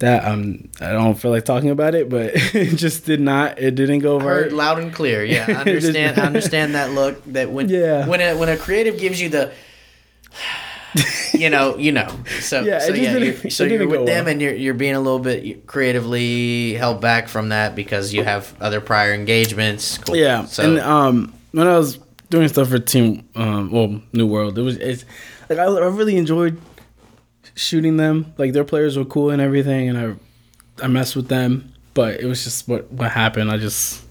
that 0.00 0.24
um 0.24 0.68
I 0.80 0.92
don't 0.92 1.14
feel 1.14 1.30
like 1.30 1.44
talking 1.44 1.70
about 1.70 1.94
it, 1.94 2.08
but 2.08 2.32
it 2.54 2.76
just 2.76 3.06
did 3.06 3.20
not. 3.20 3.58
It 3.58 3.74
didn't 3.74 4.00
go 4.00 4.18
I 4.20 4.24
heard 4.24 4.52
loud 4.52 4.78
and 4.80 4.92
clear. 4.92 5.24
Yeah, 5.24 5.46
I 5.48 5.52
understand. 5.54 6.18
I 6.18 6.24
understand 6.26 6.74
that 6.74 6.90
look. 6.90 7.24
That 7.32 7.50
when 7.50 7.68
Yeah. 7.68 8.06
when 8.06 8.20
a 8.20 8.34
when 8.36 8.48
a 8.48 8.56
creative 8.56 8.98
gives 8.98 9.20
you 9.20 9.28
the, 9.28 9.52
you 11.32 11.48
know, 11.48 11.76
you 11.78 11.92
know. 11.92 12.08
So 12.40 12.62
Yeah, 12.62 12.80
so 12.80 12.92
yeah, 12.92 13.16
you're, 13.16 13.50
so 13.50 13.64
you're 13.64 13.86
with 13.88 14.06
them, 14.06 14.24
well. 14.24 14.28
and 14.32 14.42
you're 14.42 14.54
you're 14.54 14.74
being 14.74 14.94
a 14.94 15.00
little 15.00 15.18
bit 15.20 15.66
creatively 15.66 16.74
held 16.74 17.00
back 17.00 17.28
from 17.28 17.48
that 17.50 17.74
because 17.74 18.12
you 18.12 18.24
have 18.24 18.52
other 18.60 18.80
prior 18.80 19.12
engagements. 19.14 19.98
Cool. 19.98 20.16
Yeah, 20.16 20.44
So 20.46 20.64
and 20.64 20.80
um 20.80 21.32
when 21.52 21.66
I 21.66 21.78
was 21.78 21.98
doing 22.30 22.48
stuff 22.48 22.68
for 22.68 22.78
Team 22.80 23.28
um 23.36 23.70
well 23.70 24.00
New 24.12 24.26
World, 24.26 24.58
it 24.58 24.62
was 24.62 24.76
it's 24.76 25.04
like 25.48 25.58
I, 25.58 25.64
I 25.64 25.86
really 25.86 26.16
enjoyed 26.16 26.60
shooting 27.54 27.96
them. 27.96 28.34
Like 28.38 28.52
their 28.52 28.64
players 28.64 28.96
were 28.96 29.04
cool 29.04 29.30
and 29.30 29.40
everything, 29.42 29.88
and 29.88 29.98
I 29.98 30.84
I 30.84 30.88
messed 30.88 31.14
with 31.16 31.28
them, 31.28 31.72
but 31.94 32.20
it 32.20 32.26
was 32.26 32.44
just 32.44 32.68
what 32.68 32.90
what 32.92 33.10
happened. 33.12 33.50
I 33.50 33.58
just 33.58 34.02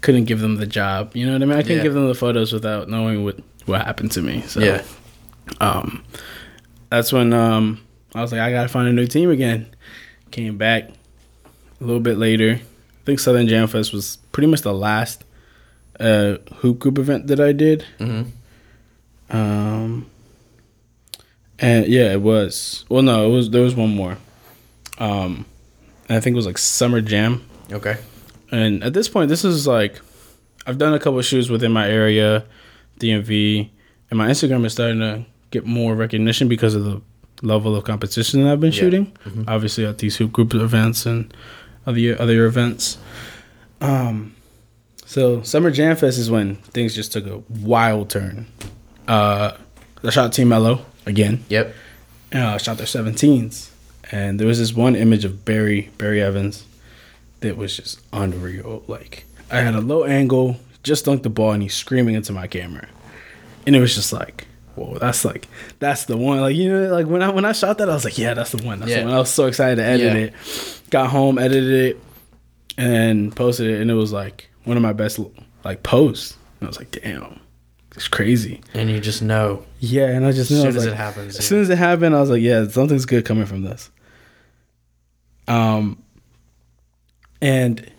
couldn't 0.00 0.24
give 0.26 0.40
them 0.40 0.56
the 0.56 0.66
job. 0.66 1.16
You 1.16 1.26
know 1.26 1.32
what 1.32 1.42
I 1.42 1.46
mean? 1.46 1.58
I 1.58 1.62
couldn't 1.62 1.78
Yeah. 1.78 1.82
give 1.84 1.94
them 1.94 2.06
the 2.06 2.14
photos 2.14 2.52
without 2.52 2.88
knowing 2.88 3.24
what 3.24 3.38
what 3.66 3.84
happened 3.84 4.12
to 4.12 4.22
me. 4.22 4.42
So 4.46 4.60
yeah, 4.60 4.82
um, 5.60 6.04
that's 6.90 7.12
when 7.12 7.32
um, 7.32 7.80
I 8.14 8.22
was 8.22 8.30
like, 8.32 8.40
I 8.40 8.50
gotta 8.52 8.68
find 8.68 8.88
a 8.88 8.92
new 8.92 9.06
team 9.06 9.30
again. 9.30 9.66
Came 10.30 10.56
back 10.58 10.90
a 11.80 11.84
little 11.84 12.00
bit 12.00 12.18
later. 12.18 12.60
I 12.60 13.04
think 13.06 13.18
Southern 13.20 13.46
Jam 13.48 13.66
Fest 13.68 13.92
was 13.92 14.16
pretty 14.32 14.46
much 14.48 14.62
the 14.62 14.74
last 14.74 15.24
uh, 16.00 16.36
hoop 16.56 16.78
group 16.80 16.98
event 16.98 17.26
that 17.28 17.40
I 17.40 17.52
did. 17.52 17.84
hmm 17.98 18.22
Um, 19.30 20.06
and 21.58 21.86
yeah, 21.86 22.12
it 22.12 22.20
was. 22.22 22.84
Well, 22.88 23.02
no, 23.02 23.28
it 23.30 23.32
was. 23.34 23.50
There 23.50 23.62
was 23.62 23.74
one 23.74 23.94
more. 23.94 24.16
Um, 24.98 25.44
I 26.08 26.20
think 26.20 26.34
it 26.34 26.36
was 26.36 26.46
like 26.46 26.58
Summer 26.58 27.00
Jam. 27.00 27.44
okay, 27.72 27.96
And 28.50 28.82
at 28.84 28.92
this 28.94 29.08
point, 29.08 29.28
this 29.28 29.44
is 29.44 29.66
like 29.66 30.00
I've 30.66 30.78
done 30.78 30.94
a 30.94 30.98
couple 30.98 31.18
of 31.18 31.24
shoots 31.24 31.48
within 31.48 31.72
my 31.72 31.88
area, 31.88 32.44
DMV, 33.00 33.68
and 34.10 34.18
my 34.18 34.28
Instagram 34.28 34.64
is 34.64 34.72
starting 34.72 35.00
to 35.00 35.24
get 35.50 35.66
more 35.66 35.94
recognition 35.94 36.48
because 36.48 36.74
of 36.74 36.84
the 36.84 37.00
level 37.42 37.76
of 37.76 37.84
competition 37.84 38.42
that 38.42 38.52
I've 38.52 38.60
been 38.60 38.72
Yeah. 38.72 38.78
shooting. 38.80 39.12
Obviously, 39.46 39.84
at 39.84 39.98
these 39.98 40.16
hoop 40.16 40.32
group 40.32 40.54
events 40.54 41.04
and 41.06 41.32
other 41.86 42.16
other 42.20 42.46
events. 42.46 42.98
Um, 43.80 44.34
so 45.04 45.42
Summer 45.42 45.70
Jam 45.70 45.96
Fest 45.96 46.18
is 46.18 46.30
when 46.30 46.56
things 46.56 46.94
just 46.94 47.12
took 47.12 47.26
a 47.26 47.38
wild 47.48 48.08
turn. 48.10 48.46
Uh, 49.06 49.52
I 50.02 50.10
shot 50.10 50.32
Team 50.32 50.48
Melo 50.48 50.84
again 51.06 51.44
yep, 51.48 51.74
uh, 52.32 52.58
shot 52.58 52.76
their 52.76 52.86
17s. 52.86 53.70
And 54.12 54.38
there 54.38 54.46
was 54.46 54.58
this 54.58 54.72
one 54.72 54.94
image 54.94 55.24
of 55.24 55.44
Barry 55.44 55.90
Barry 55.98 56.22
Evans 56.22 56.64
that 57.40 57.56
was 57.56 57.76
just 57.76 58.00
unreal. 58.12 58.84
Like 58.86 59.24
I 59.50 59.60
had 59.60 59.74
a 59.74 59.80
low 59.80 60.04
angle, 60.04 60.58
just 60.84 61.06
dunked 61.06 61.22
the 61.24 61.28
ball, 61.30 61.52
and 61.52 61.62
he's 61.62 61.74
screaming 61.74 62.14
into 62.14 62.32
my 62.32 62.46
camera, 62.46 62.86
and 63.66 63.74
it 63.74 63.80
was 63.80 63.94
just 63.96 64.12
like, 64.12 64.46
whoa, 64.76 64.98
that's 64.98 65.24
like 65.24 65.48
that's 65.80 66.04
the 66.04 66.16
one. 66.16 66.40
Like 66.40 66.54
you 66.54 66.70
know, 66.70 66.88
like 66.92 67.06
when 67.06 67.20
I 67.22 67.30
when 67.30 67.44
I 67.44 67.50
shot 67.52 67.78
that, 67.78 67.90
I 67.90 67.94
was 67.94 68.04
like, 68.04 68.16
yeah, 68.16 68.34
that's 68.34 68.52
the 68.52 68.62
one. 68.64 68.78
That's 68.78 68.92
Yeah. 68.92 69.00
the 69.00 69.06
one. 69.06 69.14
I 69.14 69.18
was 69.18 69.30
so 69.30 69.46
excited 69.46 69.76
to 69.76 69.84
edit 69.84 70.06
Yeah. 70.06 70.18
it. 70.26 70.80
Got 70.90 71.10
home, 71.10 71.36
edited 71.38 71.96
it, 71.96 72.00
and 72.78 73.34
posted 73.34 73.68
it, 73.70 73.80
and 73.80 73.90
it 73.90 73.94
was 73.94 74.12
like 74.12 74.48
one 74.64 74.76
of 74.76 74.82
my 74.84 74.92
best 74.92 75.18
like 75.64 75.82
posts. 75.82 76.36
And 76.60 76.66
I 76.66 76.68
was 76.68 76.78
like, 76.78 76.92
damn, 76.92 77.40
it's 77.96 78.08
crazy. 78.08 78.60
and 78.74 78.88
you 78.90 79.00
just 79.00 79.22
know 79.22 79.64
Yeah, 79.80 80.06
and 80.08 80.24
I 80.24 80.32
just 80.32 80.50
know. 80.50 80.58
as 80.58 80.62
soon 80.62 80.76
as 80.76 80.84
like, 80.84 80.92
it 80.92 80.96
happens. 80.96 81.36
as 81.38 81.44
yeah. 81.44 81.48
soon 81.48 81.60
as 81.62 81.70
it 81.70 81.78
happened, 81.78 82.14
I 82.14 82.20
was 82.20 82.30
like, 82.30 82.42
yeah, 82.42 82.66
something's 82.68 83.06
good 83.06 83.24
coming 83.24 83.46
from 83.46 83.62
this. 83.62 83.90
Um, 85.48 86.02
and 87.40 87.90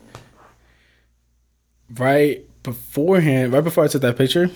right 1.97 2.43
beforehand, 2.63 3.53
right 3.53 3.63
before 3.63 3.83
I 3.83 3.87
took 3.87 4.01
that 4.01 4.17
picture, 4.17 4.49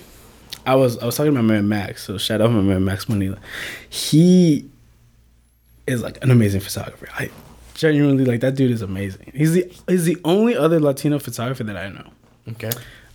I 0.66 0.74
was 0.74 0.98
I 0.98 1.06
was 1.06 1.16
talking 1.16 1.34
to 1.34 1.42
my 1.42 1.54
man 1.54 1.68
Max. 1.68 2.04
So 2.04 2.18
shout 2.18 2.40
out 2.40 2.46
to 2.48 2.52
my 2.52 2.60
man 2.62 2.84
Max 2.84 3.08
Manila. 3.08 3.38
He 3.88 4.68
is 5.86 6.02
like 6.02 6.22
an 6.22 6.30
amazing 6.30 6.60
photographer. 6.60 7.08
I 7.14 7.30
genuinely 7.74 8.24
like 8.24 8.40
that 8.40 8.54
dude 8.54 8.70
is 8.70 8.82
amazing. 8.82 9.32
He's 9.34 9.54
the 9.54 9.72
he's 9.88 10.04
the 10.04 10.18
only 10.24 10.56
other 10.56 10.78
Latino 10.78 11.18
photographer 11.18 11.64
that 11.64 11.76
I 11.76 11.88
know. 11.88 12.10
okay, 12.50 12.70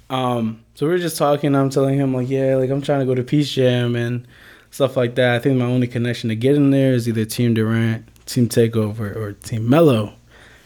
Um, 0.10 0.64
so 0.78 0.86
we 0.86 0.92
were 0.92 1.00
just 1.00 1.18
talking. 1.18 1.56
I'm 1.56 1.72
telling 1.72 1.98
him 1.98 2.14
like, 2.14 2.30
yeah, 2.30 2.56
like 2.56 2.70
I'm 2.70 2.84
trying 2.84 3.00
to 3.00 3.06
go 3.08 3.16
to 3.16 3.24
Peach 3.24 3.54
Jam 3.54 3.96
and 3.96 4.28
stuff 4.70 4.96
like 4.96 5.16
that. 5.16 5.34
I 5.34 5.40
think 5.40 5.58
my 5.58 5.66
only 5.66 5.88
connection 5.88 6.30
to 6.30 6.36
get 6.36 6.54
in 6.54 6.70
there 6.70 6.94
is 6.94 7.10
either 7.10 7.26
Team 7.26 7.56
Durant, 7.56 8.06
Team 8.28 8.48
Takeover, 8.48 9.16
or 9.16 9.34
Team 9.34 9.68
Melo. 9.68 10.14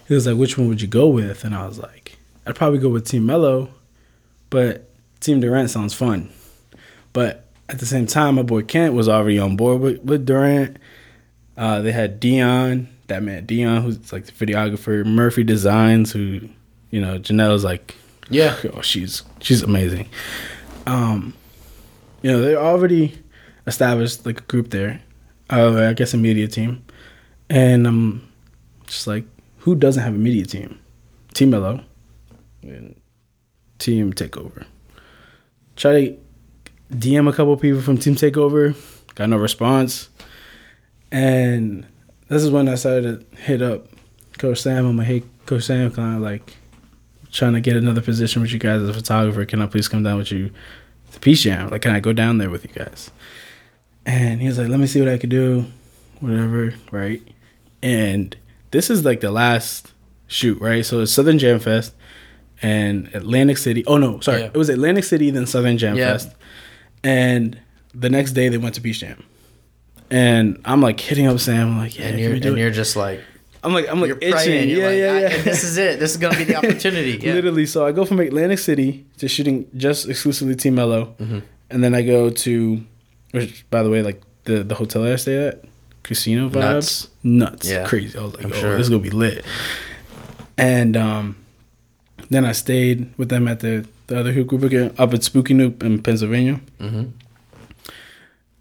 He 0.09 0.13
was 0.13 0.27
like, 0.27 0.35
which 0.35 0.57
one 0.57 0.67
would 0.67 0.81
you 0.81 0.87
go 0.89 1.07
with? 1.07 1.45
And 1.45 1.55
I 1.55 1.65
was 1.65 1.79
like, 1.79 2.17
I'd 2.45 2.57
probably 2.57 2.79
go 2.79 2.89
with 2.89 3.07
Team 3.07 3.25
Melo, 3.25 3.69
but 4.49 4.89
Team 5.21 5.39
Durant 5.39 5.69
sounds 5.69 5.93
fun. 5.93 6.29
But 7.13 7.45
at 7.69 7.79
the 7.79 7.85
same 7.85 8.05
time, 8.05 8.35
my 8.35 8.43
boy 8.43 8.63
Kent 8.63 8.93
was 8.93 9.07
already 9.07 9.39
on 9.39 9.55
board 9.55 9.79
with, 9.79 10.03
with 10.03 10.25
Durant. 10.25 10.75
Uh, 11.55 11.81
they 11.81 11.93
had 11.93 12.19
Dion, 12.19 12.89
that 13.07 13.23
man 13.23 13.45
Dion, 13.45 13.81
who's 13.81 14.11
like 14.11 14.25
the 14.25 14.33
videographer. 14.33 15.05
Murphy 15.05 15.45
Designs, 15.45 16.11
who, 16.11 16.49
you 16.89 16.99
know, 16.99 17.17
Janelle's 17.17 17.63
like 17.63 17.95
yeah, 18.31 18.55
oh, 18.73 18.81
she's 18.81 19.23
she's 19.39 19.61
amazing. 19.61 20.09
Um, 20.87 21.33
you 22.21 22.31
know, 22.31 22.41
they're 22.41 22.59
already 22.59 23.19
established 23.67 24.25
like 24.25 24.39
a 24.39 24.43
group 24.43 24.69
there. 24.69 25.01
Uh, 25.49 25.89
I 25.89 25.93
guess 25.93 26.13
a 26.13 26.17
media 26.17 26.47
team, 26.47 26.83
and 27.49 27.85
I'm 27.85 28.27
just 28.87 29.05
like, 29.05 29.25
who 29.59 29.75
doesn't 29.75 30.01
have 30.01 30.15
a 30.15 30.17
media 30.17 30.45
team? 30.45 30.79
Team 31.33 31.49
Melo 31.51 31.83
and 32.61 32.95
Team 33.79 34.13
Takeover. 34.13 34.65
Try 35.75 35.91
to 35.91 36.17
DM 36.93 37.27
a 37.27 37.33
couple 37.33 37.55
people 37.57 37.81
from 37.81 37.97
Team 37.97 38.15
Takeover, 38.15 38.75
got 39.15 39.29
no 39.29 39.37
response, 39.37 40.09
and 41.11 41.85
this 42.29 42.43
is 42.43 42.49
when 42.49 42.69
I 42.69 42.75
started 42.75 43.29
to 43.29 43.37
hit 43.37 43.61
up 43.61 43.87
Coach 44.37 44.61
Sam. 44.61 44.85
I'm 44.85 44.97
like, 44.97 45.07
hey, 45.07 45.23
Coach 45.45 45.63
Sam, 45.63 45.91
kind 45.91 46.15
of 46.15 46.21
like 46.21 46.55
trying 47.31 47.53
to 47.53 47.61
get 47.61 47.75
another 47.77 48.01
position 48.01 48.41
with 48.41 48.51
you 48.51 48.59
guys 48.59 48.81
as 48.81 48.89
a 48.89 48.93
photographer. 48.93 49.45
Can 49.45 49.61
I 49.61 49.67
please 49.67 49.87
come 49.87 50.03
down 50.03 50.17
with 50.17 50.31
you 50.31 50.51
to 51.13 51.19
Peach 51.19 51.41
Jam? 51.43 51.69
Like, 51.69 51.81
can 51.81 51.91
I 51.95 51.99
go 51.99 52.13
down 52.13 52.37
there 52.37 52.49
with 52.49 52.63
you 52.65 52.71
guys? 52.73 53.11
And 54.05 54.41
he 54.41 54.47
was 54.47 54.57
like, 54.57 54.67
let 54.69 54.79
me 54.79 54.87
see 54.87 54.99
what 54.99 55.09
I 55.09 55.17
could 55.17 55.29
do, 55.29 55.65
whatever, 56.19 56.73
right? 56.91 57.21
And 57.83 58.35
this 58.71 58.89
is 58.89 59.05
like 59.05 59.21
the 59.21 59.31
last 59.31 59.91
shoot, 60.27 60.59
right? 60.59 60.85
So 60.85 61.01
it's 61.01 61.11
Southern 61.11 61.37
Jam 61.39 61.59
Fest, 61.59 61.93
and 62.61 63.09
Atlantic 63.13 63.57
City. 63.57 63.83
Oh 63.85 63.97
no, 63.97 64.19
sorry, 64.19 64.41
Yeah. 64.41 64.45
it 64.47 64.55
was 64.57 64.69
Atlantic 64.69 65.03
City 65.03 65.29
then 65.31 65.45
Southern 65.45 65.77
Jam 65.77 65.95
Yeah. 65.95 66.13
Fest, 66.13 66.29
and 67.03 67.59
the 67.93 68.09
next 68.09 68.31
day 68.33 68.49
they 68.49 68.57
went 68.57 68.75
to 68.75 68.81
Peach 68.81 68.99
Jam, 68.99 69.23
and 70.09 70.59
I'm 70.65 70.81
like 70.81 70.99
hitting 70.99 71.27
up 71.27 71.39
Sam, 71.39 71.77
like 71.77 71.97
yeah, 71.97 72.05
and 72.07 72.19
you're 72.19 72.33
and 72.33 72.57
you're 72.57 72.69
just 72.71 72.95
like 72.95 73.21
I'm 73.63 73.73
like 73.73 73.87
I'm 73.89 73.99
like 74.01 74.07
you're 74.09 74.17
itching, 74.17 74.31
praying. 74.33 74.69
You're 74.69 74.79
yeah, 74.79 74.87
like, 74.87 74.97
yeah, 74.97 75.29
yeah. 75.29 75.35
and 75.35 75.43
this 75.45 75.63
is 75.63 75.77
it. 75.77 75.99
This 75.99 76.11
is 76.11 76.17
gonna 76.17 76.37
be 76.37 76.45
the 76.45 76.55
opportunity. 76.61 77.19
Yeah. 77.21 77.33
Literally, 77.33 77.65
so 77.67 77.85
I 77.85 77.91
go 77.91 78.05
from 78.05 78.19
Atlantic 78.19 78.59
City 78.59 79.05
to 79.19 79.27
shooting 79.27 79.67
just 79.77 80.09
exclusively 80.09 80.55
Team 80.55 80.75
Melo, 80.75 81.15
Mm-hmm. 81.19 81.39
and 81.69 81.83
then 81.83 81.93
I 81.93 82.01
go 82.01 82.29
to, 82.31 82.81
which 83.31 83.69
by 83.69 83.83
the 83.83 83.89
way, 83.89 84.01
like 84.01 84.21
the 84.45 84.63
the 84.63 84.73
hotel 84.75 85.03
I 85.05 85.15
stayed 85.17 85.39
at, 85.39 85.63
casino 86.03 86.49
vibes, 86.49 86.53
Nuts. 86.53 87.07
nuts, 87.23 87.69
Yeah. 87.69 87.85
crazy. 87.87 88.17
I 88.17 88.23
was 88.23 88.33
like, 88.35 88.45
I'm 88.45 88.51
oh, 88.51 88.55
sure. 88.55 88.71
this 88.77 88.81
is 88.87 88.89
gonna 88.89 89.01
be 89.03 89.11
lit. 89.11 89.45
And 90.57 90.97
um, 90.97 91.35
then 92.29 92.45
I 92.45 92.53
stayed 92.53 93.13
with 93.17 93.29
them 93.29 93.47
at 93.47 93.59
the 93.59 93.85
the 94.07 94.19
other 94.19 94.31
hoop 94.33 94.47
group 94.47 94.63
again 94.63 94.93
up 94.97 95.13
at 95.13 95.23
Spooky 95.23 95.53
Nook 95.53 95.83
in 95.83 96.01
Pennsylvania. 96.01 96.59
hmm 96.79 97.03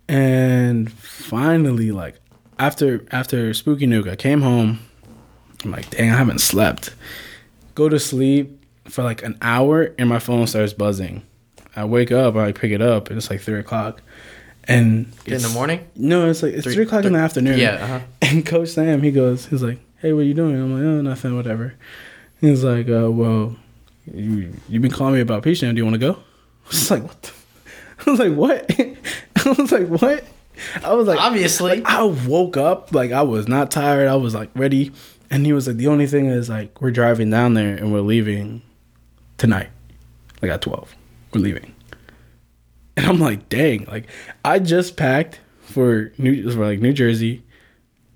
And 0.09 0.93
finally, 0.93 1.91
like 1.91 2.17
after 2.59 3.05
after 3.11 3.55
Spooky 3.55 3.87
Nook, 3.87 4.07
I 4.09 4.17
came 4.17 4.43
home. 4.43 4.81
I'm 5.65 5.71
like, 5.73 5.91
dang, 5.91 6.11
I 6.11 6.17
haven't 6.17 6.41
slept. 6.41 6.95
Go 7.75 7.89
to 7.89 7.99
sleep 7.99 8.63
for 8.89 9.03
like 9.03 9.23
an 9.23 9.37
hour, 9.43 9.95
and 9.99 10.09
my 10.09 10.19
phone 10.19 10.47
starts 10.47 10.73
buzzing. 10.73 11.23
I 11.77 11.85
wake 11.85 12.11
up, 12.13 12.35
I 12.37 12.53
pick 12.53 12.73
it 12.73 12.83
up, 12.83 13.09
and 13.09 13.17
it's 13.17 13.31
like 13.31 13.41
three 13.41 13.61
o'clock. 13.61 14.03
And 14.65 15.13
In 15.27 15.41
the 15.43 15.49
morning. 15.49 15.87
No, 15.97 16.29
it's 16.29 16.43
like 16.43 16.53
it's 16.55 16.65
Three- 16.65 16.75
three, 16.75 16.85
o'clock 16.85 17.05
in 17.05 17.13
the 17.15 17.19
afternoon. 17.19 17.59
Yeah. 17.59 17.75
Uh-huh. 17.83 18.01
And 18.23 18.47
Coach 18.47 18.69
Sam, 18.69 19.03
he 19.03 19.11
goes, 19.11 19.47
he's 19.47 19.63
like, 19.63 19.79
"Hey, 19.99 20.13
what 20.13 20.21
are 20.21 20.25
you 20.25 20.35
doing?" 20.35 20.55
I'm 20.55 20.73
like, 20.73 20.83
"Oh, 20.85 21.01
nothing, 21.01 21.35
whatever." 21.35 21.75
He's 22.41 22.63
like, 22.63 22.89
uh, 22.89 23.11
"Well, 23.11 23.57
you 24.15 24.53
you've 24.69 24.83
been 24.83 24.91
calling 24.93 25.15
me 25.15 25.21
about 25.21 25.43
Peach 25.43 25.61
Jam. 25.61 25.75
Do 25.75 25.79
you 25.81 25.85
want 25.85 25.95
to 25.95 25.99
go?" 25.99 26.13
I 26.71 26.71
was 26.71 26.91
like, 26.91 27.03
"What?" 27.03 27.19
The? 27.19 28.07
I 28.07 28.11
was 28.11 28.21
like, 28.21 28.35
"What?" 28.37 28.65
I 29.45 29.53
was 29.53 29.73
like, 29.73 29.87
"What?" 29.89 30.25
I 30.85 30.93
was 30.93 31.09
like, 31.09 31.19
Obviously. 31.19 31.83
I 31.85 32.03
woke 32.05 32.57
up 32.59 32.93
like 32.95 33.11
I 33.13 33.23
was 33.23 33.49
not 33.49 33.71
tired. 33.71 34.07
I 34.09 34.15
was 34.17 34.35
like 34.35 34.51
ready, 34.55 34.93
and 35.31 35.47
he 35.47 35.53
was 35.53 35.67
like, 35.67 35.77
"The 35.77 35.87
only 35.87 36.07
thing 36.07 36.27
is 36.27 36.49
like 36.49 36.81
we're 36.81 36.91
driving 36.91 37.31
down 37.31 37.55
there 37.55 37.77
and 37.77 37.93
we're 37.93 38.01
leaving 38.01 38.63
tonight, 39.39 39.71
like 40.43 40.51
at 40.51 40.63
twelve. 40.63 40.95
We're 41.33 41.41
leaving." 41.41 41.75
And 42.97 43.07
I'm 43.07 43.21
like, 43.21 43.49
"Dang!" 43.49 43.85
Like 43.87 44.07
I 44.45 44.59
just 44.59 44.97
packed 44.97 45.41
for 45.61 46.13
New 46.19 46.51
for 46.51 46.67
like 46.67 46.81
New 46.81 46.93
Jersey, 46.93 47.43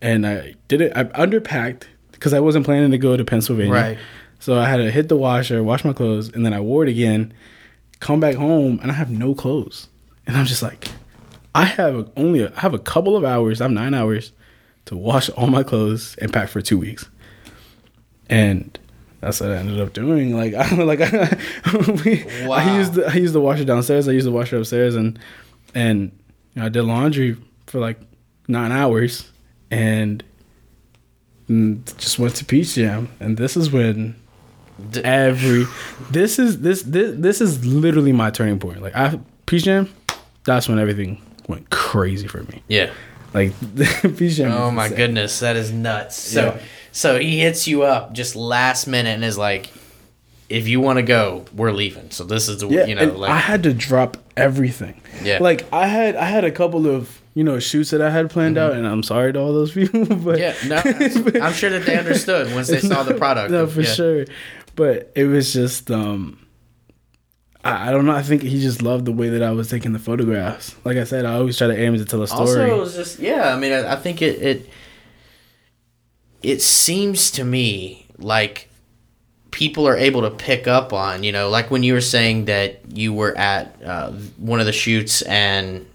and 0.02 0.26
I 0.26 0.54
did 0.68 0.80
it. 0.80 0.92
I 0.96 1.04
underpacked 1.04 1.84
because 2.12 2.34
I 2.34 2.40
wasn't 2.40 2.64
planning 2.64 2.90
to 2.90 2.98
go 2.98 3.16
to 3.16 3.24
Pennsylvania. 3.24 3.72
Right. 3.72 3.98
So 4.40 4.58
I 4.58 4.68
had 4.68 4.76
to 4.78 4.90
hit 4.90 5.08
the 5.08 5.16
washer, 5.16 5.62
wash 5.62 5.84
my 5.84 5.92
clothes, 5.92 6.28
and 6.28 6.44
then 6.44 6.52
I 6.52 6.60
wore 6.60 6.82
it 6.82 6.88
again. 6.90 7.32
Come 8.00 8.20
back 8.20 8.34
home, 8.34 8.78
and 8.82 8.90
I 8.90 8.94
have 8.94 9.10
no 9.10 9.34
clothes, 9.34 9.88
and 10.26 10.36
I'm 10.36 10.44
just 10.44 10.62
like, 10.62 10.88
I 11.54 11.64
have 11.64 12.10
only 12.16 12.42
a, 12.42 12.52
I 12.54 12.60
have 12.60 12.74
a 12.74 12.78
couple 12.78 13.16
of 13.16 13.24
hours. 13.24 13.60
I 13.60 13.64
have 13.64 13.70
nine 13.70 13.94
hours 13.94 14.32
to 14.86 14.96
wash 14.96 15.28
all 15.30 15.46
my 15.46 15.62
clothes 15.62 16.14
and 16.20 16.32
pack 16.32 16.48
for 16.48 16.60
two 16.60 16.78
weeks, 16.78 17.08
and 18.28 18.78
that's 19.20 19.40
what 19.40 19.50
I 19.50 19.56
ended 19.56 19.80
up 19.80 19.92
doing. 19.92 20.36
Like 20.36 20.54
I 20.72 20.74
like 20.82 21.00
I, 21.00 21.36
we, 22.04 22.24
Wow. 22.46 22.56
I 22.56 22.76
used 22.76 22.94
the, 22.94 23.06
I 23.06 23.14
used 23.14 23.34
the 23.34 23.40
washer 23.40 23.64
downstairs. 23.64 24.08
I 24.08 24.12
used 24.12 24.26
the 24.26 24.32
washer 24.32 24.58
upstairs, 24.58 24.94
and 24.94 25.18
and 25.74 26.12
you 26.54 26.60
know, 26.60 26.66
I 26.66 26.68
did 26.68 26.82
laundry 26.82 27.36
for 27.66 27.80
like 27.80 27.98
nine 28.46 28.70
hours, 28.72 29.30
and, 29.70 30.22
and 31.48 31.86
just 31.98 32.18
went 32.18 32.34
to 32.36 32.44
Peach 32.44 32.74
Jam. 32.74 33.08
And 33.20 33.36
this 33.36 33.56
is 33.56 33.70
when 33.70 34.16
D- 34.90 35.00
every 35.02 35.64
this 36.10 36.38
is 36.38 36.60
this 36.60 36.82
this 36.82 37.14
this 37.18 37.40
is 37.40 37.64
literally 37.64 38.12
my 38.12 38.30
turning 38.30 38.58
point. 38.58 38.82
Like 38.82 38.94
I 38.94 39.18
Peach 39.46 39.64
Jam, 39.64 39.88
that's 40.44 40.68
when 40.68 40.78
everything 40.78 41.22
went 41.48 41.70
crazy 41.70 42.26
for 42.26 42.42
me. 42.44 42.62
yeah. 42.68 42.90
Like 43.34 43.52
Jam. 44.16 44.52
Oh 44.52 44.70
my 44.70 44.84
insane. 44.84 44.96
goodness, 44.96 45.40
that 45.40 45.56
is 45.56 45.72
nuts. 45.72 46.16
So 46.16 46.42
Yeah. 46.54 46.60
so 46.92 47.18
he 47.18 47.40
hits 47.40 47.66
you 47.68 47.82
up 47.82 48.12
just 48.12 48.36
last 48.36 48.86
minute 48.86 49.10
and 49.10 49.24
is 49.24 49.36
like, 49.36 49.70
if 50.48 50.68
you 50.68 50.80
want 50.80 50.98
to 50.98 51.02
go, 51.02 51.44
we're 51.54 51.72
leaving. 51.72 52.10
So 52.10 52.22
this 52.24 52.48
is 52.48 52.58
the 52.60 52.68
Yeah, 52.68 52.86
you 52.86 52.94
know 52.94 53.06
like 53.06 53.30
I 53.30 53.38
had 53.38 53.62
to 53.64 53.72
drop 53.74 54.16
everything. 54.36 55.00
Yeah. 55.22 55.38
like 55.40 55.66
I 55.72 55.86
had 55.86 56.16
I 56.16 56.24
had 56.26 56.44
a 56.44 56.50
couple 56.50 56.86
of 56.86 57.20
you 57.34 57.42
know 57.42 57.58
shoots 57.58 57.90
that 57.90 58.00
I 58.00 58.10
had 58.10 58.30
planned 58.30 58.56
out, 58.58 58.74
and 58.74 58.86
I'm 58.86 59.02
sorry 59.02 59.32
to 59.32 59.40
all 59.40 59.52
those 59.52 59.72
people, 59.80 60.04
but 60.06 60.38
Mm-hmm. 60.38 60.70
yeah 60.70 61.34
no 61.34 61.40
I'm 61.44 61.52
sure 61.52 61.70
that 61.70 61.84
they 61.86 61.98
understood 61.98 62.54
once 62.54 62.68
they 62.68 62.80
saw 62.92 63.02
the 63.02 63.14
product. 63.14 63.50
No, 63.50 63.66
for 63.66 63.80
Yeah. 63.82 63.92
sure. 63.92 64.24
But 64.76 65.10
it 65.16 65.24
was 65.24 65.52
just 65.52 65.90
um 65.90 66.38
I, 67.64 67.88
I 67.88 67.90
don't 67.90 68.04
know. 68.06 68.12
I 68.12 68.22
think 68.22 68.42
he 68.42 68.60
just 68.60 68.82
loved 68.82 69.04
the 69.06 69.12
way 69.12 69.28
that 69.30 69.42
I 69.42 69.50
was 69.52 69.68
taking 69.70 69.92
the 69.92 69.98
photographs. 69.98 70.74
Like 70.84 70.96
I 70.96 71.04
said, 71.04 71.24
I 71.24 71.34
always 71.34 71.56
try 71.58 71.66
to 71.68 71.76
aim 71.78 71.96
to 71.96 72.04
tell 72.04 72.22
a 72.22 72.28
story. 72.28 72.40
Also, 72.48 72.76
it 72.76 72.78
was 72.78 72.94
just 72.94 73.18
yeah. 73.18 73.54
I 73.54 73.58
mean, 73.58 73.72
I, 73.72 73.92
I 73.94 73.96
think 73.96 74.22
it 74.22 74.40
it 74.42 74.70
it 76.42 76.62
seems 76.62 77.30
to 77.32 77.44
me 77.44 78.06
like 78.18 78.68
people 79.50 79.86
are 79.88 79.96
able 79.96 80.22
to 80.22 80.30
pick 80.30 80.66
up 80.66 80.92
on 80.92 81.22
you 81.22 81.30
know 81.32 81.48
like 81.48 81.70
when 81.70 81.82
you 81.82 81.92
were 81.94 82.00
saying 82.00 82.46
that 82.46 82.80
you 82.92 83.12
were 83.12 83.36
at 83.38 83.80
uh, 83.84 84.10
one 84.36 84.60
of 84.60 84.66
the 84.66 84.72
shoots 84.72 85.22
and 85.22 85.86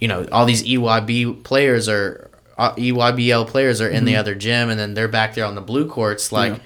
you 0.00 0.08
know 0.08 0.26
all 0.32 0.46
these 0.46 0.62
EYB 0.64 1.42
players 1.44 1.88
are 1.88 2.30
uh, 2.56 2.72
EYBL 2.74 3.46
players 3.46 3.80
are 3.80 3.88
in 3.90 4.04
the 4.04 4.16
other 4.16 4.34
gym 4.34 4.70
and 4.70 4.80
then 4.80 4.94
they're 4.94 5.06
back 5.06 5.34
there 5.34 5.44
on 5.44 5.54
the 5.54 5.60
blue 5.60 5.86
courts 5.86 6.32
like 6.32 6.54
Yeah. 6.54 6.58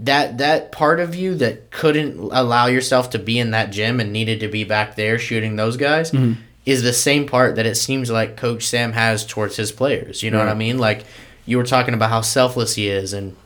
That 0.00 0.38
that 0.38 0.72
part 0.72 0.98
of 0.98 1.14
you 1.14 1.34
that 1.36 1.70
couldn't 1.70 2.18
allow 2.32 2.66
yourself 2.66 3.10
to 3.10 3.18
be 3.18 3.38
in 3.38 3.50
that 3.50 3.70
gym 3.70 4.00
and 4.00 4.12
needed 4.12 4.40
to 4.40 4.48
be 4.48 4.64
back 4.64 4.96
there 4.96 5.18
shooting 5.18 5.56
those 5.56 5.76
guys 5.76 6.10
mm-hmm. 6.10 6.40
is 6.64 6.82
the 6.82 6.92
same 6.92 7.26
part 7.26 7.56
that 7.56 7.66
it 7.66 7.74
seems 7.74 8.10
like 8.10 8.36
coach 8.36 8.66
Sam 8.66 8.92
has 8.92 9.26
towards 9.26 9.56
his 9.56 9.70
players. 9.70 10.22
You 10.22 10.30
know 10.30 10.38
what 10.38 10.48
I 10.48 10.54
mean? 10.54 10.78
Like 10.78 11.04
you 11.44 11.58
were 11.58 11.64
talking 11.64 11.92
about 11.92 12.10
how 12.10 12.22
selfless 12.22 12.74
he 12.76 12.88
is 12.88 13.12
and 13.12 13.36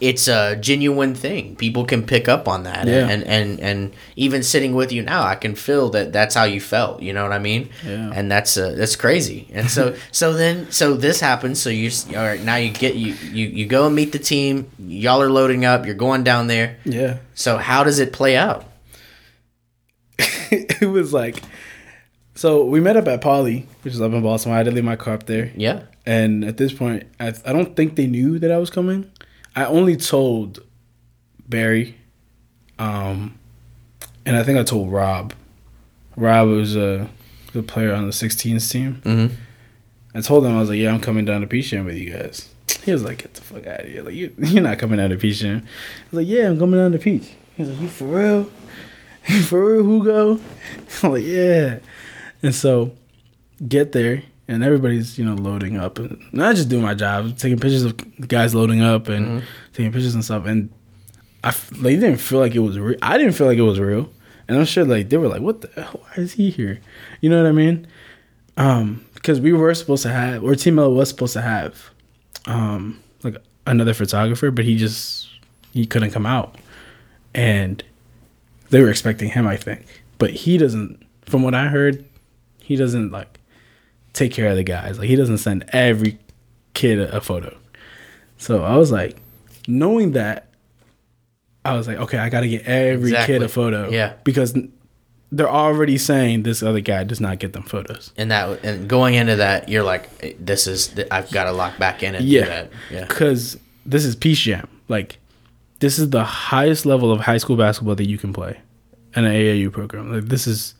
it's 0.00 0.26
a 0.28 0.56
genuine 0.56 1.14
thing. 1.14 1.54
People 1.56 1.84
can 1.84 2.04
pick 2.04 2.28
up 2.28 2.48
on 2.48 2.64
that, 2.64 2.86
Yeah. 2.86 3.08
and, 3.08 3.22
and 3.24 3.60
and 3.60 3.92
even 4.16 4.42
sitting 4.42 4.74
with 4.74 4.90
you 4.92 5.02
now, 5.02 5.22
I 5.22 5.36
can 5.36 5.54
feel 5.54 5.88
that 5.90 6.12
that's 6.12 6.34
how 6.34 6.44
you 6.44 6.60
felt. 6.60 7.00
You 7.00 7.12
know 7.12 7.22
what 7.22 7.32
I 7.32 7.38
mean? 7.38 7.70
Yeah. 7.86 8.10
And 8.14 8.30
that's 8.30 8.56
uh, 8.56 8.74
that's 8.76 8.96
crazy. 8.96 9.48
And 9.52 9.70
so 9.70 9.94
so 10.10 10.32
then 10.32 10.70
so 10.70 10.94
this 10.94 11.20
happens. 11.20 11.60
So 11.62 11.70
you 11.70 11.90
all 12.10 12.24
right 12.24 12.42
now 12.42 12.56
you 12.56 12.70
get 12.70 12.96
you 12.96 13.14
you 13.32 13.46
you 13.46 13.66
go 13.66 13.86
and 13.86 13.94
meet 13.94 14.12
the 14.12 14.18
team. 14.18 14.68
Y'all 14.78 15.22
are 15.22 15.30
loading 15.30 15.64
up. 15.64 15.86
You're 15.86 15.94
going 15.94 16.24
down 16.24 16.48
there. 16.48 16.76
yeah. 16.84 17.18
So 17.34 17.56
how 17.56 17.84
does 17.84 17.98
it 18.00 18.12
play 18.12 18.36
out? 18.36 18.64
it 20.18 20.88
was 20.88 21.12
like 21.12 21.42
so 22.34 22.64
we 22.64 22.80
met 22.80 22.96
up 22.96 23.06
at 23.06 23.20
Poly, 23.20 23.66
which 23.82 23.94
is 23.94 24.00
up 24.00 24.12
in 24.12 24.22
Baltimore. 24.22 24.54
I 24.56 24.58
had 24.58 24.66
to 24.66 24.72
leave 24.72 24.84
my 24.84 24.96
car 24.96 25.14
up 25.14 25.26
there. 25.26 25.52
Yeah. 25.56 25.82
And 26.04 26.44
at 26.44 26.56
this 26.58 26.72
point, 26.72 27.04
I, 27.18 27.32
I 27.46 27.52
don't 27.52 27.76
think 27.76 27.94
they 27.96 28.06
knew 28.06 28.38
that 28.40 28.50
I 28.50 28.58
was 28.58 28.68
coming. 28.70 29.10
I 29.56 29.66
only 29.66 29.96
told 29.96 30.60
Barry, 31.48 31.96
um, 32.78 33.38
and 34.26 34.36
I 34.36 34.42
think 34.42 34.58
I 34.58 34.64
told 34.64 34.92
Rob. 34.92 35.32
Rob 36.16 36.48
was 36.48 36.76
a 36.76 37.08
the 37.52 37.62
player 37.62 37.94
on 37.94 38.04
the 38.06 38.12
16s 38.12 38.70
team. 38.70 39.00
Mm-hmm. 39.04 39.34
I 40.14 40.20
told 40.20 40.44
him 40.44 40.56
I 40.56 40.60
was 40.60 40.68
like, 40.68 40.78
"Yeah, 40.78 40.92
I'm 40.92 41.00
coming 41.00 41.24
down 41.24 41.40
to 41.40 41.46
Peach 41.46 41.70
Jam 41.70 41.86
with 41.86 41.96
you 41.96 42.12
guys." 42.12 42.48
He 42.82 42.92
was 42.92 43.02
like, 43.02 43.18
"Get 43.18 43.34
the 43.34 43.40
fuck 43.40 43.66
out 43.66 43.80
of 43.80 43.86
here! 43.86 44.02
Like 44.02 44.14
you, 44.14 44.34
you're 44.38 44.62
not 44.62 44.78
coming 44.78 44.98
down 44.98 45.10
to 45.10 45.16
Peach 45.16 45.38
Jam." 45.38 45.58
I 45.58 46.04
was 46.10 46.24
like, 46.24 46.28
"Yeah, 46.28 46.48
I'm 46.48 46.58
coming 46.58 46.78
down 46.78 46.92
to 46.92 46.98
Peach." 46.98 47.32
He 47.56 47.62
was 47.62 47.70
like, 47.70 47.80
"You 47.80 47.88
for 47.88 48.04
real? 48.04 48.44
for 49.44 49.64
real, 49.64 49.84
Hugo?" 49.84 50.40
I'm 51.02 51.12
like, 51.12 51.24
"Yeah." 51.24 51.78
And 52.42 52.54
so, 52.54 52.92
get 53.66 53.92
there, 53.92 54.22
and 54.48 54.62
everybody's 54.62 55.18
you 55.18 55.24
know 55.24 55.34
loading 55.34 55.76
up, 55.76 55.98
and 55.98 56.20
not 56.32 56.56
just 56.56 56.68
doing 56.68 56.82
my 56.82 56.94
job, 56.94 57.36
taking 57.36 57.58
pictures 57.58 57.84
of 57.84 58.28
guys 58.28 58.54
loading 58.54 58.82
up 58.82 59.08
and 59.08 59.42
taking 59.72 59.92
pictures 59.92 60.14
and 60.14 60.24
stuff. 60.24 60.46
And 60.46 60.70
I 61.42 61.48
like 61.80 62.00
didn't 62.00 62.18
feel 62.18 62.40
like 62.40 62.54
it 62.54 62.60
was 62.60 62.78
real. 62.78 62.98
I 63.02 63.18
didn't 63.18 63.32
feel 63.34 63.46
like 63.46 63.58
it 63.58 63.62
was 63.62 63.80
real, 63.80 64.10
and 64.48 64.58
I'm 64.58 64.64
sure 64.64 64.84
like 64.84 65.08
they 65.08 65.16
were 65.16 65.28
like, 65.28 65.42
"What 65.42 65.60
the? 65.60 65.82
hell? 65.82 66.00
Why 66.02 66.22
is 66.22 66.32
he 66.32 66.50
here?" 66.50 66.80
You 67.20 67.30
know 67.30 67.42
what 67.42 67.48
I 67.48 67.52
mean? 67.52 67.86
Um, 68.56 69.04
because 69.14 69.40
we 69.40 69.52
were 69.52 69.74
supposed 69.74 70.02
to 70.04 70.10
have, 70.10 70.44
or 70.44 70.54
Team 70.54 70.76
Melo 70.76 70.90
was 70.92 71.08
supposed 71.08 71.32
to 71.32 71.42
have, 71.42 71.90
um, 72.46 73.02
like 73.22 73.36
another 73.66 73.94
photographer, 73.94 74.50
but 74.50 74.64
he 74.64 74.76
just 74.76 75.28
he 75.72 75.86
couldn't 75.86 76.10
come 76.10 76.26
out, 76.26 76.56
and 77.34 77.82
they 78.70 78.80
were 78.80 78.90
expecting 78.90 79.30
him, 79.30 79.46
I 79.46 79.56
think, 79.56 80.04
but 80.18 80.30
he 80.30 80.58
doesn't. 80.58 81.02
From 81.26 81.42
what 81.42 81.54
I 81.54 81.68
heard, 81.68 82.04
he 82.58 82.76
doesn't 82.76 83.10
like 83.10 83.40
take 84.14 84.32
care 84.32 84.48
of 84.48 84.56
the 84.56 84.62
guys. 84.64 84.98
Like 84.98 85.08
he 85.08 85.16
doesn't 85.16 85.38
send 85.38 85.64
every 85.68 86.18
kid 86.72 86.98
a, 86.98 87.16
a 87.16 87.20
photo. 87.20 87.54
So 88.38 88.62
I 88.64 88.76
was 88.78 88.90
like, 88.90 89.16
knowing 89.68 90.12
that, 90.12 90.48
I 91.64 91.76
was 91.76 91.86
like, 91.86 91.98
okay, 91.98 92.18
I 92.18 92.28
got 92.30 92.40
to 92.40 92.48
get 92.48 92.64
every 92.66 93.10
Exactly. 93.10 93.34
kid 93.34 93.42
a 93.42 93.48
photo. 93.48 93.90
Yeah. 93.90 94.14
because 94.24 94.54
they're 95.32 95.50
already 95.50 95.98
saying 95.98 96.42
this 96.44 96.62
other 96.62 96.80
guy 96.80 97.02
does 97.04 97.20
not 97.20 97.38
get 97.38 97.52
them 97.54 97.62
photos. 97.64 98.12
And 98.16 98.30
that 98.30 98.64
and 98.64 98.88
going 98.88 99.14
into 99.14 99.36
that, 99.36 99.68
you're 99.68 99.82
like, 99.82 100.08
eh, 100.22 100.34
this 100.38 100.66
is 100.66 100.94
I've 101.10 101.30
got 101.32 101.44
to 101.44 101.52
lock 101.52 101.76
back 101.78 102.02
in 102.02 102.14
and 102.14 102.24
do 102.24 102.30
Yeah, 102.30 102.44
that. 102.46 102.70
Yeah. 102.90 103.04
because 103.06 103.58
this 103.84 104.04
is 104.04 104.14
Peach 104.14 104.42
Jam. 104.42 104.68
Like, 104.88 105.18
this 105.80 105.98
is 105.98 106.10
the 106.10 106.22
highest 106.24 106.86
level 106.86 107.10
of 107.10 107.20
high 107.20 107.38
school 107.38 107.56
basketball 107.56 107.94
that 107.96 108.06
you 108.06 108.16
can 108.18 108.32
play 108.32 108.58
in 109.16 109.24
an 109.24 109.32
AAU 109.32 109.72
program. 109.72 110.12
Like 110.12 110.24
this 110.26 110.46
is 110.46 110.74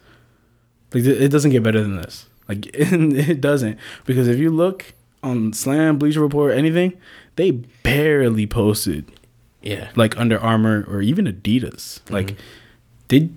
like 0.93 1.05
it 1.05 1.29
doesn't 1.31 1.51
get 1.51 1.63
better 1.63 1.83
than 1.83 1.97
this. 1.97 2.27
Like 2.49 2.67
it 2.75 3.41
doesn't 3.41 3.79
because 4.05 4.29
if 4.29 4.39
you 4.39 4.51
look 4.51 4.93
on 5.23 5.53
Slam, 5.53 5.99
Bleacher 5.99 6.21
Report, 6.21 6.55
anything, 6.55 6.93
they 7.37 7.51
barely 7.53 8.47
posted 8.47 9.11
Yeah. 9.63 9.89
like 9.97 10.19
Under 10.19 10.39
Armour 10.39 10.85
or 10.89 11.01
even 11.03 11.27
Adidas. 11.27 12.01
Like 12.11 12.37
they 13.09 13.31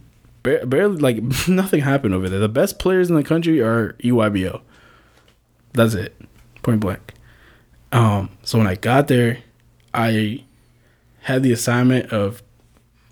ba- 0.43 0.65
barely 0.65 0.97
like 0.97 1.21
nothing 1.47 1.81
happened 1.81 2.13
over 2.13 2.27
there. 2.29 2.39
The 2.39 2.49
best 2.49 2.79
players 2.79 3.09
in 3.09 3.15
the 3.15 3.23
country 3.23 3.61
are 3.61 3.93
EYBL. 4.03 4.61
That's 5.73 5.93
it, 5.93 6.19
point 6.63 6.79
blank. 6.81 7.13
Um, 7.91 8.29
so 8.43 8.57
when 8.57 8.67
I 8.67 8.75
got 8.75 9.07
there, 9.07 9.39
I 9.93 10.43
had 11.21 11.43
the 11.43 11.51
assignment 11.53 12.11
of 12.11 12.41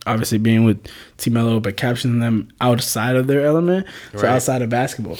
obviously 0.07 0.37
being 0.37 0.63
with 0.65 0.85
Team 1.17 1.33
Melo, 1.33 1.59
but 1.59 1.77
captioning 1.77 2.19
them 2.19 2.49
outside 2.59 3.15
of 3.15 3.27
their 3.27 3.45
element, 3.45 3.87
so 4.15 4.27
outside 4.27 4.61
of 4.61 4.69
basketball. 4.69 5.17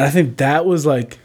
And 0.00 0.06
I 0.06 0.10
think 0.10 0.38
that 0.38 0.64
was 0.64 0.86
like 0.86 1.18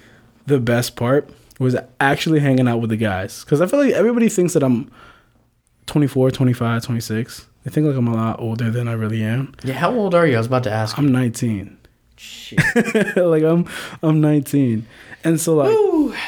the 0.48 0.60
best 0.60 0.98
part 0.98 1.30
was 1.60 1.78
actually 2.02 2.42
hanging 2.42 2.68
out 2.68 2.82
with 2.82 2.90
the 2.90 2.98
guys 2.98 3.46
because 3.46 3.62
I 3.62 3.68
feel 3.68 3.80
like 3.80 3.94
everybody 3.94 4.28
thinks 4.28 4.52
that 4.52 4.64
I'm 4.64 4.92
24, 5.86 6.30
25, 6.32 6.84
26. 6.84 7.46
They 7.64 7.72
think 7.72 7.88
like 7.88 7.96
I'm 7.96 8.10
a 8.10 8.14
lot 8.14 8.38
older 8.42 8.70
than 8.70 8.90
I 8.90 8.92
really 8.92 9.24
am. 9.24 9.54
Yeah. 9.64 9.76
How 9.76 9.96
old 9.96 10.14
are 10.14 10.28
you? 10.28 10.36
I 10.36 10.40
was 10.40 10.48
about 10.48 10.64
to 10.64 10.74
ask. 10.74 11.00
I'm 11.00 11.10
19. 11.10 11.78
Shit. 12.18 12.60
like 13.16 13.44
I'm 13.44 13.66
I'm 14.04 14.20
19. 14.20 14.86
And 15.24 15.40
so 15.40 15.56
like 15.56 16.20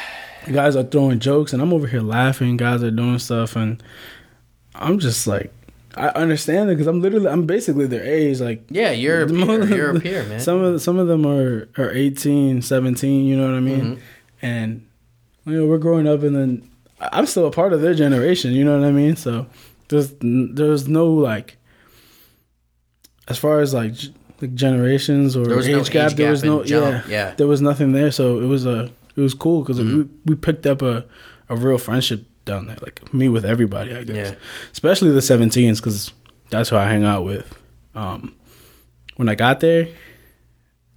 guys 0.50 0.74
are 0.74 0.84
throwing 0.84 1.18
jokes 1.18 1.52
and 1.52 1.60
I'm 1.60 1.74
over 1.74 1.86
here 1.86 2.00
laughing, 2.00 2.56
guys 2.56 2.82
are 2.82 2.90
doing 2.90 3.18
stuff 3.18 3.56
and 3.56 3.82
I'm 4.74 4.98
just 4.98 5.26
like 5.26 5.52
I 5.96 6.08
understand 6.08 6.70
it 6.70 6.74
because 6.74 6.86
I'm 6.86 7.00
literally 7.00 7.28
I'm 7.28 7.46
basically 7.46 7.86
their 7.86 8.04
age 8.04 8.40
like 8.40 8.64
Yeah, 8.70 8.90
you're 8.90 9.22
a 9.22 9.26
peer. 9.28 9.64
You're 9.76 9.96
a 9.96 10.00
peer, 10.00 10.24
man. 10.28 10.40
Some 10.40 10.62
of 10.62 10.82
some 10.82 10.98
of 10.98 11.08
them 11.08 11.26
are 11.26 11.68
are 11.78 11.90
18, 11.90 12.62
17, 12.62 13.24
you 13.26 13.36
know 13.36 13.46
what 13.48 13.56
I 13.56 13.60
mean? 13.60 13.80
Mm-hmm. 13.80 14.00
And 14.42 14.86
you 15.46 15.52
know, 15.54 15.66
we're 15.66 15.78
growing 15.78 16.06
up 16.06 16.22
and 16.22 16.36
then 16.36 16.70
I'm 17.00 17.26
still 17.26 17.46
a 17.46 17.50
part 17.50 17.72
of 17.72 17.80
their 17.80 17.94
generation, 17.94 18.52
you 18.52 18.64
know 18.64 18.78
what 18.78 18.86
I 18.86 18.92
mean? 18.92 19.16
So 19.16 19.46
there's 19.88 20.12
there's 20.20 20.86
no 20.88 21.06
like 21.10 21.56
as 23.28 23.38
far 23.38 23.60
as 23.60 23.74
like 23.74 23.94
like 24.40 24.54
generations 24.54 25.36
or 25.36 25.58
age 25.60 25.68
no 25.68 25.84
gap, 25.84 26.10
age 26.12 26.16
there 26.16 26.30
was 26.30 26.44
no 26.44 26.62
jump, 26.64 27.06
yeah, 27.08 27.10
yeah. 27.28 27.34
there 27.34 27.46
was 27.46 27.60
nothing 27.60 27.92
there. 27.92 28.10
So 28.10 28.40
it 28.40 28.46
was 28.46 28.66
a 28.66 28.90
it 29.16 29.20
was 29.20 29.34
cool 29.34 29.62
because 29.62 29.78
Mm-hmm. 29.80 29.96
we 29.98 30.08
we 30.26 30.34
picked 30.36 30.66
up 30.66 30.82
a 30.82 31.04
a 31.48 31.56
real 31.56 31.78
friendship 31.78 32.26
down 32.48 32.66
there, 32.66 32.76
like 32.82 33.12
me 33.14 33.28
with 33.28 33.44
everybody, 33.44 33.94
I 33.94 34.02
guess, 34.04 34.30
Yeah. 34.30 34.34
especially 34.72 35.10
the 35.12 35.20
17s 35.20 35.76
because 35.78 36.12
that's 36.50 36.70
who 36.70 36.76
I 36.76 36.86
hang 36.88 37.04
out 37.04 37.24
with. 37.24 37.56
Um, 37.94 38.34
when 39.16 39.28
I 39.28 39.34
got 39.36 39.60
there, 39.60 39.86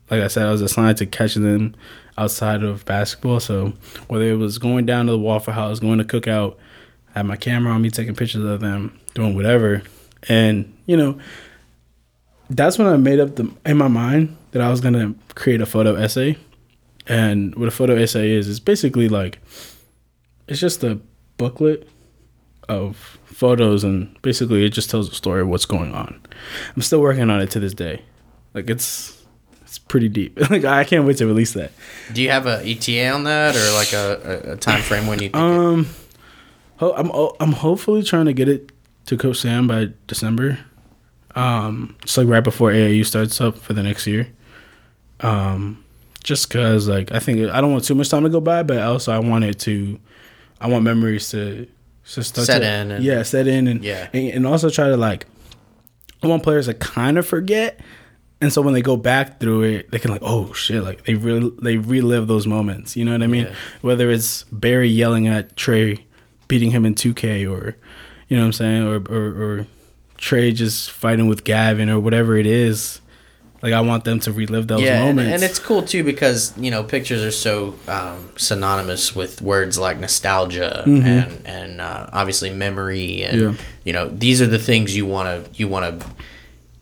like 0.09 0.21
I 0.21 0.27
said, 0.27 0.47
I 0.47 0.51
was 0.51 0.61
assigned 0.61 0.97
to 0.97 1.05
catching 1.05 1.43
them 1.43 1.75
outside 2.17 2.63
of 2.63 2.83
basketball. 2.85 3.39
So 3.39 3.73
whether 4.07 4.25
it 4.25 4.37
was 4.37 4.57
going 4.57 4.85
down 4.85 5.05
to 5.05 5.11
the 5.11 5.19
Waffle 5.19 5.53
House, 5.53 5.79
going 5.79 5.99
to 5.99 6.03
cookout, 6.03 6.55
I 7.13 7.19
had 7.19 7.25
my 7.25 7.35
camera 7.37 7.73
on 7.73 7.81
me 7.81 7.89
taking 7.89 8.15
pictures 8.15 8.43
of 8.43 8.59
them, 8.61 8.97
doing 9.13 9.35
whatever. 9.35 9.81
And, 10.29 10.73
you 10.85 10.97
know, 10.97 11.17
that's 12.49 12.77
when 12.77 12.87
I 12.87 12.97
made 12.97 13.19
up 13.19 13.35
the 13.35 13.49
in 13.65 13.77
my 13.77 13.87
mind 13.87 14.35
that 14.51 14.61
I 14.61 14.69
was 14.69 14.81
gonna 14.81 15.15
create 15.35 15.61
a 15.61 15.65
photo 15.65 15.95
essay. 15.95 16.37
And 17.07 17.55
what 17.55 17.67
a 17.67 17.71
photo 17.71 17.95
essay 17.95 18.31
is 18.31 18.47
is 18.47 18.59
basically 18.59 19.07
like 19.09 19.39
it's 20.49 20.59
just 20.59 20.83
a 20.83 20.99
booklet 21.41 21.87
of 22.69 23.17
photos 23.25 23.83
and 23.83 24.15
basically 24.21 24.63
it 24.65 24.69
just 24.69 24.89
tells 24.89 25.09
a 25.11 25.15
story 25.15 25.41
of 25.41 25.47
what's 25.47 25.65
going 25.65 25.93
on. 25.93 26.19
I'm 26.75 26.81
still 26.81 27.01
working 27.01 27.29
on 27.29 27.41
it 27.41 27.49
to 27.51 27.59
this 27.59 27.73
day. 27.73 28.01
Like 28.53 28.69
it's 28.69 29.17
it's 29.63 29.79
pretty 29.79 30.09
deep. 30.09 30.37
like 30.49 30.63
I 30.65 30.83
can't 30.83 31.05
wait 31.05 31.17
to 31.17 31.25
release 31.25 31.53
that. 31.53 31.71
Do 32.13 32.21
you 32.21 32.29
have 32.29 32.45
a 32.45 32.61
ETA 32.65 33.09
on 33.09 33.23
that, 33.23 33.55
or 33.55 33.71
like 33.73 33.93
a, 33.93 34.53
a, 34.53 34.57
time 34.57 34.81
frame 34.81 35.07
when 35.07 35.19
you 35.19 35.29
think? 35.29 35.35
it- 35.35 35.39
Um, 35.41 35.87
ho- 36.77 36.93
I'm 36.95 37.09
I'm 37.39 37.53
hopefully 37.53 38.03
trying 38.03 38.25
to 38.25 38.33
get 38.33 38.47
it 38.49 38.71
to 39.07 39.17
Coach 39.17 39.37
Sam 39.37 39.67
by 39.67 39.89
December. 40.07 40.59
Um, 41.35 41.95
just 42.03 42.17
like 42.17 42.27
right 42.27 42.43
before 42.43 42.71
AAU 42.71 43.05
starts 43.05 43.39
up 43.41 43.57
for 43.57 43.73
the 43.73 43.81
next 43.83 44.05
year. 44.07 44.27
Um, 45.21 45.83
just 46.23 46.49
cause 46.49 46.87
like 46.87 47.11
I 47.13 47.19
think 47.19 47.49
I 47.49 47.61
don't 47.61 47.71
want 47.71 47.85
too 47.85 47.95
much 47.95 48.09
time 48.09 48.23
to 48.23 48.29
go 48.29 48.41
by, 48.41 48.63
but 48.63 48.79
also 48.79 49.11
I 49.13 49.19
want 49.19 49.43
it 49.45 49.57
to, 49.61 49.99
I 50.62 50.68
want 50.68 50.84
memories 50.84 51.30
to, 51.32 51.68
to 52.14 52.24
Set 52.24 52.59
to- 52.59 52.66
in 52.66 52.91
and- 52.91 53.03
yeah, 53.03 53.24
set 53.24 53.47
in 53.47 53.68
and 53.68 53.84
Yeah. 53.84 54.07
and, 54.14 54.30
and 54.30 54.47
also 54.47 54.70
try 54.70 54.88
to 54.89 54.97
like, 54.97 55.26
I 56.24 56.28
want 56.28 56.43
players 56.43 56.68
to 56.68 56.74
kind 56.74 57.18
of 57.18 57.26
forget. 57.28 57.80
And 58.39 58.51
so 58.51 58.62
when 58.62 58.74
they 58.74 58.82
go 58.82 58.97
back 58.97 59.39
through 59.39 59.64
it, 59.64 59.91
they 59.91 59.99
can 59.99 60.09
like, 60.12 60.24
oh 60.24 60.51
shit, 60.53 60.84
like 60.84 61.03
they 61.05 61.14
really 61.16 61.51
they 61.62 61.78
relive 61.78 62.28
those 62.28 62.47
moments. 62.47 62.95
You 62.95 63.05
know 63.05 63.12
what 63.12 63.22
I 63.22 63.28
mean? 63.28 63.45
Yeah. 63.45 63.53
Whether 63.82 64.09
it's 64.09 64.43
Barry 64.51 64.88
yelling 64.89 65.28
at 65.28 65.55
Trey, 65.55 66.05
beating 66.47 66.72
him 66.72 66.86
in 66.86 66.95
2K, 66.95 67.45
or 67.51 67.76
you 68.28 68.36
know 68.38 68.43
what 68.43 68.47
I'm 68.47 68.53
saying, 68.53 68.84
or 68.88 68.95
or, 69.09 69.26
or 69.59 69.68
Trey 70.18 70.51
just 70.53 70.89
fighting 70.91 71.28
with 71.28 71.43
Gavin 71.43 71.88
or 71.89 71.99
whatever 71.99 72.36
it 72.36 72.47
is. 72.47 72.99
Like 73.62 73.74
I 73.74 73.82
want 73.82 74.03
them 74.05 74.20
to 74.22 74.32
relive 74.32 74.68
those 74.68 74.82
yeah, 74.82 75.03
and, 75.03 75.16
moments. 75.18 75.34
and 75.34 75.43
it's 75.49 75.59
cool 75.59 75.84
too 75.84 76.03
because 76.03 76.53
you 76.57 76.72
know 76.72 76.84
pictures 76.84 77.22
are 77.24 77.32
so 77.32 77.76
um, 77.88 78.30
synonymous 78.36 79.16
with 79.16 79.41
words 79.41 79.78
like 79.78 79.99
nostalgia 79.99 80.84
and 80.86 81.41
and 81.45 81.80
uh, 81.82 82.07
obviously 82.12 82.49
memory 82.49 83.24
and 83.24 83.41
Mm-hmm. 83.41 83.55
Yeah. 83.55 83.62
you 83.86 83.93
know 83.93 84.09
these 84.09 84.41
are 84.41 84.47
the 84.47 84.59
things 84.59 84.95
you 84.95 85.05
want 85.05 85.28
to 85.45 85.51
you 85.59 85.68
want 85.68 85.99
to 85.99 86.07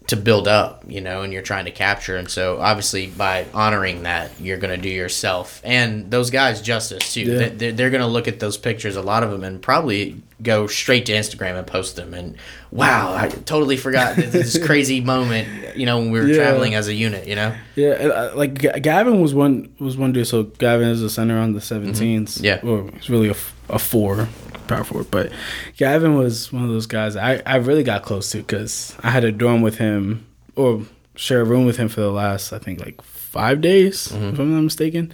to 0.10 0.18
build 0.18 0.47
up 0.47 0.84
you 0.88 1.01
know 1.01 1.22
and 1.22 1.32
you're 1.34 1.41
trying 1.41 1.66
to 1.66 1.72
capture 1.72 2.18
and 2.18 2.30
so 2.30 2.60
obviously 2.60 3.07
by 3.07 3.45
honoring 3.53 4.03
that 4.03 4.30
you're 4.39 4.57
going 4.57 4.76
to 4.76 4.82
do 4.82 4.89
yourself 4.89 5.62
and 5.64 6.10
those 6.12 6.30
guys 6.30 6.62
justice 6.62 7.14
too 7.14 7.22
Yeah. 7.22 7.49
They- 7.49 7.72
they're, 7.72 7.89
going 7.89 8.01
to 8.01 8.07
look 8.07 8.28
at 8.28 8.39
those 8.39 8.57
pictures 8.57 8.95
a 8.95 9.01
lot 9.01 9.24
of 9.24 9.32
them 9.32 9.43
and 9.43 9.62
probably 9.62 10.22
go 10.41 10.68
straight 10.68 11.05
to 11.07 11.14
instagram 11.14 11.57
and 11.57 11.66
post 11.68 11.95
them 11.95 12.14
and 12.14 12.38
wow 12.72 13.14
i 13.14 13.28
totally 13.30 13.78
forgot 13.78 14.16
this, 14.16 14.57
crazy 14.66 15.01
moment 15.01 15.76
you 15.78 15.86
know 15.86 15.97
when 15.99 16.12
we 16.12 16.20
were 16.20 16.28
Yeah. 16.28 16.36
traveling 16.36 16.76
as 16.76 16.88
a 16.88 16.93
unit 16.93 17.28
you 17.28 17.36
know 17.36 17.55
Yeah, 17.76 17.89
uh, 17.89 18.32
like 18.36 18.55
Gavin 18.82 19.22
was 19.22 19.34
one 19.34 19.74
was 19.80 19.95
one 19.97 20.12
dude. 20.12 20.28
So 20.28 20.43
Gavin 20.43 20.88
is 20.89 21.01
a 21.01 21.10
center 21.10 21.38
on 21.39 21.53
the 21.53 21.60
17s. 21.60 21.93
Mm-hmm. 21.95 22.43
Yeah. 22.45 22.60
well, 22.64 22.89
he's 22.93 23.10
really 23.10 23.30
a, 23.30 23.36
a 23.70 23.80
four, 23.80 24.28
power 24.70 24.84
forward. 24.84 25.11
But 25.11 25.32
Gavin 25.78 26.15
was 26.15 26.51
one 26.53 26.63
of 26.63 26.70
those 26.70 26.86
guys 26.88 27.15
I 27.15 27.41
I 27.45 27.57
really 27.57 27.84
got 27.84 28.03
close 28.03 28.30
to 28.32 28.38
because 28.38 28.95
I 29.03 29.09
had 29.11 29.24
a 29.26 29.32
dorm 29.32 29.61
with 29.61 29.78
him 29.78 30.26
or 30.55 30.84
share 31.15 31.41
a 31.41 31.45
room 31.45 31.65
with 31.65 31.78
him 31.78 31.89
for 31.89 32.01
the 32.01 32.11
last 32.11 32.53
I 32.53 32.59
think 32.59 32.80
like 32.80 33.01
five 33.01 33.61
days, 33.61 34.07
Mm-hmm. 34.07 34.30
if 34.30 34.39
I'm 34.39 34.53
not 34.55 34.61
mistaken. 34.61 35.11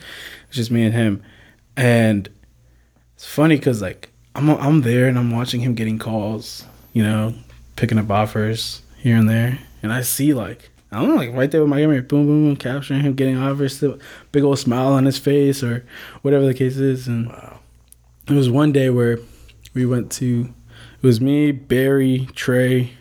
It's 0.48 0.58
just 0.58 0.72
me 0.72 0.84
and 0.84 0.94
him, 0.94 1.24
and 1.76 2.30
it's 3.16 3.26
funny 3.26 3.56
because 3.58 3.82
like 3.82 4.10
I'm 4.36 4.50
I'm 4.50 4.82
there 4.82 5.08
and 5.08 5.18
I'm 5.18 5.32
watching 5.32 5.62
him 5.62 5.74
getting 5.76 5.98
calls, 6.00 6.66
you 6.94 7.04
know, 7.04 7.34
picking 7.76 7.98
up 7.98 8.10
offers 8.12 8.82
here 8.98 9.18
and 9.18 9.30
there, 9.30 9.60
and 9.84 9.92
I 9.92 10.02
see 10.02 10.34
like 10.34 10.70
I 10.92 11.00
don't 11.00 11.10
know, 11.10 11.16
like 11.16 11.34
right 11.34 11.52
there 11.52 11.60
with 11.62 11.70
my 11.70 11.82
camera, 11.82 12.02
boom, 12.02 12.26
boom, 12.26 12.46
boom, 12.46 12.56
capturing 12.56 13.02
him 13.02 13.16
getting 13.16 13.38
offers, 13.38 13.76
still 13.78 14.00
big 14.32 14.44
old 14.44 14.60
smile 14.60 14.94
on 14.94 15.04
his 15.06 15.18
face 15.18 15.62
or 15.64 15.86
whatever 16.22 16.46
the 16.46 16.54
case 16.54 16.78
is, 16.78 17.08
and 17.08 17.30
it 18.30 18.34
was 18.34 18.50
one 18.50 18.72
day 18.72 18.90
where 18.90 19.20
we 19.76 19.86
went 19.86 20.12
to 20.14 20.52
it 21.02 21.06
was 21.06 21.22
me, 21.22 21.52
Barry, 21.52 22.28
Trey, 22.34 22.94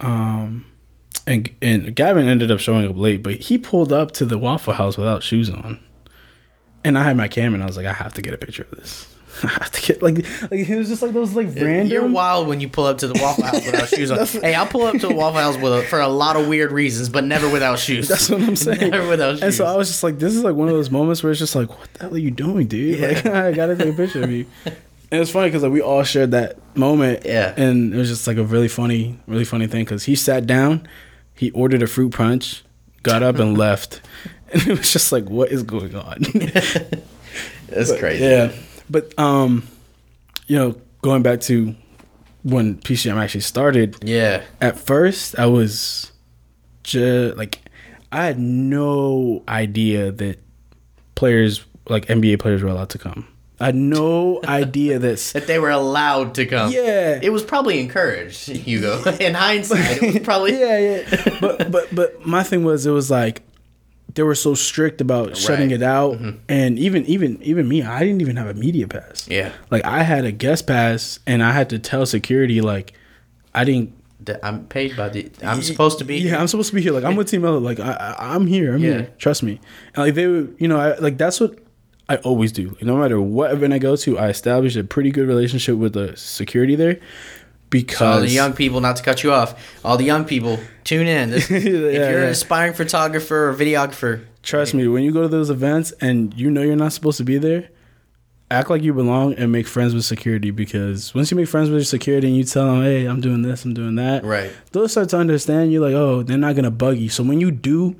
um, 0.00 0.64
and 1.26 1.50
and 1.60 1.94
Gavin 1.94 2.26
ended 2.26 2.50
up 2.50 2.60
showing 2.60 2.88
up 2.88 2.96
late, 2.96 3.22
but 3.22 3.34
he 3.34 3.58
pulled 3.58 3.92
up 3.92 4.12
to 4.12 4.24
the 4.24 4.38
Waffle 4.38 4.72
House 4.72 4.96
without 4.96 5.22
shoes 5.22 5.50
on. 5.50 5.78
And 6.82 6.98
I 6.98 7.02
had 7.02 7.16
my 7.16 7.28
camera, 7.28 7.54
and 7.54 7.62
I 7.62 7.66
was 7.66 7.76
like, 7.76 7.86
I 7.86 7.92
have 7.92 8.14
to 8.14 8.22
get 8.22 8.34
a 8.34 8.38
picture 8.38 8.66
of 8.70 8.78
this. 8.78 9.06
I 9.42 9.48
have 9.48 9.70
to 9.72 9.82
get 9.82 10.02
like, 10.02 10.16
like 10.50 10.68
it 10.68 10.78
was 10.78 10.88
just 10.88 11.02
like 11.02 11.12
those 11.12 11.34
like 11.34 11.48
random. 11.54 11.88
You're 11.88 12.08
wild 12.08 12.46
when 12.46 12.60
you 12.60 12.68
pull 12.68 12.84
up 12.84 12.98
to 12.98 13.08
the 13.08 13.20
Waffle 13.20 13.44
House 13.44 13.66
without 13.66 13.88
shoes 13.88 14.10
on. 14.10 14.26
Hey, 14.42 14.54
I'll 14.54 14.66
pull 14.66 14.82
up 14.82 14.92
to 14.92 15.08
the 15.08 15.14
Waffle 15.14 15.40
House 15.40 15.56
with 15.56 15.72
a, 15.72 15.82
for 15.82 16.00
a 16.00 16.08
lot 16.08 16.36
of 16.36 16.46
weird 16.46 16.72
reasons, 16.72 17.08
but 17.08 17.24
never 17.24 17.48
without 17.48 17.78
shoes. 17.80 18.08
That's 18.08 18.30
what 18.30 18.42
I'm 18.42 18.56
saying. 18.56 18.90
Never 18.90 19.08
without 19.08 19.32
shoes. 19.34 19.42
And 19.42 19.54
so 19.54 19.64
I 19.64 19.76
was 19.76 19.88
just 19.88 20.02
like, 20.02 20.18
this 20.18 20.34
is 20.34 20.44
like 20.44 20.54
one 20.54 20.68
of 20.68 20.74
those 20.74 20.90
moments 20.90 21.22
where 21.22 21.32
it's 21.32 21.40
just 21.40 21.54
like, 21.54 21.68
what 21.70 21.92
the 21.94 22.04
hell 22.04 22.14
are 22.14 22.18
you 22.18 22.30
doing, 22.30 22.66
dude? 22.66 23.00
Like, 23.00 23.26
I 23.26 23.52
gotta 23.52 23.76
take 23.76 23.92
a 23.92 23.96
picture 23.96 24.22
of 24.22 24.30
you. 24.30 24.46
And 25.14 25.22
it's 25.22 25.30
funny 25.30 25.46
because 25.46 25.62
like 25.62 25.70
we 25.70 25.80
all 25.80 26.02
shared 26.02 26.32
that 26.32 26.58
moment. 26.76 27.22
Yeah. 27.24 27.54
And 27.56 27.94
it 27.94 27.96
was 27.96 28.08
just 28.08 28.26
like 28.26 28.36
a 28.36 28.42
really 28.42 28.66
funny, 28.66 29.16
really 29.28 29.44
funny 29.44 29.68
thing 29.68 29.84
because 29.84 30.02
he 30.02 30.16
sat 30.16 30.44
down, 30.44 30.88
he 31.36 31.52
ordered 31.52 31.82
a 31.84 31.86
fruit 31.86 32.12
punch, 32.12 32.64
got 33.04 33.22
up 33.22 33.38
and 33.38 33.56
left, 33.64 34.00
and 34.52 34.60
it 34.66 34.76
was 34.76 34.92
just 34.92 35.12
like, 35.12 35.30
what 35.30 35.52
is 35.52 35.62
going 35.62 35.94
on? 35.94 36.18
That's 37.68 37.96
crazy. 37.96 38.24
Yeah, 38.24 38.50
but 38.90 39.16
um, 39.16 39.62
you 40.48 40.56
know, 40.58 40.74
going 41.02 41.22
back 41.22 41.40
to 41.42 41.76
when 42.42 42.78
Peach 42.78 43.02
Jam 43.04 43.16
actually 43.16 43.42
started, 43.42 43.96
Yeah. 44.02 44.42
at 44.60 44.76
first 44.78 45.38
I 45.38 45.46
was 45.46 46.10
just 46.82 47.36
like 47.36 47.60
I 48.10 48.24
had 48.24 48.40
no 48.40 49.44
idea 49.48 50.10
that 50.10 50.40
players 51.14 51.64
like 51.88 52.06
NBA 52.06 52.40
players 52.40 52.62
were 52.64 52.68
allowed 52.68 52.90
to 52.90 52.98
come. 52.98 53.28
I 53.60 53.66
had 53.66 53.74
no 53.76 54.40
idea 54.44 54.98
this. 54.98 55.32
that 55.38 55.46
they 55.46 55.58
were 55.58 55.70
allowed 55.70 56.34
to 56.34 56.46
come. 56.46 56.72
Yeah. 56.72 57.20
It 57.22 57.30
was 57.30 57.42
probably 57.44 57.78
encouraged, 57.80 58.48
Hugo. 58.48 59.02
In 59.20 59.34
hindsight, 59.34 60.02
it 60.02 60.14
was 60.14 60.22
probably 60.22 60.52
yeah, 60.60 60.78
yeah. 60.78 61.38
But 61.40 61.70
but 61.70 61.94
but 61.94 62.26
my 62.26 62.42
thing 62.42 62.64
was 62.64 62.84
it 62.86 62.90
was 62.90 63.10
like 63.10 63.42
they 64.14 64.22
were 64.22 64.34
so 64.34 64.54
strict 64.54 65.00
about 65.00 65.36
shutting 65.36 65.72
it 65.72 65.82
out, 65.82 66.14
mm-hmm. 66.14 66.38
and 66.48 66.78
even 66.78 67.04
even 67.06 67.42
even 67.42 67.66
me, 67.68 67.82
I 67.82 68.00
didn't 68.00 68.20
even 68.20 68.36
have 68.36 68.46
a 68.48 68.54
media 68.54 68.86
pass. 68.86 69.26
Yeah. 69.28 69.52
like 69.70 69.84
I 69.84 70.02
had 70.02 70.24
a 70.24 70.30
guest 70.32 70.66
pass, 70.66 71.18
and 71.26 71.42
I 71.42 71.50
had 71.52 71.70
to 71.70 71.78
tell 71.78 72.06
security 72.06 72.60
like 72.60 72.92
I 73.54 73.64
didn't. 73.64 73.92
that 74.20 74.44
I'm 74.44 74.66
paid 74.66 74.96
by 74.96 75.08
the. 75.08 75.30
I'm 75.42 75.62
supposed 75.62 75.98
to 75.98 76.04
be. 76.04 76.18
Yeah, 76.18 76.40
I'm 76.40 76.48
supposed 76.48 76.70
to 76.70 76.74
be 76.74 76.82
here. 76.82 76.92
Like 76.92 77.04
I'm 77.04 77.16
with 77.16 77.28
Team 77.28 77.42
Melo. 77.42 77.58
Like 77.58 77.80
I, 77.80 77.92
I 78.18 78.34
I'm 78.34 78.46
here. 78.46 78.74
I'm 78.74 78.82
Yeah. 78.82 78.90
here. 78.90 79.10
Trust 79.18 79.42
me. 79.42 79.60
And 79.94 80.04
like 80.04 80.14
they, 80.14 80.26
would, 80.26 80.56
you 80.58 80.68
know, 80.68 80.78
I, 80.78 80.96
like 80.98 81.18
that's 81.18 81.40
what 81.40 81.58
I 82.08 82.16
always 82.16 82.52
do. 82.52 82.70
Like, 82.70 82.82
no 82.82 82.96
matter 82.96 83.20
what 83.20 83.50
event 83.52 83.72
I 83.72 83.78
go 83.78 83.96
to, 83.96 84.18
I 84.18 84.28
establish 84.28 84.76
a 84.76 84.84
pretty 84.84 85.10
good 85.10 85.26
relationship 85.26 85.76
with 85.76 85.94
the 85.94 86.16
security 86.16 86.76
there 86.76 87.00
because 87.70 88.00
All 88.02 88.20
the 88.20 88.28
young 88.28 88.52
people, 88.52 88.80
not 88.80 88.96
to 88.96 89.02
cut 89.02 89.22
you 89.22 89.32
off, 89.32 89.54
all 89.84 89.96
the 89.96 90.04
young 90.04 90.24
people, 90.24 90.58
tune 90.84 91.06
in. 91.06 91.30
This, 91.34 91.50
if 91.50 91.64
you're 91.64 91.92
yeah. 91.92 92.08
an 92.10 92.28
aspiring 92.28 92.72
photographer 92.74 93.48
or 93.48 93.54
videographer, 93.54 94.24
Trust 94.42 94.74
me, 94.74 94.86
when 94.86 95.02
you 95.02 95.10
go 95.10 95.22
to 95.22 95.28
those 95.28 95.48
events 95.48 95.92
and 96.02 96.34
you 96.34 96.50
know 96.50 96.60
you're 96.60 96.76
not 96.76 96.92
supposed 96.92 97.16
to 97.16 97.24
be 97.24 97.38
there, 97.38 97.70
act 98.50 98.68
like 98.68 98.82
you 98.82 98.92
belong 98.92 99.32
and 99.34 99.50
make 99.50 99.66
friends 99.66 99.94
with 99.94 100.04
security 100.04 100.50
because 100.50 101.14
once 101.14 101.30
you 101.30 101.36
make 101.38 101.48
friends 101.48 101.70
with 101.70 101.78
your 101.78 101.84
security 101.84 102.26
and 102.28 102.36
you 102.36 102.44
tell 102.44 102.66
them, 102.66 102.82
hey, 102.82 103.06
I'm 103.06 103.22
doing 103.22 103.40
this, 103.40 103.64
I'm 103.64 103.72
doing 103.72 103.94
that, 103.94 104.22
Right. 104.22 104.52
they'll 104.72 104.86
start 104.86 105.08
to 105.08 105.16
understand 105.16 105.72
You're 105.72 105.80
like, 105.82 105.94
oh, 105.94 106.22
they're 106.22 106.36
not 106.36 106.54
gonna 106.54 106.70
bug 106.70 106.98
you. 106.98 107.08
So 107.08 107.24
when 107.24 107.40
you 107.40 107.50
do 107.50 107.96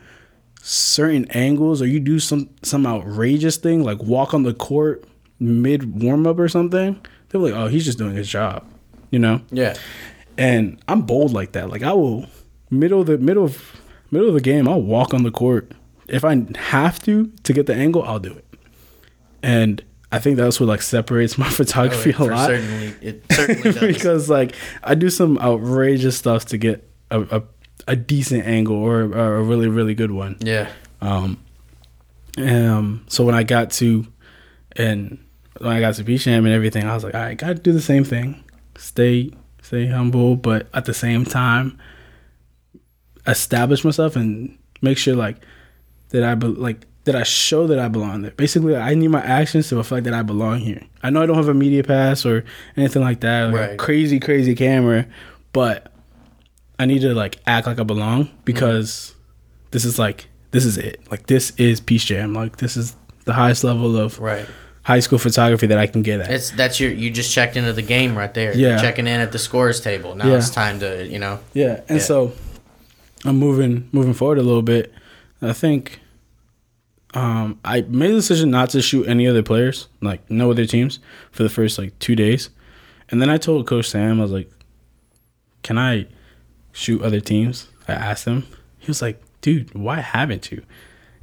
certain 0.67 1.27
angles 1.33 1.83
or 1.83 1.87
you 1.87 2.01
do 2.01 2.19
some 2.19 2.49
some 2.63 2.87
outrageous 2.87 3.59
thing 3.59 3.85
like 3.85 4.03
walk 4.03 4.33
on 4.33 4.45
the 4.45 4.55
court 4.55 5.05
mid 5.39 6.01
warm 6.03 6.27
up 6.27 6.39
or 6.39 6.49
something, 6.49 6.99
they're 7.29 7.41
like, 7.41 7.53
oh, 7.53 7.67
he's 7.67 7.85
just 7.85 7.99
doing 7.99 8.15
his 8.17 8.27
job, 8.29 8.65
you 9.11 9.19
know. 9.19 9.43
yeah, 9.51 9.75
And 10.39 10.81
I'm 10.89 11.03
bold 11.03 11.33
like 11.33 11.53
that. 11.53 11.69
Like 11.69 11.83
I 11.83 11.93
will 11.93 12.27
middle 12.71 13.03
of 13.03 13.09
the 13.09 13.19
middle 13.19 13.45
of 13.45 13.79
middle 14.11 14.29
of 14.29 14.35
the 14.35 14.41
game, 14.41 14.67
I'll 14.67 14.81
walk 14.81 15.13
on 15.13 15.23
the 15.23 15.31
court. 15.31 15.73
If 16.09 16.25
I 16.25 16.47
have 16.57 16.99
to 17.03 17.27
to 17.43 17.53
get 17.53 17.67
the 17.67 17.75
angle, 17.75 18.03
I'll 18.03 18.19
do 18.19 18.33
it. 18.33 18.45
And 19.43 19.83
I 20.11 20.19
think 20.19 20.37
that's 20.39 20.61
what 20.61 20.69
like 20.71 20.81
separates 20.81 21.37
my 21.45 21.49
photography 21.51 22.15
Oh, 22.19 22.25
a 22.25 22.27
lot. 22.31 22.47
certainly, 22.47 22.95
it 23.03 23.25
certainly 23.31 23.73
does. 23.73 23.81
because 23.95 24.31
like 24.31 24.55
I 24.83 24.95
do 24.95 25.11
some 25.11 25.37
outrageous 25.39 26.17
stuff 26.17 26.47
to 26.47 26.57
get 26.57 26.89
a, 27.11 27.21
a, 27.39 27.43
a 27.87 27.97
decent 27.97 28.47
angle 28.47 28.77
or, 28.77 29.03
or 29.03 29.37
a 29.37 29.43
really 29.43 29.69
really 29.69 29.95
good 29.95 30.11
one. 30.11 30.37
yeah, 30.41 30.69
Um, 31.01 31.39
um, 32.39 33.05
so 33.09 33.25
when 33.25 33.35
I 33.35 33.43
got 33.43 33.71
to, 33.73 34.07
and 34.77 35.19
when 35.59 35.71
I 35.73 35.81
got 35.81 35.95
to 35.95 36.05
Peach 36.05 36.25
Jam 36.25 36.47
and 36.47 36.55
everything, 36.55 36.85
I 36.85 36.95
was 36.95 37.05
like, 37.05 37.15
all 37.15 37.21
right, 37.21 37.37
gotta 37.39 37.55
do 37.55 37.73
the 37.73 37.81
same 37.81 38.05
thing. 38.05 38.43
Stay, 38.77 39.31
stay 39.63 39.87
humble, 39.87 40.35
but 40.37 40.67
at 40.75 40.85
the 40.87 40.95
same 40.95 41.25
time, 41.25 41.79
establish 43.27 43.85
myself 43.85 44.17
and 44.17 44.57
make 44.83 44.99
sure 44.99 45.15
like 45.17 45.37
that 46.11 46.23
I 46.25 46.35
be, 46.35 46.47
like 46.49 46.87
that 47.05 47.15
I 47.17 47.23
show 47.23 47.67
that 47.67 47.79
I 47.79 47.89
belong 47.89 48.23
there. 48.23 48.31
Basically, 48.33 48.77
I 48.77 48.95
need 48.95 49.09
my 49.09 49.23
actions 49.23 49.69
to 49.69 49.77
reflect 49.77 50.05
that 50.05 50.15
I 50.15 50.23
belong 50.23 50.59
here. 50.61 50.83
I 51.03 51.11
know 51.11 51.23
I 51.23 51.27
don't 51.27 51.37
have 51.37 51.49
a 51.49 51.55
media 51.55 51.85
pass 51.85 52.25
or 52.25 52.45
anything 52.77 53.03
like 53.03 53.21
that, 53.21 53.53
Right. 53.53 53.79
crazy, 53.79 54.19
crazy 54.21 54.55
camera, 54.55 55.07
but 55.53 55.93
I 56.79 56.87
need 56.87 57.01
to 57.03 57.15
like 57.15 57.39
act 57.47 57.67
like 57.67 57.79
I 57.79 57.83
belong 57.85 58.31
because 58.45 59.15
this 59.71 59.85
is 59.85 59.99
like 59.99 60.27
this 60.51 60.65
is 60.65 60.77
it. 60.79 61.01
Like 61.11 61.27
this 61.27 61.53
is 61.57 61.81
Peach 61.81 62.07
Jam. 62.07 62.35
Like 62.35 62.57
this 62.57 62.77
is 62.77 62.97
the 63.25 63.33
highest 63.33 63.65
level 63.65 63.97
of 63.97 64.19
right. 64.19 64.47
high 64.83 65.01
school 65.01 65.19
photography 65.19 65.67
that 65.69 65.79
I 65.79 65.87
can 65.87 66.03
get 66.03 66.21
at. 66.21 66.31
It's 66.31 66.51
that's 66.51 66.81
your 66.81 66.91
you 66.91 67.11
just 67.11 67.33
checked 67.33 67.57
into 67.57 67.73
the 67.73 67.83
game 67.83 68.17
right 68.17 68.33
there. 68.35 68.57
Yeah. 68.57 68.71
You're 68.71 68.79
checking 68.79 69.07
in 69.07 69.21
at 69.21 69.33
the 69.33 69.39
scores 69.39 69.81
table. 69.81 70.15
Now 70.15 70.27
Yeah. 70.29 70.37
it's 70.37 70.51
time 70.51 70.81
to 70.81 71.07
you 71.07 71.19
know. 71.19 71.41
Yeah, 71.53 71.81
and 71.89 71.99
Yeah. 71.99 72.05
so 72.05 72.33
I'm 73.25 73.39
moving 73.39 73.89
moving 73.93 74.15
forward 74.15 74.39
a 74.39 74.43
little 74.43 74.63
bit. 74.63 74.93
I 75.41 75.53
think 75.53 76.01
um, 77.15 77.61
I 77.65 77.83
made 77.83 78.11
the 78.11 78.15
decision 78.17 78.51
not 78.51 78.71
to 78.71 78.83
shoot 78.83 79.07
any 79.07 79.29
other 79.29 79.43
players, 79.43 79.87
like 80.01 80.29
no 80.31 80.51
other 80.51 80.67
teams, 80.67 80.99
for 81.31 81.45
the 81.45 81.49
first 81.49 81.79
like 81.79 81.97
two 82.01 82.17
days, 82.17 82.51
and 83.09 83.23
then 83.23 83.31
I 83.31 83.37
told 83.37 83.67
Coach 83.69 83.89
Sam, 83.89 84.19
I 84.19 84.23
was 84.23 84.33
like, 84.33 84.51
"Can 85.63 85.79
I 85.79 86.07
shoot 86.75 87.01
other 87.01 87.21
teams?" 87.21 87.69
I 87.89 87.93
asked 87.95 88.27
him. 88.27 88.47
He 88.79 88.87
was 88.89 89.01
like, 89.01 89.23
"Dude, 89.41 89.73
why 89.75 90.01
haven't 90.01 90.53
you?" 90.53 90.63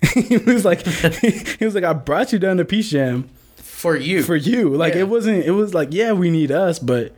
he 0.16 0.38
was 0.38 0.66
like, 0.66 0.82
"He 0.88 1.64
was 1.64 1.76
like, 1.76 1.84
I 1.84 1.94
brought 1.94 2.34
you 2.34 2.40
down 2.40 2.58
to 2.58 2.66
Peach 2.66 2.90
Jam 2.90 3.30
For 3.58 3.96
you, 3.96 4.24
for 4.24 4.36
you. 4.36 4.70
Like 4.70 4.96
Yeah. 4.96 5.02
it 5.02 5.10
wasn't. 5.10 5.46
It 5.46 5.52
was 5.52 5.74
like, 5.76 5.90
yeah, 5.92 6.12
we 6.14 6.32
need 6.32 6.50
us, 6.52 6.80
but 6.80 7.14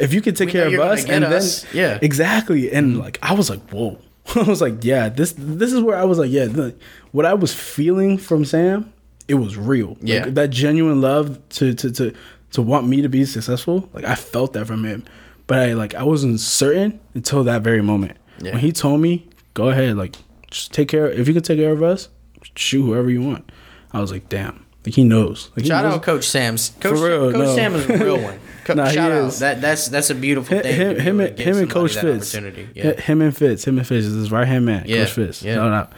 if 0.00 0.12
you 0.12 0.20
could 0.20 0.36
take 0.36 0.46
We 0.46 0.52
care 0.52 0.66
of 0.66 0.80
us, 0.80 1.04
and 1.04 1.22
us. 1.24 1.62
then 1.62 1.70
Yeah. 1.72 1.98
exactly. 2.02 2.72
And 2.72 2.92
mm-hmm. 2.94 3.00
like 3.02 3.18
I 3.22 3.34
was 3.34 3.48
like, 3.48 3.60
whoa. 3.70 3.98
I 4.34 4.42
was 4.42 4.60
like, 4.60 4.82
yeah, 4.82 5.08
this 5.08 5.34
this 5.38 5.72
is 5.72 5.80
where 5.80 5.96
I 5.96 6.02
was 6.04 6.18
like, 6.18 6.30
yeah, 6.32 6.46
the, 6.46 6.74
what 7.12 7.24
I 7.26 7.34
was 7.34 7.54
feeling 7.54 8.18
from 8.18 8.44
Sam, 8.44 8.92
it 9.28 9.34
was 9.34 9.56
real. 9.56 9.90
Like, 9.90 9.98
Yeah. 10.02 10.26
that 10.30 10.50
genuine 10.50 11.00
love 11.00 11.38
to 11.50 11.74
to 11.74 11.90
to 11.92 12.12
to 12.52 12.62
want 12.62 12.88
me 12.88 13.02
to 13.02 13.08
be 13.08 13.24
successful. 13.24 13.88
Like 13.92 14.04
I 14.04 14.16
felt 14.16 14.52
that 14.54 14.66
from 14.66 14.82
him, 14.84 15.04
but 15.46 15.58
I 15.58 15.72
like 15.74 15.94
I 15.94 16.02
wasn't 16.02 16.40
certain 16.40 17.00
until 17.14 17.44
that 17.44 17.62
very 17.62 17.82
moment 17.82 18.16
Yeah. 18.40 18.52
when 18.52 18.60
he 18.60 18.72
told 18.72 19.00
me, 19.00 19.28
go 19.54 19.68
ahead, 19.68 19.96
like 19.96 20.16
just 20.50 20.72
take 20.72 20.88
care. 20.88 21.08
If 21.10 21.26
you 21.28 21.34
can 21.34 21.42
take 21.42 21.58
care 21.58 21.72
of 21.72 21.82
us, 21.82 22.08
shoot 22.54 22.82
whoever 22.82 23.10
you 23.10 23.22
want. 23.22 23.50
I 23.92 24.00
was 24.00 24.12
like, 24.12 24.28
damn. 24.28 24.64
Like 24.84 24.94
he 24.94 25.02
knows. 25.02 25.50
Like, 25.56 25.66
Shout 25.66 25.84
knows. 25.84 25.94
out 25.94 26.02
Coach 26.04 26.28
Sam's. 26.28 26.70
Coach, 26.80 27.00
real, 27.00 27.32
Coach 27.32 27.34
no. 27.46 27.54
Sam 27.56 27.74
is 27.74 27.88
a 27.90 27.98
real 27.98 28.20
one. 28.22 28.38
Co- 28.64 28.74
Nah, 28.74 28.88
shout 28.88 29.10
out. 29.12 29.32
That 29.34 29.60
that's 29.60 29.88
that's 29.88 30.10
a 30.10 30.14
beautiful 30.14 30.60
thing. 30.60 30.74
him, 30.74 30.98
him, 31.00 31.20
and, 31.20 31.38
him 31.38 31.56
and 31.56 31.70
Coach 31.70 31.96
Fitz. 31.96 32.34
Yeah. 32.74 32.92
Him 33.00 33.20
and 33.22 33.36
Fitz. 33.36 33.64
Him 33.64 33.78
and 33.78 33.86
Fitz 33.86 34.06
is 34.06 34.14
his 34.14 34.30
right 34.32 34.46
hand 34.46 34.64
man. 34.66 34.84
Yeah, 34.86 35.04
Coach 35.04 35.12
Fitz. 35.12 35.42
yeah. 35.42 35.54
Shout 35.54 35.72
out. 35.72 35.92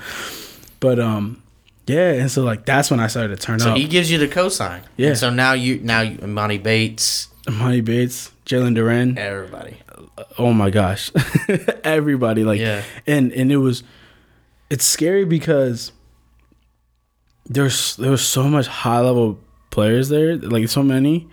But 0.81 0.99
um, 1.01 1.43
yeah, 1.87 2.13
and 2.13 2.31
so 2.31 2.43
like 2.43 2.65
that's 2.67 2.91
when 2.91 3.01
I 3.01 3.07
started 3.07 3.39
to 3.39 3.47
turn 3.47 3.59
So 3.61 3.71
up. 3.71 3.77
So 3.77 3.81
he 3.81 3.89
gives 3.89 4.11
you 4.11 4.19
the 4.19 4.29
cosign. 4.29 4.81
Yeah. 4.97 5.09
And 5.09 5.19
so 5.19 5.31
now 5.31 5.53
you 5.55 5.81
now 5.83 6.01
you, 6.03 6.19
Monty 6.27 6.59
Bates, 6.59 7.29
Emoni 7.47 7.83
Bates, 7.85 8.31
Jalen 8.49 8.75
Duren. 8.77 9.17
everybody. 9.19 9.77
Oh 10.39 10.53
my 10.53 10.71
gosh, 10.71 11.13
everybody 11.85 12.43
like, 12.45 12.59
Yeah. 12.61 12.83
and 13.07 13.31
and 13.33 13.53
it 13.53 13.59
was, 13.59 13.83
it's 14.71 14.85
scary 14.85 15.25
because 15.25 15.93
there's 17.47 17.97
there 17.97 18.11
was 18.11 18.23
so 18.27 18.45
much 18.45 18.67
high 18.67 19.01
level 19.01 19.39
players 19.71 20.09
there, 20.09 20.37
like 20.37 20.69
so 20.69 20.83
many. 20.83 21.29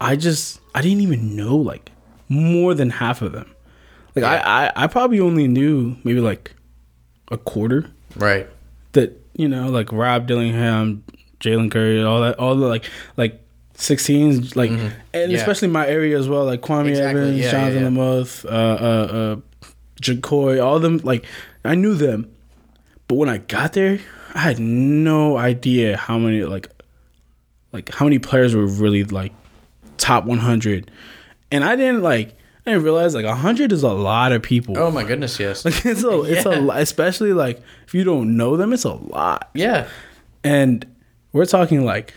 I 0.00 0.16
just 0.16 0.60
I 0.74 0.82
didn't 0.82 1.00
even 1.00 1.36
know 1.36 1.56
like 1.56 1.90
more 2.28 2.74
than 2.74 2.90
half 2.90 3.22
of 3.22 3.32
them. 3.32 3.50
Like 4.14 4.22
Yeah. 4.24 4.42
I, 4.44 4.66
I 4.66 4.72
I 4.84 4.86
probably 4.86 5.20
only 5.20 5.48
knew 5.48 5.96
maybe 6.04 6.20
like 6.20 6.54
a 7.30 7.36
quarter 7.38 7.90
Right. 8.16 8.48
that 8.92 9.20
you 9.34 9.48
know 9.48 9.68
like 9.68 9.92
Rob 9.92 10.26
Dillingham, 10.26 11.04
Jalen 11.40 11.70
Curry, 11.70 12.02
all 12.02 12.20
that, 12.22 12.38
all 12.38 12.54
the 12.56 12.66
like 12.66 12.84
like 13.16 13.40
16s, 13.76 14.56
like 14.56 14.70
and 14.70 14.80
Mm-hmm. 14.80 15.30
Yeah. 15.30 15.36
especially 15.38 15.68
my 15.68 15.86
area 15.86 16.18
as 16.18 16.28
well, 16.28 16.44
like 16.44 16.60
Kwame 16.62 16.88
Exactly. 16.88 17.20
Evans, 17.22 17.38
Yeah, 17.40 17.50
Jonathan 17.50 17.82
yeah. 17.82 17.88
Lamoth, 18.02 18.44
uh, 18.44 18.48
uh, 18.48 19.36
uh, 19.36 19.72
Jacoy, 20.00 20.60
all 20.60 20.78
them. 20.80 20.98
Like 21.02 21.24
I 21.64 21.74
knew 21.74 21.94
them, 21.94 22.30
but 23.08 23.16
when 23.16 23.28
I 23.28 23.38
got 23.38 23.72
there, 23.74 23.98
I 24.34 24.38
had 24.40 24.58
no 24.58 25.36
idea 25.36 25.96
how 25.96 26.18
many 26.18 26.42
like 26.44 26.68
like 27.72 27.92
how 27.94 28.04
many 28.06 28.18
players 28.18 28.54
were 28.54 28.66
really 28.66 29.04
like 29.04 29.32
top 29.98 30.24
100, 30.24 30.90
and 31.50 31.64
I 31.64 31.76
didn't 31.76 32.02
like. 32.02 32.34
I 32.68 32.70
didn't 32.72 32.82
realize 32.82 33.14
like 33.14 33.24
100 33.24 33.70
is 33.70 33.84
a 33.84 33.92
lot 33.92 34.32
of 34.32 34.42
people. 34.42 34.76
Oh 34.76 34.90
my 34.90 35.04
goodness, 35.04 35.38
yes. 35.38 35.64
Like 35.64 35.74
it's 35.86 36.02
a 36.02 36.22
it's 36.22 36.44
a 36.46 36.50
Yeah. 36.54 36.58
lot, 36.58 36.80
especially 36.80 37.32
like 37.32 37.62
if 37.86 37.94
you 37.94 38.02
don't 38.02 38.36
know 38.36 38.56
them, 38.56 38.72
it's 38.72 38.82
a 38.82 38.92
lot. 38.94 39.50
yeah. 39.54 39.86
And 40.42 40.84
we're 41.32 41.46
talking 41.46 41.84
like 41.84 42.14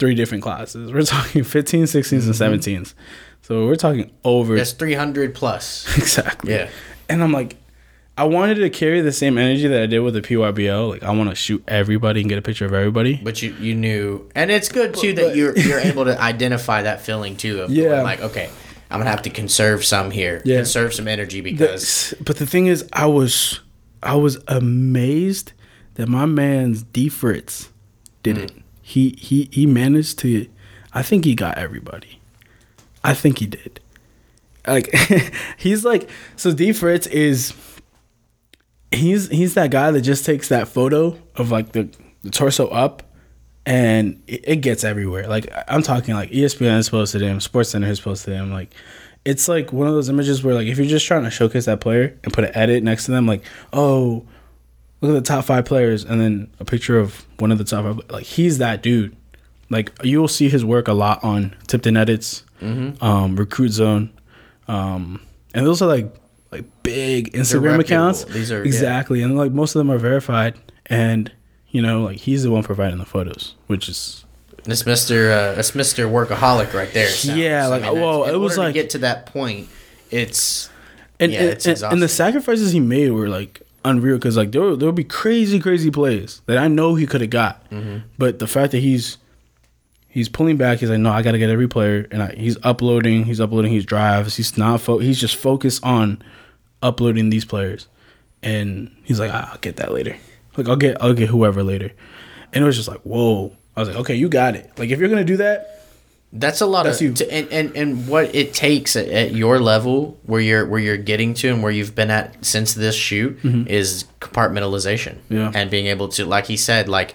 three 0.00 0.16
different 0.16 0.42
classes. 0.42 0.92
We're 0.92 1.02
talking 1.04 1.44
15, 1.44 1.84
16s, 1.84 2.28
Mm-hmm. 2.28 2.42
and 2.42 2.60
17s. 2.60 2.94
So 3.42 3.66
we're 3.66 3.76
talking 3.76 4.10
over 4.24 4.56
That's 4.56 4.72
300 4.72 5.34
plus. 5.34 5.86
exactly. 5.96 6.52
Yeah. 6.54 6.68
And 7.08 7.22
I'm 7.22 7.32
like, 7.32 7.56
I 8.18 8.24
wanted 8.24 8.56
to 8.56 8.68
carry 8.70 9.00
the 9.00 9.12
same 9.12 9.38
energy 9.38 9.66
that 9.68 9.82
I 9.82 9.86
did 9.86 10.00
with 10.00 10.14
the 10.14 10.20
EYBL. 10.20 10.90
Like 10.90 11.02
I 11.02 11.10
want 11.12 11.30
to 11.30 11.34
shoot 11.36 11.62
everybody 11.66 12.20
and 12.20 12.28
get 12.28 12.38
a 12.38 12.42
picture 12.42 12.66
of 12.66 12.74
everybody. 12.74 13.18
But 13.22 13.40
you 13.40 13.54
you 13.58 13.74
knew, 13.74 14.28
and 14.34 14.50
it's 14.50 14.68
good 14.68 14.94
too 14.94 15.14
that 15.14 15.36
you're 15.36 15.56
you're 15.66 15.78
able 15.80 16.04
to 16.04 16.20
identify 16.20 16.82
that 16.82 17.00
feeling 17.00 17.36
too 17.36 17.62
of 17.62 17.70
Yeah. 17.70 17.84
going 17.88 18.02
like 18.02 18.20
okay, 18.20 18.50
I'm 18.90 19.00
gonna 19.00 19.08
have 19.10 19.22
to 19.22 19.30
conserve 19.30 19.86
some 19.86 20.10
here, 20.10 20.42
Yeah. 20.44 20.56
conserve 20.58 20.92
some 20.92 21.08
energy 21.08 21.40
because 21.40 22.10
The- 22.18 22.24
but 22.24 22.36
the 22.36 22.46
thing 22.46 22.66
is, 22.66 22.84
I 22.92 23.06
was 23.06 23.60
I 24.02 24.16
was 24.16 24.36
amazed 24.48 25.52
that 25.94 26.06
my 26.08 26.26
man's 26.26 26.82
D 26.82 27.08
Fritz 27.08 27.70
did 28.22 28.36
it. 28.36 28.52
He 28.90 29.14
he 29.16 29.48
he 29.52 29.66
managed 29.66 30.18
to. 30.20 30.48
I 30.92 31.02
think 31.02 31.24
he 31.24 31.36
got 31.36 31.56
everybody. 31.56 32.18
I 33.04 33.14
think 33.14 33.38
he 33.38 33.46
did. 33.46 33.78
Like 34.66 34.92
he's 35.56 35.84
like 35.84 36.10
so. 36.34 36.52
D 36.52 36.72
Fritz 36.72 37.06
is. 37.06 37.54
He's 38.90 39.28
he's 39.28 39.54
that 39.54 39.70
guy 39.70 39.92
that 39.92 40.00
just 40.00 40.26
takes 40.26 40.48
that 40.48 40.66
photo 40.66 41.16
of 41.36 41.52
like 41.52 41.70
the, 41.70 41.88
the 42.22 42.30
torso 42.30 42.66
up, 42.66 43.04
and 43.64 44.20
it, 44.26 44.40
it 44.48 44.56
gets 44.56 44.82
everywhere. 44.82 45.28
Like 45.28 45.48
I'm 45.68 45.82
talking 45.82 46.16
like 46.16 46.32
ESPN 46.32 46.70
has 46.70 46.88
posted 46.88 47.22
him, 47.22 47.38
Sports 47.38 47.70
Center 47.70 47.86
has 47.86 48.00
posted 48.00 48.34
him. 48.34 48.50
Like 48.50 48.74
it's 49.24 49.46
like 49.46 49.72
one 49.72 49.86
of 49.86 49.94
those 49.94 50.08
images 50.08 50.42
where 50.42 50.56
like 50.56 50.66
if 50.66 50.78
you're 50.78 50.88
just 50.88 51.06
trying 51.06 51.22
to 51.22 51.30
showcase 51.30 51.66
that 51.66 51.80
player 51.80 52.18
and 52.24 52.32
put 52.32 52.42
an 52.42 52.50
edit 52.56 52.82
next 52.82 53.04
to 53.04 53.12
them, 53.12 53.24
like 53.24 53.44
oh 53.72 54.26
look 55.00 55.10
at 55.16 55.24
the 55.24 55.28
top 55.28 55.44
five 55.44 55.64
players, 55.64 56.04
and 56.04 56.20
then 56.20 56.50
a 56.60 56.64
picture 56.64 56.98
of 56.98 57.24
one 57.38 57.50
of 57.52 57.58
the 57.58 57.64
top 57.64 57.84
five. 57.84 58.10
Like 58.10 58.24
he's 58.26 58.58
that 58.58 58.82
dude. 58.82 59.16
Like 59.70 59.92
you'll 60.02 60.28
see 60.28 60.48
his 60.48 60.64
work 60.64 60.88
a 60.88 60.92
lot 60.92 61.22
on 61.22 61.54
Tipton 61.68 61.96
Edits, 61.96 62.44
um, 62.62 63.36
Recruit 63.36 63.68
Zone, 63.70 64.10
um, 64.68 65.20
and 65.54 65.64
those 65.66 65.80
are 65.82 65.86
like 65.88 66.12
like 66.50 66.64
big 66.82 67.32
Instagram 67.32 67.78
accounts. 67.78 68.24
These 68.24 68.50
are- 68.50 68.58
yeah. 68.58 68.64
exactly, 68.66 69.22
and 69.22 69.36
like 69.36 69.52
most 69.52 69.74
of 69.74 69.78
them 69.80 69.90
are 69.90 69.98
verified, 69.98 70.58
and 70.86 71.30
you 71.68 71.80
know 71.82 72.02
like 72.02 72.16
he's 72.18 72.42
the 72.42 72.50
one 72.50 72.62
providing 72.64 72.98
the 72.98 73.04
photos, 73.04 73.54
which 73.68 73.88
is 73.88 74.24
It's 74.66 74.84
Mister. 74.84 75.30
Uh, 75.30 75.58
it's 75.60 75.74
Mister 75.76 76.06
Workaholic 76.08 76.74
right 76.74 76.92
there. 76.92 77.08
sounds. 77.08 77.38
Yeah, 77.38 77.68
like, 77.68 77.82
that's- 77.82 77.94
well, 78.00 78.24
in 78.24 78.34
it 78.34 78.38
was 78.38 78.58
like- 78.58 78.70
to 78.70 78.72
get 78.72 78.90
to 78.90 78.98
that 78.98 79.26
point. 79.26 79.68
It's 80.10 80.68
and 81.20 81.30
Yeah, 81.30 81.42
and, 81.42 81.48
it's 81.50 81.66
and, 81.66 81.82
and 81.92 82.02
the 82.02 82.08
sacrifices 82.08 82.72
he 82.72 82.80
made 82.80 83.12
were 83.12 83.28
like 83.28 83.62
unreal 83.84 84.16
because 84.16 84.36
like 84.36 84.52
there 84.52 84.76
there 84.76 84.86
would 84.88 84.94
be 84.94 85.04
crazy 85.04 85.58
crazy 85.60 85.90
plays 85.90 86.42
that 86.46 86.58
I 86.58 86.68
know 86.68 86.94
he 86.94 87.06
could 87.06 87.20
have 87.20 87.30
got, 87.30 87.68
Mm-hmm. 87.70 87.98
but 88.18 88.38
the 88.38 88.46
fact 88.46 88.72
that 88.72 88.78
he's 88.80 89.18
he's 90.08 90.28
pulling 90.28 90.56
back, 90.56 90.78
he's 90.80 90.90
like, 90.90 90.98
no, 90.98 91.10
I 91.12 91.22
got 91.22 91.32
to 91.32 91.38
get 91.38 91.50
every 91.50 91.68
player, 91.68 92.06
and 92.10 92.22
I, 92.22 92.32
he's 92.34 92.56
uploading, 92.64 93.24
he's 93.24 93.40
uploading 93.40 93.72
his 93.72 93.84
drives, 93.86 94.36
he's 94.36 94.58
not 94.58 94.80
fo- 94.80 94.98
he's 94.98 95.20
just 95.20 95.36
focused 95.36 95.84
on 95.84 96.20
uploading 96.82 97.30
these 97.30 97.44
players, 97.44 97.86
and 98.42 98.94
he's 99.04 99.20
like, 99.20 99.30
ah, 99.32 99.50
I'll 99.52 99.58
get 99.58 99.76
that 99.76 99.92
later, 99.92 100.16
like 100.56 100.68
I'll 100.68 100.76
get 100.76 101.00
I'll 101.02 101.14
get 101.14 101.28
whoever 101.28 101.62
later, 101.62 101.92
and 102.52 102.62
it 102.64 102.66
was 102.66 102.76
just 102.76 102.88
like, 102.88 103.00
whoa, 103.02 103.52
I 103.76 103.80
was 103.80 103.88
like, 103.88 103.98
okay, 103.98 104.14
you 104.14 104.28
got 104.28 104.56
it, 104.56 104.70
like 104.78 104.90
if 104.90 104.98
you're 104.98 105.08
gonna 105.08 105.24
do 105.24 105.36
that, 105.38 105.79
That's 106.32 106.60
a 106.60 106.66
lot 106.66 106.84
That's 106.84 107.02
of. 107.02 107.14
To, 107.16 107.32
and, 107.32 107.48
and 107.50 107.76
and 107.76 108.06
what 108.08 108.32
it 108.34 108.54
takes 108.54 108.94
at, 108.94 109.08
at 109.08 109.32
your 109.34 109.58
level 109.58 110.16
where 110.22 110.40
you're 110.40 110.64
where 110.64 110.78
you're 110.78 110.96
getting 110.96 111.34
to 111.34 111.48
and 111.48 111.60
where 111.62 111.72
you've 111.72 111.94
been 111.96 112.10
at 112.10 112.44
since 112.44 112.72
this 112.74 112.94
shoot 112.94 113.38
is 113.44 114.04
compartmentalization 114.20 115.14
Mm-hmm. 115.16 115.34
Yeah. 115.34 115.52
and 115.54 115.70
being 115.70 115.86
able 115.86 116.08
to 116.08 116.24
like 116.24 116.46
he 116.46 116.56
said 116.56 116.88
like 116.88 117.14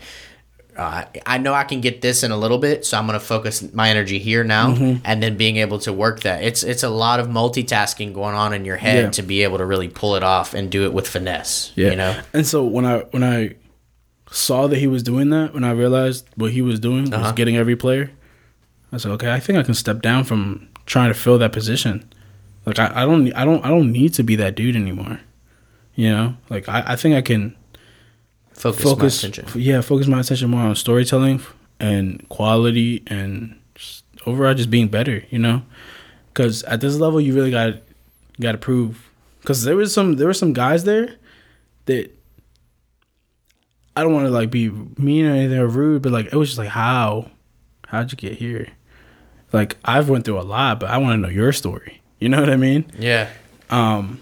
uh, 0.78 1.06
I 1.26 1.38
know 1.38 1.54
I 1.54 1.64
can 1.64 1.80
get 1.80 2.02
this 2.02 2.24
in 2.24 2.32
a 2.32 2.38
little 2.38 2.58
bit 2.58 2.86
so 2.86 2.98
I'm 2.98 3.06
gonna 3.06 3.20
focus 3.22 3.72
my 3.74 3.90
energy 3.90 4.20
here 4.20 4.44
now 4.44 4.74
Mm-hmm. 4.74 5.02
and 5.06 5.24
then 5.24 5.38
being 5.38 5.58
able 5.58 5.80
to 5.80 5.94
work 5.94 6.22
that 6.22 6.44
it's 6.44 6.64
it's 6.64 6.84
a 6.84 6.90
lot 6.90 7.22
of 7.22 7.28
multitasking 7.28 8.14
going 8.14 8.36
on 8.36 8.54
in 8.54 8.66
your 8.66 8.76
head 8.78 9.04
Yeah. 9.06 9.10
to 9.12 9.22
be 9.24 9.44
able 9.44 9.58
to 9.60 9.66
really 9.66 9.88
pull 9.88 10.16
it 10.16 10.24
off 10.24 10.54
and 10.54 10.70
do 10.70 10.84
it 10.84 10.92
with 10.94 11.08
finesse 11.08 11.72
Yeah. 11.76 11.92
you 11.92 11.96
know 11.96 12.20
And 12.34 12.46
so 12.46 12.66
when 12.66 12.86
I 12.86 13.00
when 13.12 13.24
I 13.24 13.56
saw 14.30 14.68
that 14.68 14.78
he 14.78 14.88
was 14.88 15.04
doing 15.04 15.30
that, 15.30 15.54
when 15.54 15.64
I 15.64 15.72
realized 15.72 16.26
what 16.36 16.52
he 16.52 16.62
was 16.62 16.80
doing 16.82 17.04
was 17.04 17.14
Uh-huh. 17.14 17.32
getting 17.32 17.56
every 17.56 17.78
player, 17.78 18.12
I 18.96 18.98
said, 18.98 19.12
okay, 19.12 19.34
I 19.34 19.42
think 19.42 19.60
I 19.60 19.64
can 19.64 19.74
step 19.74 20.02
down 20.02 20.24
from 20.24 20.70
trying 20.86 21.10
to 21.10 21.14
fill 21.14 21.38
that 21.40 21.52
position. 21.52 22.10
Like 22.66 22.80
I, 22.80 23.04
I 23.04 23.06
don't 23.06 23.32
I 23.34 23.44
don't 23.44 23.64
I 23.66 23.68
don't 23.68 23.92
need 23.92 24.14
to 24.14 24.24
be 24.24 24.38
that 24.38 24.56
dude 24.56 24.76
anymore. 24.76 25.20
You 25.96 26.12
know? 26.12 26.38
Like 26.50 26.70
I, 26.70 26.84
I 26.88 26.96
think 26.96 27.14
I 27.14 27.22
can 27.22 27.56
focus, 28.54 28.84
focus 28.84 29.24
my 29.24 29.30
attention 29.30 29.62
yeah, 29.62 29.82
focus 29.82 30.08
my 30.08 30.22
attention 30.22 30.50
more 30.50 30.62
on 30.62 30.76
storytelling 30.76 31.42
and 31.80 32.28
quality 32.30 33.04
and 33.08 33.60
just 33.76 34.06
overall 34.26 34.54
just 34.54 34.70
being 34.70 34.88
better, 34.88 35.24
you 35.30 35.40
know? 35.40 35.62
Cuz 36.34 36.64
at 36.64 36.80
this 36.80 36.96
level 36.96 37.20
you 37.20 37.36
really 37.36 37.52
got 37.52 37.76
got 38.40 38.54
to 38.54 38.58
prove 38.58 39.12
cuz 39.44 39.64
there 39.64 39.76
was 39.76 39.94
some 39.94 40.16
there 40.16 40.28
were 40.28 40.34
some 40.34 40.54
guys 40.54 40.86
there 40.86 41.16
that 41.86 42.12
I 43.98 44.04
don't 44.04 44.14
want 44.14 44.26
to 44.26 44.32
like 44.32 44.52
be 44.52 44.70
mean 44.98 45.26
or 45.26 45.32
anything 45.32 45.60
or 45.60 45.68
rude, 45.68 46.02
but 46.02 46.14
like 46.14 46.28
it 46.28 46.36
was 46.36 46.48
just 46.48 46.58
like 46.58 46.70
how 46.70 47.32
how'd 47.88 48.12
you 48.12 48.18
get 48.18 48.34
here? 48.40 48.70
Like 49.56 49.77
I've 49.86 50.07
went 50.10 50.26
through 50.26 50.40
a 50.40 50.48
lot, 50.57 50.80
but 50.80 50.90
I 50.90 50.98
want 50.98 51.14
to 51.18 51.18
know 51.18 51.30
your 51.41 51.52
story. 51.53 52.02
You 52.19 52.30
know 52.30 52.40
what 52.40 52.49
I 52.49 52.57
mean? 52.57 52.82
yeah 52.99 53.30
Um 53.69 54.19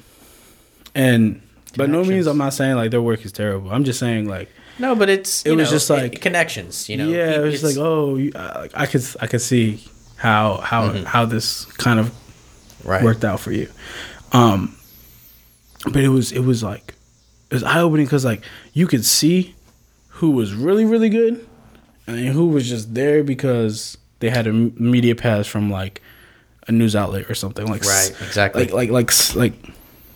and 0.95 1.41
by 1.77 1.85
no 1.87 2.03
means 2.03 2.27
I'm 2.27 2.37
not 2.37 2.53
saying 2.53 2.75
like 2.75 2.91
their 2.91 3.01
work 3.01 3.25
is 3.25 3.31
terrible. 3.31 3.71
I'm 3.71 3.83
just 3.83 3.99
saying 3.99 4.27
like 4.27 4.49
no 4.79 4.95
but 4.95 5.09
it's 5.09 5.45
It 5.45 5.49
you 5.51 5.57
was 5.57 5.69
know, 5.69 5.75
just 5.77 5.89
like- 5.89 6.21
connections 6.21 6.87
you 6.89 6.97
know 6.97 7.07
yeah, 7.07 7.31
it 7.39 7.41
was 7.41 7.55
It's- 7.63 7.75
like 7.77 7.77
oh, 7.85 8.15
you, 8.15 8.31
uh, 8.35 8.67
I 8.73 8.85
could 8.85 9.03
I 9.21 9.27
could 9.27 9.41
see 9.41 9.83
how 10.17 10.57
how 10.57 10.81
how 11.13 11.25
this 11.25 11.65
kind 11.85 11.99
of 11.99 12.11
right 12.85 13.03
worked 13.03 13.23
out 13.25 13.39
for 13.39 13.51
you. 13.51 13.67
Um, 14.31 14.75
but 15.85 16.01
it 16.03 16.09
was 16.09 16.31
it 16.31 16.39
was 16.51 16.63
like 16.63 16.93
it 17.49 17.53
was 17.55 17.63
eye 17.63 17.81
opening 17.81 18.05
because 18.05 18.25
like 18.25 18.41
you 18.73 18.87
could 18.87 19.05
see 19.05 19.53
who 20.17 20.31
was 20.31 20.53
really 20.53 20.85
really 20.85 21.09
good 21.09 21.45
and 22.07 22.17
who 22.29 22.47
was 22.47 22.67
just 22.69 22.93
there 22.93 23.23
because 23.23 23.97
they 24.23 24.29
had 24.29 24.47
a 24.47 24.53
media 24.53 25.15
pass 25.15 25.47
from 25.47 25.69
like 25.69 26.01
a 26.65 26.71
news 26.71 26.95
outlet 26.95 27.29
or 27.29 27.35
something 27.35 27.67
like 27.67 27.83
Right, 27.83 28.09
exactly. 28.21 28.67
like 28.67 28.89
like 28.89 29.11
like 29.11 29.35
like 29.35 29.53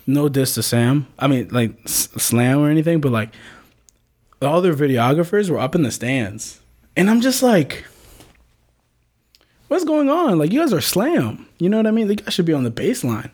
no 0.06 0.30
diss 0.30 0.54
to 0.54 0.62
Sam. 0.62 1.06
I 1.18 1.26
mean 1.28 1.48
like 1.50 1.86
slam 1.86 2.60
or 2.60 2.70
anything, 2.70 3.02
but 3.02 3.12
like 3.12 3.28
all 4.40 4.62
their 4.62 4.72
videographers 4.72 5.50
were 5.50 5.58
up 5.58 5.74
in 5.74 5.82
the 5.82 5.90
stands, 5.90 6.60
and 6.96 7.10
I'm 7.10 7.20
just 7.20 7.42
like. 7.42 7.84
What's 9.68 9.84
going 9.84 10.08
on? 10.08 10.38
Like 10.38 10.50
you 10.50 10.60
guys 10.60 10.72
are 10.72 10.80
slam. 10.80 11.46
You 11.58 11.68
know 11.68 11.76
what 11.76 11.86
I 11.86 11.90
mean? 11.90 12.08
You 12.08 12.16
guys 12.16 12.32
should 12.32 12.46
be 12.46 12.54
on 12.54 12.64
the 12.64 12.70
baseline. 12.70 13.28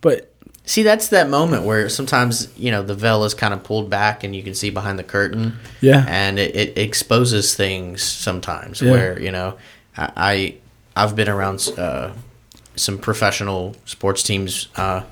But 0.00 0.29
See, 0.66 0.82
that's 0.84 1.08
that 1.08 1.28
moment 1.28 1.64
where 1.64 1.88
sometimes 1.88 2.48
you 2.56 2.70
know 2.70 2.82
the 2.82 2.94
veil 2.94 3.24
is 3.24 3.34
kind 3.34 3.52
of 3.52 3.64
pulled 3.64 3.90
back 3.90 4.22
and 4.24 4.36
you 4.36 4.42
can 4.42 4.54
see 4.54 4.70
behind 4.70 4.98
the 4.98 5.04
curtain. 5.04 5.58
Yeah. 5.80 6.04
and 6.08 6.38
it, 6.38 6.54
it 6.54 6.78
exposes 6.78 7.54
things 7.56 8.02
sometimes 8.02 8.80
Yeah. 8.80 8.90
where 8.92 9.20
you 9.20 9.32
know 9.32 9.56
I, 9.96 10.12
I 10.16 10.54
I've 11.04 11.16
been 11.16 11.28
around 11.28 11.66
uh, 11.76 12.12
some 12.76 12.98
professional 12.98 13.74
sports 13.84 14.22
teams. 14.22 14.68
Uh, 14.76 15.02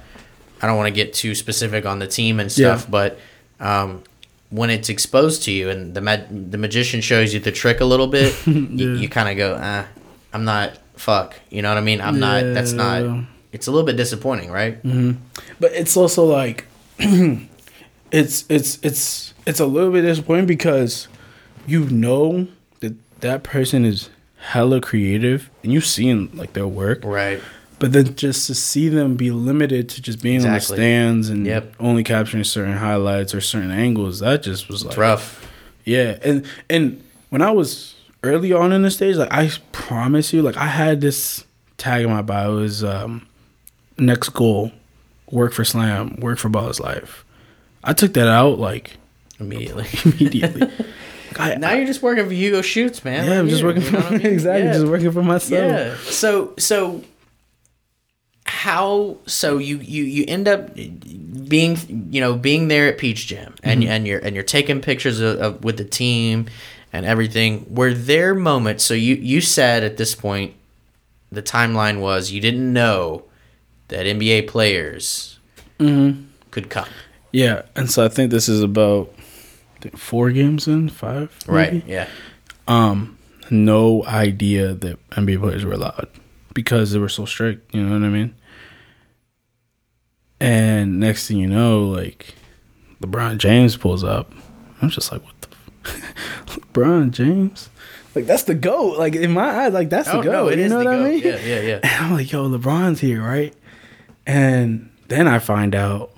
I 0.63 0.67
don't 0.67 0.77
want 0.77 0.89
to 0.89 0.95
get 0.95 1.13
too 1.15 1.35
specific 1.35 1.87
on 1.87 1.99
the 1.99 2.07
team 2.07 2.41
and 2.41 2.51
stuff, 2.53 2.83
Yeah. 2.85 2.91
but 2.91 3.19
um, 3.61 4.03
when 4.51 4.71
it's 4.71 4.89
exposed 4.89 5.43
to 5.45 5.51
you 5.53 5.71
and 5.71 5.95
the 5.95 6.01
mag- 6.01 6.51
the 6.53 6.59
magician 6.59 7.01
shows 7.01 7.33
you 7.35 7.41
the 7.41 7.53
trick 7.53 7.81
a 7.81 7.85
little 7.85 8.07
bit, 8.09 8.35
you, 8.47 8.93
you 8.95 9.09
kind 9.09 9.29
of 9.29 9.37
go, 9.37 9.59
ah, 9.61 9.87
I'm 10.33 10.45
not 10.45 10.79
fuck. 10.97 11.35
You 11.51 11.63
know 11.63 11.69
what 11.71 11.79
I 11.79 11.81
mean? 11.83 12.01
I'm 12.01 12.19
not. 12.21 12.43
That's 12.43 12.73
Yeah. 12.73 13.01
not. 13.01 13.25
It's 13.53 13.67
a 13.67 13.71
little 13.71 13.87
bit 13.87 13.97
disappointing, 13.97 14.51
right? 14.51 14.79
but 15.61 15.73
it's 15.73 15.97
also 15.97 16.25
like 16.25 16.67
it's 16.99 18.45
it's 18.49 18.79
it's 18.83 19.35
it's 19.47 19.61
a 19.61 19.67
little 19.67 19.91
bit 19.93 20.03
disappointing 20.03 20.47
because 20.47 21.09
you 21.67 21.85
know 21.91 22.47
that 22.81 22.95
that 23.21 23.43
person 23.43 23.85
is 23.85 24.11
hella 24.39 24.81
creative 24.81 25.51
and 25.63 25.73
you've 25.73 25.85
seen 25.87 26.31
like 26.35 26.53
their 26.53 26.67
work 26.67 27.01
Right. 27.05 27.41
but 27.79 27.93
then 27.93 28.15
just 28.15 28.47
to 28.47 28.55
see 28.55 28.89
them 28.89 29.17
be 29.17 29.31
limited 29.31 29.89
to 29.91 30.03
just 30.03 30.23
being 30.23 30.37
Exactly. 30.37 30.55
on 30.55 30.59
the 30.77 30.77
stands 30.77 31.29
and 31.29 31.47
Yep. 31.47 31.75
only 31.81 32.05
capturing 32.05 32.45
certain 32.45 32.77
highlights 32.77 33.35
or 33.35 33.41
certain 33.41 33.71
angles 33.71 34.21
that 34.21 34.43
just 34.43 34.69
was 34.69 34.85
like 34.85 34.93
It's 34.93 34.99
rough. 34.99 35.45
Yeah, 35.85 36.19
and 36.23 36.45
and 36.69 37.03
when 37.31 37.41
I 37.43 37.51
was 37.51 37.95
early 38.23 38.53
on 38.53 38.73
in 38.73 38.83
the 38.83 38.91
stage, 38.91 39.17
like 39.17 39.33
I 39.33 39.51
promise 39.73 40.33
you, 40.35 40.43
like 40.43 40.57
I 40.57 40.67
had 40.67 41.01
this 41.01 41.45
tag 41.79 42.05
in 42.05 42.11
my 42.11 42.21
bio 42.23 42.59
is 42.59 42.85
um, 42.85 43.27
next 43.99 44.31
goal, 44.31 44.73
work 45.31 45.53
for 45.53 45.65
Slam, 45.65 46.17
work 46.21 46.39
for 46.39 46.49
Ball's 46.49 46.81
Life. 46.81 47.25
I 47.85 47.93
took 47.93 48.15
that 48.15 48.29
out 48.29 48.59
like 48.59 48.97
Immediately. 49.41 49.87
immediately. 50.05 50.69
I, 51.39 51.55
Now 51.57 51.73
you're 51.75 51.87
just 51.87 52.03
working 52.03 52.27
for 52.27 52.33
Hugo 52.33 52.61
Shoots, 52.63 53.05
man. 53.05 53.25
yeah, 53.25 53.31
right 53.33 53.39
I'm 53.39 53.49
just 53.49 53.63
working 53.63 53.83
you 53.83 53.89
for 53.89 53.95
know 53.99 54.01
what 54.05 54.13
I 54.13 54.17
mean? 54.19 54.27
exactly, 54.27 54.65
Yeah. 54.67 54.73
just 54.73 54.87
working 54.87 55.13
for 55.13 55.23
myself. 55.23 55.53
Yeah. 55.63 55.97
So 56.11 56.55
so 56.59 57.05
how 58.45 59.19
so 59.27 59.59
you 59.59 59.77
you 59.79 60.05
you 60.05 60.25
end 60.27 60.49
up 60.49 60.75
being 60.75 61.77
you 62.11 62.21
know 62.21 62.35
being 62.35 62.69
there 62.69 62.89
at 62.89 62.99
Peach 62.99 63.27
Jam 63.27 63.55
and 63.63 63.83
Mm-hmm. 63.83 63.91
and 63.93 64.07
you're 64.07 64.19
and 64.21 64.35
you're 64.35 64.43
taking 64.45 64.81
pictures 64.81 65.21
of, 65.21 65.39
of 65.39 65.65
with 65.65 65.77
the 65.77 65.85
team 65.85 66.47
and 66.93 67.05
everything. 67.05 67.67
Were 67.75 67.93
there 67.93 68.35
moments? 68.35 68.83
So 68.85 68.95
you 68.95 69.15
you 69.17 69.41
said 69.41 69.85
at 69.85 69.99
this 69.99 70.15
point 70.15 70.55
the 71.31 71.43
timeline 71.43 72.01
was 72.01 72.31
you 72.31 72.41
didn't 72.41 72.73
know 72.73 73.25
that 73.89 74.07
NBA 74.07 74.49
players 74.49 75.39
Mm-hmm. 75.79 76.23
could 76.51 76.71
come. 76.71 76.89
Yeah, 77.33 77.63
and 77.77 77.89
so 77.91 78.05
I 78.05 78.09
think 78.09 78.31
this 78.33 78.49
is 78.49 78.63
about 78.63 79.13
four 79.95 80.31
games 80.31 80.67
in 80.67 80.89
five. 80.89 81.37
Right. 81.47 81.85
Yeah. 81.87 82.09
um 82.67 83.17
no 83.51 84.05
idea 84.05 84.75
that 84.75 84.99
NBA 85.11 85.41
players 85.41 85.65
were 85.65 85.73
allowed 85.73 86.09
because 86.53 86.91
they 86.93 86.99
were 86.99 87.09
so 87.09 87.25
strict, 87.27 87.75
you 87.75 87.83
know 87.83 87.93
what 87.99 88.05
I 88.05 88.11
mean? 88.11 88.35
And 90.41 91.01
next 91.01 91.27
thing 91.29 91.39
you 91.39 91.47
know, 91.47 91.85
like 91.85 92.35
LeBron 93.03 93.39
James 93.39 93.77
pulls 93.77 94.05
up. 94.05 94.33
I'm 94.83 94.91
just 94.91 95.11
like, 95.11 95.25
what 95.25 95.35
the 95.41 95.49
f- 95.85 96.47
LeBron 96.73 97.11
James? 97.11 97.69
Like 98.15 98.27
that's 98.27 98.45
the 98.45 98.55
goat. 98.55 98.99
Like 98.99 99.15
in 99.17 99.33
my 99.33 99.65
eyes, 99.65 99.73
like 99.73 99.91
that's 99.91 100.11
the 100.11 100.21
goat. 100.21 100.57
you 100.59 100.69
know 100.69 100.79
what 100.79 100.87
I 100.87 100.97
mean? 100.99 101.23
Oh, 101.25 101.29
Yeah, 101.29 101.39
yeah, 101.45 101.61
yeah. 101.61 101.81
And 101.85 102.05
I'm 102.07 102.13
like, 102.13 102.31
yo, 102.33 102.49
LeBron's 102.49 103.01
here, 103.01 103.23
right? 103.23 103.55
And 104.29 104.91
then 105.09 105.27
I 105.27 105.41
find 105.41 105.75
out 105.75 106.13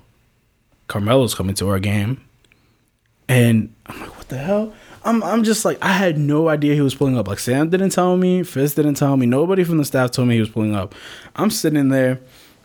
Carmelo's 0.87 1.33
coming 1.33 1.55
to 1.55 1.69
our 1.69 1.79
game. 1.79 2.21
And 3.29 3.73
I'm 3.85 4.01
like, 4.01 4.17
what 4.17 4.27
the 4.27 4.37
hell? 4.37 4.73
I'm 5.03 5.23
I'm 5.23 5.43
just 5.43 5.65
like 5.65 5.79
I 5.81 5.93
had 5.93 6.19
no 6.19 6.49
idea 6.49 6.75
he 6.75 6.81
was 6.81 6.93
pulling 6.93 7.17
up. 7.17 7.27
Like 7.27 7.39
Sam 7.39 7.69
didn't 7.69 7.89
tell 7.91 8.17
me, 8.17 8.43
Fitz 8.43 8.75
didn't 8.75 8.95
tell 8.95 9.17
me, 9.17 9.25
nobody 9.25 9.63
from 9.63 9.77
the 9.77 9.85
staff 9.85 10.11
told 10.11 10.27
me 10.27 10.35
he 10.35 10.41
was 10.41 10.49
pulling 10.49 10.75
up. 10.75 10.93
I'm 11.35 11.49
sitting 11.49 11.89
there 11.89 12.19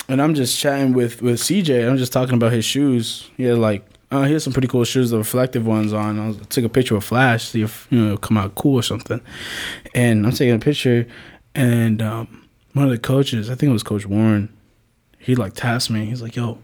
and 0.08 0.20
I'm 0.20 0.34
just 0.34 0.58
chatting 0.58 0.92
with 0.92 1.22
with 1.22 1.40
CJ. 1.40 1.88
I'm 1.88 1.96
just 1.96 2.12
talking 2.12 2.34
about 2.34 2.52
his 2.52 2.64
shoes. 2.64 3.30
He 3.36 3.44
had 3.44 3.58
like 3.58 3.86
uh, 4.10 4.24
he 4.24 4.32
has 4.32 4.44
some 4.44 4.52
pretty 4.52 4.68
cool 4.68 4.84
shoes, 4.84 5.10
the 5.10 5.18
reflective 5.18 5.66
ones 5.66 5.92
on. 5.92 6.18
I, 6.18 6.26
was, 6.28 6.40
I 6.40 6.44
took 6.44 6.64
a 6.64 6.68
picture 6.68 6.94
with 6.94 7.04
Flash, 7.04 7.44
see 7.44 7.62
if 7.62 7.86
you 7.90 8.04
know 8.04 8.16
come 8.16 8.36
out 8.36 8.54
cool 8.56 8.74
or 8.74 8.82
something. 8.82 9.20
And 9.94 10.26
I'm 10.26 10.32
taking 10.32 10.54
a 10.54 10.58
picture, 10.58 11.06
and 11.54 12.02
um, 12.02 12.48
one 12.74 12.84
of 12.84 12.90
the 12.90 12.98
coaches, 12.98 13.48
I 13.48 13.54
think 13.54 13.70
it 13.70 13.72
was 13.72 13.82
Coach 13.82 14.06
Warren, 14.06 14.48
he 15.26 15.34
like 15.34 15.54
taps 15.54 15.90
me. 15.90 16.04
He's 16.06 16.22
like, 16.22 16.36
"Yo, 16.36 16.58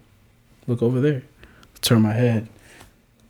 look 0.68 0.82
over 0.82 1.01
there." 1.01 1.22
I 1.43 1.78
turn 1.80 2.01
my 2.01 2.12
head. 2.12 2.47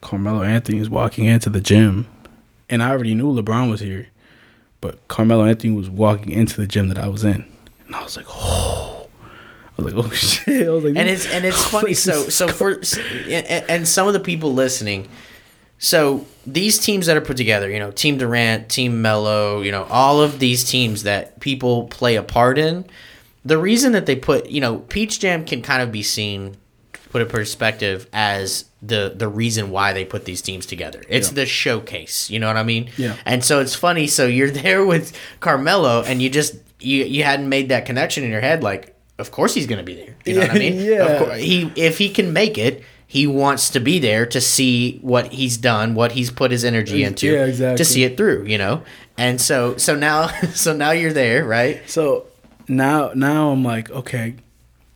Carmelo 0.02 0.42
Anthony 0.42 0.78
is 0.78 0.90
walking 0.90 1.24
into 1.24 1.48
the 1.48 1.60
gym, 1.60 2.06
and 2.68 2.82
I 2.82 2.90
already 2.90 3.14
knew 3.14 3.32
LeBron 3.32 3.70
was 3.70 3.80
here, 3.80 4.08
but 4.82 4.98
Carmelo 5.08 5.46
Anthony 5.46 5.74
was 5.74 5.88
walking 5.88 6.30
into 6.30 6.60
the 6.60 6.66
gym 6.66 6.88
that 6.88 6.98
I 6.98 7.08
was 7.08 7.24
in, 7.24 7.46
and 7.86 7.96
I 7.96 8.02
was 8.02 8.16
like, 8.16 8.26
"Oh." 8.28 9.08
I 9.78 9.82
was 9.82 9.94
like, 9.94 10.04
oh 10.04 10.10
shit! 10.14 10.66
I 10.68 10.70
was 10.70 10.84
like, 10.84 10.96
and 10.96 11.08
it's 11.08 11.26
and 11.26 11.46
it's 11.46 11.56
oh, 11.56 11.80
funny. 11.80 11.94
So 11.94 12.28
so 12.28 12.46
for 12.46 12.82
and, 13.26 13.70
and 13.70 13.88
some 13.88 14.06
of 14.06 14.12
the 14.12 14.20
people 14.20 14.52
listening, 14.52 15.08
so 15.78 16.26
these 16.46 16.78
teams 16.78 17.06
that 17.06 17.16
are 17.16 17.22
put 17.22 17.38
together, 17.38 17.70
you 17.70 17.78
know, 17.78 17.90
Team 17.90 18.18
Durant, 18.18 18.68
Team 18.68 19.00
Melo, 19.00 19.62
you 19.62 19.72
know, 19.72 19.84
all 19.84 20.20
of 20.20 20.40
these 20.40 20.62
teams 20.62 21.04
that 21.04 21.40
people 21.40 21.86
play 21.88 22.16
a 22.16 22.22
part 22.22 22.58
in. 22.58 22.84
The 23.44 23.58
reason 23.58 23.92
that 23.92 24.06
they 24.06 24.16
put, 24.16 24.48
you 24.50 24.60
know, 24.60 24.78
Peach 24.78 25.18
Jam 25.20 25.44
can 25.44 25.62
kind 25.62 25.82
of 25.82 25.90
be 25.90 26.02
seen, 26.02 26.56
put 27.10 27.22
a 27.22 27.26
perspective 27.26 28.06
as 28.12 28.66
the 28.80 29.12
the 29.14 29.28
reason 29.28 29.70
why 29.70 29.92
they 29.92 30.04
put 30.04 30.24
these 30.24 30.40
teams 30.42 30.64
together. 30.66 31.02
It's 31.08 31.28
Yeah. 31.28 31.34
the 31.34 31.46
showcase. 31.46 32.30
You 32.30 32.38
know 32.38 32.46
what 32.46 32.56
I 32.56 32.62
mean? 32.62 32.88
Yeah. 32.96 33.16
And 33.26 33.44
so 33.44 33.60
it's 33.60 33.74
funny. 33.74 34.06
So 34.06 34.26
you're 34.26 34.50
there 34.62 34.84
with 34.84 35.12
Carmelo, 35.40 36.02
and 36.02 36.22
you 36.22 36.30
just 36.30 36.54
you 36.80 37.04
you 37.04 37.24
hadn't 37.24 37.48
made 37.48 37.68
that 37.70 37.84
connection 37.86 38.24
in 38.24 38.30
your 38.30 38.40
head. 38.40 38.62
Like, 38.62 38.94
of 39.18 39.30
course 39.30 39.54
he's 39.54 39.66
gonna 39.66 39.82
be 39.82 39.94
there. 39.94 40.16
You 40.24 40.34
know 40.34 40.40
what 40.42 40.50
I 40.52 40.58
mean? 40.58 40.74
Yeah. 40.80 41.18
Course, 41.18 41.38
he 41.38 41.70
if 41.76 41.98
he 41.98 42.08
can 42.10 42.32
make 42.32 42.58
it, 42.58 42.82
he 43.06 43.26
wants 43.26 43.70
to 43.70 43.80
be 43.80 43.98
there 43.98 44.24
to 44.26 44.40
see 44.40 44.98
what 45.02 45.32
he's 45.32 45.56
done, 45.56 45.94
what 45.94 46.12
he's 46.12 46.30
put 46.30 46.50
his 46.50 46.64
energy 46.64 47.02
into, 47.04 47.26
Yeah, 47.26 47.44
exactly. 47.46 47.76
to 47.76 47.84
see 47.84 48.04
it 48.04 48.16
through. 48.16 48.46
You 48.46 48.58
know. 48.58 48.82
And 49.18 49.40
so 49.40 49.76
so 49.76 49.94
now 49.94 50.28
so 50.54 50.72
now 50.72 50.92
you're 50.92 51.12
there, 51.12 51.44
right? 51.44 51.82
So 51.90 52.26
now 52.68 53.12
now 53.14 53.50
I'm 53.50 53.64
like, 53.64 53.90
okay, 53.90 54.34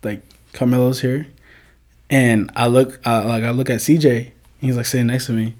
like 0.02 0.22
Carmelo's 0.52 1.00
here, 1.00 1.26
and 2.10 2.50
I 2.56 2.66
look 2.66 3.04
like 3.04 3.44
I 3.44 3.50
look 3.50 3.70
at 3.70 3.80
CJ. 3.80 4.30
He's 4.60 4.76
like 4.76 4.86
sitting 4.86 5.08
next 5.08 5.26
to 5.26 5.32
me. 5.32 5.54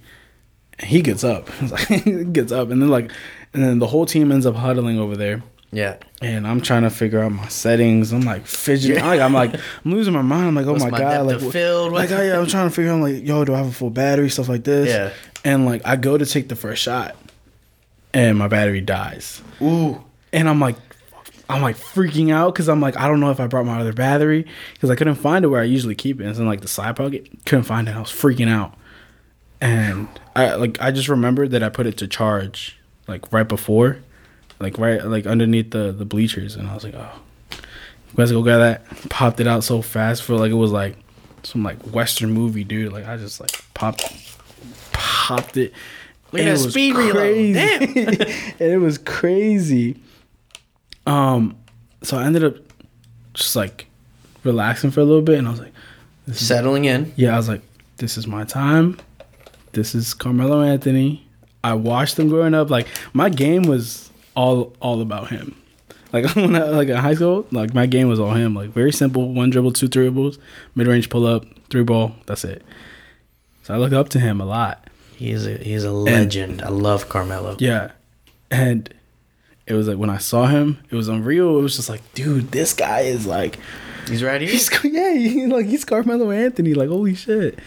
And 0.79 0.89
he 0.89 1.01
gets 1.01 1.25
up. 1.25 1.49
He's 1.61 1.73
like 1.73 1.87
he 1.87 2.25
gets 2.25 2.53
up, 2.53 2.71
and 2.71 2.81
then 2.81 2.89
like, 2.89 3.11
and 3.53 3.63
then 3.63 3.79
the 3.79 3.87
whole 3.87 4.07
team 4.07 4.33
ends 4.33 4.47
up 4.47 4.55
huddling 4.55 4.99
over 4.99 5.17
there. 5.17 5.43
Yeah. 5.73 5.97
And 6.23 6.47
I'm 6.47 6.61
trying 6.61 6.83
to 6.83 6.91
figure 6.91 7.21
out 7.21 7.33
my 7.33 7.49
settings. 7.49 8.13
I'm 8.13 8.23
like 8.23 8.47
fidgeting. 8.47 9.05
Like, 9.05 9.21
I'm 9.21 9.33
like 9.33 9.55
I'm 9.55 9.93
losing 9.93 10.15
my 10.15 10.23
mind. 10.23 10.47
I'm 10.49 10.55
like, 10.55 10.67
oh 10.67 10.73
What's 10.73 10.85
my, 10.85 10.91
my 10.91 10.99
god, 10.99 11.27
like 11.27 11.41
field? 11.53 11.93
Like, 11.93 12.11
oh, 12.11 12.23
yeah, 12.23 12.39
I'm 12.39 12.47
trying 12.47 12.69
to 12.69 12.75
figure 12.75 12.91
out. 12.91 12.95
I'm 12.95 13.03
like, 13.03 13.27
yo, 13.27 13.45
do 13.45 13.55
I 13.55 13.59
have 13.59 13.69
a 13.69 13.73
full 13.73 13.91
battery? 13.91 14.31
Stuff 14.31 14.49
like 14.49 14.65
this. 14.65 14.89
Yeah. 14.89 15.13
And 15.45 15.67
like, 15.67 15.83
I 15.85 15.97
go 15.97 16.17
to 16.17 16.25
take 16.25 16.49
the 16.49 16.57
first 16.57 16.83
shot, 16.83 17.17
and 18.15 18.39
my 18.39 18.49
battery 18.49 18.81
dies 18.81 19.43
Ooh. 19.61 20.03
and 20.33 20.49
I'm 20.49 20.61
like, 20.61 20.77
I'm 21.49 21.63
like 21.63 21.77
freaking 21.77 22.33
out 22.33 22.55
because 22.55 22.69
I'm 22.69 22.81
like, 22.81 22.97
I 22.97 23.07
don't 23.07 23.21
know 23.21 23.31
if 23.31 23.39
I 23.39 23.47
brought 23.47 23.67
my 23.67 23.81
other 23.81 23.93
battery 23.93 24.47
because 24.75 24.91
I 24.91 24.97
couldn't 24.97 25.15
find 25.17 25.45
it 25.45 25.49
where 25.49 25.61
I 25.61 25.65
usually 25.65 25.95
keep 25.95 26.21
it. 26.21 26.27
It's 26.27 26.39
in 26.39 26.47
like 26.47 26.61
the 26.61 26.69
side 26.69 26.97
pocket. 26.97 27.29
Couldn't 27.45 27.65
find 27.65 27.89
it. 27.89 27.95
I 27.95 28.01
was 28.01 28.11
freaking 28.11 28.49
out, 28.49 28.75
and 29.61 30.09
I 30.35 30.55
like 30.55 30.81
I 30.81 30.91
just 30.91 31.09
remembered 31.09 31.53
that 31.53 31.63
I 31.63 31.69
put 31.69 31.87
it 31.87 31.97
to 31.99 32.09
charge 32.09 32.77
like 33.07 33.33
right 33.33 33.47
before, 33.47 33.99
like 34.59 34.77
right 34.79 35.05
like 35.05 35.27
underneath 35.27 35.71
the 35.71 35.93
the 35.93 36.05
bleachers, 36.05 36.57
and 36.57 36.69
I 36.69 36.75
was 36.75 36.83
like, 36.83 36.95
oh, 36.95 37.21
you 37.53 38.17
guys 38.17 38.33
go 38.33 38.43
grab 38.43 38.59
that. 38.61 39.09
Popped 39.09 39.39
it 39.39 39.47
out 39.47 39.63
so 39.63 39.83
fast 39.83 40.25
for 40.25 40.35
like 40.35 40.51
it 40.51 40.55
was 40.55 40.73
like 40.73 40.97
some 41.45 41.63
like 41.63 41.81
Western 41.83 42.33
movie, 42.33 42.65
dude. 42.65 42.93
Like 42.93 43.07
I 43.07 43.17
just 43.17 43.41
like 43.41 43.53
popped, 43.73 44.05
popped 44.93 45.57
it. 45.57 45.73
Look 46.33 46.43
at 46.43 46.47
that 46.47 46.49
it 46.49 46.65
was 46.65 46.71
speed 46.71 46.97
reload. 46.97 47.15
crazy. 47.15 47.53
Damn. 47.53 47.83
and 48.59 48.73
it 48.73 48.81
was 48.81 48.99
crazy. 48.99 49.97
Um, 51.07 51.57
so 52.03 52.17
I 52.19 52.25
ended 52.25 52.45
up 52.45 52.57
just 53.35 53.57
like 53.57 53.87
relaxing 54.45 54.91
for 54.91 55.01
a 55.01 55.05
little 55.05 55.23
bit, 55.23 55.39
and 55.39 55.47
I 55.47 55.51
was 55.51 55.61
like, 55.61 55.73
Settling 56.33 56.85
in. 56.87 57.13
yeah, 57.17 57.35
I 57.35 57.37
was 57.37 57.49
like, 57.49 57.63
this 57.99 58.19
is 58.19 58.27
my 58.27 58.45
time. 58.45 58.99
This 59.73 59.95
is 59.95 60.13
Carmelo 60.15 60.61
Anthony. 60.63 61.25
I 61.63 61.75
watched 61.75 62.19
him 62.19 62.29
growing 62.29 62.55
up. 62.55 62.71
Like 62.71 62.89
my 63.13 63.29
game 63.29 63.63
was 63.63 64.11
all 64.35 64.75
all 64.81 65.01
about 65.01 65.29
him. 65.31 65.55
Like 66.13 66.25
when 66.37 66.55
I 66.57 66.65
like 66.65 66.89
in 66.89 66.97
high 66.97 67.15
school, 67.15 67.47
like 67.53 67.75
my 67.75 67.87
game 67.87 68.09
was 68.09 68.19
all 68.19 68.33
him. 68.35 68.55
Like 68.55 68.71
very 68.71 68.93
simple, 68.93 69.33
one 69.33 69.51
dribble, 69.51 69.73
two 69.73 69.89
dribbles, 69.89 70.39
mid 70.75 70.87
range 70.87 71.11
pull 71.11 71.27
up, 71.27 71.45
three 71.71 71.83
ball. 71.85 72.15
That's 72.27 72.45
it. 72.45 72.63
So 73.63 73.75
I 73.75 73.79
look 73.79 73.93
up 73.93 74.09
to 74.11 74.21
him 74.21 74.41
a 74.41 74.47
lot. 74.47 74.89
He's 75.17 75.47
a 75.47 75.57
he's 75.59 75.85
a 75.85 75.93
legend. 75.93 76.63
I 76.63 76.69
love 76.69 77.09
Carmelo. 77.09 77.57
Yeah. 77.59 77.93
And 78.51 78.93
it 79.67 79.75
was 79.75 79.89
like 79.89 79.99
when 79.99 80.11
I 80.11 80.19
saw 80.19 80.47
him, 80.47 80.79
it 80.91 80.95
was 80.95 81.09
unreal. 81.09 81.59
It 81.59 81.63
was 81.63 81.77
just 81.77 81.89
like, 81.89 82.03
dude, 82.15 82.51
this 82.53 82.73
guy 82.73 83.01
is 83.01 83.27
like 83.27 83.59
He's 84.09 84.23
right 84.23 84.41
here. 84.41 84.51
he's 84.51 84.71
yeah, 84.85 85.13
he, 85.15 85.47
like 85.47 85.67
he's 85.67 85.85
Carmelo 85.85 86.31
Anthony, 86.31 86.75
like 86.75 86.89
holy 86.89 87.15
shit. 87.15 87.59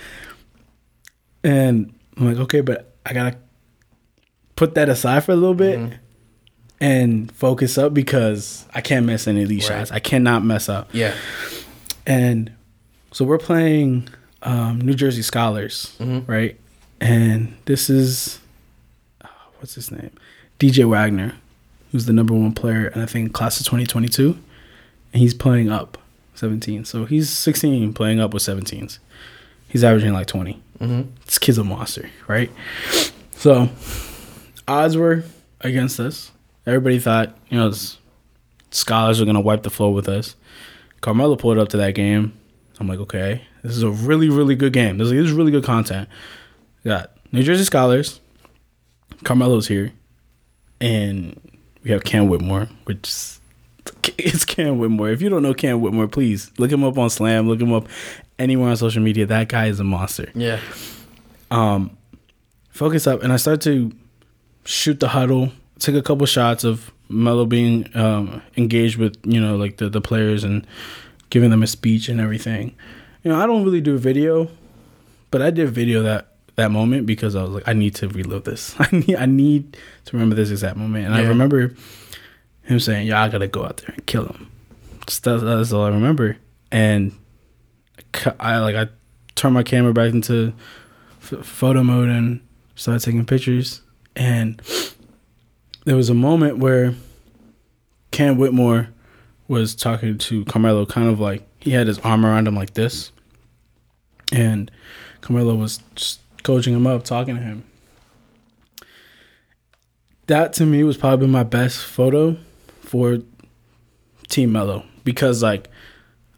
And 1.44 1.94
I'm 2.18 2.26
like, 2.28 2.38
okay, 2.38 2.62
but 2.62 2.94
I 3.06 3.14
gotta 3.14 3.38
put 4.56 4.76
that 4.76 4.90
aside 4.90 5.24
for 5.24 5.32
a 5.32 5.36
little 5.36 5.54
bit 5.56 5.80
Mm-hmm. 5.80 5.94
and 6.82 7.32
focus 7.32 7.78
up 7.78 7.94
because 7.94 8.66
I 8.74 8.82
can't 8.82 9.06
miss 9.06 9.28
any 9.28 9.44
of 9.44 9.50
these 9.50 9.70
Right. 9.70 9.80
shots. 9.80 9.92
I 9.92 10.00
cannot 10.00 10.44
mess 10.44 10.70
up. 10.70 10.90
Yeah. 10.94 11.14
And 12.06 12.52
so 13.12 13.26
we're 13.26 13.38
playing 13.38 14.08
um, 14.42 14.80
New 14.82 14.94
Jersey 14.94 15.22
Scholars, 15.22 15.96
Mm-hmm. 16.00 16.30
right? 16.32 16.60
And 17.02 17.56
this 17.66 17.90
is 17.90 18.40
uh, 19.24 19.28
what's 19.60 19.76
his 19.76 19.92
name? 19.92 20.12
DJ 20.60 20.86
Wagner, 20.88 21.34
who's 21.92 22.06
the 22.06 22.14
number 22.14 22.34
one 22.34 22.54
player, 22.54 22.88
and 22.88 23.02
I 23.02 23.06
think 23.06 23.34
class 23.34 23.60
of 23.60 23.66
2022. 23.66 24.38
And 25.12 25.22
he's 25.22 25.34
playing 25.34 25.70
up 25.70 25.98
17. 26.36 26.86
So 26.86 27.06
he's 27.06 27.30
16 27.30 27.94
playing 27.94 28.20
up 28.20 28.34
with 28.34 28.44
17s. 28.44 29.00
He's 29.68 29.84
averaging 29.84 30.14
like 30.14 30.28
20. 30.28 30.62
Mm-hmm. 30.80 31.10
This 31.26 31.38
kid's 31.38 31.58
a 31.58 31.64
monster, 31.64 32.10
right? 32.28 32.52
So 33.32 33.70
odds 34.68 34.96
were 34.96 35.24
against 35.62 36.00
us. 36.00 36.32
Everybody 36.66 37.00
thought, 37.00 37.38
you 37.50 37.58
know, 37.58 37.74
scholars 38.72 39.20
are 39.20 39.26
gonna 39.26 39.42
wipe 39.42 39.64
the 39.64 39.70
floor 39.70 39.94
with 39.94 40.08
us. 40.08 40.36
Carmelo 41.02 41.36
pulled 41.36 41.58
up 41.58 41.70
to 41.70 41.78
that 41.78 41.96
game. 41.96 42.34
I'm 42.80 42.88
like, 42.88 43.00
okay, 43.00 43.42
this 43.64 43.76
is 43.76 43.84
a 43.84 43.90
really, 43.90 44.30
really 44.30 44.56
good 44.56 44.74
game. 44.74 44.98
This 44.98 45.08
is, 45.08 45.12
this 45.12 45.26
is 45.26 45.32
really 45.32 45.52
good 45.52 45.64
content. 45.64 46.08
We 46.84 46.90
got 46.90 47.12
New 47.32 47.44
Jersey 47.44 47.66
Scholars. 47.66 48.22
Carmelo's 49.24 49.68
here, 49.68 49.92
and 50.80 51.40
we 51.84 51.92
have 51.92 52.04
Cam 52.04 52.28
Whitmore, 52.28 52.68
which 52.86 53.08
is, 53.08 53.40
it's 54.18 54.46
Cam 54.46 54.78
Whitmore. 54.78 55.10
If 55.10 55.22
you 55.22 55.30
don't 55.30 55.44
know 55.44 55.54
Cam 55.54 55.82
Whitmore, 55.82 56.08
please 56.08 56.52
look 56.58 56.72
him 56.72 56.84
up 56.84 56.98
on 56.98 57.10
Slam. 57.10 57.48
Look 57.48 57.62
him 57.62 57.74
up 57.74 57.88
anywhere 58.38 58.70
on 58.70 58.78
social 58.78 59.02
media. 59.02 59.26
That 59.26 59.48
guy 59.50 59.68
is 59.68 59.80
a 59.80 59.84
monster 59.84 60.30
Yeah. 60.36 60.60
um, 61.52 61.96
focus 62.70 63.08
up, 63.08 63.24
and 63.24 63.32
I 63.34 63.38
start 63.38 63.62
to 63.62 63.92
shoot 64.66 65.00
the 65.00 65.10
huddle. 65.10 65.52
Took 65.80 65.96
a 65.96 66.02
couple 66.02 66.26
shots 66.26 66.64
of 66.64 66.92
Melo 67.10 67.46
being 67.46 67.90
um, 67.96 68.42
engaged 68.58 68.98
with 68.98 69.18
you 69.24 69.40
know 69.42 69.56
like 69.56 69.78
the 69.78 69.90
the 69.90 70.02
players 70.02 70.44
and 70.44 70.66
giving 71.30 71.50
them 71.50 71.64
a 71.64 71.68
speech 71.68 72.10
and 72.10 72.20
everything. 72.20 72.76
You 73.24 73.32
know, 73.32 73.40
I 73.42 73.46
don't 73.48 73.64
really 73.64 73.82
do 73.82 73.98
video, 73.98 74.50
but 75.32 75.42
I 75.42 75.50
did 75.52 75.70
video 75.70 76.04
that 76.04 76.29
that 76.60 76.72
moment 76.72 77.06
because 77.06 77.36
I 77.36 77.44
was 77.44 77.52
like, 77.52 77.68
I 77.68 77.74
need 77.74 77.96
to 77.96 78.08
relive 78.08 78.44
this. 78.44 78.76
I 78.80 78.88
need 78.92 79.16
I 79.16 79.26
need 79.26 79.78
to 80.06 80.14
remember 80.14 80.36
this 80.36 80.52
exact 80.52 80.78
moment, 80.78 81.06
and 81.06 81.16
I 81.16 81.24
remember 81.24 81.74
him 82.64 82.80
saying, 82.80 83.08
"Yeah, 83.08 83.24
I 83.24 83.30
gotta 83.30 83.48
go 83.48 83.66
out 83.66 83.78
there 83.78 83.96
and 83.96 84.06
kill 84.06 84.26
him." 84.26 84.52
Just 85.08 85.24
that, 85.24 85.38
that's 85.40 85.74
all 85.74 85.84
I 85.84 85.90
remember, 85.90 86.38
and 86.72 87.14
I 88.40 88.60
like 88.60 88.76
I 88.76 88.88
turned 89.36 89.54
my 89.56 89.64
camera 89.64 89.94
back 89.94 90.14
into 90.14 90.54
f- 91.22 91.46
photo 91.46 91.84
mode 91.84 92.10
and 92.10 92.42
started 92.76 93.04
taking 93.04 93.26
pictures. 93.26 93.82
And 94.16 94.62
there 95.86 95.96
was 95.96 96.10
a 96.10 96.14
moment 96.14 96.58
where 96.58 96.94
Cam 98.12 98.38
Whitmore 98.38 98.90
was 99.48 99.76
talking 99.76 100.18
to 100.18 100.46
Carmelo, 100.46 100.86
kind 100.86 101.10
of 101.10 101.20
like 101.20 101.48
he 101.60 101.72
had 101.72 101.88
his 101.88 102.00
arm 102.00 102.26
around 102.26 102.48
him 102.48 102.56
like 102.56 102.74
this, 102.74 103.12
and 104.32 104.70
Carmelo 105.22 105.56
was 105.56 105.80
just 105.96 106.20
coaching 106.44 106.74
him 106.74 106.86
up, 106.88 107.04
talking 107.04 107.36
to 107.36 107.42
him. 107.42 107.64
That 110.28 110.54
to 110.54 110.66
me 110.66 110.84
was 110.84 110.98
probably 110.98 111.28
my 111.28 111.44
best 111.44 111.84
photo 111.84 112.38
for 112.82 113.20
Team 114.28 114.52
Melo 114.52 114.86
because, 115.04 115.42
like, 115.42 115.70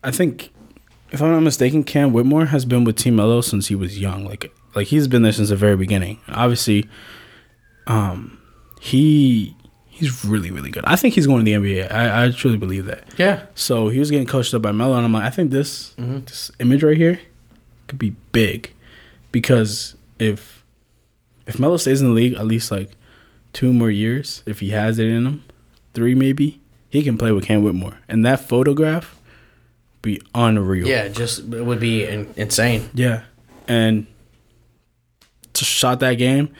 I 0.03 0.11
think 0.11 0.51
if 1.11 1.21
I'm 1.21 1.31
not 1.31 1.41
mistaken, 1.41 1.83
Cam 1.83 2.13
Whitmore 2.13 2.45
has 2.47 2.63
been 2.65 2.85
with 2.85 2.95
Team 2.95 3.17
Melo 3.17 3.41
since 3.41 3.67
he 3.67 3.75
was 3.75 3.99
young. 3.99 4.25
Like, 4.25 4.53
like 4.75 4.87
he's 4.87 5.07
been 5.09 5.23
there 5.23 5.33
since 5.33 5.49
the 5.49 5.57
very 5.57 5.75
beginning. 5.75 6.19
Obviously, 6.29 6.87
um, 7.87 8.39
he 8.79 9.55
he's 9.89 10.23
really 10.23 10.51
really 10.51 10.71
good. 10.71 10.85
I 10.85 10.95
think 10.95 11.13
he's 11.15 11.27
going 11.27 11.43
to 11.43 11.51
the 11.51 11.57
NBA. 11.57 11.91
I, 11.91 12.25
I 12.27 12.31
truly 12.31 12.57
believe 12.57 12.85
that. 12.85 13.03
Yeah. 13.17 13.45
So 13.55 13.89
he 13.89 13.99
was 13.99 14.09
getting 14.09 14.25
coached 14.27 14.53
up 14.53 14.61
by 14.61 14.71
Melo, 14.71 14.95
and 14.95 15.03
I'm 15.05 15.11
like, 15.11 15.23
I 15.25 15.29
think 15.31 15.51
this 15.51 15.93
Mhm. 15.97 16.25
this 16.27 16.49
image 16.59 16.81
right 16.81 16.95
here 16.97 17.19
could 17.87 17.99
be 17.99 18.11
big, 18.31 18.71
because 19.31 19.95
if 20.19 20.63
if 21.47 21.59
Melo 21.59 21.77
stays 21.77 22.01
in 22.01 22.07
the 22.09 22.13
league 22.13 22.33
at 22.33 22.45
least 22.45 22.71
like 22.71 22.91
two 23.53 23.73
more 23.73 23.89
years, 23.89 24.43
if 24.45 24.59
he 24.59 24.69
has 24.69 24.99
it 24.99 25.07
in 25.07 25.25
him, 25.25 25.43
three 25.93 26.15
maybe, 26.15 26.61
he 26.89 27.03
can 27.03 27.17
play 27.17 27.31
with 27.31 27.45
Cam 27.45 27.63
Whitmore, 27.63 27.99
and 28.07 28.25
that 28.25 28.47
photograph 28.47 29.19
be 30.01 30.21
unreal. 30.33 30.87
Yeah, 30.87 31.07
just 31.07 31.39
it 31.39 31.65
would 31.65 31.79
be 31.79 32.05
in, 32.05 32.33
insane. 32.35 32.89
Yeah, 32.93 33.23
and 33.67 34.07
to 35.53 35.65
shot 35.65 35.99
that 35.99 36.15
game, 36.15 36.53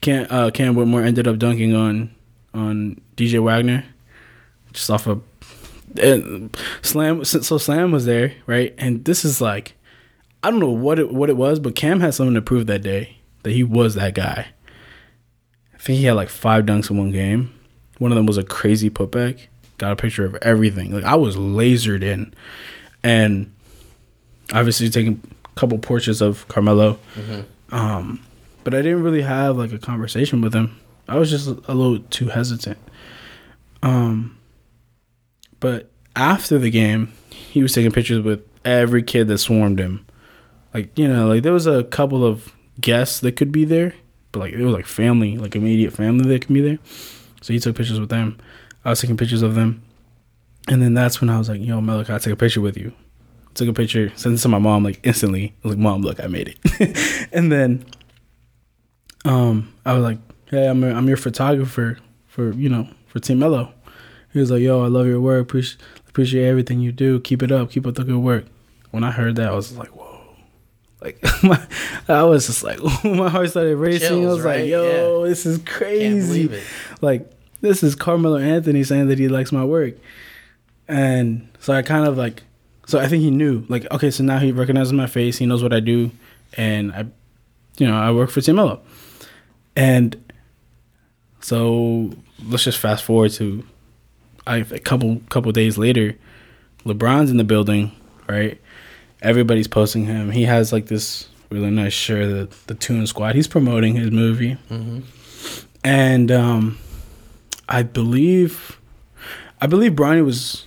Cam 0.00 0.26
uh, 0.30 0.50
Cam 0.50 0.74
Whitmore 0.74 1.02
ended 1.02 1.26
up 1.26 1.38
dunking 1.38 1.74
on 1.74 2.14
on 2.54 3.00
DJ 3.16 3.42
Wagner, 3.42 3.84
just 4.72 4.90
off 4.90 5.06
of 5.06 5.22
Slam. 6.82 7.24
So 7.24 7.58
Slam 7.58 7.92
was 7.92 8.06
there, 8.06 8.34
right? 8.46 8.74
And 8.78 9.04
this 9.04 9.24
is 9.24 9.40
like, 9.40 9.74
I 10.46 10.50
don't 10.50 10.60
know 10.60 10.70
what 10.70 11.00
it 11.00 11.12
what 11.12 11.28
it 11.28 11.36
was, 11.36 11.58
but 11.58 11.74
Cam 11.74 11.98
had 11.98 12.14
something 12.14 12.34
to 12.34 12.40
prove 12.40 12.68
that 12.68 12.80
day 12.80 13.16
that 13.42 13.50
he 13.50 13.64
was 13.64 13.96
that 13.96 14.14
guy. 14.14 14.46
I 15.74 15.78
think 15.78 15.98
he 15.98 16.04
had 16.04 16.12
like 16.12 16.28
five 16.28 16.64
dunks 16.64 16.88
in 16.88 16.96
one 16.96 17.10
game. 17.10 17.52
One 17.98 18.12
of 18.12 18.16
them 18.16 18.26
was 18.26 18.38
a 18.38 18.44
crazy 18.44 18.88
putback. 18.88 19.48
Got 19.78 19.90
a 19.90 19.96
picture 19.96 20.24
of 20.24 20.36
everything. 20.36 20.92
Like 20.92 21.02
I 21.02 21.16
was 21.16 21.34
lasered 21.34 22.04
in, 22.04 22.32
and 23.02 23.52
obviously 24.52 24.88
taking 24.88 25.20
a 25.44 25.58
couple 25.58 25.78
portraits 25.78 26.20
of 26.20 26.46
Carmelo. 26.46 27.00
Um, 27.72 28.24
but 28.62 28.72
I 28.72 28.82
didn't 28.82 29.02
really 29.02 29.22
have 29.22 29.56
like 29.56 29.72
a 29.72 29.78
conversation 29.78 30.42
with 30.42 30.54
him. 30.54 30.78
I 31.08 31.16
was 31.16 31.28
just 31.28 31.48
a 31.48 31.74
little 31.74 31.98
too 32.10 32.28
hesitant. 32.28 32.78
Um, 33.82 34.38
but 35.58 35.90
after 36.14 36.56
the 36.56 36.70
game, 36.70 37.12
he 37.30 37.62
was 37.62 37.72
taking 37.72 37.90
pictures 37.90 38.22
with 38.22 38.46
every 38.64 39.02
kid 39.02 39.26
that 39.26 39.38
swarmed 39.38 39.80
him. 39.80 40.06
Like 40.76 40.98
you 40.98 41.08
know, 41.08 41.26
like 41.28 41.42
there 41.42 41.54
was 41.54 41.66
a 41.66 41.84
couple 41.84 42.22
of 42.22 42.52
guests 42.78 43.20
that 43.20 43.32
could 43.32 43.50
be 43.50 43.64
there, 43.64 43.94
but 44.30 44.40
like 44.40 44.52
it 44.52 44.62
was 44.62 44.74
like 44.74 44.84
family, 44.84 45.38
like 45.38 45.56
immediate 45.56 45.94
family 45.94 46.28
that 46.28 46.42
could 46.42 46.52
be 46.52 46.60
there. 46.60 46.78
So 47.40 47.54
he 47.54 47.58
took 47.58 47.74
pictures 47.74 47.98
with 47.98 48.10
them. 48.10 48.36
I 48.84 48.90
was 48.90 49.00
taking 49.00 49.16
pictures 49.16 49.40
of 49.40 49.54
them, 49.54 49.82
and 50.68 50.82
then 50.82 50.92
that's 50.92 51.18
when 51.18 51.30
I 51.30 51.38
was 51.38 51.48
like, 51.48 51.62
"Yo, 51.62 51.80
can 51.80 52.14
I 52.14 52.18
take 52.18 52.34
a 52.34 52.36
picture 52.36 52.60
with 52.60 52.76
you?" 52.76 52.92
Took 53.54 53.68
a 53.68 53.72
picture, 53.72 54.12
sent 54.16 54.34
it 54.34 54.42
to 54.42 54.48
my 54.48 54.58
mom 54.58 54.84
like 54.84 55.00
instantly. 55.02 55.54
I 55.64 55.68
was 55.68 55.76
like, 55.76 55.82
"Mom, 55.82 56.02
look, 56.02 56.22
I 56.22 56.26
made 56.26 56.54
it." 56.54 57.28
and 57.32 57.50
then, 57.50 57.82
um, 59.24 59.72
I 59.86 59.94
was 59.94 60.02
like, 60.02 60.18
"Hey, 60.50 60.68
I'm 60.68 60.84
I'm 60.84 61.08
your 61.08 61.16
photographer 61.16 61.96
for 62.26 62.52
you 62.52 62.68
know 62.68 62.86
for 63.06 63.18
Team 63.18 63.38
Melo." 63.38 63.72
He 64.34 64.40
was 64.40 64.50
like, 64.50 64.60
"Yo, 64.60 64.84
I 64.84 64.88
love 64.88 65.06
your 65.06 65.22
work. 65.22 65.40
Appreciate 65.40 65.80
appreciate 66.06 66.46
everything 66.46 66.80
you 66.80 66.92
do. 66.92 67.18
Keep 67.20 67.42
it 67.42 67.50
up. 67.50 67.70
Keep 67.70 67.86
up 67.86 67.94
the 67.94 68.04
good 68.04 68.18
work." 68.18 68.44
When 68.90 69.04
I 69.04 69.10
heard 69.10 69.36
that, 69.36 69.48
I 69.48 69.54
was 69.54 69.74
like! 69.78 69.95
Like 71.00 71.18
my, 71.42 71.60
I 72.08 72.22
was 72.24 72.46
just 72.46 72.62
like, 72.62 72.78
my 73.04 73.28
heart 73.28 73.50
started 73.50 73.76
racing. 73.76 74.24
I 74.24 74.28
was 74.28 74.40
right? 74.40 74.60
like, 74.60 74.68
"Yo, 74.70 75.22
Yeah. 75.22 75.28
this 75.28 75.44
is 75.46 75.58
crazy!" 75.58 76.50
Like 77.00 77.30
this 77.60 77.82
is 77.82 77.94
Carmelo 77.94 78.38
Anthony 78.38 78.82
saying 78.84 79.08
that 79.08 79.18
he 79.18 79.28
likes 79.28 79.52
my 79.52 79.64
work, 79.64 79.94
and 80.88 81.48
so 81.60 81.72
I 81.72 81.82
kind 81.82 82.06
of 82.06 82.16
like, 82.16 82.42
so 82.86 82.98
I 82.98 83.08
think 83.08 83.22
he 83.22 83.30
knew. 83.30 83.64
Like, 83.68 83.90
okay, 83.92 84.10
so 84.10 84.24
now 84.24 84.38
he 84.38 84.52
recognizes 84.52 84.92
my 84.92 85.06
face. 85.06 85.36
He 85.38 85.46
knows 85.46 85.62
what 85.62 85.72
I 85.72 85.80
do, 85.80 86.10
and 86.54 86.92
I, 86.92 87.06
you 87.78 87.86
know, 87.86 87.96
I 87.96 88.10
work 88.12 88.30
for 88.30 88.40
Team 88.40 88.56
Melo, 88.56 88.80
and 89.74 90.16
so 91.40 92.10
let's 92.44 92.64
just 92.64 92.78
fast 92.78 93.04
forward 93.04 93.32
to 93.32 93.64
I, 94.46 94.58
a 94.58 94.78
couple 94.78 95.20
couple 95.28 95.50
days 95.52 95.76
later, 95.78 96.16
LeBron's 96.84 97.30
in 97.30 97.36
the 97.36 97.44
building, 97.44 97.92
right? 98.28 98.60
Everybody's 99.26 99.68
posting 99.68 100.04
him. 100.06 100.30
He 100.30 100.44
has 100.44 100.72
like 100.72 100.86
this 100.86 101.28
really 101.50 101.70
nice 101.70 101.92
shirt, 101.92 102.28
the 102.48 102.56
the 102.68 102.74
Tune 102.74 103.06
Squad. 103.06 103.34
He's 103.34 103.48
promoting 103.48 103.94
his 103.96 104.10
movie, 104.10 104.56
Mhm. 104.70 105.02
and 105.84 106.30
um, 106.30 106.78
I 107.68 107.82
believe, 107.82 108.78
I 109.60 109.66
believe 109.66 109.92
Bronny 109.92 110.24
was. 110.24 110.64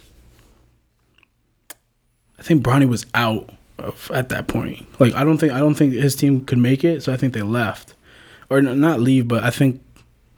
I 2.38 2.42
think 2.42 2.64
Bronny 2.64 2.88
was 2.88 3.06
out 3.14 3.50
of, 3.78 4.10
at 4.14 4.30
that 4.30 4.48
point. 4.48 4.86
Like 5.00 5.14
I 5.14 5.24
don't 5.24 5.38
think 5.38 5.52
I 5.54 5.60
don't 5.60 5.76
think 5.76 5.94
his 5.94 6.16
team 6.16 6.46
could 6.46 6.58
make 6.58 6.84
it, 6.84 7.04
so 7.04 7.14
I 7.14 7.18
think 7.18 7.34
they 7.34 7.42
left, 7.42 7.94
or 8.50 8.62
not 8.62 9.00
leave, 9.00 9.28
but 9.28 9.44
I 9.44 9.50
think 9.50 9.82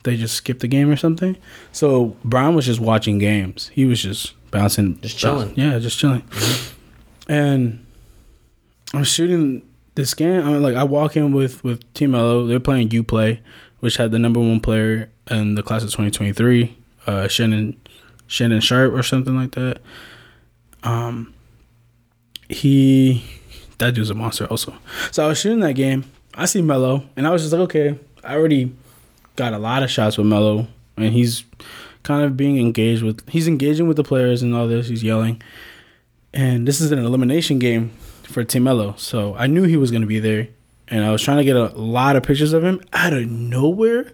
they 0.03 0.17
just 0.17 0.35
skipped 0.35 0.61
the 0.61 0.67
game 0.67 0.89
or 0.89 0.95
something. 0.95 1.37
So 1.71 2.15
Bronny 2.25 2.55
was 2.55 2.65
just 2.65 2.79
watching 2.79 3.17
games. 3.19 3.69
He 3.73 3.85
was 3.85 4.01
just 4.01 4.33
bouncing, 4.51 4.99
Just 5.01 5.17
chilling. 5.17 5.53
Yeah, 5.55 5.77
just 5.79 5.99
chilling. 5.99 6.23
And 7.27 7.85
I'm 8.93 9.03
shooting 9.03 9.61
this 9.95 10.13
game. 10.13 10.41
I 10.41 10.51
mean, 10.51 10.61
like 10.61 10.75
I 10.75 10.83
walk 10.83 11.15
in 11.15 11.31
with 11.31 11.63
with 11.63 11.91
Team 11.93 12.11
Melo. 12.11 12.45
They're 12.47 12.59
playing 12.59 12.89
UPlay, 12.89 13.39
which 13.79 13.97
had 13.97 14.11
the 14.11 14.19
number 14.19 14.39
one 14.39 14.59
player 14.59 15.09
in 15.29 15.55
the 15.55 15.63
class 15.63 15.83
of 15.83 15.89
2023, 15.89 16.77
uh, 17.07 17.27
Shannon 17.27 17.79
Shaedon 18.27 18.61
Sharpe 18.61 18.93
or 18.93 19.03
something 19.03 19.35
like 19.35 19.51
that. 19.51 19.81
Um, 20.83 21.33
he 22.49 23.23
that 23.77 23.93
dude's 23.93 24.09
a 24.09 24.13
monster 24.13 24.45
also. 24.45 24.73
So 25.11 25.25
I 25.25 25.27
was 25.27 25.39
shooting 25.39 25.59
that 25.61 25.73
game. 25.73 26.05
I 26.33 26.45
see 26.45 26.61
Melo, 26.61 27.03
and 27.15 27.27
I 27.27 27.29
was 27.31 27.41
just 27.41 27.53
like, 27.53 27.61
okay, 27.63 27.99
I 28.23 28.35
already 28.35 28.73
got 29.35 29.53
a 29.53 29.57
lot 29.57 29.83
of 29.83 29.91
shots 29.91 30.17
with 30.17 30.27
Melo, 30.27 30.67
and 30.97 31.13
he's 31.13 31.43
kind 32.03 32.23
of 32.23 32.37
being 32.37 32.57
engaged 32.57 33.03
with. 33.03 33.27
He's 33.29 33.47
engaging 33.47 33.87
with 33.87 33.97
the 33.97 34.03
players 34.03 34.41
and 34.41 34.55
all 34.55 34.67
this. 34.67 34.87
He's 34.87 35.03
yelling, 35.03 35.41
and 36.33 36.67
this 36.67 36.79
is 36.79 36.91
an 36.91 36.99
elimination 36.99 37.59
game 37.59 37.91
for 38.31 38.43
Team 38.43 38.63
Melo. 38.63 38.95
So 38.97 39.35
I 39.35 39.47
knew 39.47 39.63
he 39.63 39.77
was 39.77 39.91
going 39.91 40.01
to 40.01 40.07
be 40.07 40.19
there, 40.19 40.47
and 40.87 41.03
I 41.03 41.11
was 41.11 41.21
trying 41.21 41.37
to 41.37 41.43
get 41.43 41.55
a 41.55 41.67
lot 41.67 42.15
of 42.15 42.23
pictures 42.23 42.53
of 42.53 42.63
him 42.63 42.81
out 42.93 43.13
of 43.13 43.29
nowhere. 43.29 44.13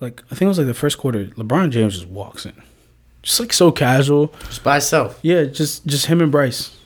Like 0.00 0.22
I 0.30 0.34
think 0.34 0.42
it 0.42 0.48
was 0.48 0.58
like 0.58 0.66
the 0.66 0.74
first 0.74 0.98
quarter, 0.98 1.26
LeBron 1.26 1.70
James 1.70 1.94
just 1.94 2.08
walks 2.08 2.44
in, 2.44 2.52
just 3.22 3.40
like 3.40 3.52
so 3.52 3.72
casual. 3.72 4.32
Just 4.40 4.62
by 4.62 4.76
itself. 4.76 5.18
Yeah, 5.22 5.44
just 5.44 5.86
just 5.86 6.06
him 6.06 6.20
and 6.20 6.30
Bryce, 6.30 6.76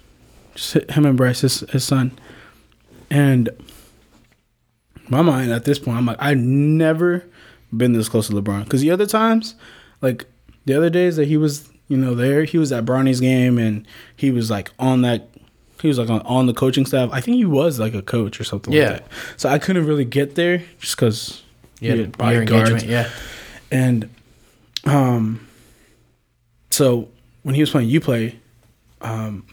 just 0.55 0.75
him 0.75 1.05
and 1.05 1.17
Bryce, 1.17 1.41
his 1.41 1.61
his 1.71 1.85
son, 1.85 2.13
and 3.11 3.51
my 5.09 5.23
mind 5.23 5.53
at 5.53 5.65
this 5.65 5.79
point, 5.79 5.99
I'm 5.99 6.07
like, 6.07 6.19
I've 6.21 6.39
never 6.39 7.25
been 7.77 7.93
this 7.93 8.09
close 8.09 8.29
to 8.29 8.33
LeBron 8.33 8.65
because 8.65 8.81
the 8.81 8.91
other 8.93 9.07
times, 9.07 9.57
like 10.01 10.27
the 10.67 10.75
other 10.75 10.89
days 10.89 11.17
that 11.17 11.27
he 11.27 11.37
was, 11.37 11.69
you 11.89 11.97
know, 11.97 12.15
there, 12.15 12.45
he 12.45 12.59
was 12.59 12.71
at 12.71 12.85
Bronny's 12.85 13.21
game 13.21 13.59
and 13.59 13.87
he 14.17 14.31
was 14.31 14.51
like 14.51 14.71
on 14.79 15.03
that. 15.03 15.29
He 15.81 15.89
was 15.89 15.99
like 15.99 16.11
on, 16.11 16.21
on 16.23 16.47
the 16.47 16.55
coaching 16.55 16.85
staff. 16.87 17.11
I 17.13 17.21
think 17.21 17.37
he 17.37 17.45
was 17.45 17.79
like 17.79 17.95
a 17.95 18.03
coach 18.03 18.41
or 18.41 18.45
something 18.45 18.73
Yeah. 18.73 18.91
like 18.93 18.99
that. 19.09 19.09
So 19.37 19.49
I 19.49 19.59
couldn't 19.59 19.87
really 19.87 20.05
get 20.05 20.35
there 20.35 20.63
just 20.81 20.97
because 20.97 21.43
Yeah, 21.81 21.95
your 21.95 22.43
engagement. 22.43 22.85
Yeah. 22.85 23.09
And 23.71 24.09
um 24.85 25.47
so 26.71 27.09
when 27.43 27.55
he 27.55 27.61
was 27.63 27.71
playing 27.71 27.89
you 27.89 28.01
play, 28.01 28.39
um 29.01 29.47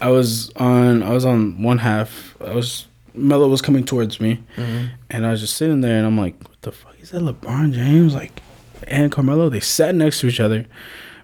I 0.00 0.08
was 0.10 0.50
on 0.56 1.02
I 1.02 1.10
was 1.10 1.24
on 1.24 1.62
one 1.62 1.78
half. 1.78 2.34
I 2.44 2.54
was 2.54 2.86
Melo 3.14 3.46
was 3.48 3.60
coming 3.60 3.84
towards 3.84 4.20
me 4.20 4.40
Mhm. 4.56 4.90
and 5.10 5.26
I 5.26 5.30
was 5.32 5.40
just 5.40 5.56
sitting 5.56 5.80
there 5.82 5.96
and 5.98 6.06
I'm 6.06 6.18
like, 6.18 6.34
What 6.48 6.62
the 6.62 6.72
fuck 6.72 6.96
is 7.00 7.10
that 7.10 7.22
LeBron 7.22 7.72
James? 7.72 8.14
Like 8.14 8.42
and 8.88 9.12
Carmelo, 9.12 9.48
they 9.48 9.60
sat 9.60 9.94
next 9.94 10.20
to 10.20 10.26
each 10.28 10.40
other. 10.40 10.66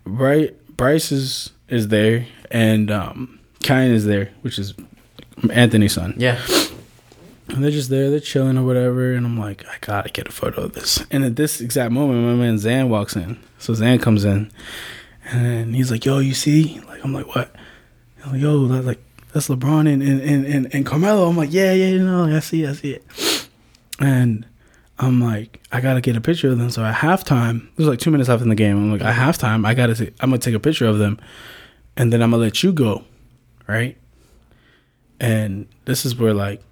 Right 0.04 0.54
Bryce 0.76 1.10
is 1.12 1.50
is 1.68 1.88
there 1.88 2.26
and 2.50 2.90
um 2.90 3.37
Kiyan 3.60 3.90
is 3.90 4.04
there, 4.04 4.30
which 4.42 4.58
is 4.58 4.74
Anthony's 5.50 5.94
son. 5.94 6.14
Yeah. 6.16 6.40
And 7.48 7.64
they're 7.64 7.70
just 7.70 7.88
there, 7.88 8.10
they're 8.10 8.20
chilling 8.20 8.58
or 8.58 8.64
whatever. 8.64 9.14
And 9.14 9.24
I'm 9.24 9.38
like, 9.38 9.64
I 9.66 9.76
gotta 9.80 10.10
get 10.10 10.28
a 10.28 10.32
photo 10.32 10.62
of 10.62 10.74
this. 10.74 11.04
And 11.10 11.24
at 11.24 11.36
this 11.36 11.60
exact 11.60 11.92
moment, 11.92 12.24
my 12.24 12.34
man 12.34 12.56
Xan 12.56 12.88
walks 12.88 13.16
in. 13.16 13.38
So 13.58 13.72
Xan 13.72 14.00
comes 14.00 14.24
in 14.24 14.50
and 15.24 15.74
he's 15.74 15.90
like, 15.90 16.04
Yo, 16.04 16.18
you 16.18 16.34
see? 16.34 16.80
Like, 16.86 17.04
I'm 17.04 17.12
like, 17.12 17.34
What? 17.34 17.54
I'm 18.24 18.32
like, 18.32 18.42
Yo, 18.42 18.66
that's 18.66 18.86
like, 18.86 19.02
that's 19.32 19.48
LeBron 19.48 19.92
and, 19.92 20.02
and, 20.02 20.46
and, 20.46 20.74
and, 20.74 20.86
Carmelo. 20.86 21.28
I'm 21.28 21.36
like, 21.36 21.52
Yeah, 21.52 21.72
yeah, 21.72 21.88
you 21.88 22.04
know, 22.04 22.24
I 22.24 22.40
see, 22.40 22.66
I 22.66 22.72
see 22.74 22.92
it. 22.92 23.48
And 23.98 24.46
I'm 24.98 25.22
like, 25.22 25.60
I 25.72 25.80
gotta 25.80 26.00
get 26.00 26.16
a 26.16 26.20
picture 26.20 26.50
of 26.50 26.58
them. 26.58 26.70
So 26.70 26.84
at 26.84 26.96
halftime, 26.96 27.68
there's 27.76 27.88
like 27.88 27.98
two 27.98 28.10
minutes 28.10 28.28
left 28.28 28.42
in 28.42 28.50
the 28.50 28.54
game. 28.54 28.76
I'm 28.76 28.92
like, 28.92 29.02
at 29.02 29.14
halftime, 29.14 29.66
I 29.66 29.74
gotta, 29.74 30.12
I'm 30.20 30.30
gonna 30.30 30.38
take 30.38 30.54
a 30.54 30.60
picture 30.60 30.86
of 30.86 30.98
them, 30.98 31.18
and 31.96 32.12
then 32.12 32.20
I'm 32.22 32.30
gonna 32.30 32.42
let 32.42 32.62
you 32.62 32.72
go, 32.72 33.04
right? 33.68 33.96
And 35.20 35.68
this 35.84 36.04
is 36.04 36.16
where 36.16 36.34
like 36.34 36.62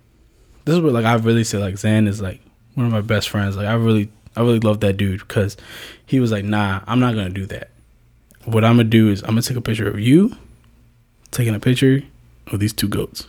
this 0.64 0.74
is 0.74 0.80
where 0.80 0.92
like 0.92 1.04
I 1.04 1.14
really 1.14 1.44
say 1.44 1.58
like 1.58 1.74
Xan 1.74 2.08
is 2.08 2.20
like 2.20 2.40
one 2.74 2.86
of 2.86 2.92
my 2.92 3.00
best 3.00 3.28
friends. 3.28 3.56
Like 3.56 3.66
I 3.66 3.74
really 3.74 4.10
I 4.34 4.40
really 4.40 4.60
love 4.60 4.80
that 4.80 4.96
dude 4.96 5.20
because 5.20 5.56
he 6.04 6.20
was 6.20 6.32
like, 6.32 6.44
nah, 6.44 6.80
I'm 6.86 7.00
not 7.00 7.14
gonna 7.14 7.30
do 7.30 7.46
that. 7.46 7.70
What 8.44 8.64
I'm 8.64 8.76
gonna 8.76 8.84
do 8.84 9.08
is 9.10 9.22
I'm 9.22 9.30
gonna 9.30 9.42
take 9.42 9.56
a 9.56 9.62
picture 9.62 9.88
of 9.88 9.98
you, 9.98 10.36
taking 11.30 11.54
a 11.54 11.60
picture 11.60 12.02
of 12.48 12.60
these 12.60 12.72
two 12.72 12.88
goats, 12.88 13.28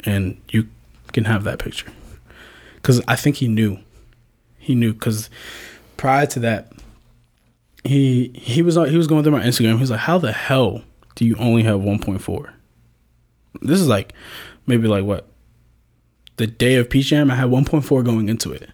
and 0.00 0.40
you 0.50 0.68
can 1.12 1.24
have 1.24 1.44
that 1.44 1.58
picture. 1.58 1.90
Because 2.76 3.00
I 3.08 3.16
think 3.16 3.36
he 3.36 3.48
knew, 3.48 3.78
he 4.58 4.74
knew 4.74 4.92
because 4.92 5.30
prior 5.96 6.26
to 6.26 6.40
that, 6.40 6.72
he 7.82 8.28
he 8.34 8.62
was 8.62 8.76
he 8.76 8.96
was 8.96 9.06
going 9.06 9.22
through 9.22 9.32
my 9.32 9.42
Instagram. 9.44 9.74
He 9.74 9.80
was 9.80 9.90
like, 9.90 10.00
"How 10.00 10.18
the 10.18 10.32
hell 10.32 10.82
do 11.14 11.24
you 11.24 11.36
only 11.36 11.62
have 11.64 11.80
1.4?" 11.80 12.50
This 13.60 13.80
is 13.80 13.88
like 13.88 14.12
maybe 14.66 14.88
like 14.88 15.04
what 15.04 15.26
the 16.36 16.46
day 16.46 16.76
of 16.76 16.90
Peach 16.90 17.06
Jam. 17.06 17.30
I 17.30 17.36
had 17.36 17.48
1.4 17.48 18.04
going 18.04 18.28
into 18.28 18.52
it, 18.52 18.68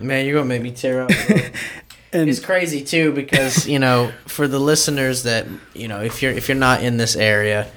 Man, 0.00 0.24
you're 0.26 0.34
gonna 0.34 0.48
make 0.48 0.62
me 0.62 0.70
tear 0.70 1.02
up. 1.02 1.10
and 2.12 2.28
it's 2.28 2.40
crazy 2.40 2.82
too 2.82 3.12
because 3.12 3.66
you 3.68 3.78
know 3.78 4.12
for 4.26 4.48
the 4.48 4.58
listeners 4.58 5.22
that 5.24 5.46
you 5.74 5.88
know 5.88 6.00
if 6.00 6.22
you're 6.22 6.32
if 6.32 6.48
you're 6.48 6.56
not 6.56 6.82
in 6.82 6.96
this 6.96 7.16
area, 7.16 7.70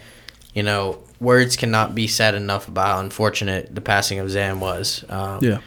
you 0.54 0.64
know 0.64 1.00
words 1.20 1.56
cannot 1.56 1.96
be 1.96 2.08
said 2.08 2.36
enough 2.36 2.68
about 2.68 2.88
how 2.88 3.00
unfortunate 3.00 3.74
the 3.74 3.82
passing 3.82 4.20
of 4.20 4.28
Xan 4.28 4.60
was. 4.60 5.04
Um, 5.10 5.40
yeah, 5.42 5.60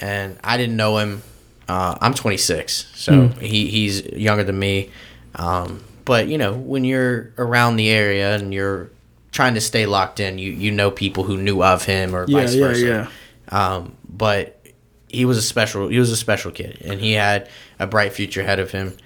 and 0.00 0.38
I 0.42 0.56
didn't 0.56 0.76
know 0.76 0.98
him. 0.98 1.22
Uh, 1.68 1.98
I'm 2.00 2.14
26, 2.14 2.92
so 2.94 3.26
he, 3.40 3.66
he's 3.66 4.06
younger 4.06 4.44
than 4.44 4.56
me. 4.56 4.90
Um, 5.34 5.82
but 6.04 6.28
you 6.28 6.38
know, 6.38 6.52
when 6.52 6.84
you're 6.84 7.32
around 7.38 7.74
the 7.74 7.90
area 7.90 8.36
and 8.36 8.54
you're 8.54 8.88
trying 9.36 9.54
to 9.54 9.60
stay 9.60 9.84
locked 9.86 10.18
in, 10.18 10.38
you 10.38 10.50
you 10.50 10.70
know 10.72 10.90
people 10.90 11.22
who 11.24 11.36
knew 11.36 11.62
of 11.62 11.84
him 11.84 12.14
or 12.16 12.24
yeah, 12.26 12.40
vice 12.40 12.54
yeah, 12.54 12.66
versa. 12.66 12.86
yeah. 12.86 13.08
Um, 13.58 13.96
but 14.08 14.58
he 15.08 15.24
was 15.24 15.36
a 15.38 15.42
special 15.42 15.88
he 15.88 15.98
was 15.98 16.10
a 16.10 16.16
special 16.16 16.50
kid, 16.50 16.78
and 16.84 17.00
he 17.00 17.12
had 17.12 17.48
a 17.78 17.86
bright 17.86 18.12
future 18.12 18.40
ahead 18.40 18.58
of 18.58 18.70
him. 18.72 18.96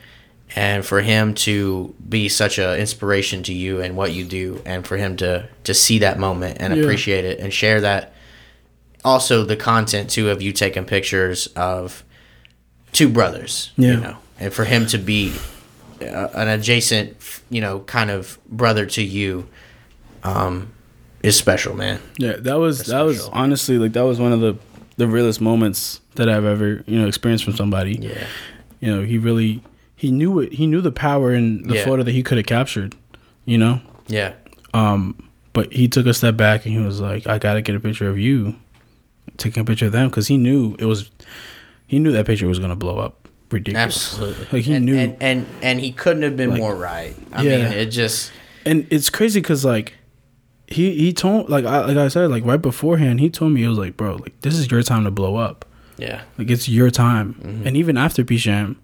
And 0.57 0.85
for 0.85 1.01
him 1.01 1.35
to 1.47 1.95
be 2.09 2.29
such 2.29 2.59
an 2.59 2.77
inspiration 2.81 3.45
to 3.45 3.53
you 3.55 3.81
and 3.81 3.97
what 3.97 4.13
you 4.13 4.25
do, 4.25 4.61
and 4.67 4.85
for 4.87 4.97
him 4.97 5.17
to 5.19 5.49
to 5.65 5.75
see 5.75 5.99
that 6.01 6.19
moment 6.19 6.57
and 6.61 6.75
Yeah. 6.75 6.83
appreciate 6.83 7.25
it 7.25 7.39
and 7.39 7.53
share 7.53 7.81
that 7.83 8.13
also 9.05 9.45
the 9.45 9.57
content 9.57 10.11
too 10.11 10.29
of 10.31 10.43
you 10.43 10.53
taking 10.53 10.85
pictures 10.85 11.47
of 11.57 12.03
two 12.93 13.09
brothers 13.09 13.71
Yeah. 13.77 13.91
you 13.95 14.01
know 14.01 14.17
and 14.39 14.53
for 14.53 14.65
him 14.65 14.87
to 14.87 14.99
be 14.99 15.33
uh, 16.03 16.29
an 16.35 16.49
adjacent 16.49 17.17
you 17.49 17.61
know 17.63 17.81
kind 17.81 18.11
of 18.11 18.39
brother 18.49 18.85
to 18.87 19.03
you 19.03 19.47
um 20.25 20.73
is 21.23 21.37
special 21.37 21.75
man 21.75 22.01
Yeah, 22.19 22.37
that 22.39 22.55
was 22.59 22.79
That's 22.79 22.91
that 22.91 23.01
was 23.03 23.29
honestly 23.29 23.79
like 23.79 23.93
that 23.93 24.03
was 24.05 24.19
one 24.21 24.33
of 24.33 24.41
the 24.41 24.57
the 24.97 25.07
realest 25.07 25.41
moments 25.41 26.01
that 26.17 26.29
I've 26.29 26.45
ever 26.45 26.83
you 26.87 27.01
know 27.01 27.07
experienced 27.09 27.45
from 27.45 27.55
somebody. 27.57 27.95
yeah 28.01 28.27
You 28.81 28.95
know, 28.97 29.03
he 29.05 29.19
really 29.19 29.63
he 29.97 30.11
knew 30.11 30.41
it. 30.41 30.55
He 30.55 30.67
knew 30.67 30.81
the 30.81 30.93
power 30.93 31.35
in 31.35 31.67
the 31.69 31.75
Yeah. 31.75 31.85
photo 31.85 32.03
that 32.03 32.13
he 32.13 32.23
could 32.23 32.39
have 32.39 32.47
captured. 32.47 32.95
You 33.45 33.59
know, 33.59 33.81
yeah 34.09 34.33
um, 34.73 35.17
but 35.53 35.73
he 35.73 35.89
took 35.89 36.07
a 36.07 36.15
step 36.15 36.37
back 36.37 36.65
and 36.65 36.75
he 36.75 36.81
was 36.81 37.01
like, 37.01 37.27
"I 37.27 37.39
got 37.39 37.55
to 37.55 37.63
get 37.63 37.75
a 37.75 37.81
picture 37.81 38.09
of 38.09 38.17
you, 38.19 38.55
taking 39.37 39.61
a 39.63 39.65
picture 39.65 39.87
of 39.87 39.93
them," 39.93 40.09
because 40.09 40.29
he 40.29 40.37
knew 40.39 40.77
it 40.79 40.85
was. 40.85 41.11
He 41.87 41.99
knew 41.99 42.13
that 42.13 42.25
picture 42.27 42.47
was 42.47 42.59
gonna 42.61 42.77
blow 42.77 42.99
up 42.99 43.29
ridiculous. 43.51 44.13
absolutely 44.15 44.47
Like 44.53 44.63
he 44.65 44.75
and, 44.75 44.87
knew, 44.87 44.97
and, 44.97 45.17
and 45.21 45.47
and 45.63 45.81
he 45.81 45.91
couldn't 45.93 46.23
have 46.23 46.37
been 46.37 46.51
Like, 46.51 46.61
more 46.61 46.75
right 46.77 47.17
i 47.33 47.43
yeah. 47.43 47.57
mean 47.57 47.73
it 47.73 47.87
just 47.87 48.31
and 48.65 48.87
it's 48.91 49.11
crazy 49.11 49.41
because 49.41 49.65
like 49.65 49.95
he 50.71 50.97
he 50.97 51.13
told 51.13 51.51
like 51.51 51.65
I 51.65 51.85
like 51.85 51.97
I 51.97 52.09
said 52.09 52.31
like 52.31 52.45
right 52.45 52.63
beforehand 52.63 53.19
he 53.21 53.29
told 53.29 53.53
me 53.53 53.65
it 53.65 53.69
was 53.69 53.79
like 53.79 53.97
bro 53.97 54.17
like 54.17 54.41
this 54.41 54.55
is 54.55 54.71
your 54.71 54.83
time 54.83 55.05
to 55.05 55.11
blow 55.11 55.37
up. 55.37 55.65
Yeah. 55.99 56.23
Like 56.39 56.49
it's 56.49 56.69
your 56.69 56.91
time. 56.91 57.35
Mm-hmm. 57.35 57.67
and 57.67 57.77
even 57.77 57.97
after 57.97 58.25
Peach 58.25 58.43
Jam 58.43 58.81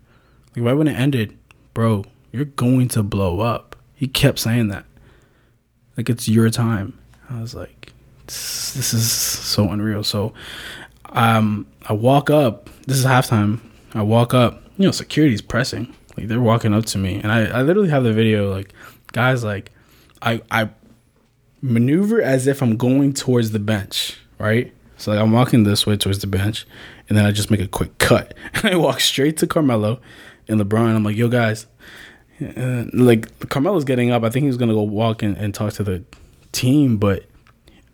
like 0.55 0.65
right 0.65 0.75
when 0.75 0.89
it 0.89 0.95
ended 0.99 1.39
bro 1.75 2.05
you're 2.33 2.45
going 2.45 2.89
to 2.89 3.03
blow 3.03 3.41
up. 3.41 3.77
He 3.95 4.09
kept 4.09 4.39
saying 4.41 4.69
that. 4.69 4.85
Like 5.97 6.11
it's 6.11 6.29
your 6.29 6.51
time. 6.51 6.99
I 7.31 7.41
was 7.41 7.55
like 7.55 7.93
this, 8.27 8.75
this 8.75 8.93
is 8.93 9.11
so 9.11 9.71
unreal. 9.71 10.03
So 10.03 10.35
um 11.11 11.67
I 11.89 11.93
walk 11.93 12.31
up 12.31 12.69
this 12.87 12.99
is 12.99 13.07
halftime 13.07 13.61
I 13.95 14.03
walk 14.03 14.35
up 14.35 14.63
you 14.77 14.87
know 14.87 14.91
security's 14.91 15.41
pressing. 15.41 15.95
Like 16.17 16.27
they're 16.27 16.41
walking 16.41 16.75
up 16.75 16.85
to 16.87 16.99
me 16.99 17.21
and 17.23 17.31
I, 17.31 17.45
I 17.47 17.63
literally 17.63 17.91
have 17.91 18.03
the 18.03 18.13
video 18.13 18.51
like 18.53 18.75
guys 19.13 19.45
like 19.45 19.71
I 20.21 20.43
I 20.51 20.71
maneuver 21.63 22.21
as 22.23 22.47
if 22.47 22.63
I'm 22.63 22.77
going 22.77 23.13
towards 23.13 23.51
the 23.51 23.59
bench, 23.59 24.17
right? 24.39 24.73
So 24.97 25.11
like 25.11 25.21
I'm 25.21 25.33
walking 25.33 25.65
this 25.65 25.87
way 25.87 25.97
towards 25.97 26.21
the 26.21 26.27
bench, 26.27 26.67
and 27.09 27.17
then 27.17 27.25
I 27.25 27.33
just 27.33 27.51
make 27.51 27.61
a 27.61 27.69
quick 27.69 27.99
cut, 27.99 28.35
and 28.55 28.67
I 28.67 28.77
walk 28.77 29.01
straight 29.01 29.37
to 29.39 29.47
Carmelo 29.47 30.01
and 30.49 30.61
LeBron. 30.61 30.95
I'm 30.95 31.05
like, 31.05 31.17
"Yo, 31.17 31.29
guys," 31.29 31.67
uh, 32.41 32.85
like 32.93 33.49
Carmelo's 33.49 33.85
getting 33.85 34.11
up. 34.11 34.25
I 34.25 34.31
think 34.31 34.45
he 34.45 34.49
was 34.49 34.57
gonna 34.57 34.75
go 34.75 34.83
walk 34.83 35.23
and, 35.23 35.37
and 35.37 35.55
talk 35.55 35.73
to 35.75 35.83
the 35.83 36.03
team, 36.53 36.97
but 36.97 37.25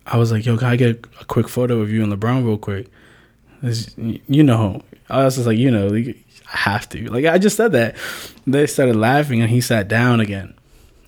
I 0.07 0.17
was 0.17 0.31
like, 0.31 0.47
"Yo, 0.47 0.57
can 0.57 0.69
I 0.69 0.77
get 0.77 1.05
a 1.21 1.25
quick 1.25 1.49
photo 1.49 1.81
of 1.81 1.91
you 1.91 2.03
and 2.03 2.13
LeBron 2.13 2.45
real 2.45 2.59
quick?" 2.59 2.89
You 4.29 4.43
know, 4.43 4.83
I 5.09 5.25
was 5.25 5.37
just 5.37 5.47
like, 5.47 5.59
you 5.59 5.71
know, 5.71 5.87
like, 5.87 6.17
I 6.53 6.57
have 6.57 6.89
to. 6.91 7.09
Like 7.11 7.25
I 7.25 7.39
just 7.39 7.57
said 7.57 7.73
that. 7.73 7.97
They 8.47 8.67
started 8.67 8.97
laughing, 8.97 9.41
and 9.41 9.51
he 9.51 9.61
sat 9.61 9.89
down 9.89 10.21
again, 10.21 10.55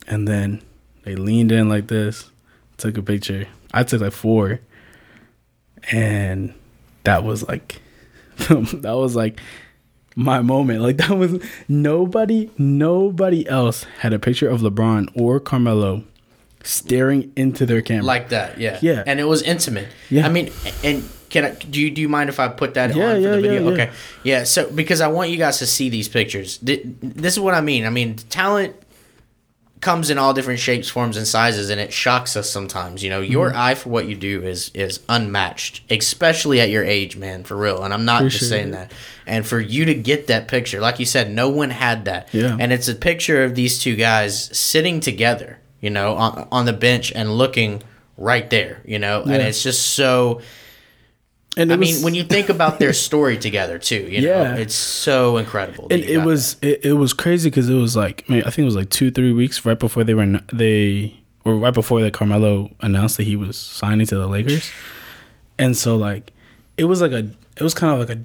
and 0.06 0.26
then 0.28 0.62
they 1.04 1.16
leaned 1.16 1.52
in 1.52 1.68
like 1.68 1.88
this, 1.88 2.30
took 2.76 2.96
a 2.98 3.02
picture. 3.02 3.46
I 3.72 3.82
took 3.84 4.00
like 4.00 4.12
four, 4.12 4.60
and 5.92 6.54
that 7.04 7.24
was 7.24 7.46
like, 7.46 7.80
that 8.38 8.94
was 8.96 9.14
like 9.16 9.40
my 10.16 10.40
moment. 10.42 10.80
Like 10.80 10.96
that 11.04 11.10
was 11.16 11.42
nobody, 11.68 12.50
nobody 12.58 13.46
else 13.48 13.84
had 14.00 14.12
a 14.12 14.18
picture 14.18 14.48
of 14.48 14.60
LeBron 14.60 15.10
or 15.20 15.40
Carmelo 15.40 16.04
staring 16.62 17.30
into 17.36 17.66
their 17.66 17.82
camera. 17.82 18.04
like 18.04 18.30
that 18.30 18.58
yeah 18.58 18.78
Yeah. 18.80 19.02
and 19.06 19.20
it 19.20 19.24
was 19.24 19.42
intimate 19.42 19.86
Yeah. 20.08 20.24
i 20.24 20.30
mean 20.30 20.50
and 20.82 21.06
can 21.28 21.44
I, 21.44 21.50
do 21.50 21.78
you 21.78 21.90
do 21.90 22.00
you 22.00 22.08
mind 22.08 22.30
if 22.30 22.40
I 22.40 22.48
put 22.48 22.72
that 22.72 22.96
Yeah, 22.96 23.04
on 23.04 23.14
for 23.16 23.20
yeah, 23.20 23.30
the 23.36 23.40
video? 23.42 23.62
yeah. 23.68 23.70
Okay, 23.84 23.90
yeah. 24.22 24.44
So 24.44 24.70
because 24.70 25.02
I 25.02 25.08
want 25.08 25.28
you 25.30 25.36
guys 25.36 25.58
to 25.58 25.66
see 25.66 25.90
these 25.90 26.08
pictures. 26.08 26.58
This 26.62 27.34
is 27.34 27.40
what 27.40 27.52
I 27.54 27.60
mean. 27.60 27.84
I 27.84 27.90
mean, 27.90 28.14
talent 28.30 28.76
comes 29.84 30.10
in 30.10 30.18
all 30.18 30.34
different 30.34 30.58
shapes, 30.58 30.88
forms, 30.88 31.16
and 31.16 31.26
sizes, 31.28 31.70
and 31.70 31.80
it 31.80 31.92
shocks 31.92 32.36
us 32.36 32.50
sometimes. 32.50 33.04
You 33.04 33.10
know, 33.10 33.20
your 33.20 33.50
Mm-hmm. 33.50 33.58
eye 33.58 33.74
for 33.76 33.90
what 33.90 34.08
you 34.08 34.16
do 34.16 34.42
is 34.42 34.70
is 34.74 34.98
unmatched, 35.08 35.82
especially 35.90 36.60
at 36.60 36.70
your 36.70 36.82
age, 36.82 37.16
man, 37.16 37.44
for 37.44 37.56
real. 37.56 37.84
And 37.84 37.94
I'm 37.94 38.04
not 38.04 38.22
just 38.30 38.48
saying 38.48 38.68
it. 38.68 38.72
that. 38.72 38.92
And 39.26 39.46
for 39.46 39.60
you 39.60 39.84
to 39.84 39.94
get 39.94 40.26
that 40.26 40.48
picture, 40.48 40.80
like 40.80 40.98
you 40.98 41.06
said, 41.06 41.30
no 41.30 41.48
one 41.48 41.70
had 41.70 42.06
that. 42.06 42.28
Yeah. 42.32 42.56
And 42.58 42.72
it's 42.72 42.88
a 42.88 42.94
picture 42.94 43.44
of 43.44 43.54
these 43.54 43.78
two 43.78 43.94
guys 43.96 44.50
sitting 44.58 45.00
together, 45.00 45.58
you 45.80 45.90
know, 45.90 46.14
on, 46.16 46.48
on 46.50 46.64
the 46.66 46.72
bench 46.72 47.12
and 47.12 47.30
looking 47.38 47.82
right 48.16 48.48
there, 48.50 48.80
you 48.84 48.98
know, 48.98 49.22
and 49.22 49.40
it's 49.42 49.62
just 49.62 49.80
so. 49.94 50.40
And 51.56 51.72
I 51.72 51.76
was- 51.76 51.94
mean, 51.96 52.02
when 52.04 52.14
you 52.14 52.24
think 52.24 52.48
about 52.48 52.78
their 52.78 52.92
story 52.92 53.36
together 53.38 53.78
too, 53.78 54.08
you 54.10 54.20
know, 54.22 54.28
Yeah. 54.28 54.56
it's 54.56 54.74
so 54.74 55.36
incredible. 55.36 55.86
and 55.90 56.02
it 56.02 56.18
was 56.24 56.56
it, 56.62 56.84
it 56.84 56.92
was 56.94 57.12
crazy 57.12 57.48
because 57.50 57.68
it 57.68 57.74
was 57.74 57.94
like 57.96 58.24
I, 58.28 58.32
mean, 58.32 58.40
I 58.42 58.50
think 58.50 58.58
it 58.60 58.64
was 58.64 58.76
like 58.76 58.90
two 58.90 59.10
three 59.10 59.32
weeks 59.32 59.64
right 59.64 59.78
before 59.78 60.02
they 60.04 60.14
were 60.14 60.40
they 60.52 61.14
or 61.44 61.54
right 61.56 61.74
before 61.74 62.00
that 62.02 62.12
Carmelo 62.12 62.70
announced 62.80 63.16
that 63.18 63.24
he 63.24 63.36
was 63.36 63.56
signing 63.56 64.06
to 64.06 64.16
the 64.16 64.26
Lakers, 64.26 64.70
and 65.58 65.76
so 65.76 65.94
like 65.96 66.32
it 66.76 66.84
was 66.84 67.00
like 67.00 67.12
a 67.12 67.28
it 67.56 67.62
was 67.62 67.74
kind 67.74 67.92
of 67.92 68.00
like 68.08 68.16
a 68.18 68.20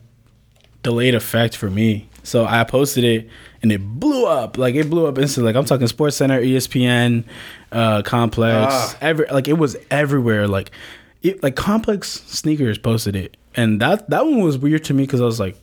delayed 0.84 1.14
effect 1.16 1.56
for 1.56 1.70
me. 1.70 2.08
So 2.24 2.46
I 2.46 2.64
posted 2.64 3.04
it 3.04 3.30
and 3.62 3.72
it 3.72 3.80
blew 3.82 4.26
up 4.26 4.58
like 4.58 4.76
it 4.76 4.90
blew 4.90 5.06
up 5.08 5.18
instantly. 5.18 5.52
Like 5.52 5.58
I'm 5.60 5.66
talking 5.66 5.88
SportsCenter, 5.88 6.44
ESPN, 6.46 7.24
uh, 7.72 8.02
Complex, 8.04 8.74
Ah. 8.74 8.96
every 9.02 9.26
like 9.32 9.48
it 9.48 9.58
was 9.58 9.76
everywhere. 9.92 10.48
Like 10.48 10.72
it, 11.22 11.44
like 11.44 11.56
Complex 11.56 12.22
sneakers 12.28 12.78
posted 12.78 13.16
it, 13.16 13.38
and 13.56 13.82
that 13.82 14.10
that 14.10 14.26
one 14.26 14.42
was 14.42 14.58
weird 14.58 14.84
to 14.86 14.94
me 14.94 15.04
because 15.04 15.22
I 15.22 15.26
was 15.26 15.40
like. 15.40 15.56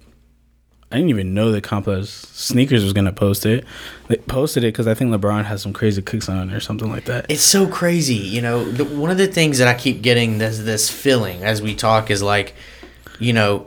I 0.93 0.95
didn't 0.99 1.11
even 1.11 1.35
know 1.35 1.51
that 1.51 1.65
Complex 1.65 2.09
Sneakers 2.11 2.85
was 2.85 2.93
gonna 2.93 3.13
post 3.13 3.45
it. 3.45 3.65
They 4.07 4.19
posted 4.19 4.63
it 4.63 4.69
because 4.69 4.87
I 4.87 4.95
think 4.95 5.11
LeBron 5.11 5.45
has 5.45 5.61
some 5.61 5.73
crazy 5.73 6.01
kicks 6.01 6.29
on 6.29 6.53
or 6.53 6.61
something 6.61 6.89
like 6.89 7.07
that. 7.07 7.27
it's 7.29 7.43
so 7.43 7.67
crazy 7.67 8.15
you 8.15 8.41
know 8.41 8.65
the, 8.71 8.85
one 8.85 9.11
of 9.11 9.19
the 9.19 9.27
things 9.27 9.59
that 9.59 9.67
i 9.67 9.75
keep 9.75 10.01
getting 10.01 10.39
this 10.39 10.61
this 10.61 10.89
feeling 10.89 11.43
as 11.43 11.61
we 11.61 11.75
talk 11.75 12.09
is 12.09 12.23
like 12.23 12.55
you 13.19 13.33
know 13.33 13.67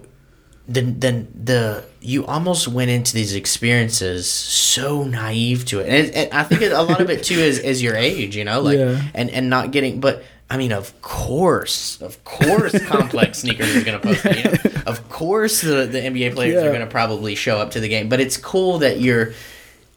the 0.70 0.80
the, 0.80 1.28
the 1.44 1.84
you 2.00 2.26
almost 2.26 2.70
went 2.70 2.90
into 2.90 3.14
these 3.14 3.36
experiences 3.36 4.30
so 4.30 5.04
naive 5.04 5.66
to 5.66 5.82
it 5.82 5.88
and, 5.90 6.08
it, 6.08 6.16
and 6.16 6.34
i 6.34 6.44
think 6.44 6.62
a 6.62 6.82
lot 6.82 7.02
of 7.02 7.10
it 7.10 7.22
too 7.22 7.36
is 7.40 7.60
is 7.60 7.84
your 7.84 7.98
age 7.98 8.34
you 8.38 8.46
know 8.46 8.62
like 8.62 8.78
Yeah. 8.80 9.02
and 9.14 9.30
and 9.30 9.50
not 9.50 9.72
getting 9.72 10.00
but 10.00 10.24
I 10.52 10.58
mean, 10.58 10.72
of 10.72 11.00
course, 11.02 12.02
of 12.02 12.24
course, 12.24 12.74
Complex 12.88 13.40
Sneakers 13.40 13.70
is 13.76 13.84
going 13.84 14.00
to 14.00 14.08
post. 14.08 14.26
You 14.26 14.44
know? 14.44 14.82
Of 14.88 15.08
course, 15.10 15.62
the, 15.62 15.86
the 15.86 16.00
NBA 16.00 16.34
players 16.34 16.64
are 16.64 16.70
going 16.70 16.80
to 16.82 16.88
probably 16.88 17.36
show 17.36 17.60
up 17.60 17.72
to 17.72 17.80
the 17.80 17.88
game. 17.88 18.10
But 18.10 18.20
it's 18.20 18.36
cool 18.38 18.80
that 18.80 19.00
you're 19.00 19.34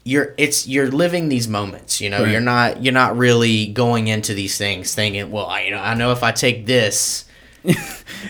you're 0.03 0.35
it's 0.37 0.67
you're 0.67 0.91
living 0.91 1.29
these 1.29 1.47
moments 1.47 2.01
you 2.01 2.09
know 2.09 2.23
Right. 2.23 2.31
you're 2.33 2.41
not 2.41 2.83
you're 2.83 2.91
not 2.93 3.15
really 3.17 3.67
going 3.67 4.09
into 4.09 4.33
these 4.33 4.57
things 4.57 4.93
thinking 4.93 5.31
well 5.31 5.45
I, 5.45 5.61
you 5.61 5.71
know 5.71 5.77
i 5.77 5.93
know 5.93 6.11
if 6.11 6.23
i 6.23 6.33
take 6.33 6.65
this 6.65 7.23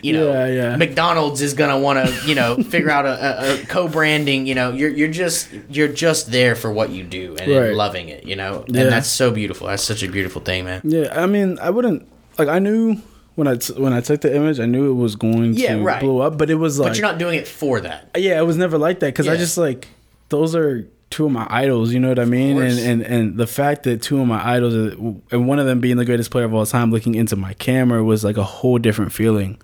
you 0.04 0.14
know 0.14 0.32
Yeah, 0.32 0.46
yeah. 0.46 0.76
mcdonald's 0.78 1.42
is 1.42 1.56
gonna 1.56 1.80
want 1.80 2.08
to 2.08 2.28
you 2.30 2.36
know 2.36 2.58
figure 2.64 2.92
out 2.92 3.08
a, 3.08 3.10
a, 3.10 3.64
a 3.64 3.66
co-branding 3.66 4.46
you 4.46 4.54
know 4.54 4.72
you're 4.72 4.92
you're 4.92 5.08
just 5.12 5.50
you're 5.68 5.88
just 5.88 6.30
there 6.32 6.54
for 6.54 6.72
what 6.72 6.92
you 6.92 7.04
do 7.04 7.36
and 7.40 7.52
Right. 7.52 7.74
loving 7.74 8.10
it 8.10 8.24
you 8.26 8.36
know 8.36 8.66
Yeah. 8.68 8.82
and 8.84 8.92
that's 8.92 9.08
so 9.10 9.32
beautiful 9.32 9.66
that's 9.66 9.82
such 9.84 10.04
a 10.04 10.08
beautiful 10.08 10.44
thing 10.44 10.66
man 10.66 10.82
Yeah, 10.84 11.10
I 11.20 11.26
mean, 11.26 11.58
I 11.60 11.72
wouldn't 11.72 12.08
like. 12.38 12.48
I 12.48 12.60
knew 12.60 12.98
when 13.36 13.48
I 13.48 13.56
t- 13.56 13.74
when 13.74 13.94
I 13.94 14.02
took 14.02 14.22
the 14.22 14.36
image, 14.36 14.60
I 14.60 14.66
knew 14.66 14.92
it 14.92 14.96
was 14.96 15.16
going 15.16 15.54
Yeah, 15.54 15.76
to 15.78 15.84
right. 15.84 16.00
blow 16.02 16.20
up, 16.20 16.38
but 16.38 16.50
it 16.50 16.56
was 16.56 16.80
like 16.80 16.92
but 16.92 16.98
you're 16.98 17.08
not 17.08 17.18
doing 17.18 17.38
it 17.40 17.48
for 17.48 17.82
that. 17.82 18.10
yeah, 18.18 18.40
it 18.40 18.44
was 18.46 18.58
never 18.58 18.78
like 18.78 19.00
that 19.00 19.08
because 19.08 19.28
I 19.28 19.38
just 19.38 19.58
like 19.58 19.88
those 20.30 20.56
are 20.56 20.88
two 21.10 21.26
of 21.26 21.32
my 21.32 21.46
idols. 21.50 21.94
You 21.94 22.00
know 22.00 22.10
what 22.10 22.20
I 22.20 22.26
mean? 22.26 22.60
And 22.62 22.78
and 22.80 23.02
and 23.02 23.38
the 23.38 23.48
fact 23.48 23.84
that 23.84 24.02
two 24.02 24.20
of 24.22 24.28
my 24.28 24.44
idols, 24.56 24.76
are, 24.76 24.92
and 25.32 25.48
one 25.48 25.60
of 25.60 25.66
them 25.66 25.80
being 25.80 25.98
the 25.98 26.06
greatest 26.06 26.32
player 26.32 26.46
of 26.46 26.54
all 26.54 26.66
time, 26.66 26.92
looking 26.92 27.16
into 27.16 27.36
my 27.36 27.54
camera 27.56 28.04
was 28.04 28.24
like 28.24 28.38
a 28.38 28.44
whole 28.44 28.78
different 28.78 29.12
feeling. 29.14 29.60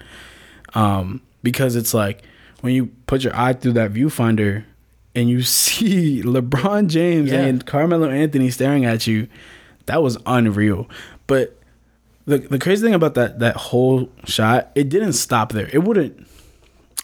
Um, 0.74 1.22
because 1.44 1.76
it's 1.76 1.94
like 1.94 2.24
when 2.62 2.74
you 2.74 2.88
put 3.08 3.24
your 3.24 3.36
eye 3.36 3.54
through 3.54 3.74
that 3.74 3.94
viewfinder 3.94 4.64
and 5.16 5.30
you 5.30 5.42
see 5.44 6.22
LeBron 6.24 6.88
James 6.88 7.32
Yeah. 7.32 7.42
and 7.46 7.66
Carmelo 7.66 8.10
Anthony 8.10 8.50
staring 8.52 8.86
at 8.86 9.08
you, 9.08 9.28
that 9.86 10.04
was 10.04 10.18
unreal. 10.26 10.88
But 11.28 11.56
the 12.30 12.38
the 12.38 12.60
crazy 12.60 12.86
thing 12.86 12.94
about 12.94 13.16
that 13.16 13.40
that 13.40 13.56
whole 13.56 14.10
shot, 14.26 14.72
it 14.76 14.90
didn't 14.90 15.14
stop 15.14 15.52
there. 15.52 15.70
It 15.74 15.84
wouldn't. 15.84 16.28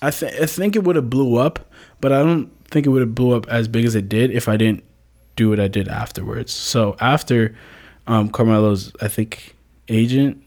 I 0.01 0.11
think 0.11 0.33
I 0.39 0.45
think 0.45 0.75
it 0.75 0.83
would 0.83 0.95
have 0.95 1.09
blew 1.09 1.37
up, 1.37 1.59
but 1.99 2.11
I 2.11 2.19
don't 2.19 2.51
think 2.69 2.85
it 2.85 2.89
would 2.89 3.01
have 3.01 3.15
blew 3.15 3.35
up 3.35 3.47
as 3.49 3.67
big 3.67 3.85
as 3.85 3.95
it 3.95 4.07
did 4.07 4.31
if 4.31 4.47
I 4.47 4.55
didn't 4.55 4.83
do 5.35 5.49
what 5.49 5.59
I 5.59 5.67
did 5.67 5.87
afterwards. 5.87 6.53
So 6.53 6.95
after 6.99 7.55
um, 8.07 8.29
Carmelo's, 8.29 8.93
I 9.01 9.07
think 9.07 9.55
agent 9.87 10.41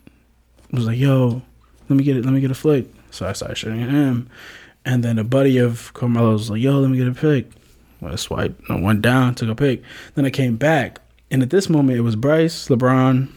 was 0.70 0.86
like, 0.86 0.98
"Yo, 0.98 1.42
let 1.88 1.96
me 1.96 2.04
get 2.04 2.16
it. 2.16 2.24
Let 2.24 2.32
me 2.32 2.40
get 2.40 2.50
a 2.50 2.54
flick." 2.54 2.86
So 3.10 3.26
I 3.26 3.32
started 3.32 3.56
shooting 3.56 3.82
at 3.82 3.90
him, 3.90 4.30
and 4.84 5.02
then 5.02 5.18
a 5.18 5.24
buddy 5.24 5.58
of 5.58 5.92
Carmelo's 5.94 6.42
was 6.42 6.50
like, 6.50 6.62
"Yo, 6.62 6.78
let 6.78 6.90
me 6.90 6.98
get 6.98 7.08
a 7.08 7.14
pick." 7.14 7.50
Well, 8.00 8.12
I 8.12 8.16
swiped, 8.16 8.62
I 8.70 8.78
went 8.78 9.02
down, 9.02 9.34
took 9.34 9.48
a 9.48 9.56
pick. 9.56 9.82
Then 10.14 10.24
I 10.24 10.30
came 10.30 10.56
back, 10.56 11.00
and 11.32 11.42
at 11.42 11.50
this 11.50 11.68
moment, 11.68 11.98
it 11.98 12.02
was 12.02 12.14
Bryce, 12.14 12.68
LeBron, 12.68 13.28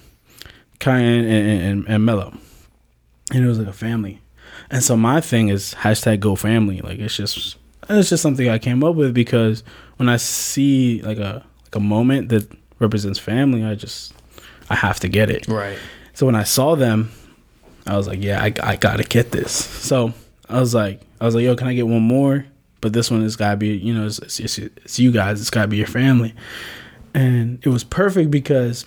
Kiyan, 0.81 1.21
and, 1.21 1.61
and, 1.61 1.87
and 1.87 2.05
Melo, 2.05 2.33
and 3.31 3.45
it 3.45 3.47
was 3.47 3.59
like 3.59 3.67
a 3.67 3.73
family. 3.73 4.19
And 4.69 4.83
so 4.83 4.97
my 4.97 5.21
thing 5.21 5.49
is 5.49 5.73
hashtag 5.75 6.19
Go 6.19 6.35
Family. 6.35 6.81
Like 6.81 6.99
it's 6.99 7.15
just 7.15 7.57
it's 7.89 8.09
just 8.09 8.23
something 8.23 8.49
I 8.49 8.59
came 8.59 8.83
up 8.83 8.95
with 8.95 9.13
because 9.13 9.63
when 9.97 10.09
I 10.09 10.17
see 10.17 11.01
like 11.03 11.17
a 11.17 11.45
like 11.63 11.75
a 11.75 11.79
moment 11.79 12.29
that 12.29 12.51
represents 12.79 13.19
family, 13.19 13.63
I 13.63 13.75
just 13.75 14.13
I 14.69 14.75
have 14.75 14.99
to 15.01 15.07
get 15.07 15.29
it. 15.29 15.47
Right. 15.47 15.77
So 16.13 16.25
when 16.25 16.35
I 16.35 16.43
saw 16.43 16.75
them, 16.75 17.11
I 17.87 17.97
was 17.97 18.07
like, 18.07 18.21
yeah, 18.21 18.41
I, 18.41 18.53
I 18.63 18.75
gotta 18.75 19.03
get 19.03 19.31
this. 19.31 19.51
So 19.51 20.13
I 20.49 20.59
was 20.59 20.73
like, 20.73 21.01
I 21.19 21.25
was 21.25 21.35
like, 21.35 21.43
yo, 21.43 21.55
can 21.55 21.67
I 21.67 21.73
get 21.73 21.87
one 21.87 22.01
more? 22.01 22.45
But 22.79 22.93
this 22.93 23.11
one 23.11 23.21
has 23.21 23.35
gotta 23.35 23.57
be, 23.57 23.69
you 23.69 23.93
know, 23.93 24.05
it's, 24.05 24.19
it's, 24.19 24.39
it's, 24.39 24.57
it's 24.57 24.99
you 24.99 25.11
guys. 25.11 25.39
It's 25.39 25.49
gotta 25.49 25.67
be 25.67 25.77
your 25.77 25.87
family. 25.87 26.33
And 27.13 27.59
it 27.63 27.69
was 27.69 27.83
perfect 27.83 28.31
because, 28.31 28.85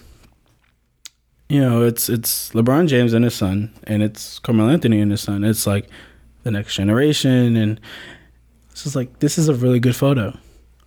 you 1.49 1.61
know, 1.61 1.83
it's 1.83 2.09
it's 2.09 2.51
LeBron 2.51 2.89
James 2.89 3.13
and 3.13 3.25
his 3.25 3.35
son, 3.35 3.73
and 3.85 4.03
it's 4.03 4.39
Carmelo 4.39 4.71
Anthony 4.71 5.01
and 5.01 5.11
his 5.11 5.21
son. 5.21 5.45
It's 5.45 5.67
like 5.67 5.89
the 6.43 6.51
next 6.51 6.75
generation, 6.75 7.57
and 7.57 7.81
it's 8.71 8.85
just 8.85 8.97
like 8.97 9.19
this 9.19 9.39
is 9.39 9.49
a 9.49 9.55
really 9.55 9.81
good 9.81 9.97
photo. 9.97 10.37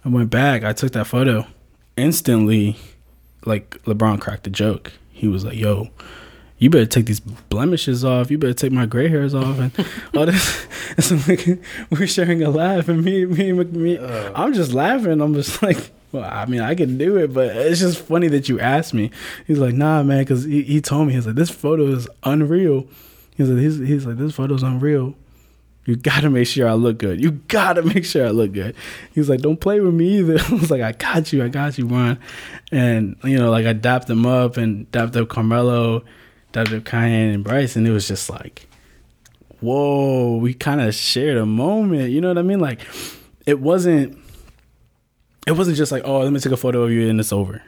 I 0.04 0.10
went 0.10 0.30
back, 0.30 0.64
I 0.64 0.74
took 0.74 0.94
that 0.94 1.06
photo, 1.06 1.46
instantly, 1.96 2.78
like 3.46 3.82
LeBron 3.84 4.20
cracked 4.20 4.44
the 4.44 4.50
joke. 4.50 4.94
He 5.12 5.28
was 5.28 5.46
like, 5.46 5.58
"Yo, 5.58 5.90
you 6.58 6.70
better 6.70 6.86
take 6.86 7.06
these 7.06 7.20
blemishes 7.20 8.04
off. 8.04 8.32
You 8.32 8.38
better 8.38 8.54
take 8.54 8.72
my 8.72 8.86
gray 8.86 9.10
hairs 9.10 9.36
off." 9.36 9.60
And 9.60 9.72
all 10.16 10.26
this, 10.26 10.68
and 10.96 11.04
so 11.04 11.20
like, 11.28 11.48
we're 11.92 12.08
sharing 12.08 12.42
a 12.42 12.50
laugh, 12.50 12.88
and 12.90 13.04
me, 13.04 13.26
me, 13.26 13.52
me, 13.52 13.64
me 13.66 13.98
uh. 13.98 14.32
I'm 14.34 14.54
just 14.54 14.74
laughing. 14.74 15.22
I'm 15.22 15.34
just 15.34 15.62
like, 15.62 15.92
well, 16.12 16.24
I 16.24 16.46
mean, 16.46 16.62
I 16.62 16.76
can 16.76 16.98
do 16.98 17.18
it, 17.18 17.34
but 17.34 17.56
it's 17.56 17.80
just 17.80 18.00
funny 18.00 18.28
that 18.30 18.48
you 18.48 18.60
asked 18.60 18.94
me. 18.94 19.12
He's 19.46 19.60
like, 19.60 19.74
"Nah, 19.74 20.04
man," 20.04 20.20
because 20.20 20.44
he, 20.46 20.64
he 20.64 20.82
told 20.82 21.08
me 21.08 21.14
he's 21.14 21.26
like, 21.26 21.36
"This 21.36 21.50
photo 21.50 21.88
is 21.88 22.08
unreal." 22.24 22.88
He's 23.36 23.50
like, 23.50 23.60
he's, 23.60 23.78
he's 23.78 24.06
like, 24.06 24.18
"This 24.18 24.34
photo's 24.34 24.64
unreal." 24.64 25.16
You 25.88 25.96
gotta 25.96 26.30
make 26.30 26.48
sure 26.48 26.68
I 26.68 26.74
look 26.74 26.98
good. 26.98 27.22
You 27.22 27.32
gotta 27.32 27.82
make 27.94 28.04
sure 28.04 28.28
I 28.28 28.32
look 28.32 28.52
good. 28.52 28.76
He's 29.16 29.30
like, 29.30 29.40
don't 29.40 29.60
play 29.60 29.80
with 29.80 29.94
me 29.94 30.20
either. 30.20 30.38
I 30.50 30.54
was 30.54 30.70
like, 30.70 30.82
I 30.82 30.92
got 30.92 31.32
you, 31.32 31.44
I 31.44 31.48
got 31.48 31.78
you, 31.78 31.88
Ron. 31.88 32.20
And 32.72 33.16
you 33.24 33.38
know, 33.38 33.50
like 33.50 33.66
I 33.66 33.74
dapped 33.74 34.10
him 34.10 34.26
up 34.26 34.58
and 34.58 34.92
dapped 34.92 35.16
up 35.16 35.30
Carmelo, 35.30 36.04
dapped 36.52 36.74
up 36.74 36.84
Kiyan 36.84 37.34
and 37.36 37.44
Bryce, 37.44 37.78
and 37.78 37.88
it 37.88 37.92
was 37.92 38.06
just 38.08 38.30
like, 38.30 38.68
whoa, 39.62 40.38
we 40.38 40.54
kind 40.54 40.82
of 40.82 40.94
shared 40.94 41.38
a 41.38 41.46
moment. 41.46 42.12
You 42.12 42.20
know 42.20 42.28
what 42.28 42.38
I 42.38 42.44
mean? 42.44 42.60
Like, 42.60 42.82
it 43.46 43.62
wasn't, 43.62 44.18
it 45.48 45.54
wasn't 45.54 45.78
just 45.78 45.92
like, 45.92 46.04
oh, 46.06 46.20
let 46.20 46.32
me 46.32 46.40
take 46.40 46.54
a 46.54 46.58
photo 46.58 46.84
of 46.84 46.92
you 46.92 47.10
and 47.10 47.20
it's 47.20 47.34
over. 47.34 47.62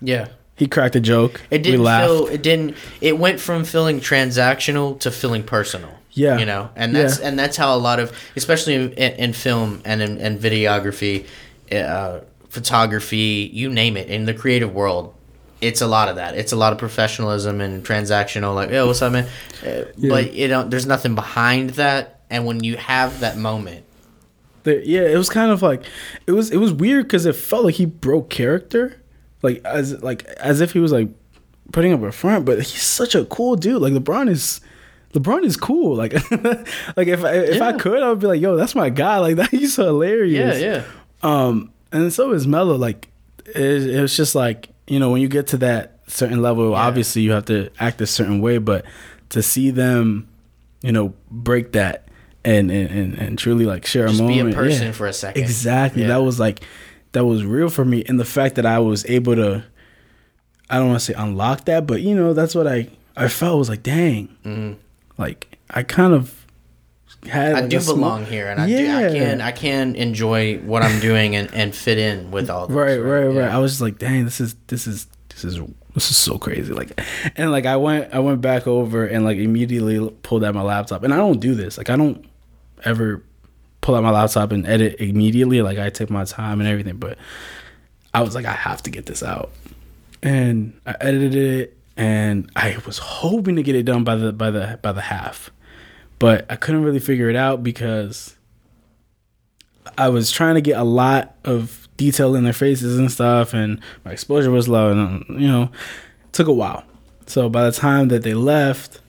Yeah. 0.00 0.28
He 0.56 0.66
cracked 0.66 0.96
a 0.96 1.00
joke. 1.00 1.40
It 1.50 1.62
didn't 1.62 1.84
feel. 1.84 2.26
It 2.26 2.42
didn't. 2.42 2.76
It 3.00 3.18
went 3.18 3.40
from 3.40 3.64
feeling 3.64 4.00
transactional 4.00 4.98
to 5.00 5.10
feeling 5.10 5.42
personal. 5.42 5.90
Yeah. 6.12 6.38
You 6.38 6.44
know, 6.46 6.68
and 6.76 6.94
that's 6.94 7.18
Yeah. 7.20 7.28
and 7.28 7.38
that's 7.38 7.56
how 7.56 7.74
a 7.74 7.78
lot 7.78 7.98
of, 7.98 8.12
especially 8.36 8.74
in, 8.74 8.92
in 8.92 9.32
film 9.32 9.80
and 9.84 10.02
in 10.02 10.18
and 10.18 10.38
videography, 10.38 11.26
uh, 11.72 12.20
photography, 12.50 13.50
you 13.52 13.70
name 13.70 13.96
it, 13.96 14.08
in 14.08 14.24
the 14.26 14.34
creative 14.34 14.74
world, 14.74 15.14
it's 15.62 15.80
a 15.80 15.86
lot 15.86 16.08
of 16.08 16.16
that. 16.16 16.36
It's 16.36 16.52
a 16.52 16.56
lot 16.56 16.72
of 16.72 16.78
professionalism 16.78 17.60
and 17.60 17.84
transactional. 17.84 18.54
Like, 18.54 18.70
oh, 18.72 18.86
what's 18.88 19.00
up, 19.02 19.12
man? 19.12 19.26
Uh, 19.66 19.84
But 20.08 20.34
you 20.34 20.48
know, 20.48 20.64
there's 20.64 20.86
nothing 20.86 21.14
behind 21.14 21.70
that. 21.70 22.20
And 22.30 22.46
when 22.46 22.62
you 22.62 22.76
have 22.76 23.20
that 23.20 23.36
moment, 23.36 23.84
The- 24.64 24.82
yeah, 24.86 25.02
it 25.02 25.16
was 25.16 25.28
kind 25.28 25.50
of 25.50 25.62
like 25.62 25.84
it 26.26 26.32
was 26.32 26.50
it 26.50 26.58
was 26.58 26.72
weird 26.72 27.06
because 27.06 27.26
it 27.26 27.34
felt 27.36 27.64
like 27.64 27.74
he 27.74 27.84
broke 27.86 28.30
character, 28.30 29.00
like 29.42 29.60
as 29.64 30.02
like 30.02 30.24
as 30.24 30.60
if 30.60 30.72
he 30.72 30.78
was 30.78 30.92
like 30.92 31.08
putting 31.72 31.92
up 31.92 32.02
a 32.02 32.12
front. 32.12 32.44
But 32.44 32.58
he's 32.58 32.82
such 32.82 33.14
a 33.14 33.24
cool 33.24 33.56
dude. 33.56 33.82
Like 33.82 33.92
LeBron 33.92 34.28
is, 34.30 34.60
LeBron 35.14 35.44
is 35.44 35.56
cool. 35.56 35.96
Like 35.96 36.12
like 36.96 37.08
if 37.08 37.24
I, 37.24 37.32
if 37.34 37.60
I 37.62 37.72
could, 37.72 38.02
I 38.02 38.08
would 38.10 38.18
be 38.20 38.26
like, 38.28 38.40
yo, 38.40 38.56
that's 38.56 38.74
my 38.74 38.88
guy. 38.90 39.18
Like 39.18 39.36
that, 39.42 39.50
he's 39.50 39.76
hilarious. 39.76 40.60
yeah, 40.60 40.74
yeah, 40.76 40.82
Um, 41.22 41.72
and 41.90 42.12
so 42.12 42.32
is 42.32 42.46
Melo. 42.46 42.76
Like 42.76 43.08
it, 43.46 43.56
it 43.90 44.00
was 44.00 44.16
just 44.16 44.34
like 44.34 44.68
you 44.86 44.98
know 45.00 45.10
when 45.10 45.20
you 45.22 45.28
get 45.28 45.48
to 45.48 45.56
that 45.58 45.98
certain 46.06 46.40
level, 46.42 46.74
obviously 46.74 47.22
you 47.22 47.32
have 47.32 47.46
to 47.46 47.70
act 47.80 48.00
a 48.00 48.06
certain 48.06 48.40
way. 48.40 48.58
But 48.58 48.84
to 49.30 49.42
see 49.42 49.70
them, 49.70 50.28
you 50.82 50.92
know, 50.92 51.14
break 51.30 51.72
that 51.72 52.06
and 52.44 52.70
and 52.70 52.90
and, 52.90 53.14
and 53.14 53.38
truly 53.38 53.64
like 53.64 53.86
share 53.86 54.08
just 54.08 54.20
a 54.20 54.22
moment. 54.22 54.46
be 54.48 54.52
a 54.52 54.54
person 54.54 54.86
yeah. 54.88 54.92
for 54.92 55.06
a 55.06 55.12
second. 55.12 55.42
Exactly. 55.42 56.02
Yeah. 56.02 56.08
That 56.08 56.22
was 56.22 56.40
like 56.40 56.62
that 57.12 57.24
was 57.24 57.44
real 57.44 57.68
for 57.68 57.84
me, 57.84 58.04
and 58.06 58.18
the 58.18 58.24
fact 58.24 58.56
that 58.56 58.66
I 58.66 58.78
was 58.78 59.04
able 59.06 59.36
to, 59.36 59.64
I 60.70 60.78
don't 60.78 60.88
want 60.88 61.00
to 61.00 61.04
say 61.04 61.14
unlock 61.14 61.66
that, 61.66 61.86
but 61.86 62.00
you 62.02 62.14
know 62.14 62.32
that's 62.32 62.54
what 62.54 62.66
I 62.66 62.88
I 63.16 63.28
felt 63.28 63.58
was 63.58 63.68
like, 63.68 63.82
dang, 63.82 64.28
mm-hmm. 64.44 64.72
like 65.18 65.58
I 65.70 65.82
kind 65.82 66.14
of 66.14 66.46
had. 67.24 67.54
I 67.54 67.60
like, 67.60 67.70
do 67.70 67.80
belong 67.80 68.24
here, 68.26 68.48
and 68.48 68.60
I 68.60 68.66
do. 68.66 68.90
I 68.90 69.12
can. 69.12 69.40
I 69.40 69.52
can 69.52 69.94
enjoy 69.96 70.58
what 70.58 70.82
I'm 70.82 71.00
doing 71.00 71.36
and, 71.36 71.52
and 71.52 71.74
fit 71.74 71.98
in 71.98 72.30
with 72.30 72.50
all. 72.50 72.66
This, 72.66 72.74
right, 72.74 72.96
right, 72.96 73.26
right. 73.26 73.34
Yeah. 73.34 73.54
I 73.54 73.58
was 73.58 73.72
just 73.72 73.82
like, 73.82 73.98
dang, 73.98 74.24
this 74.24 74.40
is 74.40 74.56
this 74.68 74.86
is 74.86 75.06
this 75.28 75.44
is 75.44 75.60
this 75.94 76.10
is 76.10 76.16
so 76.16 76.38
crazy. 76.38 76.72
Like, 76.72 76.98
and 77.36 77.50
like 77.50 77.66
I 77.66 77.76
went 77.76 78.14
I 78.14 78.20
went 78.20 78.40
back 78.40 78.66
over 78.66 79.04
and 79.04 79.24
like 79.24 79.38
immediately 79.38 80.08
pulled 80.22 80.44
out 80.44 80.54
my 80.54 80.62
laptop, 80.62 81.02
and 81.02 81.12
I 81.12 81.18
don't 81.18 81.40
do 81.40 81.54
this. 81.54 81.76
Like, 81.76 81.90
I 81.90 81.96
don't 81.96 82.24
ever 82.84 83.22
pull 83.80 83.94
out 83.94 84.02
my 84.02 84.10
laptop 84.10 84.52
and 84.52 84.66
edit 84.66 85.00
immediately. 85.00 85.60
Like, 85.62 85.78
I 85.78 85.90
take 85.90 86.10
my 86.10 86.24
time 86.24 86.60
and 86.60 86.68
everything, 86.68 86.96
but 86.96 87.18
I 88.14 88.22
was 88.22 88.34
like, 88.34 88.44
I 88.44 88.52
have 88.52 88.82
to 88.84 88.90
get 88.90 89.06
this 89.06 89.22
out, 89.22 89.50
and 90.22 90.78
I 90.86 90.94
edited 91.00 91.34
it, 91.34 91.76
and 91.96 92.50
I 92.54 92.76
was 92.86 92.98
hoping 92.98 93.56
to 93.56 93.62
get 93.62 93.74
it 93.74 93.84
done 93.84 94.04
by 94.04 94.16
the 94.16 94.32
by 94.32 94.50
the 94.50 94.78
by 94.82 94.92
the 94.92 95.00
half, 95.00 95.50
but 96.18 96.46
I 96.50 96.56
couldn't 96.56 96.84
really 96.84 97.00
figure 97.00 97.28
it 97.30 97.36
out 97.36 97.62
because 97.62 98.36
I 99.98 100.08
was 100.08 100.30
trying 100.30 100.54
to 100.54 100.60
get 100.60 100.78
a 100.78 100.84
lot 100.84 101.34
of 101.44 101.88
detail 101.96 102.34
in 102.34 102.44
their 102.44 102.52
faces 102.52 102.98
and 102.98 103.10
stuff, 103.10 103.54
and 103.54 103.80
my 104.04 104.12
exposure 104.12 104.50
was 104.50 104.68
low, 104.68 104.90
and 104.92 105.24
you 105.28 105.48
know, 105.48 105.64
it 106.24 106.32
took 106.32 106.48
a 106.48 106.52
while. 106.52 106.84
So 107.26 107.48
by 107.48 107.64
the 107.64 107.72
time 107.72 108.08
that 108.08 108.22
they 108.22 108.34
left, 108.34 109.00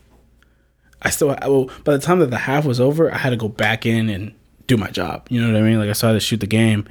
I 1.04 1.10
still 1.10 1.28
well. 1.28 1.70
By 1.84 1.94
the 1.94 2.00
time 2.00 2.20
that 2.20 2.30
the 2.30 2.38
half 2.38 2.66
was 2.66 2.80
over, 2.80 3.14
I 3.14 3.18
had 3.18 3.32
to 3.32 3.36
go 3.36 3.50
back 3.50 3.86
in 3.86 4.10
and 4.10 4.34
do 4.68 4.78
my 4.78 4.90
job. 4.90 5.28
You 5.30 5.42
know 5.42 5.52
what 5.52 5.62
I 5.62 5.62
mean? 5.62 5.80
Like 5.80 5.90
I 5.90 5.94
started 5.94 6.20
to 6.20 6.26
shoot 6.26 6.40
the 6.40 6.48
game, 6.48 6.88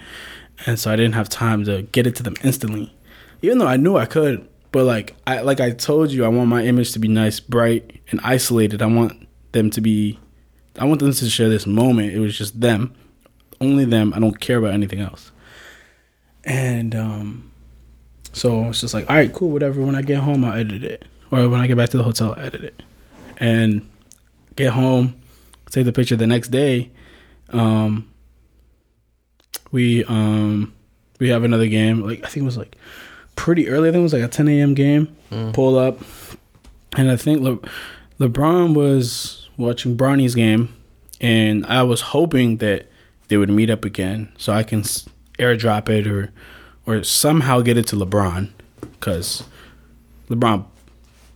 and 0.67 0.79
so 0.79 0.93
I 0.93 0.97
didn't 0.97 1.15
have 1.15 1.29
time 1.29 1.65
to 1.65 1.83
get 1.83 2.07
it 2.07 2.17
to 2.17 2.23
them 2.23 2.35
instantly, 2.43 2.95
even 3.41 3.59
though 3.59 3.67
I 3.67 3.77
knew 3.77 3.97
I 3.97 4.07
could. 4.07 4.47
But 4.71 4.85
like 4.85 5.15
I 5.27 5.41
like 5.41 5.61
I 5.61 5.71
told 5.71 6.11
you, 6.11 6.25
I 6.25 6.29
want 6.29 6.49
my 6.49 6.65
image 6.65 6.93
to 6.93 6.99
be 6.99 7.09
nice, 7.09 7.41
bright, 7.41 8.01
and 8.11 8.21
isolated. 8.23 8.83
I 8.83 8.87
want 8.87 9.29
them 9.53 9.71
to 9.71 9.81
be, 9.81 10.19
I 10.79 10.85
want 10.85 11.01
them 11.01 11.13
to 11.13 11.31
share 11.31 11.49
this 11.49 11.67
moment. 11.67 12.13
It 12.13 12.21
was 12.21 12.37
just 12.37 12.61
them 12.61 12.95
only 13.63 13.85
them. 13.85 14.13
I 14.15 14.19
don't 14.19 14.39
care 14.41 14.59
about 14.59 14.75
anything 14.75 15.01
else. 15.01 15.31
And 16.45 16.95
um, 16.95 17.53
so 18.33 18.69
it's 18.69 18.81
just 18.81 18.93
like, 18.93 19.09
all 19.09 19.17
right, 19.17 19.33
cool, 19.33 19.51
whatever. 19.51 19.81
When 19.81 19.95
I 19.95 20.03
get 20.03 20.19
home, 20.19 20.45
I'll 20.45 20.59
edit 20.59 20.83
it, 20.83 21.05
or 21.31 21.49
when 21.49 21.61
I 21.61 21.67
get 21.67 21.77
back 21.77 21.91
to 21.91 21.97
the 21.97 22.03
hotel, 22.03 22.35
I'll 22.37 22.45
edit 22.45 22.65
it, 22.65 22.83
and 23.39 23.89
get 24.57 24.73
home, 24.73 25.15
take 25.71 25.85
the 25.85 25.93
picture 25.93 26.17
the 26.17 26.27
next 26.27 26.49
day. 26.49 26.91
Um, 27.51 28.09
we 29.71 30.05
um 30.05 30.73
we 31.19 31.29
have 31.29 31.45
another 31.45 31.67
game. 31.67 32.03
Like 32.03 32.25
I 32.25 32.29
think 32.29 32.43
it 32.43 32.47
was 32.47 32.57
like 32.59 32.77
pretty 33.37 33.69
early. 33.69 33.89
I 33.89 33.93
think 33.93 34.01
it 34.01 34.05
was 34.05 34.13
like 34.13 34.23
a 34.23 34.29
10 34.29 34.49
a.m. 34.49 34.75
game. 34.75 35.15
Pull 35.53 35.79
up, 35.79 35.99
and 36.97 37.11
I 37.11 37.17
think 37.17 37.41
Le- 37.41 37.59
LeBron 38.21 38.75
was 38.75 39.49
watching 39.57 39.97
Bronny's 39.97 40.35
game, 40.35 40.75
and 41.21 41.65
I 41.67 41.83
was 41.85 42.01
hoping 42.03 42.59
that 42.59 42.87
they 43.29 43.39
would 43.39 43.49
meet 43.49 43.71
up 43.71 43.85
again 43.87 44.31
so 44.37 44.53
I 44.53 44.63
can 44.63 44.83
airdrop 45.39 45.89
it 45.89 46.07
or 46.07 46.31
or 46.85 47.03
somehow 47.03 47.61
get 47.63 47.79
it 47.79 47.87
to 47.89 47.97
LeBron 47.97 48.51
because 48.83 49.45
LeBron 50.29 50.67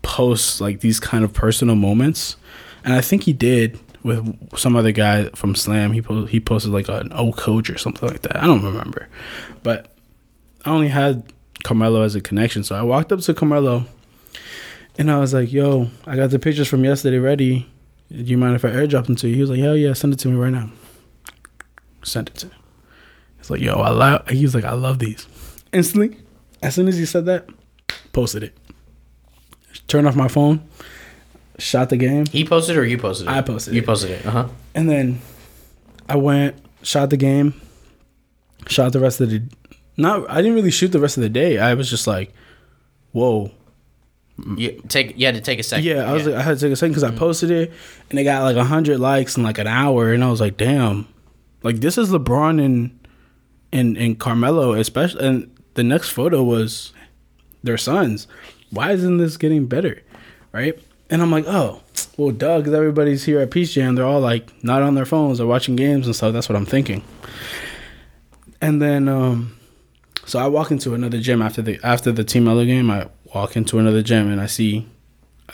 posts 0.02 0.60
like 0.60 0.80
these 0.80 1.00
kind 1.00 1.24
of 1.24 1.32
personal 1.32 1.74
moments, 1.74 2.36
and 2.86 2.94
I 2.94 3.00
think 3.00 3.24
he 3.24 3.32
did 3.32 3.78
with 4.04 4.56
some 4.56 4.76
other 4.76 4.92
guy 4.92 5.24
from 5.30 5.56
Slam. 5.56 5.92
He 5.92 6.00
po- 6.00 6.26
he 6.26 6.38
posted 6.38 6.72
like 6.72 6.88
an 6.88 7.12
old 7.12 7.36
coach 7.36 7.68
or 7.68 7.76
something 7.76 8.08
like 8.08 8.22
that. 8.22 8.36
I 8.36 8.46
don't 8.46 8.62
remember, 8.62 9.08
but 9.64 9.92
I 10.64 10.70
only 10.70 10.88
had 10.88 11.24
Carmelo 11.64 12.02
as 12.02 12.14
a 12.14 12.20
connection, 12.20 12.62
so 12.62 12.76
I 12.76 12.82
walked 12.82 13.12
up 13.12 13.20
to 13.20 13.34
Carmelo, 13.34 13.84
and 14.96 15.10
I 15.10 15.18
was 15.18 15.34
like, 15.34 15.52
"Yo, 15.52 15.90
I 16.06 16.14
got 16.14 16.30
the 16.30 16.38
pictures 16.38 16.68
from 16.68 16.84
yesterday 16.84 17.18
ready. 17.18 17.68
Do 18.08 18.22
you 18.22 18.38
mind 18.38 18.54
if 18.54 18.64
I 18.64 18.70
airdrop 18.70 19.06
them 19.06 19.16
to 19.16 19.28
you?" 19.28 19.34
He 19.34 19.40
was 19.40 19.50
like, 19.50 19.58
"Hell 19.58 19.76
yeah, 19.76 19.92
send 19.92 20.12
it 20.12 20.20
to 20.20 20.28
me 20.28 20.36
right 20.36 20.52
now." 20.52 20.70
Sent 22.04 22.28
it 22.28 22.36
to. 22.36 22.46
Him. 22.46 22.54
He's 23.38 23.50
like, 23.50 23.60
"Yo, 23.60 23.74
I 23.74 23.90
love." 23.90 24.28
He 24.28 24.44
was 24.44 24.54
like, 24.54 24.64
"I 24.64 24.74
love 24.74 25.00
these." 25.00 25.26
Instantly, 25.72 26.16
as 26.62 26.76
soon 26.76 26.86
as 26.86 26.96
he 26.96 27.04
said 27.04 27.26
that, 27.26 27.48
posted 28.12 28.44
it. 28.44 28.56
Turned 29.88 30.06
off 30.06 30.14
my 30.14 30.28
phone, 30.28 30.62
shot 31.58 31.88
the 31.90 31.96
game, 31.96 32.26
He 32.26 32.44
posted 32.44 32.76
or 32.76 32.84
you 32.84 32.98
posted 32.98 33.26
it? 33.28 33.30
I 33.30 33.40
posted 33.42 33.74
You 33.74 33.80
it. 33.82 33.86
posted 33.86 34.10
it. 34.10 34.26
Uh 34.26 34.30
huh. 34.30 34.48
and 34.74 34.88
then 34.88 35.20
I 36.08 36.16
went, 36.16 36.56
shot 36.82 37.10
the 37.10 37.16
game, 37.16 37.60
shot 38.68 38.92
the 38.92 39.00
rest 39.00 39.20
of 39.20 39.30
the. 39.30 39.42
Not, 39.96 40.28
I 40.30 40.36
didn't 40.36 40.54
really 40.54 40.70
shoot 40.70 40.88
the 40.92 41.00
rest 41.00 41.16
of 41.16 41.22
the 41.22 41.28
day. 41.30 41.58
I 41.58 41.72
was 41.74 41.88
just 41.88 42.06
like, 42.06 42.32
"Whoa, 43.12 43.50
You 44.56 44.82
take. 44.88 45.18
You 45.18 45.24
had 45.26 45.34
to 45.36 45.40
take 45.40 45.58
a 45.58 45.62
second. 45.62 45.86
Yeah, 45.86 46.08
I 46.08 46.12
was 46.12 46.26
like, 46.26 46.34
I 46.34 46.42
had 46.42 46.58
to 46.58 46.60
take 46.66 46.72
a 46.72 46.76
second 46.76 46.92
because 46.92 47.04
I 47.04 47.10
posted 47.16 47.50
it 47.50 47.72
and 48.10 48.18
it 48.18 48.24
got 48.24 48.42
like 48.42 48.56
hundred 48.66 48.98
likes 49.00 49.36
in 49.38 49.42
like 49.42 49.56
an 49.58 49.66
hour, 49.66 50.12
and 50.12 50.22
I 50.22 50.30
was 50.30 50.40
like, 50.40 50.58
damn, 50.58 51.08
like 51.62 51.76
this 51.76 51.96
is 51.96 52.10
LeBron 52.10 52.62
and 52.62 52.98
and 53.72 53.96
and 53.96 54.18
Carmelo, 54.18 54.74
especially. 54.74 55.26
And 55.26 55.56
the 55.74 55.82
next 55.82 56.10
photo 56.10 56.42
was 56.42 56.92
their 57.62 57.78
sons. 57.78 58.28
Why 58.70 58.92
isn't 58.92 59.16
this 59.16 59.38
getting 59.38 59.64
better, 59.66 60.02
right? 60.52 60.78
And 61.08 61.22
I'm 61.22 61.30
like, 61.30 61.44
oh, 61.46 61.82
well, 62.16 62.32
duh, 62.32 62.58
because 62.58 62.74
everybody's 62.74 63.24
here 63.24 63.40
at 63.40 63.50
Peach 63.50 63.74
Jam. 63.74 63.94
They're 63.94 64.04
all 64.04 64.20
like 64.20 64.50
not 64.64 64.82
on 64.82 64.94
their 64.94 65.06
phones. 65.06 65.38
They're 65.38 65.46
watching 65.46 65.76
games 65.76 66.06
and 66.06 66.16
stuff. 66.16 66.32
That's 66.32 66.48
what 66.48 66.56
I'm 66.56 66.66
thinking. 66.66 67.02
And 68.60 68.80
then, 68.82 69.08
um, 69.08 69.56
so 70.24 70.38
I 70.38 70.48
walk 70.48 70.70
into 70.70 70.94
another 70.94 71.20
gym 71.20 71.42
after 71.42 71.62
the 71.62 71.78
after 71.84 72.10
the 72.10 72.24
Team 72.24 72.44
Melo 72.44 72.64
game. 72.64 72.90
I 72.90 73.08
walk 73.34 73.56
into 73.56 73.78
another 73.78 74.02
gym 74.02 74.30
and 74.30 74.40
I 74.40 74.46
see 74.46 74.88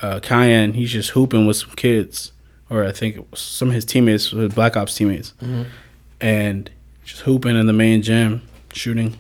uh, 0.01 0.21
Kiyan. 0.21 0.75
He's 0.75 0.91
just 0.91 1.11
hooping 1.11 1.47
with 1.47 1.57
some 1.59 1.71
kids, 1.73 2.33
or 2.71 2.85
I 2.85 2.93
think 2.93 3.17
it 3.17 3.31
was 3.31 3.41
some 3.41 3.69
of 3.69 3.75
his 3.75 3.85
teammates, 3.85 4.33
uh, 4.33 4.49
Black 4.55 4.77
Ops 4.77 4.95
teammates, 4.95 5.35
and 6.21 6.71
just 7.05 7.23
hooping 7.23 7.57
in 7.57 7.67
the 7.67 7.73
main 7.73 8.01
gym, 8.03 8.41
shooting. 8.73 9.19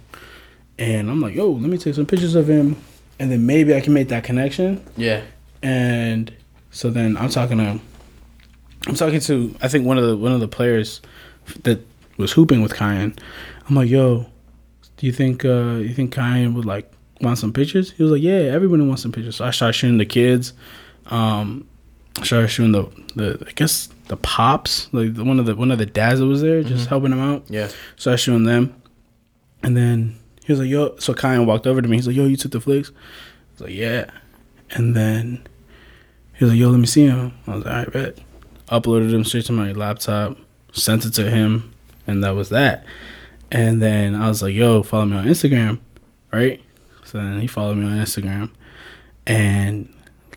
And 0.78 1.10
I'm 1.10 1.20
like, 1.20 1.34
yo, 1.34 1.50
let 1.50 1.68
me 1.68 1.76
take 1.76 1.94
some 1.94 2.06
pictures 2.06 2.34
of 2.34 2.48
him, 2.48 2.76
and 3.18 3.30
then 3.30 3.44
maybe 3.44 3.74
I 3.74 3.80
can 3.80 3.92
make 3.92 4.08
that 4.08 4.24
connection. 4.24 4.82
Yeah. 4.96 5.22
And 5.62 6.34
so 6.70 6.90
then 6.90 7.16
I'm 7.16 7.28
talking 7.28 7.58
to, 7.58 7.80
I'm 8.86 8.94
talking 8.94 9.20
to, 9.20 9.54
I 9.62 9.68
think 9.68 9.86
one 9.86 9.98
of 9.98 10.04
the 10.06 10.16
one 10.16 10.32
of 10.32 10.40
the 10.40 10.48
players 10.48 11.00
that 11.62 11.80
was 12.16 12.32
hooping 12.32 12.62
with 12.62 12.72
Kiyan. 12.72 13.18
I'm 13.68 13.74
like, 13.74 13.88
yo, 13.88 14.26
do 14.96 15.06
you 15.06 15.12
think 15.12 15.44
uh 15.44 15.76
you 15.76 15.94
think 15.94 16.14
Kiyan 16.14 16.54
would 16.54 16.64
like 16.64 16.90
want 17.20 17.38
some 17.38 17.52
pictures? 17.52 17.92
He 17.92 18.02
was 18.02 18.12
like, 18.12 18.22
yeah, 18.22 18.50
everybody 18.52 18.82
wants 18.82 19.02
some 19.02 19.12
pictures. 19.12 19.36
So 19.36 19.44
I 19.44 19.50
started 19.50 19.74
shooting 19.74 19.98
the 19.98 20.06
kids. 20.06 20.52
Um, 21.06 21.66
I 22.18 22.24
started 22.24 22.48
shooting 22.48 22.72
the 22.72 22.84
the 23.14 23.44
I 23.46 23.52
guess 23.52 23.88
the 24.08 24.16
pops, 24.16 24.92
like 24.92 25.14
the, 25.14 25.24
one 25.24 25.38
of 25.38 25.46
the 25.46 25.54
one 25.54 25.70
of 25.70 25.78
the 25.78 25.86
dads 25.86 26.20
that 26.20 26.26
was 26.26 26.42
there, 26.42 26.62
just 26.62 26.88
helping 26.88 27.10
them 27.10 27.20
out. 27.20 27.44
Yeah. 27.48 27.68
So 27.96 28.12
I 28.12 28.16
showing 28.16 28.44
them, 28.44 28.74
and 29.62 29.76
then 29.76 30.18
he 30.44 30.52
was 30.52 30.60
like, 30.60 30.68
"Yo." 30.68 30.96
So 30.98 31.14
Kiyan 31.14 31.46
walked 31.46 31.66
over 31.66 31.80
to 31.80 31.88
me. 31.88 31.96
He's 31.96 32.06
like, 32.06 32.16
"Yo, 32.16 32.26
you 32.26 32.36
took 32.36 32.52
the 32.52 32.60
flicks?" 32.60 32.90
I 32.90 33.52
was 33.54 33.60
like, 33.62 33.74
"Yeah." 33.74 34.10
And 34.70 34.94
then 34.96 35.46
he 36.42 36.46
was 36.46 36.54
like, 36.54 36.60
"Yo, 36.60 36.70
let 36.70 36.80
me 36.80 36.86
see 36.86 37.06
him." 37.06 37.32
I 37.46 37.54
was 37.54 37.64
like, 37.64 37.72
"All 37.72 37.78
right, 37.78 37.92
bet." 37.92 38.18
Uploaded 38.68 39.12
him 39.12 39.22
straight 39.22 39.44
to 39.44 39.52
my 39.52 39.70
laptop, 39.70 40.36
sent 40.72 41.04
it 41.04 41.14
to 41.14 41.30
him, 41.30 41.72
and 42.04 42.24
that 42.24 42.34
was 42.34 42.48
that. 42.48 42.84
And 43.52 43.80
then 43.80 44.16
I 44.16 44.26
was 44.26 44.42
like, 44.42 44.52
"Yo, 44.52 44.82
follow 44.82 45.04
me 45.04 45.16
on 45.16 45.26
Instagram," 45.26 45.78
right? 46.32 46.60
So 47.04 47.18
then 47.18 47.40
he 47.40 47.46
followed 47.46 47.76
me 47.76 47.86
on 47.86 47.92
Instagram, 47.92 48.50
and 49.24 49.88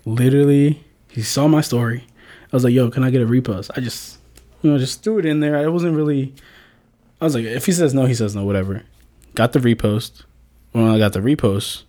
literally 0.05 0.83
he 1.09 1.23
saw 1.23 1.47
my 1.47 1.61
story. 1.61 2.05
I 2.53 2.55
was 2.55 2.63
like, 2.63 2.73
"Yo, 2.73 2.91
can 2.91 3.03
I 3.03 3.09
get 3.09 3.23
a 3.23 3.25
repost?" 3.25 3.71
I 3.75 3.81
just, 3.81 4.19
you 4.61 4.69
know, 4.69 4.77
just 4.77 5.03
threw 5.03 5.17
it 5.17 5.25
in 5.25 5.39
there. 5.39 5.57
I 5.57 5.65
wasn't 5.69 5.95
really. 5.95 6.35
I 7.19 7.25
was 7.25 7.33
like, 7.33 7.45
if 7.45 7.65
he 7.65 7.71
says 7.71 7.95
no, 7.95 8.05
he 8.05 8.13
says 8.13 8.35
no, 8.35 8.45
whatever. 8.45 8.83
Got 9.33 9.53
the 9.53 9.59
repost. 9.59 10.23
When 10.71 10.87
I 10.87 10.99
got 10.99 11.13
the 11.13 11.19
repost, 11.19 11.81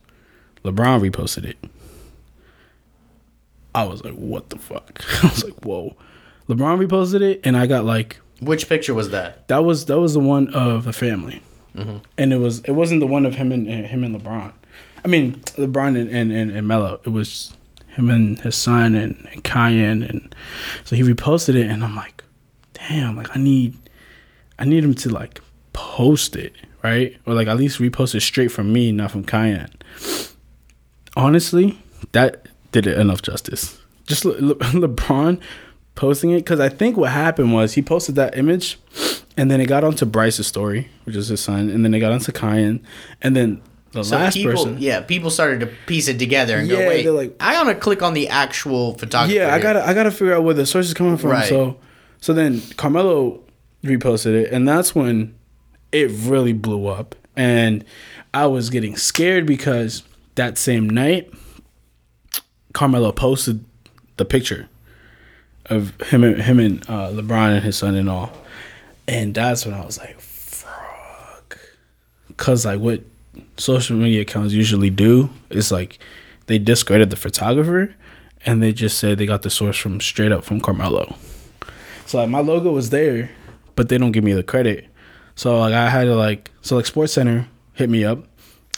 LeBron 0.65 1.07
reposted 1.07 1.45
it. 1.45 1.59
I 3.77 3.85
was 3.85 4.03
like, 4.03 4.15
what 4.15 4.49
the 4.49 4.59
fuck? 4.59 5.03
I 5.23 5.29
was 5.29 5.45
like, 5.45 5.65
whoa. 5.65 5.95
LeBron 6.49 6.85
reposted 6.85 7.21
it, 7.21 7.41
and 7.45 7.57
I 7.57 7.67
got 7.67 7.85
like 7.85 8.19
Which 8.41 8.69
picture 8.69 8.95
was 8.95 9.11
that? 9.11 9.47
that 9.49 9.65
was 9.65 9.85
that 9.87 10.01
was 10.01 10.15
the 10.15 10.21
one 10.21 10.49
of 10.55 10.85
the 10.85 10.93
family, 10.93 11.43
mm-hmm. 11.77 11.99
and 12.17 12.33
it 12.33 12.39
was 12.39 12.61
it 12.61 12.73
wasn't 12.73 13.01
the 13.01 13.07
one 13.07 13.27
of 13.27 13.35
him 13.35 13.53
and 13.53 13.67
him 13.67 14.03
and 14.03 14.19
LeBron. 14.19 14.53
I 15.05 15.09
mean, 15.09 15.35
LeBron 15.57 16.01
and 16.01 16.09
and, 16.09 16.33
and, 16.33 16.51
and 16.51 16.67
Melo. 16.67 17.01
It 17.05 17.11
was 17.11 17.55
him 17.89 18.11
and 18.11 18.39
his 18.41 18.55
son 18.55 18.95
and, 18.95 19.29
and 19.33 19.43
Kiyan, 19.43 20.09
and 20.09 20.35
so 20.85 20.97
he 20.97 21.03
reposted 21.03 21.57
it, 21.57 21.69
and 21.69 21.85
I'm 21.85 21.97
like, 21.97 22.23
damn, 22.75 23.17
like 23.17 23.37
I 23.37 23.41
need 23.41 23.77
I 24.59 24.65
need 24.65 24.85
him 24.85 24.95
to 24.95 25.11
like 25.11 25.41
post 25.73 26.37
it, 26.37 26.55
right? 26.83 27.17
Or 27.27 27.35
like 27.35 27.49
at 27.49 27.57
least 27.57 27.81
repost 27.81 28.15
it 28.15 28.21
straight 28.21 28.53
from 28.53 28.73
me, 28.73 28.93
not 28.93 29.11
from 29.11 29.25
Kiyan. 29.25 29.71
Honestly, 31.17 31.79
that 32.13 32.47
did 32.83 32.87
it 32.87 32.99
enough 32.99 33.23
justice. 33.23 33.79
Just 34.07 34.25
Le- 34.25 34.33
Le- 34.41 34.55
LeBron 34.89 35.41
posting 35.95 36.31
it 36.31 36.37
because 36.39 36.61
I 36.61 36.69
think 36.69 36.97
what 36.97 37.11
happened 37.11 37.53
was 37.55 37.73
he 37.75 37.83
posted 37.83 38.15
that 38.17 38.37
image, 38.37 38.79
and 39.37 39.51
then 39.51 39.61
it 39.61 39.67
got 39.67 39.83
onto 39.85 40.05
Bryce's 40.05 40.47
story, 40.47 40.89
which 41.05 41.17
is 41.17 41.29
his 41.29 41.41
son, 41.41 41.71
and 41.71 41.85
then 41.85 41.95
it 41.95 42.01
got 42.01 42.13
onto 42.13 42.33
Kiyan, 42.33 42.83
and 43.23 43.35
then 43.35 43.63
the 43.93 44.05
So 44.05 44.17
last 44.17 44.35
people, 44.35 44.53
person. 44.53 44.77
yeah, 44.79 45.01
people 45.01 45.31
started 45.31 45.61
to 45.61 45.67
piece 45.87 46.07
it 46.09 46.19
together 46.19 46.59
and 46.59 46.69
Yeah, 46.69 46.77
go, 46.83 46.89
wait, 46.89 47.03
they're 47.05 47.13
like- 47.13 47.35
I 47.41 47.53
gotta 47.55 47.75
click 47.75 48.03
on 48.03 48.13
the 48.13 48.29
actual 48.29 48.93
photographer. 48.99 49.35
Yeah, 49.35 49.55
I 49.55 49.59
gotta 49.59 49.87
I 49.87 49.95
gotta 49.95 50.11
figure 50.11 50.35
out 50.35 50.45
where 50.45 50.55
the 50.55 50.67
source 50.67 50.87
is 50.87 50.95
coming 50.95 51.17
from. 51.17 51.31
Right. 51.31 51.49
So 51.49 51.79
so 52.21 52.33
then 52.35 52.61
Carmelo 52.77 53.41
reposted 53.83 54.35
it, 54.35 54.53
and 54.53 54.69
that's 54.69 54.95
when 54.95 55.35
it 55.93 56.11
really 56.11 56.53
blew 56.53 56.87
up. 56.89 57.15
And 57.37 57.85
I 58.35 58.47
was 58.47 58.69
getting 58.71 58.97
scared 58.97 59.47
because 59.47 60.03
that 60.35 60.59
same 60.59 60.91
night, 60.91 61.31
Carmelo 62.77 63.11
posted 63.11 63.65
the 64.19 64.27
picture 64.27 64.69
of 65.65 65.99
him 66.03 66.23
and 66.23 66.43
him 66.43 66.61
and 66.61 66.83
uh, 66.91 67.09
LeBron 67.09 67.55
and 67.55 67.65
his 67.65 67.79
son 67.79 67.95
and 67.95 68.07
all, 68.11 68.31
and 69.09 69.35
that's 69.35 69.65
when 69.65 69.75
I 69.75 69.83
was 69.83 69.97
like, 69.97 70.21
"Fuck," 70.21 71.59
because 72.29 72.67
like 72.67 72.79
what 72.79 73.01
social 73.57 73.97
media 73.97 74.21
accounts 74.21 74.53
usually 74.53 74.91
do 74.91 75.31
is 75.49 75.73
like 75.73 75.99
they 76.49 76.59
discredit 76.59 77.09
the 77.09 77.17
photographer 77.17 77.95
and 78.45 78.63
they 78.63 78.75
just 78.75 78.99
say 78.99 79.15
they 79.15 79.25
got 79.25 79.41
the 79.41 79.49
source 79.49 79.79
from 79.79 79.99
straight 79.99 80.31
up 80.31 80.45
from 80.45 80.61
Carmelo. 80.61 81.17
So 82.05 82.19
like 82.19 82.29
my 82.29 82.41
logo 82.41 82.73
was 82.73 82.91
there, 82.91 83.31
but 83.75 83.89
they 83.89 83.97
don't 83.97 84.13
give 84.13 84.23
me 84.23 84.35
the 84.35 84.43
credit. 84.43 84.87
So 85.35 85.59
like 85.61 85.73
I 85.73 85.89
had 85.89 86.05
to 86.05 86.15
like 86.15 86.51
so 86.61 86.77
like 86.77 86.85
SportsCenter 86.85 87.47
hit 87.73 87.89
me 87.89 88.05
up, 88.05 88.19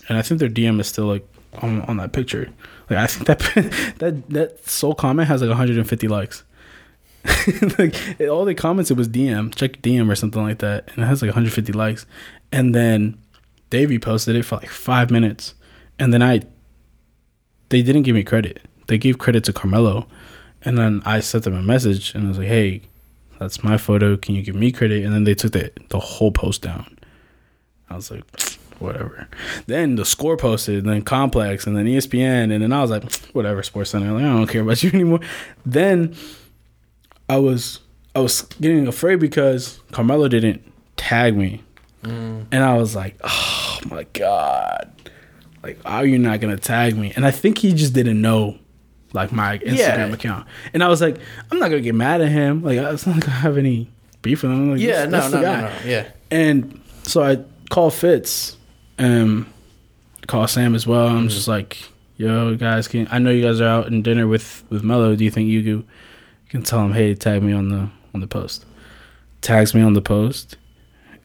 and 0.09 0.17
I 0.17 0.23
think 0.23 0.39
their 0.39 0.49
DM 0.49 0.79
is 0.79 0.87
still 0.87 1.07
like 1.07 1.27
on 1.63 1.83
on 1.83 1.97
that 1.97 2.13
picture. 2.13 2.49
Like 2.91 2.99
I 2.99 3.07
think 3.07 3.27
that 3.27 3.39
that 3.99 4.29
that 4.31 4.67
sole 4.69 4.95
comment 4.95 5.29
has 5.29 5.41
like 5.43 5.49
150 5.49 6.09
likes. 6.09 6.45
like 7.79 7.95
it- 8.21 8.29
all 8.29 8.45
the 8.45 8.55
comments 8.55 8.91
it 8.91 8.97
was 8.97 9.09
DM 9.09 9.55
check 9.55 9.83
DM 9.83 10.11
or 10.11 10.15
something 10.15 10.43
like 10.43 10.59
that, 10.59 10.89
and 10.95 11.05
it 11.05 11.07
has 11.07 11.21
like 11.23 11.29
150 11.29 11.73
likes. 11.73 12.07
And 12.53 12.75
then 12.75 13.19
they 13.71 13.87
reposted 13.87 14.35
it 14.35 14.45
for 14.45 14.57
like 14.57 14.71
five 14.71 15.11
minutes, 15.11 15.55
and 15.99 16.13
then 16.15 16.23
I 16.23 16.43
they 17.69 17.83
didn't 17.83 18.03
give 18.03 18.15
me 18.15 18.25
credit. 18.25 18.61
They 18.87 18.97
gave 18.97 19.19
credit 19.19 19.45
to 19.45 19.53
Carmelo, 19.53 20.07
and 20.63 20.79
then 20.79 21.03
I 21.05 21.21
sent 21.21 21.45
them 21.45 21.55
a 21.55 21.63
message 21.63 22.15
and 22.15 22.25
I 22.25 22.29
was 22.29 22.39
like, 22.39 22.49
"Hey, 22.49 22.83
that's 23.39 23.63
my 23.63 23.77
photo. 23.77 24.17
Can 24.17 24.35
you 24.35 24.43
give 24.43 24.55
me 24.55 24.73
credit?" 24.73 25.05
And 25.05 25.13
then 25.15 25.25
they 25.25 25.35
took 25.35 25.53
the 25.53 25.71
the 25.91 25.99
whole 26.01 26.33
post 26.33 26.63
down. 26.63 26.97
I 27.91 27.97
was 27.97 28.11
like, 28.11 28.25
"Whatever." 28.79 29.29
Then 29.67 29.97
the 29.97 30.05
score 30.05 30.37
posted, 30.37 30.85
then 30.85 31.03
Complex, 31.03 31.67
and 31.67 31.77
then 31.77 31.87
ESPN, 31.87 32.53
and 32.53 32.63
then 32.63 32.73
I 32.73 32.81
was 32.83 32.91
like, 32.91 33.11
"Whatever." 33.33 33.63
SportsCenter. 33.63 34.13
Like 34.13 34.25
I 34.25 34.29
don't 34.29 34.47
care 34.47 34.63
about 34.63 34.83
you 34.83 34.91
anymore. 34.93 35.21
Then 35.67 36.15
I 37.29 37.37
was 37.39 37.81
I 38.15 38.21
was 38.21 38.43
getting 38.61 38.87
afraid 38.89 39.21
because 39.21 39.81
Carmelo 39.93 40.29
didn't 40.29 40.63
tag 40.97 41.37
me, 41.37 41.63
mm. 42.03 42.47
and 42.51 42.65
I 42.65 42.75
was 42.77 42.95
like, 42.97 43.17
"Oh 43.25 43.79
my 43.91 44.05
god." 44.13 44.91
Like, 45.63 45.81
are 45.85 46.07
you 46.07 46.19
not 46.19 46.41
gonna 46.41 46.57
tag 46.57 46.97
me? 46.97 47.13
And 47.17 47.27
I 47.27 47.31
think 47.33 47.59
he 47.59 47.73
just 47.75 47.93
didn't 47.93 48.21
know 48.21 48.59
like 49.13 49.33
my 49.33 49.59
Instagram 49.59 50.09
Yeah. 50.09 50.13
account. 50.15 50.47
And 50.73 50.85
I 50.85 50.89
was 50.89 51.01
like, 51.01 51.17
I'm 51.51 51.59
not 51.59 51.69
gonna 51.71 51.81
get 51.83 51.95
mad 51.97 52.21
at 52.21 52.29
him. 52.29 52.63
Like 52.63 52.79
it's 52.79 53.07
not 53.07 53.27
I 53.27 53.31
have 53.43 53.59
any 53.59 53.91
beef 54.23 54.43
with 54.43 54.53
him. 54.53 54.71
Like, 54.73 54.81
Yeah, 54.81 55.07
no, 55.07 55.29
no, 55.29 55.41
no, 55.41 55.61
no, 55.63 55.73
yeah. 55.85 56.09
And 56.31 56.81
so 57.03 57.23
I 57.23 57.39
call 57.71 57.91
Fitz, 57.91 58.57
and 58.99 59.47
call 60.27 60.47
Sam 60.47 60.75
as 60.75 60.87
well. 60.87 61.07
I'm 61.09 61.21
mm-hmm. 61.21 61.29
just 61.29 61.49
like, 61.49 61.79
yo, 62.17 62.55
guys, 62.57 62.89
can 62.89 63.09
I 63.11 63.19
know 63.19 63.31
you 63.31 63.43
guys 63.43 63.61
are 63.61 63.69
out 63.69 63.87
in 63.87 64.03
dinner 64.03 64.27
with 64.27 64.65
with 64.69 64.83
Melo? 64.83 65.17
Do 65.17 65.25
you 65.25 65.31
think 65.31 65.49
you 65.49 65.63
can, 65.63 65.89
can 66.51 66.63
tell 66.63 66.85
him, 66.85 66.93
hey, 66.93 67.15
tag 67.15 67.43
me 67.43 67.53
on 67.53 67.69
the 67.69 67.89
on 68.15 68.21
the 68.21 68.27
post? 68.27 68.67
Tags 69.41 69.75
me 69.75 69.83
on 69.83 69.95
the 69.95 70.03
post. 70.03 70.57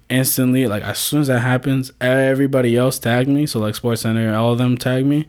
Instantly, 0.10 0.68
like 0.68 0.84
as 0.84 1.00
soon 1.00 1.22
as 1.22 1.28
that 1.28 1.40
happens, 1.40 1.92
everybody 2.00 2.78
else 2.78 3.00
tagged 3.00 3.30
me. 3.30 3.46
So 3.46 3.60
like 3.60 3.74
SportsCenter, 3.74 4.38
all 4.38 4.52
of 4.52 4.58
them 4.58 4.78
tagged 4.78 5.08
me, 5.08 5.28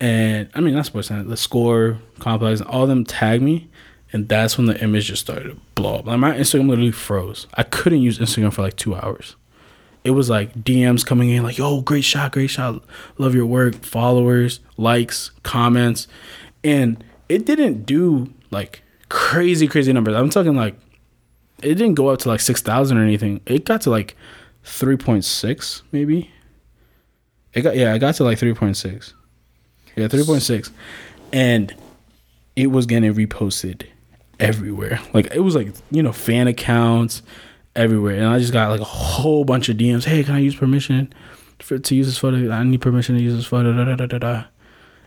and 0.00 0.50
I 0.54 0.60
mean 0.60 0.74
not 0.74 0.86
SportsCenter, 0.86 1.28
the 1.28 1.36
Score 1.36 1.98
Complex, 2.18 2.60
all 2.60 2.82
of 2.82 2.88
them 2.88 3.04
tagged 3.04 3.42
me, 3.42 3.68
and 4.12 4.28
that's 4.28 4.58
when 4.58 4.66
the 4.66 4.78
image 4.82 5.06
just 5.06 5.22
started 5.22 5.50
to 5.50 5.60
blow 5.74 5.96
up. 5.96 6.06
Like 6.06 6.18
my 6.18 6.34
Instagram 6.34 6.68
literally 6.68 6.90
froze. 6.90 7.46
I 7.54 7.62
couldn't 7.62 8.02
use 8.02 8.18
Instagram 8.18 8.52
for 8.52 8.62
like 8.62 8.76
two 8.76 8.94
hours. 8.94 9.36
It 10.04 10.10
was 10.10 10.28
like 10.28 10.54
DMs 10.54 11.04
coming 11.04 11.30
in, 11.30 11.42
like 11.42 11.56
"Yo, 11.56 11.80
great 11.80 12.04
shot, 12.04 12.32
great 12.32 12.48
shot, 12.48 12.84
love 13.16 13.34
your 13.34 13.46
work." 13.46 13.74
Followers, 13.84 14.60
likes, 14.76 15.30
comments, 15.42 16.06
and 16.62 17.02
it 17.28 17.46
didn't 17.46 17.84
do 17.86 18.32
like 18.50 18.82
crazy, 19.08 19.66
crazy 19.66 19.92
numbers. 19.92 20.14
I'm 20.14 20.28
talking 20.28 20.54
like 20.54 20.76
it 21.62 21.74
didn't 21.76 21.94
go 21.94 22.08
up 22.08 22.18
to 22.20 22.28
like 22.28 22.40
six 22.40 22.60
thousand 22.60 22.98
or 22.98 23.02
anything. 23.02 23.40
It 23.46 23.64
got 23.64 23.80
to 23.82 23.90
like 23.90 24.16
three 24.62 24.96
point 24.96 25.24
six, 25.24 25.82
maybe. 25.90 26.30
It 27.54 27.62
got 27.62 27.76
yeah, 27.76 27.94
I 27.94 27.98
got 27.98 28.14
to 28.16 28.24
like 28.24 28.38
three 28.38 28.54
point 28.54 28.76
six. 28.76 29.14
Yeah, 29.96 30.08
three 30.08 30.24
point 30.24 30.42
six, 30.42 30.70
and 31.32 31.74
it 32.56 32.66
was 32.68 32.86
getting 32.86 33.14
reposted 33.14 33.86
everywhere. 34.40 35.00
Like 35.12 35.32
it 35.34 35.40
was 35.40 35.54
like 35.54 35.72
you 35.90 36.02
know 36.02 36.12
fan 36.12 36.46
accounts 36.46 37.22
everywhere, 37.76 38.16
and 38.16 38.26
I 38.26 38.38
just 38.38 38.52
got 38.52 38.70
like 38.70 38.80
a 38.80 38.84
whole 38.84 39.44
bunch 39.44 39.68
of 39.68 39.76
DMs. 39.76 40.04
Hey, 40.04 40.22
can 40.24 40.34
I 40.34 40.38
use 40.38 40.54
permission 40.54 41.12
for 41.60 41.78
to 41.78 41.94
use 41.94 42.06
this 42.06 42.18
photo? 42.18 42.50
I 42.50 42.62
need 42.64 42.80
permission 42.80 43.16
to 43.16 43.22
use 43.22 43.34
this 43.34 43.46
photo. 43.46 43.72
Da, 43.72 43.84
da, 43.84 43.96
da, 43.96 44.06
da, 44.06 44.18
da. 44.18 44.44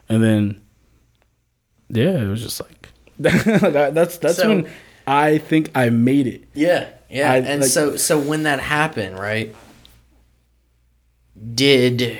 And 0.09 0.23
then 0.23 0.61
yeah, 1.89 2.21
it 2.21 2.27
was 2.27 2.41
just 2.41 2.61
like 2.61 2.89
that, 3.19 3.93
that's 3.93 4.17
that's 4.17 4.37
So- 4.37 4.47
when 4.47 4.69
I 5.05 5.37
think 5.37 5.71
I 5.75 5.89
made 5.89 6.27
it. 6.27 6.43
Yeah, 6.53 6.89
yeah. 7.09 7.31
I, 7.31 7.37
and 7.37 7.61
like- 7.61 7.69
so 7.69 7.95
so 7.95 8.19
when 8.19 8.43
that 8.43 8.59
happened, 8.59 9.17
right? 9.17 9.55
Did 11.53 12.17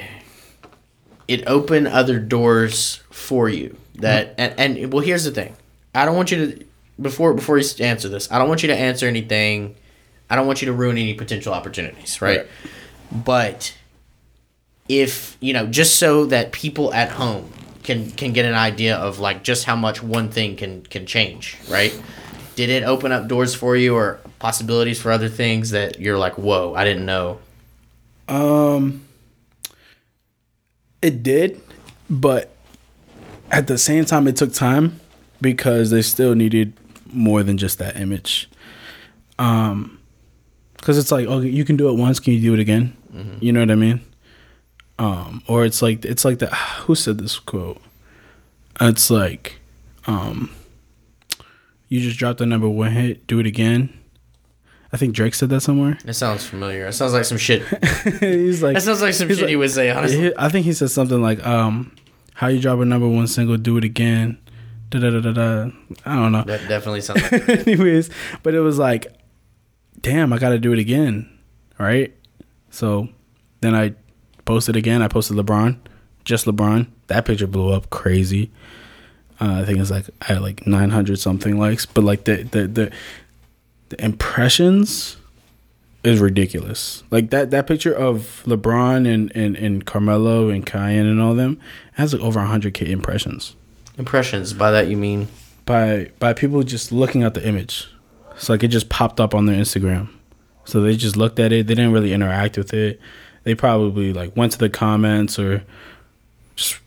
it 1.28 1.44
open 1.48 1.88
other 1.88 2.19
doors 2.19 3.02
for 3.10 3.49
you? 3.49 3.76
That 3.95 4.38
mm-hmm. 4.38 4.60
and, 4.60 4.78
and 4.78 4.94
well, 4.94 5.03
here's 5.03 5.24
the 5.24 5.32
thing. 5.32 5.56
I 5.95 6.06
don't 6.06 6.15
want 6.15 6.32
you 6.32 6.52
to 6.52 6.65
before 7.02 7.34
before 7.34 7.57
you 7.57 7.65
answer 7.80 8.10
this. 8.10 8.32
I 8.32 8.38
don't 8.38 8.48
want 8.48 8.64
you 8.64 8.68
to 8.68 8.76
answer 8.76 9.07
anything. 9.07 9.76
I 10.30 10.36
don't 10.36 10.48
want 10.48 10.62
you 10.62 10.68
to 10.68 10.74
ruin 10.74 10.98
any 10.98 11.14
potential 11.14 11.54
opportunities, 11.54 12.22
right? 12.22 12.40
Right. 12.40 12.48
But 13.12 13.76
if 14.90 15.38
you 15.40 15.54
know, 15.54 15.68
just 15.68 15.98
so 15.98 16.26
that 16.26 16.52
people 16.52 16.94
at 16.94 17.12
home 17.12 17.52
can 17.84 18.12
can 18.12 18.34
get 18.34 18.45
an 18.45 18.54
idea 18.54 18.98
of 18.98 19.20
like 19.20 19.44
just 19.44 19.66
how 19.66 19.76
much 19.76 20.04
one 20.04 20.30
thing 20.30 20.56
can 20.56 20.82
can 20.84 21.06
change, 21.06 21.58
right? 21.70 21.98
Did 22.56 22.70
it 22.70 22.84
open 22.84 23.12
up 23.12 23.28
doors 23.28 23.54
for 23.54 23.76
you 23.76 23.95
or 23.95 24.20
possibilities 24.40 24.99
for 24.99 25.12
other 25.12 25.30
things 25.30 25.72
that 25.72 25.99
you're 25.99 26.18
like, 26.18 26.38
whoa, 26.38 26.74
I 26.74 26.84
didn't 26.84 27.06
know? 27.06 27.40
Um, 28.28 29.06
it 31.02 31.24
did, 31.24 31.62
but 32.10 32.52
at 33.52 33.68
the 33.68 33.78
same 33.78 34.06
time, 34.06 34.28
it 34.28 34.36
took 34.36 34.54
time 34.54 34.99
because 35.40 35.91
they 35.91 36.02
still 36.02 36.36
needed 36.36 36.74
more 37.14 37.44
than 37.44 37.58
just 37.58 37.80
that 37.80 37.95
image. 37.95 38.49
Um, 39.40 39.97
because 40.88 40.98
it's 40.98 41.12
like, 41.12 41.28
okay, 41.28 41.50
you 41.50 41.66
can 41.66 41.76
do 41.76 41.90
it 41.90 41.96
once, 41.96 42.18
can 42.18 42.32
you 42.32 42.40
do 42.40 42.54
it 42.54 42.62
again? 42.62 42.96
You 43.42 43.52
know 43.52 43.60
what 43.60 43.72
I 43.72 43.76
mean? 43.76 44.00
Um, 44.98 45.44
or 45.46 45.66
it's 45.66 45.82
like 45.82 46.06
it's 46.06 46.24
like 46.24 46.40
that. 46.40 46.54
Who 46.86 46.96
said 46.96 47.18
this 47.18 47.40
quote? 47.40 47.82
It's 48.80 49.10
like, 49.10 49.60
um, 50.06 50.50
you 51.90 52.00
just 52.00 52.18
dropped 52.18 52.40
the 52.40 52.46
number 52.46 52.70
one 52.70 52.94
hit, 52.94 53.28
do 53.28 53.38
it 53.40 53.46
again. 53.46 53.90
I 54.94 54.96
think 54.96 55.14
Drake 55.14 55.36
said 55.36 55.50
that 55.50 55.60
somewhere. 55.60 55.98
It 56.06 56.14
sounds 56.14 56.46
familiar. 56.46 56.88
It 56.88 56.94
sounds 56.94 57.12
like 57.12 57.26
some 57.26 57.38
shit. 57.38 57.64
He's 58.22 58.64
like, 58.64 58.76
That 58.76 58.82
sounds 58.84 59.02
like 59.02 59.14
some 59.14 59.28
shit 59.28 59.40
like- 59.40 59.50
he 59.50 59.58
would 59.58 59.72
say, 59.72 59.90
honestly. 59.90 60.32
I 60.38 60.48
think 60.48 60.66
he 60.66 60.72
said 60.72 60.90
something 60.90 61.22
like, 61.22 61.46
um, 61.46 61.94
"How 62.34 62.48
you 62.48 62.62
drop 62.62 62.80
a 62.80 62.86
number 62.86 63.10
one 63.10 63.28
single, 63.28 63.58
do 63.58 63.76
it 63.76 63.84
again." 63.84 64.38
Da 64.90 65.00
da 65.00 65.10
da 65.10 65.20
da 65.20 65.32
da. 65.34 65.72
I 66.06 66.16
don't 66.16 66.32
know. 66.32 66.44
That 66.44 66.66
definitely 66.70 67.02
sounds 67.02 67.30
like 67.30 67.50
Anyways, 67.68 68.10
but 68.42 68.54
it 68.54 68.62
was 68.62 68.80
like, 68.80 69.08
damn, 70.02 70.34
I 70.34 70.38
got 70.38 70.49
to 70.49 70.60
do 70.60 70.74
it 70.74 70.80
again, 70.80 71.30
right? 71.80 72.14
So 72.69 73.10
then 73.61 73.76
I 73.76 73.95
posted 74.45 74.76
again. 74.76 75.02
I 75.02 75.07
posted 75.07 75.38
LeBron, 75.38 75.78
just 76.26 76.45
LeBron. 76.45 76.88
That 77.07 77.26
picture 77.26 77.48
blew 77.48 77.72
up 77.72 77.90
crazy. 77.90 78.52
Uh, 79.40 79.61
I 79.61 79.65
think 79.65 79.80
it's 79.80 79.91
like 79.91 80.06
I 80.22 80.34
had 80.34 80.41
like 80.41 80.65
nine 80.65 80.90
hundred 80.90 81.19
something 81.19 81.57
likes, 81.60 81.86
but 81.86 82.03
like 82.03 82.26
the 82.26 82.44
the 82.44 82.68
the, 82.68 82.91
the 83.90 84.03
impressions 84.03 85.18
is 86.03 86.19
ridiculous. 86.19 87.03
Like 87.11 87.30
that 87.30 87.52
that 87.52 87.68
picture 87.68 87.94
of 87.94 88.44
LeBron 88.45 89.11
and 89.11 89.32
and 89.36 89.56
and 89.56 89.86
Carmelo 89.86 90.49
and 90.49 90.65
Kiyan 90.65 91.02
and 91.02 91.22
all 91.22 91.36
them 91.36 91.60
has 91.94 92.14
like 92.14 92.22
over 92.22 92.40
hundred 92.40 92.74
k 92.74 92.91
impressions 92.91 93.56
impressions. 93.98 94.53
By 94.53 94.72
that 94.72 94.88
you 94.88 94.98
mean 94.98 95.28
by 95.65 96.11
by 96.19 96.34
people 96.34 96.64
just 96.64 96.91
looking 96.91 97.24
at 97.24 97.34
the 97.34 97.45
image. 97.48 97.88
It's 98.38 98.50
like 98.50 98.64
it 98.64 98.70
just 98.70 98.88
popped 98.90 99.20
up 99.20 99.36
on 99.36 99.46
their 99.46 99.60
Instagram. 99.60 100.10
So 100.66 100.82
they 100.82 100.96
just 100.96 101.18
looked 101.18 101.40
at 101.40 101.52
it. 101.52 101.68
They 101.68 101.76
didn't 101.76 101.92
really 101.92 102.14
interact 102.14 102.58
with 102.58 102.74
it. 102.74 103.00
They 103.44 103.56
probably 103.56 104.14
like 104.14 104.36
went 104.36 104.52
to 104.54 104.58
the 104.58 104.70
comments 104.70 105.38
or 105.38 105.64
just 106.56 106.80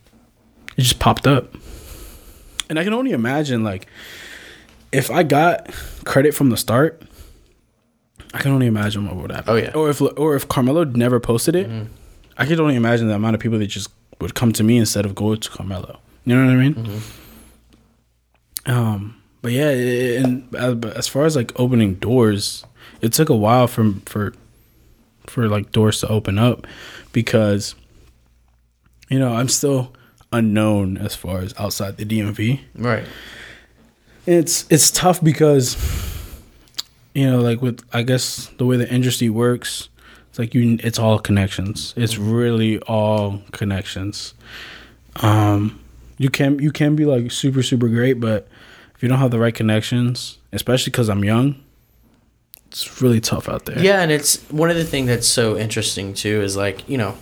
it 0.77 0.83
just 0.83 0.99
popped 0.99 1.27
up. 1.27 1.55
And 2.69 2.79
I 2.79 2.85
can 2.85 2.93
only 2.95 3.13
imagine 3.13 3.65
like 3.65 3.87
if 4.93 5.11
I 5.11 5.23
got 5.23 5.71
credit 6.05 6.35
from 6.35 6.51
the 6.51 6.57
start, 6.57 7.03
I 8.33 8.39
can 8.39 8.53
only 8.53 8.67
imagine 8.67 9.07
what 9.07 9.17
would 9.17 9.33
happen. 9.33 9.53
Oh, 9.53 9.57
yeah. 9.57 9.73
Or 9.73 9.91
if 9.91 10.01
or 10.01 10.37
if 10.37 10.49
Carmelo 10.49 10.85
never 10.85 11.19
posted 11.19 11.57
it, 11.57 11.69
I 12.39 12.47
could 12.47 12.61
only 12.61 12.77
imagine 12.77 13.09
the 13.09 13.15
amount 13.15 13.35
of 13.35 13.41
people 13.41 13.59
that 13.59 13.67
just 13.67 13.91
would 14.21 14.35
come 14.35 14.53
to 14.53 14.63
me 14.63 14.77
instead 14.77 15.05
of 15.05 15.15
go 15.15 15.35
to 15.35 15.51
Carmelo. 15.51 15.99
You 16.25 16.37
know 16.37 16.45
what 16.47 16.53
I 16.53 16.57
mean? 16.57 17.03
Um, 18.67 19.20
but 19.43 19.53
yeah, 19.53 19.71
it- 19.71 20.25
and 20.25 20.55
as 20.85 21.09
far 21.09 21.25
as 21.25 21.37
like 21.37 21.53
opening 21.59 21.95
doors, 21.95 22.65
it 23.01 23.13
took 23.13 23.29
a 23.29 23.37
while 23.37 23.67
for 23.67 23.93
for 24.07 24.33
for 25.27 25.49
like 25.49 25.73
doors 25.73 26.01
to 26.01 26.09
open 26.09 26.39
up 26.39 26.67
because 27.13 27.75
you 29.09 29.19
know 29.19 29.33
I'm 29.35 29.49
still 29.49 29.93
unknown 30.33 30.97
as 30.99 31.15
far 31.17 31.39
as 31.41 31.55
outside 31.59 31.97
the 31.97 32.05
DMV. 32.05 32.61
right. 32.77 33.05
It's 34.27 34.67
it's 34.71 34.91
tough 34.91 35.23
because 35.25 35.77
you 37.15 37.29
know 37.29 37.41
like 37.41 37.63
with 37.63 37.83
I 37.93 38.03
guess 38.03 38.49
the 38.59 38.67
way 38.67 38.77
the 38.77 38.89
industry 38.93 39.29
works, 39.31 39.89
it's 40.29 40.39
like 40.39 40.55
you 40.55 40.79
it's 40.83 40.99
all 40.99 41.19
connections. 41.19 41.95
It's 41.97 42.19
really 42.19 42.79
all 42.81 43.41
connections. 43.53 44.35
Um, 45.17 45.81
you 46.19 46.29
can 46.31 46.59
you 46.59 46.71
can 46.71 46.95
be 46.97 47.07
like 47.07 47.33
super 47.33 47.63
super 47.63 47.89
great, 47.89 48.21
but 48.21 48.47
if 49.01 49.05
you 49.05 49.09
don't 49.09 49.19
have 49.19 49.31
the 49.31 49.39
right 49.39 49.55
connections, 49.55 50.37
especially 50.53 50.91
because 50.91 51.09
I'm 51.09 51.25
young, 51.25 51.55
it's 52.67 53.01
really 53.01 53.19
tough 53.19 53.49
out 53.49 53.65
there. 53.65 53.79
Yeah, 53.79 54.03
and 54.03 54.13
it's 54.13 54.37
one 54.51 54.69
of 54.69 54.77
the 54.77 54.85
things 54.85 55.07
that's 55.07 55.27
so 55.27 55.57
interesting 55.57 56.13
too 56.13 56.43
is 56.43 56.55
like, 56.55 56.87
you 56.87 56.99
know, 56.99 57.17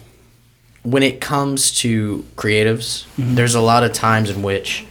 when 0.83 1.05
it 1.05 1.21
comes 1.21 1.71
to 1.83 2.27
creatives, 2.35 3.07
there's 3.17 3.55
a 3.55 3.61
lot 3.61 3.85
of 3.85 3.93
times 3.93 4.29
in 4.29 4.43
which 4.43 4.87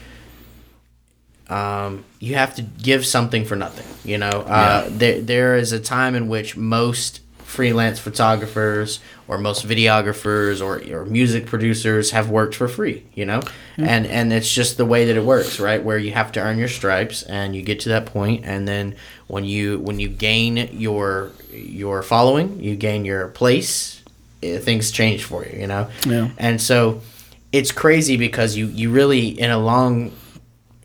um, 1.50 2.06
you 2.22 2.36
have 2.36 2.56
to 2.56 2.62
give 2.62 3.06
something 3.06 3.44
for 3.44 3.58
nothing. 3.58 3.86
You 4.10 4.20
know, 4.20 4.30
uh, 4.30 4.88
there 4.90 5.20
there 5.20 5.58
is 5.58 5.74
a 5.74 5.82
time 5.82 6.16
in 6.16 6.30
which 6.30 6.56
most 6.56 7.20
freelance 7.48 7.98
photographers 7.98 9.00
or 9.28 9.38
most 9.38 9.66
videographers 9.66 10.62
or, 10.62 10.82
or 10.94 11.06
music 11.06 11.46
producers 11.46 12.12
have 12.12 12.30
worked 12.30 12.56
for 12.56 12.68
free. 12.68 13.04
You 13.16 13.26
know, 13.26 13.42
and 13.78 14.06
and 14.06 14.34
it's 14.34 14.52
just 14.54 14.78
the 14.78 14.86
way 14.86 15.06
that 15.06 15.16
it 15.16 15.24
works, 15.24 15.60
right? 15.60 15.82
Where 15.84 15.98
you 15.98 16.12
have 16.12 16.32
to 16.34 16.40
earn 16.42 16.58
your 16.58 16.68
stripes, 16.68 17.24
and 17.24 17.56
you 17.56 17.62
get 17.62 17.80
to 17.82 17.90
that 17.90 18.06
point, 18.06 18.46
and 18.46 18.68
then 18.68 18.96
when 19.28 19.46
you 19.46 19.80
when 19.80 20.00
you 20.00 20.10
gain 20.10 20.58
your 20.74 21.32
your 21.52 22.04
following, 22.04 22.60
you 22.62 22.76
gain 22.76 23.06
your 23.06 23.28
place. 23.30 24.02
eh, 24.44 24.60
Things 24.60 24.92
change 24.92 25.24
for 25.24 25.46
you, 25.46 25.62
you 25.62 25.68
know. 25.68 25.88
Yeah. 26.06 26.30
And 26.38 26.62
so, 26.62 27.02
it's 27.52 27.72
crazy 27.72 28.18
because 28.18 28.56
you 28.58 28.68
you 28.68 28.92
really 28.92 29.28
in 29.30 29.50
a 29.52 29.58
long 29.58 30.12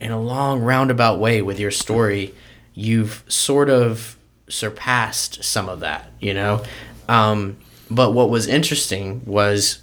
in 0.01 0.11
a 0.11 0.21
long 0.21 0.61
roundabout 0.61 1.19
way 1.21 1.43
with 1.43 1.61
your 1.61 1.71
story, 1.71 2.35
you've 2.75 3.23
sort 3.29 3.69
of 3.71 4.17
surpassed 4.53 5.43
some 5.45 5.69
of 5.69 5.81
that, 5.81 6.11
you 6.21 6.35
know? 6.35 6.63
Um, 7.09 7.57
but 7.91 8.13
what 8.13 8.31
was 8.31 8.47
interesting 8.47 9.23
was 9.27 9.81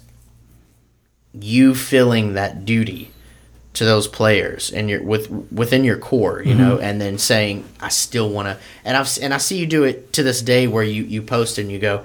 you 1.32 1.74
feeling 1.74 2.34
that 2.34 2.64
duty 2.64 3.10
to 3.72 3.84
those 3.84 4.08
players 4.08 4.70
and 4.72 4.90
your 4.90 5.00
with 5.02 5.30
within 5.52 5.84
your 5.84 5.96
core, 5.96 6.42
you 6.42 6.54
know, 6.54 6.78
and 6.78 7.00
then 7.00 7.18
saying 7.18 7.64
I 7.80 7.88
still 7.88 8.28
want 8.28 8.46
to 8.48 8.58
and 8.84 8.96
I've 8.96 9.08
and 9.22 9.32
I 9.32 9.38
see 9.38 9.58
you 9.58 9.66
do 9.66 9.84
it 9.84 10.12
to 10.14 10.24
this 10.24 10.42
day 10.42 10.66
where 10.66 10.82
you 10.82 11.04
you 11.04 11.22
post 11.22 11.56
and 11.56 11.70
you 11.70 11.78
go, 11.78 12.04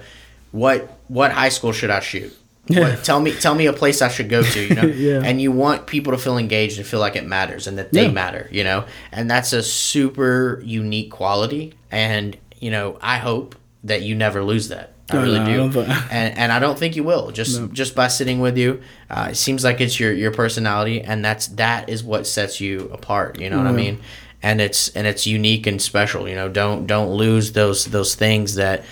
what 0.52 0.96
what 1.08 1.32
high 1.32 1.50
school 1.50 1.72
should 1.72 1.90
I 1.90 2.02
shoot? 2.02 2.38
Yeah. 2.68 2.82
What, 2.82 3.04
tell 3.04 3.20
me 3.20 3.32
tell 3.34 3.56
me 3.56 3.66
a 3.66 3.74
place 3.74 4.04
I 4.04 4.10
should 4.10 4.30
go 4.30 4.44
to, 4.44 4.60
you 4.64 4.76
know. 4.76 4.84
Yeah. 4.96 5.22
And 5.24 5.42
you 5.42 5.52
want 5.52 5.88
people 5.88 6.14
to 6.14 6.20
feel 6.20 6.38
engaged 6.38 6.78
and 6.78 6.86
feel 6.86 7.00
like 7.00 7.16
it 7.16 7.26
matters 7.26 7.66
and 7.66 7.80
that 7.80 7.92
they 7.92 8.06
Yeah. 8.06 8.12
matter, 8.12 8.48
you 8.52 8.64
know. 8.64 8.86
And 9.12 9.30
that's 9.30 9.52
a 9.52 9.64
super 9.64 10.62
unique 10.64 11.10
quality 11.12 11.74
and 11.90 12.38
you 12.66 12.72
know, 12.72 12.98
I 13.00 13.18
hope 13.18 13.56
that 13.84 14.02
you 14.02 14.16
never 14.16 14.44
lose 14.44 14.70
that. 14.70 14.94
I 15.12 15.22
really 15.22 15.38
no, 15.38 15.70
do, 15.70 15.82
and 15.82 16.36
and 16.36 16.52
I 16.52 16.58
don't 16.58 16.80
think 16.80 16.96
you 16.96 17.04
will. 17.04 17.30
Just 17.30 17.72
just 17.74 17.94
by 17.94 18.08
sitting 18.08 18.40
with 18.40 18.58
you, 18.58 18.82
uh, 19.08 19.28
it 19.30 19.36
seems 19.36 19.64
like 19.64 19.80
it's 19.82 20.00
your 20.00 20.12
your 20.12 20.32
personality, 20.32 21.00
and 21.00 21.24
that's 21.24 21.46
that 21.50 21.90
is 21.90 22.04
what 22.04 22.26
sets 22.26 22.60
you 22.60 22.90
apart. 22.92 23.40
You 23.40 23.52
know 23.52 23.60
what 23.60 23.68
I 23.68 23.72
mean? 23.72 24.00
And 24.42 24.60
it's 24.60 24.90
and 24.96 25.06
it's 25.06 25.28
unique 25.28 25.68
and 25.68 25.80
special. 25.80 26.28
You 26.28 26.34
know, 26.34 26.50
don't 26.50 26.88
don't 26.88 27.12
lose 27.12 27.52
those 27.52 27.86
those 27.86 28.16
things 28.16 28.56
that 28.56 28.84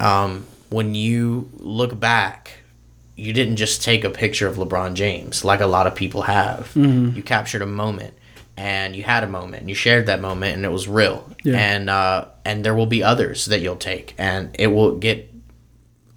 um, 0.00 0.44
when 0.70 0.96
you 0.96 1.48
look 1.58 2.00
back, 2.00 2.64
you 3.14 3.32
didn't 3.32 3.54
just 3.54 3.80
take 3.80 4.02
a 4.02 4.10
picture 4.10 4.48
of 4.48 4.56
LeBron 4.56 4.94
James 4.94 5.44
like 5.44 5.60
a 5.60 5.66
lot 5.66 5.86
of 5.86 5.94
people 5.94 6.22
have. 6.22 6.72
Mm-hmm. 6.74 7.16
You 7.16 7.22
captured 7.22 7.62
a 7.62 7.66
moment, 7.66 8.14
and 8.56 8.94
you 8.94 9.02
had 9.02 9.24
a 9.24 9.28
moment, 9.28 9.60
and 9.62 9.68
you 9.68 9.74
shared 9.74 10.06
that 10.06 10.20
moment, 10.20 10.54
and 10.56 10.64
it 10.64 10.70
was 10.70 10.86
real. 10.88 11.28
Yeah. 11.42 11.56
And 11.58 11.90
uh, 11.90 12.26
and 12.44 12.64
there 12.64 12.74
will 12.74 12.86
be 12.86 13.02
others 13.02 13.46
that 13.46 13.60
you'll 13.60 13.76
take, 13.76 14.14
and 14.18 14.54
it 14.58 14.68
will 14.68 14.96
get 14.96 15.32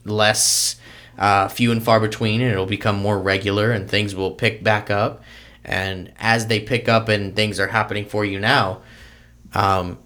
less 0.05 0.75
uh, 1.17 1.47
few 1.47 1.71
and 1.71 1.81
far 1.83 1.99
between, 1.99 2.41
and 2.41 2.51
it'll 2.51 2.65
become 2.65 2.97
more 2.97 3.19
regular, 3.19 3.71
and 3.71 3.89
things 3.89 4.15
will 4.15 4.31
pick 4.31 4.63
back 4.63 4.89
up. 4.89 5.23
And 5.65 6.13
as 6.17 6.47
they 6.47 6.59
pick 6.61 6.87
up 6.87 7.09
and 7.09 7.35
things 7.35 7.59
are 7.59 7.67
happening 7.67 8.05
for 8.05 8.23
you 8.23 8.39
now, 8.39 8.81
um, 9.53 9.97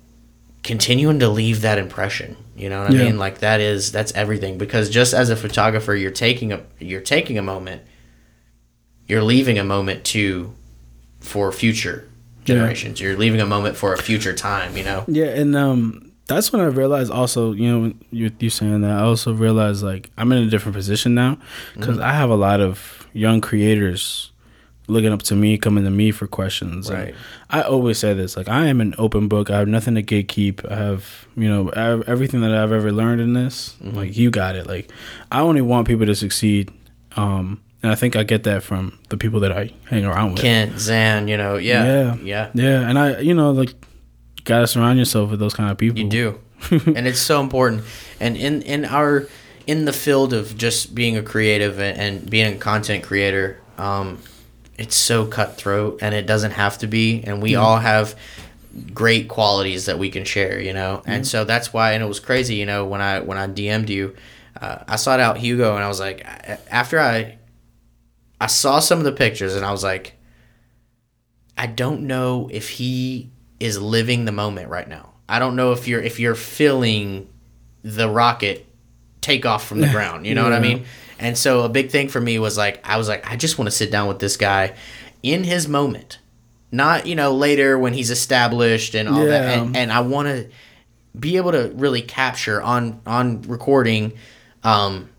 continuing 0.63 1.19
to 1.19 1.29
leave 1.29 1.61
that 1.61 1.77
impression. 1.77 2.35
You 2.55 2.69
know 2.69 2.81
what 2.83 2.91
I 2.91 2.95
Yeah. 2.95 3.03
mean? 3.05 3.19
Like 3.19 3.39
that 3.39 3.59
is 3.59 3.91
that's 3.91 4.11
everything. 4.13 4.57
Because 4.57 4.89
just 4.89 5.13
as 5.13 5.29
a 5.29 5.35
photographer, 5.35 5.95
you're 5.95 6.09
taking 6.11 6.51
a 6.51 6.61
you're 6.79 7.01
taking 7.01 7.37
a 7.37 7.41
moment, 7.43 7.83
you're 9.07 9.21
leaving 9.23 9.59
a 9.59 9.63
moment 9.63 10.03
to 10.05 10.53
for 11.19 11.51
future 11.51 12.07
generations. 12.45 12.99
You're 12.99 13.17
leaving 13.17 13.41
a 13.41 13.45
moment 13.45 13.75
for 13.77 13.93
a 13.93 13.97
future 13.97 14.33
time. 14.33 14.75
You 14.77 14.83
know? 14.83 15.03
Yeah, 15.07 15.27
and 15.27 15.55
um, 15.55 16.11
that's 16.27 16.51
when 16.51 16.61
I 16.61 16.65
realized 16.65 17.11
also, 17.11 17.51
you 17.53 17.69
know, 17.71 17.93
you 18.11 18.31
you 18.39 18.49
saying 18.49 18.81
that, 18.81 18.91
I 18.91 19.01
also 19.03 19.33
realized 19.33 19.83
like 19.83 20.09
I'm 20.17 20.31
in 20.31 20.43
a 20.43 20.49
different 20.49 20.75
position 20.75 21.13
now 21.13 21.37
because 21.73 21.97
Mm-hmm. 21.97 22.05
I 22.05 22.13
have 22.13 22.29
a 22.29 22.35
lot 22.35 22.59
of 22.61 23.07
young 23.13 23.41
creators 23.41 24.31
looking 24.87 25.13
up 25.13 25.21
to 25.23 25.35
me, 25.35 25.57
coming 25.57 25.83
to 25.85 25.89
me 25.89 26.11
for 26.11 26.27
questions. 26.27 26.89
And 26.89 26.99
Right. 26.99 27.15
I 27.49 27.61
always 27.61 27.97
say 27.97 28.13
this, 28.13 28.35
like 28.35 28.49
I 28.49 28.67
am 28.67 28.81
an 28.81 28.93
open 28.97 29.27
book. 29.29 29.49
I 29.49 29.59
have 29.59 29.67
nothing 29.67 29.95
to 29.95 30.03
gatekeep. 30.03 30.69
I 30.69 30.75
have, 30.75 31.27
you 31.37 31.47
know, 31.47 31.71
I 31.75 31.81
have 31.81 32.01
everything 32.09 32.41
that 32.41 32.51
I've 32.53 32.71
ever 32.73 32.91
learned 32.91 33.21
in 33.21 33.33
this. 33.33 33.75
Mm-hmm. 33.83 33.95
Like 33.97 34.17
you 34.17 34.31
got 34.31 34.55
it. 34.55 34.67
Like 34.67 34.91
I 35.31 35.41
only 35.41 35.61
want 35.61 35.87
people 35.87 36.05
to 36.07 36.15
succeed. 36.15 36.71
Um, 37.15 37.61
and 37.83 37.91
I 37.91 37.95
think 37.95 38.15
I 38.15 38.23
get 38.23 38.43
that 38.43 38.63
from 38.63 38.99
the 39.09 39.17
people 39.17 39.39
that 39.41 39.51
I 39.51 39.71
hang 39.89 40.05
around 40.05 40.33
with. 40.33 40.41
Kent, 40.41 40.73
Xan, 40.73 41.27
you 41.27 41.37
know, 41.37 41.57
yeah, 41.57 41.83
Yeah. 41.85 42.15
yeah, 42.23 42.49
Yeah, 42.53 42.89
and 42.89 42.97
I, 42.99 43.19
you 43.19 43.33
know, 43.33 43.51
like, 43.51 43.69
you 43.69 44.43
gotta 44.45 44.67
surround 44.67 44.99
yourself 44.99 45.31
with 45.31 45.39
those 45.39 45.53
kind 45.53 45.69
of 45.71 45.77
people. 45.77 45.99
You 45.99 46.09
do, 46.09 46.39
and 46.71 47.07
it's 47.07 47.19
so 47.19 47.41
important. 47.41 47.83
And 48.19 48.35
in 48.37 48.61
in 48.63 48.85
our 48.85 49.27
in 49.67 49.85
the 49.85 49.93
field 49.93 50.33
of 50.33 50.57
just 50.57 50.95
being 50.95 51.17
a 51.17 51.21
creative 51.21 51.79
and, 51.79 51.97
and 51.99 52.29
being 52.29 52.53
a 52.53 52.57
content 52.57 53.03
creator, 53.03 53.59
um, 53.77 54.17
it's 54.77 54.95
so 54.95 55.25
cutthroat, 55.25 55.99
and 56.01 56.15
it 56.15 56.25
doesn't 56.25 56.51
have 56.51 56.77
to 56.79 56.87
be. 56.87 57.21
And 57.23 57.41
we 57.41 57.55
all 57.55 57.77
have 57.77 58.15
great 58.93 59.27
qualities 59.27 59.85
that 59.85 59.99
we 59.99 60.09
can 60.09 60.23
share, 60.23 60.59
you 60.59 60.73
know. 60.73 61.03
And 61.05 61.27
so 61.27 61.43
that's 61.43 61.71
why. 61.73 61.91
And 61.93 62.03
it 62.03 62.07
was 62.07 62.19
crazy, 62.19 62.55
you 62.55 62.65
know, 62.65 62.85
when 62.85 63.01
I 63.01 63.19
when 63.19 63.37
I 63.37 63.47
DM'd 63.47 63.89
you, 63.89 64.15
uh, 64.59 64.79
I 64.87 64.95
sought 64.95 65.19
out 65.19 65.37
Hugo, 65.37 65.75
and 65.75 65.83
I 65.83 65.87
was 65.87 65.99
like, 65.99 66.25
after 66.71 66.99
I 66.99 67.37
I 68.41 68.47
saw 68.47 68.79
some 68.79 68.99
of 68.99 69.05
the 69.05 69.13
pictures, 69.13 69.55
and 69.55 69.63
I 69.63 69.71
was 69.71 69.83
like. 69.83 70.17
I 71.57 71.67
don't 71.67 72.07
know 72.07 72.49
if 72.51 72.69
he 72.69 73.29
is 73.59 73.79
living 73.79 74.25
the 74.25 74.31
moment 74.31 74.69
right 74.69 74.87
now. 74.87 75.11
I 75.29 75.37
don't 75.37 75.55
know 75.55 75.73
if 75.73 75.87
you're 75.87 76.01
if 76.01 76.19
you're 76.19 76.33
feeling 76.33 77.29
the 77.83 78.09
rocket 78.09 78.65
take 79.21 79.45
off 79.45 79.67
from 79.67 79.79
the 79.79 79.89
ground. 79.89 80.25
You 80.25 80.33
know 80.33 80.43
what 80.43 80.53
I 80.53 80.59
mean? 80.59 80.85
And 81.19 81.37
so 81.37 81.61
a 81.61 81.69
big 81.69 81.91
thing 81.91 82.09
for 82.09 82.19
me 82.19 82.39
was 82.39 82.57
like 82.57 82.81
I 82.83 82.97
was 82.97 83.07
like 83.07 83.29
I 83.29 83.35
just 83.35 83.59
want 83.59 83.67
to 83.67 83.71
sit 83.71 83.91
down 83.91 84.07
with 84.07 84.17
this 84.17 84.37
guy 84.37 84.75
in 85.21 85.43
his 85.43 85.67
moment, 85.67 86.17
not 86.71 87.05
you 87.05 87.13
know 87.15 87.35
later 87.35 87.77
when 87.77 87.93
he's 87.93 88.09
established 88.09 88.95
and 88.95 89.07
all 89.07 89.25
that. 89.25 89.57
And, 89.57 89.77
and 89.77 89.91
I 89.91 89.99
want 89.99 90.29
to 90.29 90.49
be 91.17 91.37
able 91.37 91.51
to 91.51 91.71
really 91.75 92.01
capture 92.01 92.59
on 92.59 93.01
on 93.05 93.43
recording 93.43 94.13
um, 94.63 95.09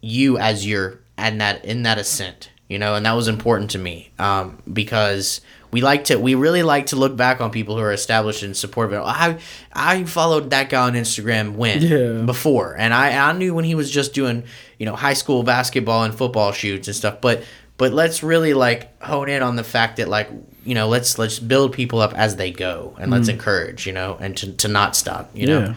you 0.00 0.38
as 0.38 0.66
you're 0.66 1.00
in 1.18 1.38
that 1.38 1.64
in 1.64 1.82
that 1.82 1.98
ascent 1.98 2.50
you 2.68 2.78
know 2.78 2.94
and 2.94 3.06
that 3.06 3.12
was 3.12 3.28
important 3.28 3.70
to 3.70 3.78
me 3.78 4.10
um, 4.18 4.58
because 4.72 5.40
we 5.70 5.80
like 5.80 6.04
to 6.04 6.16
we 6.16 6.34
really 6.34 6.62
like 6.62 6.86
to 6.86 6.96
look 6.96 7.16
back 7.16 7.40
on 7.40 7.50
people 7.50 7.76
who 7.76 7.82
are 7.82 7.92
established 7.92 8.42
and 8.42 8.56
supportive. 8.56 9.02
I 9.04 9.38
i 9.72 10.04
followed 10.04 10.50
that 10.50 10.70
guy 10.70 10.82
on 10.82 10.94
instagram 10.94 11.56
when? 11.56 11.82
Yeah. 11.82 12.22
before. 12.24 12.74
And 12.76 12.94
i 12.94 13.28
i 13.28 13.32
knew 13.32 13.54
when 13.54 13.64
he 13.64 13.74
was 13.74 13.90
just 13.90 14.14
doing 14.14 14.44
you 14.78 14.86
know 14.86 14.96
high 14.96 15.14
school 15.14 15.42
basketball 15.42 16.04
and 16.04 16.14
football 16.14 16.52
shoots 16.52 16.88
and 16.88 16.96
stuff 16.96 17.20
but 17.20 17.44
but 17.76 17.92
let's 17.92 18.22
really 18.22 18.54
like 18.54 19.00
hone 19.02 19.28
in 19.28 19.42
on 19.42 19.56
the 19.56 19.64
fact 19.64 19.98
that 19.98 20.08
like 20.08 20.30
you 20.64 20.74
know 20.74 20.88
let's 20.88 21.18
let's 21.18 21.38
build 21.38 21.72
people 21.72 22.00
up 22.00 22.14
as 22.14 22.36
they 22.36 22.50
go 22.50 22.96
and 22.98 23.10
let's 23.10 23.28
encourage 23.28 23.86
you 23.86 23.92
know 23.92 24.16
and 24.20 24.36
to, 24.36 24.52
to 24.52 24.68
not 24.68 24.96
stop 24.96 25.30
you 25.34 25.46
know? 25.46 25.60
Yeah. 25.60 25.74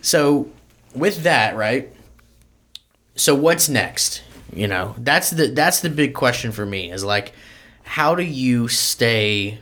so 0.00 0.48
with 0.94 1.24
that 1.24 1.56
right 1.56 1.92
so 3.16 3.34
what's 3.34 3.68
next 3.68 4.22
you 4.52 4.66
know 4.66 4.94
that's 4.98 5.30
the 5.30 5.46
that's 5.48 5.80
the 5.80 5.90
big 5.90 6.14
question 6.14 6.52
for 6.52 6.64
me 6.66 6.90
is 6.90 7.04
like 7.04 7.32
how 7.82 8.14
do 8.14 8.22
you 8.22 8.68
stay 8.68 9.58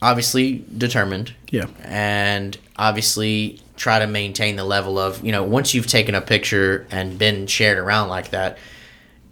obviously 0.00 0.64
determined 0.76 1.34
Yeah. 1.50 1.66
and 1.84 2.56
obviously 2.76 3.60
try 3.76 3.98
to 3.98 4.06
maintain 4.06 4.56
the 4.56 4.64
level 4.64 4.98
of 4.98 5.24
you 5.24 5.32
know 5.32 5.44
once 5.44 5.74
you've 5.74 5.86
taken 5.86 6.14
a 6.14 6.20
picture 6.20 6.86
and 6.90 7.18
been 7.18 7.46
shared 7.46 7.78
around 7.78 8.08
like 8.08 8.30
that 8.30 8.58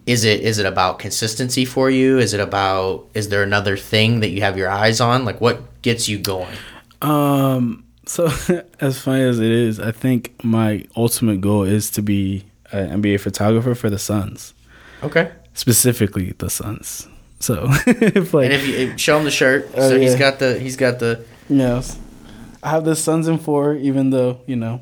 is 0.05 0.23
it 0.25 0.41
is 0.41 0.57
it 0.57 0.65
about 0.65 0.99
consistency 0.99 1.63
for 1.65 1.89
you 1.89 2.17
is 2.19 2.33
it 2.33 2.39
about 2.39 3.07
is 3.13 3.29
there 3.29 3.43
another 3.43 3.77
thing 3.77 4.19
that 4.21 4.29
you 4.29 4.41
have 4.41 4.57
your 4.57 4.69
eyes 4.69 4.99
on 5.01 5.25
like 5.25 5.39
what 5.41 5.81
gets 5.81 6.07
you 6.09 6.17
going 6.17 6.55
Um. 7.01 7.85
So 8.07 8.25
as 8.81 8.99
funny 8.99 9.23
as 9.23 9.39
it 9.39 9.51
is, 9.51 9.79
I 9.79 9.91
think 9.91 10.43
my 10.43 10.83
ultimate 10.97 11.39
goal 11.39 11.63
is 11.63 11.89
to 11.91 12.01
be 12.01 12.43
an 12.71 13.01
NBA 13.01 13.19
photographer 13.21 13.73
for 13.75 13.89
the 13.89 13.99
Suns, 13.99 14.53
okay 15.03 15.31
specifically 15.53 16.33
the 16.37 16.49
Suns. 16.49 17.07
So 17.39 17.65
if 17.87 18.33
like 18.33 18.45
and 18.45 18.53
if 18.53 18.67
you 18.67 18.97
show 18.97 19.17
him 19.17 19.25
the 19.25 19.31
shirt 19.31 19.69
Oh, 19.75 19.89
so 19.89 19.99
he's 19.99 20.13
yeah. 20.13 20.19
got 20.19 20.39
the 20.39 20.59
he's 20.59 20.77
got 20.77 20.99
the 20.99 21.23
yes, 21.49 21.97
I 22.63 22.69
have 22.69 22.85
the 22.85 22.95
Suns 22.95 23.27
in 23.27 23.37
four, 23.39 23.73
even 23.75 24.11
though 24.11 24.39
you 24.45 24.55
know, 24.55 24.81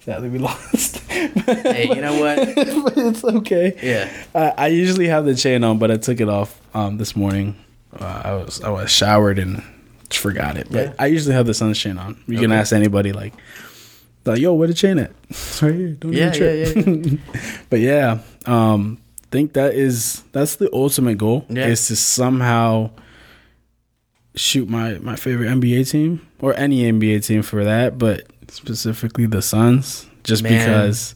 sadly 0.00 0.28
we 0.28 0.38
lost. 0.50 0.98
hey 1.08 1.88
you 1.88 2.00
know 2.02 2.20
what 2.20 2.38
it's 2.98 3.24
okay. 3.24 3.74
yeah 3.82 4.12
I, 4.34 4.64
I 4.64 4.66
usually 4.68 5.08
have 5.08 5.24
the 5.24 5.34
chain 5.34 5.64
on, 5.64 5.78
but 5.78 5.90
I 5.90 5.96
took 5.96 6.20
it 6.20 6.28
off 6.28 6.60
um, 6.74 6.98
this 6.98 7.16
morning. 7.16 7.56
Uh, 7.98 8.22
I 8.24 8.32
was 8.34 8.60
I 8.62 8.68
was 8.68 8.90
showered 8.90 9.38
and 9.38 9.62
forgot 10.10 10.56
it. 10.58 10.68
But 10.70 10.88
Yeah. 10.88 10.92
I 10.98 11.06
usually 11.06 11.34
have 11.34 11.46
the 11.46 11.54
sun 11.54 11.72
chain 11.74 11.96
on. 11.98 12.16
You 12.28 12.38
can 12.38 12.52
ask 12.52 12.72
anybody 12.72 13.12
like, 13.12 13.32
like, 14.26 14.38
yo, 14.40 14.52
where 14.54 14.68
the 14.68 14.74
chain 14.74 14.98
at? 14.98 15.12
It's 15.30 15.62
right 15.62 15.74
here. 15.74 15.88
Don't 15.98 16.12
Yeah, 16.12 16.32
even 16.34 17.02
trip. 17.18 17.20
but 17.70 17.80
yeah, 17.80 18.18
um, 18.44 18.98
think 19.30 19.52
that 19.54 19.74
is 19.74 20.22
that's 20.32 20.56
the 20.56 20.68
ultimate 20.72 21.18
goal 21.18 21.44
Yeah. 21.48 21.66
is 21.66 21.86
to 21.88 21.96
somehow 21.96 22.90
shoot 24.34 24.68
my 24.68 24.98
my 24.98 25.16
favorite 25.16 25.48
NBA 25.48 25.90
team 25.90 26.26
or 26.40 26.54
any 26.54 26.82
NBA 26.90 27.24
team 27.26 27.42
for 27.42 27.64
that, 27.64 27.98
but 27.98 28.26
specifically 28.48 29.26
the 29.26 29.42
Suns, 29.42 30.06
just 30.24 30.42
Man. 30.42 30.52
because 30.66 31.14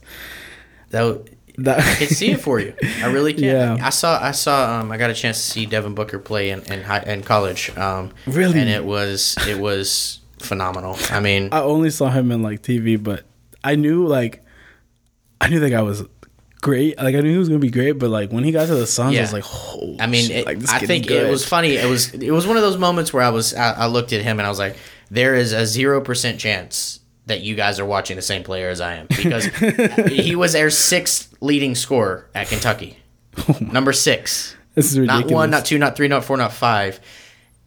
that 0.89 1.01
w- 1.01 1.25
that 1.57 1.79
I 1.79 1.95
can 1.95 2.07
see 2.07 2.31
it 2.31 2.41
for 2.41 2.59
you. 2.59 2.73
I 3.03 3.07
really 3.11 3.33
can. 3.33 3.43
Yeah. 3.43 3.77
I 3.81 3.89
saw. 3.91 4.21
I 4.21 4.31
saw. 4.31 4.79
Um, 4.79 4.91
I 4.91 4.97
got 4.97 5.09
a 5.09 5.13
chance 5.13 5.37
to 5.37 5.43
see 5.43 5.65
Devin 5.65 5.93
Booker 5.93 6.17
play 6.19 6.49
in 6.49 6.61
in, 6.71 6.81
high, 6.83 7.03
in 7.03 7.21
college. 7.23 7.75
Um, 7.77 8.11
Really? 8.25 8.59
and 8.59 8.69
it 8.69 8.83
was 8.85 9.37
it 9.47 9.59
was 9.59 10.19
phenomenal. 10.39 10.97
I 11.11 11.19
mean, 11.19 11.49
I 11.51 11.61
only 11.61 11.91
saw 11.91 12.09
him 12.09 12.31
in 12.31 12.41
like 12.41 12.63
TV, 12.63 13.01
but 13.01 13.23
I 13.63 13.75
knew 13.75 14.07
like 14.07 14.43
I 15.39 15.49
knew 15.49 15.59
that 15.59 15.69
guy 15.69 15.81
was 15.83 16.03
great. 16.61 16.97
Like 16.97 17.15
I 17.15 17.19
knew 17.21 17.31
he 17.31 17.37
was 17.37 17.49
gonna 17.49 17.59
be 17.59 17.69
great, 17.71 17.93
but 17.93 18.09
like 18.09 18.31
when 18.31 18.43
he 18.43 18.51
got 18.51 18.67
to 18.67 18.75
the 18.75 18.87
Suns, 18.87 19.17
I 19.17 19.21
was 19.21 19.33
like, 19.33 19.43
oh, 19.47 19.97
I 19.99 20.07
mean, 20.07 20.27
shit, 20.27 20.37
it, 20.37 20.45
like, 20.45 20.59
this 20.59 20.69
I 20.71 20.79
think 20.79 21.09
it 21.09 21.29
was 21.29 21.45
funny. 21.45 21.73
It 21.75 21.89
was 21.89 22.13
it 22.13 22.31
was 22.31 22.47
one 22.47 22.55
of 22.57 22.63
those 22.63 22.77
moments 22.77 23.11
where 23.13 23.23
I 23.23 23.29
was 23.29 23.53
I, 23.53 23.71
I 23.73 23.85
looked 23.87 24.13
at 24.13 24.21
him 24.21 24.39
and 24.39 24.45
I 24.45 24.49
was 24.49 24.59
like, 24.59 24.77
there 25.09 25.35
is 25.35 25.51
a 25.53 25.65
zero 25.65 25.99
percent 26.01 26.39
chance 26.39 26.99
that 27.25 27.41
you 27.41 27.55
guys 27.55 27.79
are 27.79 27.85
watching 27.85 28.15
the 28.15 28.21
same 28.21 28.43
player 28.43 28.69
as 28.69 28.81
I 28.81 28.95
am 28.95 29.07
because 29.07 29.45
he 30.07 30.35
was 30.35 30.55
our 30.55 30.69
sixth 30.69 31.33
leading 31.41 31.75
scorer 31.75 32.27
at 32.35 32.47
Kentucky, 32.47 32.97
number 33.61 33.93
six. 33.93 34.55
This 34.75 34.91
is 34.91 34.99
ridiculous. 34.99 35.29
not 35.31 35.35
one, 35.35 35.49
not 35.51 35.65
two, 35.65 35.77
not 35.77 35.95
three, 35.95 36.07
not 36.07 36.23
four, 36.23 36.37
not 36.37 36.53
five. 36.53 36.99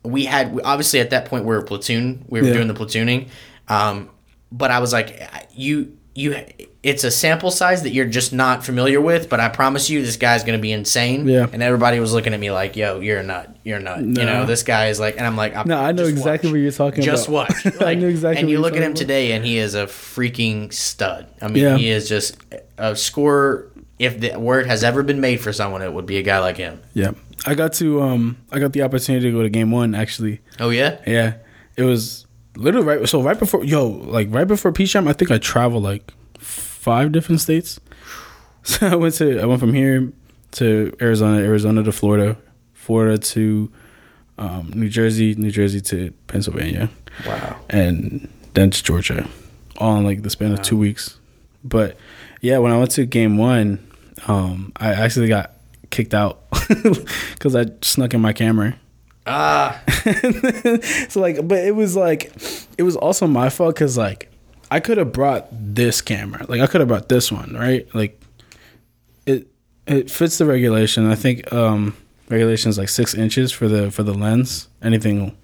we 0.03 0.25
had 0.25 0.61
obviously 0.65 1.01
at 1.01 1.11
that 1.11 1.27
point 1.27 1.45
we 1.45 1.49
were 1.49 1.59
a 1.59 1.65
platoon. 1.65 2.25
We 2.29 2.41
were 2.41 2.49
Yeah. 2.49 2.55
doing 2.55 2.69
the 2.69 2.75
platooning, 2.75 3.29
um, 3.69 4.11
but 4.53 4.71
I 4.71 4.79
was 4.81 4.93
like, 4.93 5.21
you 5.55 5.97
you. 6.15 6.37
It's 6.83 7.03
a 7.03 7.11
sample 7.11 7.51
size 7.51 7.83
that 7.85 7.91
you're 7.95 8.05
just 8.05 8.33
not 8.35 8.63
familiar 8.63 9.01
with, 9.01 9.31
but 9.31 9.41
I 9.41 9.49
promise 9.49 9.89
you, 9.89 10.03
this 10.03 10.17
guy's 10.19 10.45
gonna 10.45 10.59
be 10.59 10.71
insane. 10.71 11.27
Yeah. 11.27 11.47
And 11.51 11.63
everybody 11.63 11.99
was 11.99 12.13
looking 12.13 12.35
at 12.35 12.41
me 12.41 12.51
like, 12.51 12.77
"Yo, 12.77 13.01
you're 13.01 13.19
a 13.21 13.23
nut. 13.23 13.57
You're 13.65 13.79
a 13.79 13.83
nut." 13.83 14.03
No. 14.03 14.21
You 14.21 14.27
know, 14.27 14.45
this 14.47 14.63
guy 14.63 14.89
is 14.89 15.01
like, 15.01 15.17
and 15.17 15.27
I'm 15.27 15.35
like, 15.37 15.57
I'm, 15.57 15.67
No, 15.67 15.79
I 15.81 15.93
know 15.93 16.05
exactly 16.05 16.49
watch. 16.51 16.53
what 16.55 16.61
you're 16.61 16.73
talking 16.73 17.03
Just 17.03 17.29
about. 17.29 17.49
Just 17.49 17.65
watch. 17.65 17.75
I 17.81 17.85
Like, 17.85 17.99
knew 17.99 18.09
exactly 18.09 18.41
And 18.43 18.51
you 18.51 18.61
look 18.61 18.73
at 18.75 18.83
him 18.83 18.91
about. 18.93 18.97
today, 18.99 19.33
and 19.33 19.45
he 19.45 19.57
is 19.57 19.75
a 19.75 19.87
freaking 19.87 20.73
stud. 20.73 21.27
I 21.41 21.49
mean, 21.49 21.63
Yeah. 21.63 21.77
he 21.79 21.89
is 21.89 22.09
just 22.09 22.37
a 22.79 22.95
scorer. 22.95 23.71
If 23.99 24.21
the 24.21 24.39
word 24.39 24.67
has 24.67 24.83
ever 24.85 25.03
been 25.03 25.21
made 25.21 25.41
for 25.41 25.53
someone, 25.53 25.81
it 25.81 25.93
would 25.93 26.05
be 26.07 26.19
a 26.19 26.23
guy 26.23 26.39
like 26.41 26.57
him. 26.59 26.81
Yeah, 26.95 27.13
I 27.47 27.55
got 27.55 27.73
to 27.75 28.03
um, 28.03 28.37
I 28.53 28.59
got 28.59 28.73
the 28.75 28.83
opportunity 28.83 29.27
to 29.27 29.33
go 29.33 29.43
to 29.43 29.49
game 29.49 29.71
one 29.71 29.95
actually. 29.95 30.41
Oh 30.61 30.69
yeah. 30.71 30.99
Yeah, 31.07 31.35
it 31.77 31.85
was 31.85 32.24
literally 32.57 32.87
right. 32.87 33.09
So 33.09 33.23
right 33.23 33.39
before, 33.39 33.65
yo, 33.65 33.87
like 33.87 34.29
right 34.31 34.47
before 34.47 34.73
Peach 34.73 34.93
Jam, 34.93 35.09
I 35.09 35.13
think 35.13 35.31
I 35.31 35.39
traveled 35.39 35.83
like 35.83 36.13
five 36.39 37.13
different 37.13 37.41
states. 37.41 37.81
So 38.67 38.87
I 38.87 38.95
went 38.95 39.13
to 39.17 39.41
I 39.41 39.45
went 39.45 39.61
from 39.61 39.75
here 39.75 40.11
to 40.53 40.97
Arizona, 40.99 41.37
Arizona 41.45 41.83
to 41.83 41.93
Florida, 41.93 42.39
Florida 42.73 43.19
to 43.19 43.71
um, 44.39 44.73
New 44.75 44.89
Jersey, 44.89 45.35
New 45.35 45.51
Jersey 45.51 45.83
to 45.83 46.13
Pennsylvania, 46.29 46.89
Wow. 47.27 47.59
and 47.69 48.27
then 48.55 48.71
to 48.71 48.83
Georgia, 48.83 49.29
all 49.77 49.97
in 49.99 50.05
like 50.05 50.23
the 50.23 50.31
span 50.31 50.53
of 50.53 50.63
two 50.63 50.79
weeks. 50.79 51.19
But 51.63 51.99
yeah, 52.41 52.57
when 52.57 52.73
I 52.73 52.79
went 52.79 52.91
to 52.93 53.05
game 53.05 53.37
one, 53.37 53.87
um, 54.29 54.73
I 54.77 54.95
actually 54.95 55.29
got 55.29 55.53
kicked 55.91 56.15
out 56.15 56.41
because 57.35 57.55
I 57.55 57.67
snuck 57.83 58.15
in 58.15 58.23
my 58.23 58.33
camera. 58.33 58.77
Ah. 59.27 59.83
so 61.09 61.21
like, 61.21 61.47
but 61.47 61.59
it 61.65 61.75
was 61.75 61.97
like, 61.97 62.33
it 62.79 62.83
was 62.83 62.97
also 62.97 63.27
my 63.27 63.49
fault 63.49 63.75
because 63.75 63.97
like, 63.97 64.31
I 64.71 64.81
could 64.81 64.99
have 64.99 65.13
brought 65.13 65.47
this 65.51 66.01
camera. 66.01 66.45
Like, 66.49 66.61
I 66.61 66.67
could 66.67 66.81
have 66.81 66.89
brought 66.89 67.09
this 67.09 67.31
one, 67.33 67.55
right? 67.55 67.87
Like, 67.95 68.21
it 69.27 69.47
it 69.87 70.11
fits 70.11 70.39
the 70.39 70.47
regulation. 70.47 71.07
I 71.11 71.15
think 71.15 71.53
um 71.53 71.97
regulation 72.29 72.71
is 72.71 72.79
like 72.79 72.89
six 72.89 73.15
inches 73.15 73.53
for 73.53 73.69
the 73.69 73.91
for 73.91 74.03
the 74.03 74.15
lens. 74.15 74.69
Anything 74.83 75.37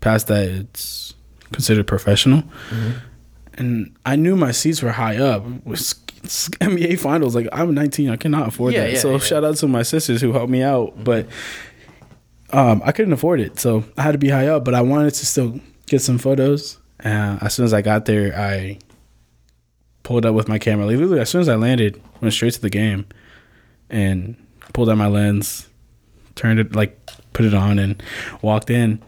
past 0.00 0.28
that, 0.28 0.48
it's 0.48 1.14
considered 1.52 1.86
professional. 1.86 2.42
And 3.58 3.96
I 4.04 4.16
knew 4.16 4.36
my 4.36 4.52
seats 4.52 4.82
were 4.82 4.92
high 4.92 5.16
up. 5.16 5.44
Was 5.64 5.94
NBA 6.60 6.98
finals. 6.98 7.34
Like 7.34 7.48
I'm 7.52 7.74
19, 7.74 8.10
I 8.10 8.16
cannot 8.16 8.48
afford 8.48 8.74
Yeah, 8.74 8.82
that. 8.84 8.92
yeah, 8.94 8.98
so 8.98 9.12
yeah. 9.12 9.18
shout 9.18 9.44
out 9.44 9.56
to 9.56 9.66
my 9.68 9.82
sisters 9.82 10.20
who 10.20 10.32
helped 10.32 10.50
me 10.50 10.62
out, 10.62 11.02
but 11.02 11.26
um, 12.52 12.82
I 12.84 12.92
couldn't 12.92 13.12
afford 13.12 13.40
it, 13.40 13.58
so 13.58 13.84
I 13.96 14.02
had 14.02 14.12
to 14.12 14.18
be 14.18 14.28
high 14.28 14.46
up. 14.48 14.64
But 14.64 14.74
I 14.74 14.82
wanted 14.82 15.14
to 15.14 15.26
still 15.26 15.60
get 15.86 16.00
some 16.00 16.18
photos. 16.18 16.78
Uh, 17.04 17.38
as 17.40 17.54
soon 17.54 17.64
as 17.64 17.74
I 17.74 17.82
got 17.82 18.04
there, 18.04 18.36
I 18.38 18.78
pulled 20.02 20.24
up 20.24 20.34
with 20.34 20.48
my 20.48 20.58
camera. 20.58 20.86
Like 20.86 20.96
literally, 20.96 21.20
as 21.20 21.30
soon 21.30 21.40
as 21.40 21.48
I 21.48 21.56
landed, 21.56 22.00
went 22.20 22.32
straight 22.34 22.54
to 22.54 22.60
the 22.60 22.70
game, 22.70 23.06
and 23.90 24.36
pulled 24.72 24.88
out 24.88 24.96
my 24.98 25.08
lens, 25.08 25.68
turned 26.34 26.60
it 26.60 26.74
like 26.74 26.98
put 27.32 27.44
it 27.44 27.54
on, 27.54 27.78
and 27.78 28.02
walked 28.42 28.70
in, 28.70 29.02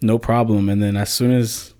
no 0.00 0.18
problem. 0.18 0.68
And 0.68 0.82
then 0.82 0.96
as 0.96 1.12
soon 1.12 1.32
as 1.32 1.74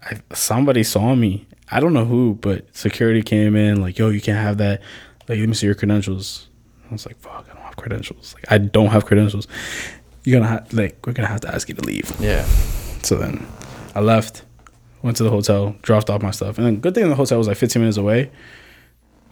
I, 0.00 0.20
somebody 0.32 0.82
saw 0.82 1.14
me, 1.14 1.46
I 1.70 1.80
don't 1.80 1.92
know 1.92 2.04
who, 2.04 2.34
but 2.34 2.74
security 2.74 3.22
came 3.22 3.56
in 3.56 3.80
like, 3.80 3.98
"Yo, 3.98 4.08
you 4.10 4.20
can't 4.20 4.38
have 4.38 4.58
that. 4.58 4.80
Like, 5.28 5.38
let 5.38 5.48
me 5.48 5.54
see 5.54 5.66
your 5.66 5.74
credentials." 5.74 6.48
I 6.88 6.92
was 6.92 7.04
like, 7.04 7.18
"Fuck, 7.18 7.48
I 7.50 7.54
don't 7.54 7.64
have 7.64 7.76
credentials. 7.76 8.34
Like, 8.34 8.44
I 8.52 8.58
don't 8.58 8.88
have 8.88 9.04
credentials. 9.04 9.48
You're 10.26 10.40
gonna 10.40 10.50
have 10.50 10.72
like, 10.72 11.06
we're 11.06 11.12
gonna 11.12 11.28
have 11.28 11.40
to 11.42 11.54
ask 11.54 11.68
you 11.68 11.74
to 11.76 11.82
leave." 11.84 12.12
Yeah. 12.20 12.44
So 13.02 13.14
then 13.16 13.46
I 13.94 14.00
left, 14.00 14.42
went 15.02 15.16
to 15.18 15.22
the 15.22 15.30
hotel, 15.30 15.76
dropped 15.82 16.10
off 16.10 16.20
my 16.20 16.32
stuff. 16.32 16.58
And 16.58 16.66
then 16.66 16.76
good 16.80 16.94
thing 16.94 17.08
the 17.08 17.14
hotel 17.14 17.38
was 17.38 17.46
like 17.46 17.56
15 17.56 17.80
minutes 17.80 17.96
away. 17.96 18.30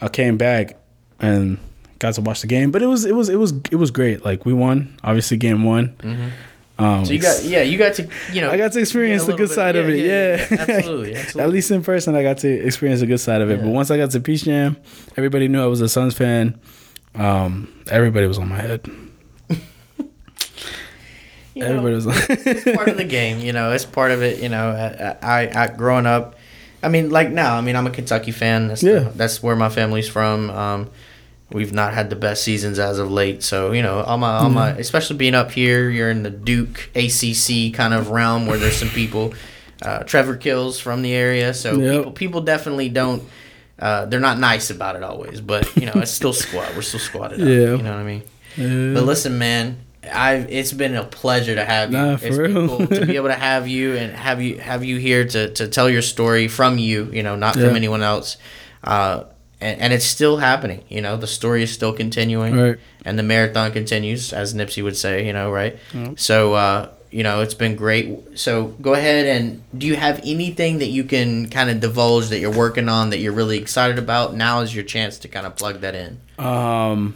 I 0.01 0.09
came 0.09 0.37
back 0.37 0.77
and 1.19 1.59
got 1.99 2.15
to 2.15 2.21
watch 2.21 2.43
the 2.43 2.47
game, 2.47 2.71
but 2.71 2.81
it 2.83 2.87
was 2.87 3.05
it 3.05 3.15
was 3.17 3.29
it 3.29 3.37
was 3.37 3.53
it 3.73 3.77
was 3.77 3.91
great. 3.91 4.25
Like 4.25 4.47
we 4.47 4.53
won, 4.53 4.97
obviously 5.03 5.37
game 5.37 5.65
one. 5.65 5.97
Um, 6.79 7.05
So 7.05 7.13
you 7.13 7.19
got 7.21 7.43
yeah, 7.45 7.63
you 7.63 7.77
got 7.79 7.95
to 7.95 8.09
you 8.33 8.41
know 8.41 8.51
I 8.51 8.57
got 8.57 8.71
to 8.73 8.81
experience 8.81 9.25
the 9.25 9.33
good 9.33 9.49
little 9.49 9.55
side 9.57 9.73
bit- 9.75 9.85
of 9.85 9.91
it. 9.91 9.99
Yeah, 10.05 10.47
absolutely, 10.61 11.15
absolutely. 11.17 11.43
At 11.43 11.51
least 11.51 11.71
in 11.73 11.83
person, 11.83 12.15
I 12.15 12.23
got 12.23 12.39
to 12.39 12.49
experience 12.49 13.01
the 13.01 13.07
good 13.07 13.19
side 13.21 13.41
of 13.43 13.51
it. 13.51 13.61
But 13.61 13.69
once 13.71 13.91
I 13.91 13.97
got 13.97 14.13
to 14.13 14.21
Peach 14.21 14.45
Jam, 14.45 14.77
everybody 15.17 15.49
knew 15.49 15.61
I 15.63 15.67
was 15.67 15.81
a 15.81 15.89
Suns 15.89 16.15
fan. 16.15 16.61
Um, 17.17 17.73
everybody 17.91 18.27
was 18.27 18.39
on 18.39 18.49
my 18.49 18.61
head. 18.61 18.89
You 21.55 21.63
know, 21.63 21.69
Everybody 21.69 21.95
was. 21.95 22.07
it's 22.31 22.65
part 22.77 22.89
of 22.89 22.97
the 22.97 23.05
game, 23.05 23.39
you 23.41 23.53
know. 23.53 23.73
It's 23.73 23.85
part 23.85 24.11
of 24.11 24.23
it, 24.23 24.43
you 24.43 24.49
know. 24.49 24.71
I, 25.23 25.45
I, 25.47 25.65
I 25.65 25.67
growing 25.69 26.05
up, 26.07 26.35
I 26.83 26.89
mean, 26.89 27.11
like 27.11 27.31
now, 27.31 27.57
I 27.57 27.61
mean, 27.61 27.77
I'm 27.77 27.87
a 27.87 27.91
Kentucky 27.91 28.33
fan. 28.33 28.69
That's 28.69 28.83
Yeah. 28.83 28.99
the, 29.01 29.11
that's 29.11 29.43
where 29.43 29.55
my 29.57 29.69
family's 29.69 30.09
from. 30.09 30.51
Um, 30.51 30.91
we've 31.51 31.73
not 31.73 31.95
had 31.95 32.11
the 32.11 32.17
best 32.17 32.43
seasons 32.43 32.79
as 32.81 32.99
of 32.99 33.11
late, 33.11 33.43
so 33.45 33.71
you 33.73 33.83
know, 33.83 34.01
all 34.03 34.19
my, 34.19 34.37
all 34.39 34.51
my, 34.51 34.71
especially 34.71 35.17
being 35.17 35.35
up 35.35 35.53
here, 35.53 35.89
you're 35.91 36.11
in 36.11 36.25
the 36.25 36.31
Duke 36.31 36.91
ACC 36.97 37.73
kind 37.73 37.95
of 37.95 38.11
realm 38.11 38.47
where 38.47 38.59
there's 38.59 38.77
some 38.77 38.89
people. 38.89 39.33
Uh, 39.83 40.03
Trevor 40.05 40.37
Kills 40.37 40.81
from 40.81 41.03
the 41.03 41.13
area, 41.13 41.53
so 41.55 41.77
Yep. 41.79 41.97
people, 41.99 42.13
people 42.13 42.41
definitely 42.41 42.89
don't. 42.89 43.23
Uh, 43.79 44.07
they're 44.07 44.21
not 44.21 44.39
nice 44.39 44.71
about 44.71 44.97
it 44.97 45.03
always, 45.03 45.41
but 45.41 45.75
you 45.77 45.87
know, 45.87 45.93
it's 45.97 46.11
still 46.11 46.33
squad. 46.33 46.75
We're 46.75 46.83
still 46.83 47.01
squatted 47.01 47.41
up. 47.41 47.47
Yeah. 47.49 47.77
You 47.77 47.83
know 47.83 47.91
what 47.93 48.01
I 48.01 48.03
mean? 48.05 48.23
Yeah. 48.57 48.95
But 48.95 49.05
listen, 49.05 49.37
man, 49.39 49.79
I 50.13 50.35
it's 50.49 50.73
been 50.73 50.95
a 50.95 51.05
pleasure 51.05 51.55
to 51.55 51.65
have 51.65 51.91
you. 51.93 51.99
Nah, 51.99 52.17
for 52.17 52.29
been 52.29 52.55
real. 52.55 52.69
cool 52.69 52.87
to 52.87 53.07
be 53.07 53.17
able 53.21 53.29
to 53.29 53.35
have 53.35 53.69
you 53.69 53.97
and 53.97 54.15
have 54.15 54.41
you 54.43 54.59
have 54.59 54.85
you 54.85 54.99
here 54.99 55.25
to, 55.27 55.51
to 55.55 55.69
tell 55.69 55.89
your 55.91 56.03
story 56.03 56.49
from 56.49 56.79
you. 56.79 57.11
You 57.13 57.23
know, 57.23 57.37
not 57.37 57.55
from 57.55 57.77
anyone 57.77 58.03
else. 58.03 58.37
Uh, 58.83 59.25
and, 59.61 59.81
and 59.81 59.93
it's 59.93 60.05
still 60.05 60.37
happening. 60.39 60.83
You 60.89 61.01
know, 61.01 61.17
the 61.17 61.27
story 61.27 61.63
is 61.63 61.73
still 61.73 61.93
continuing, 61.93 62.57
Right. 62.57 62.79
and 63.05 63.19
the 63.19 63.23
marathon 63.23 63.73
continues, 63.73 64.33
as 64.33 64.53
Nipsey 64.55 64.83
would 64.83 64.97
say. 64.97 65.27
You 65.27 65.33
know, 65.33 65.51
right? 65.51 65.79
So. 66.17 66.55
Uh, 66.55 66.89
you 67.11 67.23
know, 67.23 67.43
it's 67.43 67.55
been 67.55 67.77
great. 67.77 68.37
So 68.37 68.65
go 68.83 68.93
ahead 68.95 69.25
and 69.27 69.63
do 69.79 69.87
you 69.87 69.95
have 69.95 70.19
anything 70.25 70.79
that 70.81 70.89
you 70.89 71.05
can 71.05 71.49
kind 71.49 71.71
of 71.71 71.79
divulge 71.79 72.31
that 72.31 72.41
you're 72.41 72.51
working 72.51 72.89
on 72.89 73.11
that 73.11 73.19
you're 73.19 73.33
really 73.33 73.57
excited 73.57 74.01
about? 74.01 74.35
Now 74.35 74.63
is 74.63 74.75
your 74.75 74.83
chance 74.83 75.17
to 75.21 75.29
kind 75.29 75.47
of 75.47 75.55
plug 75.55 75.83
that 75.83 75.95
in. 75.95 76.19
Um, 76.45 77.15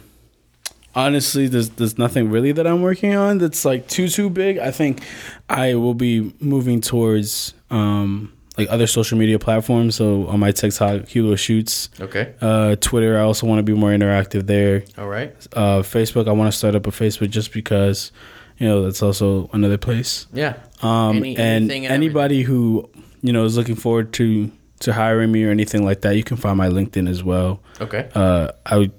honestly, 0.95 1.47
there's 1.47 1.69
there's 1.69 1.97
nothing 1.97 2.29
really 2.29 2.51
that 2.51 2.65
I'm 2.67 2.81
working 2.81 3.15
on 3.15 3.37
that's 3.37 3.65
like 3.65 3.87
too 3.87 4.07
too 4.07 4.29
big. 4.29 4.57
I 4.57 4.71
think 4.71 5.01
I 5.49 5.75
will 5.75 5.93
be 5.93 6.33
moving 6.39 6.81
towards 6.81 7.53
um 7.69 8.33
like 8.57 8.69
other 8.69 8.87
social 8.87 9.17
media 9.17 9.39
platforms. 9.39 9.95
So 9.95 10.27
on 10.27 10.39
my 10.41 10.51
TikTok, 10.51 11.07
Hugo 11.07 11.35
shoots. 11.35 11.89
Okay. 12.01 12.33
Uh, 12.41 12.75
Twitter, 12.75 13.17
I 13.17 13.21
also 13.21 13.47
want 13.47 13.59
to 13.59 13.63
be 13.63 13.73
more 13.73 13.91
interactive 13.91 14.47
there. 14.47 14.83
All 14.97 15.07
right. 15.07 15.33
Uh, 15.53 15.79
Facebook, 15.81 16.27
I 16.27 16.33
want 16.33 16.51
to 16.51 16.57
start 16.57 16.75
up 16.75 16.85
a 16.85 16.91
Facebook 16.91 17.29
just 17.29 17.53
because, 17.53 18.11
you 18.57 18.67
know, 18.67 18.83
that's 18.83 19.01
also 19.01 19.49
another 19.53 19.77
place. 19.77 20.27
Yeah. 20.33 20.55
Um, 20.81 21.17
Any- 21.17 21.37
and 21.37 21.71
and 21.71 21.85
anybody 21.85 22.41
who 22.43 22.89
you 23.21 23.31
know 23.31 23.45
is 23.45 23.55
looking 23.55 23.75
forward 23.75 24.11
to 24.13 24.51
to 24.81 24.93
hiring 24.93 25.31
me 25.31 25.43
or 25.45 25.51
anything 25.51 25.85
like 25.85 26.01
that, 26.01 26.15
you 26.17 26.23
can 26.23 26.35
find 26.35 26.57
my 26.57 26.67
LinkedIn 26.67 27.07
as 27.09 27.23
well. 27.23 27.61
Okay. 27.79 28.09
Uh, 28.13 28.49
I 28.65 28.77
would. 28.79 28.91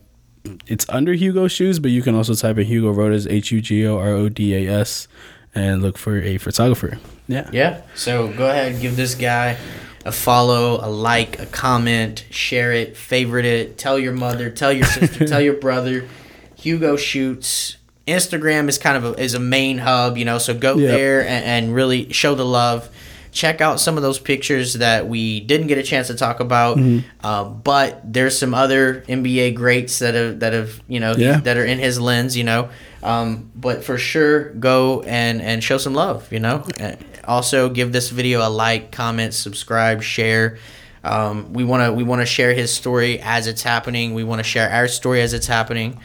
It's 0.67 0.87
under 0.89 1.13
Hugo 1.13 1.49
Shoes, 1.49 1.79
but 1.79 1.91
you 1.91 2.03
can 2.03 2.15
also 2.15 2.35
type 2.35 2.57
in 2.59 2.65
Hugo 2.67 2.93
Rodas 2.93 3.31
H 3.31 3.53
U 3.53 3.61
G 3.61 3.87
O 3.87 3.99
R 3.99 4.09
O 4.11 4.29
D 4.29 4.55
A 4.55 4.73
S 4.81 5.07
and 5.55 5.83
look 5.83 5.99
for 5.99 6.19
a 6.21 6.39
photographer. 6.39 6.99
Yeah. 7.29 7.49
Yeah. 7.53 7.83
So 7.95 8.29
go 8.33 8.49
ahead, 8.49 8.81
give 8.81 8.97
this 8.97 9.15
guy 9.15 9.57
a 10.05 10.13
follow, 10.13 10.79
a 10.83 10.89
like, 10.89 11.39
a 11.41 11.47
comment, 11.47 12.25
share 12.31 12.73
it, 12.73 12.97
favorite 12.97 13.45
it, 13.45 13.77
tell 13.77 13.99
your 13.99 14.13
mother, 14.15 14.49
tell 14.51 14.73
your 14.73 14.87
sister, 14.87 15.27
tell 15.29 15.41
your 15.41 15.55
brother. 15.55 16.09
Hugo 16.57 16.97
shoots. 16.97 17.77
Instagram 18.07 18.69
is 18.69 18.79
kind 18.79 18.97
of 18.97 19.05
a, 19.19 19.23
is 19.23 19.35
a 19.35 19.39
main 19.41 19.79
hub, 19.79 20.17
you 20.17 20.25
know. 20.25 20.39
So 20.39 20.55
go 20.55 20.77
Yeah. 20.77 20.89
there 20.91 21.21
and, 21.21 21.45
and 21.45 21.75
really 21.75 22.13
show 22.13 22.35
the 22.35 22.45
love. 22.47 22.89
Check 23.33 23.61
out 23.61 23.79
some 23.81 23.97
of 23.97 24.03
those 24.03 24.19
pictures 24.19 24.75
that 24.75 25.07
we 25.09 25.41
didn't 25.41 25.69
get 25.69 25.79
a 25.79 25.83
chance 25.83 26.09
to 26.09 26.15
talk 26.15 26.41
about, 26.41 26.77
Mm-hmm. 26.79 27.09
uh, 27.25 27.45
but 27.45 28.01
there's 28.13 28.37
some 28.39 28.55
other 28.55 29.03
NBA 29.09 29.55
greats 29.55 29.99
that 30.01 30.15
have 30.15 30.41
that 30.41 30.53
have 30.53 30.81
you 30.89 30.99
know 31.01 31.15
Yeah. 31.17 31.39
that 31.41 31.57
are 31.57 31.65
in 31.65 31.79
his 31.79 32.01
lens, 32.01 32.37
you 32.37 32.45
know. 32.45 32.69
Um, 33.03 33.51
but 33.55 33.85
for 33.85 33.99
sure, 33.99 34.51
go 34.55 35.03
and 35.03 35.41
and 35.41 35.63
show 35.63 35.79
some 35.79 35.95
love, 35.95 36.31
you 36.33 36.41
know. 36.41 36.65
Also, 37.25 37.69
give 37.69 37.93
this 37.93 38.11
video 38.11 38.47
a 38.47 38.51
like, 38.51 38.91
comment, 38.93 39.35
subscribe, 39.35 40.03
share. 40.03 40.59
Um, 41.05 41.53
we 41.53 41.65
want 41.65 41.85
to 41.85 41.93
we 41.93 42.03
want 42.03 42.21
to 42.23 42.27
share 42.27 42.53
his 42.53 42.75
story 42.75 43.21
as 43.21 43.47
it's 43.47 43.63
happening. 43.63 44.13
We 44.15 44.25
want 44.25 44.41
to 44.41 44.45
share 44.45 44.69
our 44.71 44.89
story 44.89 45.23
as 45.23 45.33
it's 45.33 45.47
happening, 45.47 46.01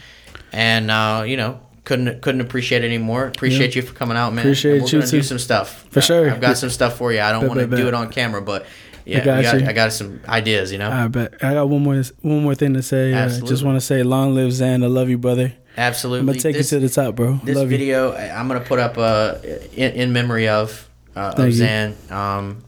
and 0.54 0.92
uh, 0.92 1.24
you 1.26 1.38
know. 1.38 1.60
Couldn't 1.86 2.22
couldn't 2.22 2.42
appreciate 2.42 2.84
it 2.84 2.88
anymore. 2.88 3.28
Appreciate 3.28 3.76
you 3.76 3.82
for 3.84 3.94
coming 3.94 4.18
out, 4.18 4.34
man. 4.34 4.44
Appreciate 4.46 4.74
And 4.74 4.82
we're 4.84 4.88
you 4.90 5.00
gonna 5.00 5.12
do 5.12 5.22
some 5.24 5.40
stuff 5.40 5.86
For 5.92 6.00
Uh, 6.00 6.02
sure. 6.02 6.32
I've 6.32 6.42
got 6.42 6.58
some 6.58 6.70
stuff 6.72 6.98
for 6.98 7.14
you. 7.14 7.22
I 7.22 7.32
don't 7.32 7.48
want 7.48 7.60
to 7.60 7.68
do 7.68 7.88
it 7.88 7.94
on 7.94 8.10
camera, 8.12 8.42
but 8.42 8.66
yeah, 9.06 9.20
I 9.20 9.42
got, 9.44 9.62
you. 9.62 9.68
I 9.68 9.74
got 9.74 9.94
some 9.94 10.20
ideas. 10.28 10.72
You 10.72 10.80
know, 10.80 10.90
I 10.90 11.08
bet 11.08 11.36
I 11.44 11.54
got 11.54 11.70
one 11.70 11.84
more 11.84 12.02
one 12.22 12.42
more 12.44 12.56
thing 12.56 12.74
to 12.74 12.82
say. 12.82 13.14
I 13.14 13.18
Absolutely. 13.18 13.50
just 13.50 13.64
want 13.64 13.76
to 13.78 13.82
say, 13.82 14.02
long 14.02 14.34
live 14.34 14.50
Xan. 14.52 14.84
I 14.84 14.88
love 14.88 15.10
you, 15.10 15.20
brother. 15.20 15.54
Absolutely. 15.78 16.22
I'm 16.22 16.26
gonna 16.26 16.40
take 16.40 16.56
This- 16.56 16.72
you 16.72 16.80
to 16.80 16.88
the 16.88 16.92
top, 16.94 17.16
bro. 17.16 17.40
This 17.44 17.56
Love 17.56 17.72
you. 17.72 17.78
video 17.78 18.14
I- 18.14 18.32
I'm 18.40 18.48
gonna 18.48 18.62
put 18.62 18.80
up 18.80 18.98
uh, 18.98 19.36
in, 19.76 19.92
in 19.92 20.12
memory 20.14 20.48
of 20.48 20.90
uh, 21.16 21.34
of 21.38 21.50
you. 21.56 21.64
Xan, 21.64 21.94
um, 22.12 22.64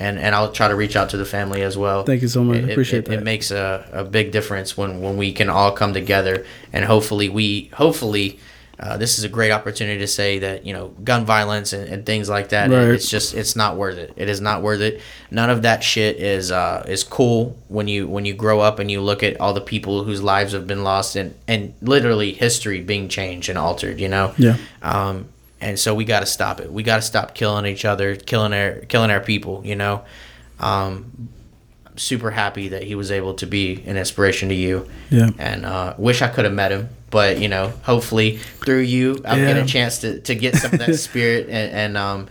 and 0.00 0.18
and 0.18 0.34
I'll 0.34 0.50
try 0.52 0.68
to 0.68 0.74
reach 0.76 0.96
out 0.96 1.10
to 1.10 1.18
the 1.18 1.26
family 1.26 1.60
as 1.60 1.76
well. 1.76 2.04
Thank 2.04 2.22
you 2.22 2.28
so 2.28 2.42
much. 2.42 2.56
It, 2.56 2.64
it- 2.64 2.70
Appreciate 2.70 3.00
it, 3.00 3.04
that. 3.06 3.18
It 3.18 3.22
makes 3.22 3.50
a, 3.50 3.86
a 3.92 4.02
big 4.04 4.32
difference 4.32 4.78
when 4.78 5.02
when 5.02 5.18
we 5.18 5.30
can 5.32 5.50
all 5.50 5.72
come 5.72 5.92
together, 5.92 6.46
and 6.72 6.86
hopefully 6.86 7.28
we 7.28 7.68
hopefully. 7.74 8.38
Uh, 8.82 8.96
this 8.96 9.16
is 9.16 9.22
a 9.22 9.28
great 9.28 9.52
opportunity 9.52 10.00
to 10.00 10.08
say 10.08 10.40
that 10.40 10.66
you 10.66 10.72
know 10.72 10.88
gun 11.04 11.24
violence 11.24 11.72
and, 11.72 11.88
and 11.88 12.04
things 12.04 12.28
like 12.28 12.48
that. 12.48 12.68
Right. 12.68 12.88
It's 12.88 13.08
just 13.08 13.32
it's 13.32 13.54
not 13.54 13.76
worth 13.76 13.96
it. 13.96 14.12
It 14.16 14.28
is 14.28 14.40
not 14.40 14.60
worth 14.60 14.80
it. 14.80 15.00
None 15.30 15.50
of 15.50 15.62
that 15.62 15.84
shit 15.84 16.16
is 16.16 16.50
uh, 16.50 16.84
is 16.88 17.04
cool 17.04 17.56
when 17.68 17.86
you 17.86 18.08
when 18.08 18.24
you 18.24 18.34
grow 18.34 18.58
up 18.58 18.80
and 18.80 18.90
you 18.90 19.00
look 19.00 19.22
at 19.22 19.40
all 19.40 19.54
the 19.54 19.60
people 19.60 20.02
whose 20.02 20.20
lives 20.20 20.52
have 20.52 20.66
been 20.66 20.82
lost 20.82 21.14
and 21.14 21.32
and 21.46 21.74
literally 21.80 22.32
history 22.32 22.80
being 22.80 23.08
changed 23.08 23.48
and 23.48 23.56
altered. 23.56 24.00
You 24.00 24.08
know. 24.08 24.34
Yeah. 24.36 24.56
Um, 24.82 25.28
and 25.60 25.78
so 25.78 25.94
we 25.94 26.04
got 26.04 26.20
to 26.20 26.26
stop 26.26 26.60
it. 26.60 26.72
We 26.72 26.82
got 26.82 26.96
to 26.96 27.02
stop 27.02 27.36
killing 27.36 27.66
each 27.66 27.84
other, 27.84 28.16
killing 28.16 28.52
our 28.52 28.72
killing 28.72 29.12
our 29.12 29.20
people. 29.20 29.62
You 29.64 29.76
know. 29.76 30.02
Um, 30.58 31.28
super 31.96 32.30
happy 32.30 32.68
that 32.68 32.82
he 32.82 32.94
was 32.94 33.10
able 33.10 33.34
to 33.34 33.46
be 33.46 33.82
an 33.86 33.96
inspiration 33.96 34.48
to 34.48 34.54
you, 34.54 34.88
Yeah. 35.10 35.30
and 35.38 35.64
uh, 35.66 35.94
wish 35.98 36.22
I 36.22 36.28
could 36.28 36.44
have 36.44 36.54
met 36.54 36.72
him. 36.72 36.88
But 37.10 37.40
you 37.40 37.48
know, 37.48 37.68
hopefully 37.82 38.38
through 38.64 38.80
you, 38.80 39.18
I'll 39.24 39.36
get 39.36 39.56
a 39.56 39.66
chance 39.66 39.98
to, 39.98 40.20
to 40.20 40.34
get 40.34 40.56
some 40.56 40.72
of 40.72 40.78
that 40.78 40.94
spirit. 40.98 41.48
And, 41.50 41.72
and 41.72 41.96
um, 41.98 42.28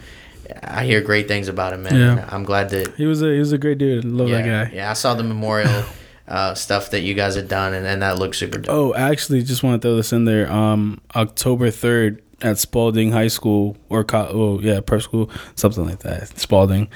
I 0.64 0.86
hear 0.86 1.02
great 1.02 1.28
things 1.28 1.48
about 1.48 1.74
him, 1.74 1.84
man. 1.84 1.96
Yeah. 2.18 2.30
I'm 2.32 2.44
glad 2.44 2.72
that 2.72 2.96
He 2.96 3.06
was 3.06 3.22
a 3.22 3.32
he 3.32 3.40
was 3.40 3.52
a 3.52 3.58
great 3.60 3.78
dude. 3.78 4.04
Love 4.06 4.30
yeah, 4.30 4.42
that 4.42 4.70
guy. 4.72 4.76
yeah. 4.76 4.90
I 4.90 4.94
saw 4.94 5.14
the 5.14 5.24
memorial 5.24 5.84
uh, 6.28 6.56
stuff 6.56 6.90
that 6.92 7.02
you 7.02 7.14
guys 7.14 7.36
had 7.36 7.48
done, 7.48 7.74
and, 7.76 7.86
and 7.86 8.02
that 8.02 8.18
looked 8.18 8.36
super 8.38 8.58
dope. 8.58 8.74
Oh, 8.74 8.94
actually, 8.96 9.44
just 9.44 9.62
want 9.64 9.80
to 9.82 9.88
throw 9.88 9.96
this 9.96 10.12
in 10.14 10.26
there. 10.26 10.52
Um, 10.52 11.00
October 11.16 11.70
third 11.70 12.22
at 12.42 12.58
Spalding 12.58 13.12
High 13.12 13.28
School 13.28 13.78
or 13.90 14.04
co- 14.04 14.30
oh 14.32 14.60
yeah, 14.60 14.80
prep 14.82 15.02
school, 15.02 15.30
something 15.56 15.86
like 15.86 16.00
that. 16.00 16.38
Spalding. 16.40 16.90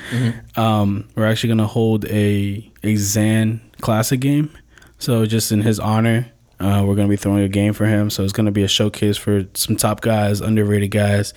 Um, 0.56 1.08
we're 1.16 1.26
actually 1.28 1.50
gonna 1.50 1.68
hold 1.68 2.06
a 2.06 2.72
a 2.84 2.94
Xan 2.96 3.60
Classic 3.82 4.20
game. 4.20 4.50
So 4.98 5.26
just 5.26 5.52
in 5.52 5.62
his 5.62 5.80
honor, 5.80 6.28
uh, 6.60 6.84
we're 6.86 6.96
gonna 6.96 7.10
be 7.10 7.16
throwing 7.18 7.44
a 7.44 7.50
game 7.50 7.74
for 7.74 7.86
him. 7.86 8.10
So 8.10 8.24
it's 8.24 8.34
gonna 8.34 8.52
be 8.52 8.64
a 8.64 8.68
showcase 8.68 9.18
for 9.18 9.46
some 9.54 9.76
top 9.76 10.02
guys, 10.02 10.42
underrated 10.42 10.92
guys 10.92 11.34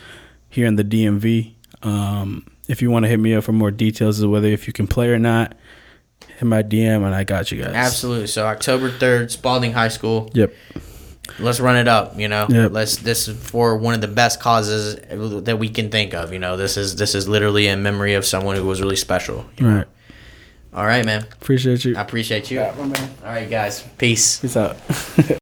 here 0.48 0.66
in 0.66 0.76
the 0.76 0.84
DMV. 0.84 1.54
Um, 1.82 2.46
if 2.68 2.82
you 2.82 2.90
want 2.90 3.04
to 3.04 3.08
hit 3.08 3.18
me 3.20 3.34
up 3.34 3.44
for 3.44 3.52
more 3.52 3.70
details 3.70 4.20
of 4.20 4.30
whether 4.30 4.48
if 4.48 4.66
you 4.66 4.72
can 4.72 4.86
play 4.86 5.08
or 5.08 5.18
not, 5.18 5.54
hit 6.36 6.44
my 6.44 6.62
DM 6.62 7.04
and 7.04 7.14
I 7.14 7.24
got 7.24 7.50
you 7.50 7.62
guys. 7.62 7.74
Absolutely. 7.74 8.26
So 8.26 8.46
October 8.46 8.90
third, 8.90 9.30
Spalding 9.30 9.72
High 9.72 9.88
School. 9.88 10.30
Yep. 10.34 10.54
Let's 11.38 11.60
run 11.60 11.76
it 11.76 11.88
up. 11.88 12.18
You 12.18 12.28
know, 12.28 12.46
Yep. 12.48 12.72
let's. 12.72 12.96
This 12.96 13.28
is 13.28 13.36
for 13.36 13.76
one 13.76 13.94
of 13.94 14.00
the 14.00 14.08
best 14.08 14.40
causes 14.40 14.96
that 15.44 15.58
we 15.58 15.68
can 15.68 15.90
think 15.90 16.14
of. 16.14 16.32
You 16.32 16.38
know, 16.38 16.56
this 16.56 16.76
is 16.76 16.96
this 16.96 17.14
is 17.14 17.28
literally 17.28 17.66
in 17.68 17.82
memory 17.82 18.14
of 18.14 18.24
someone 18.24 18.56
who 18.56 18.64
was 18.66 18.80
really 18.80 18.96
special. 18.96 19.44
All 19.60 19.66
right. 19.68 19.86
All 20.74 20.86
right, 20.86 21.04
man. 21.04 21.22
Appreciate 21.40 21.84
you. 21.84 21.96
I 21.96 22.02
appreciate 22.02 22.50
you. 22.50 22.60
All 22.60 22.74
right, 23.24 23.48
guys. 23.48 23.82
Peace. 23.98 24.38
Peace 24.40 24.56
out. 24.56 24.76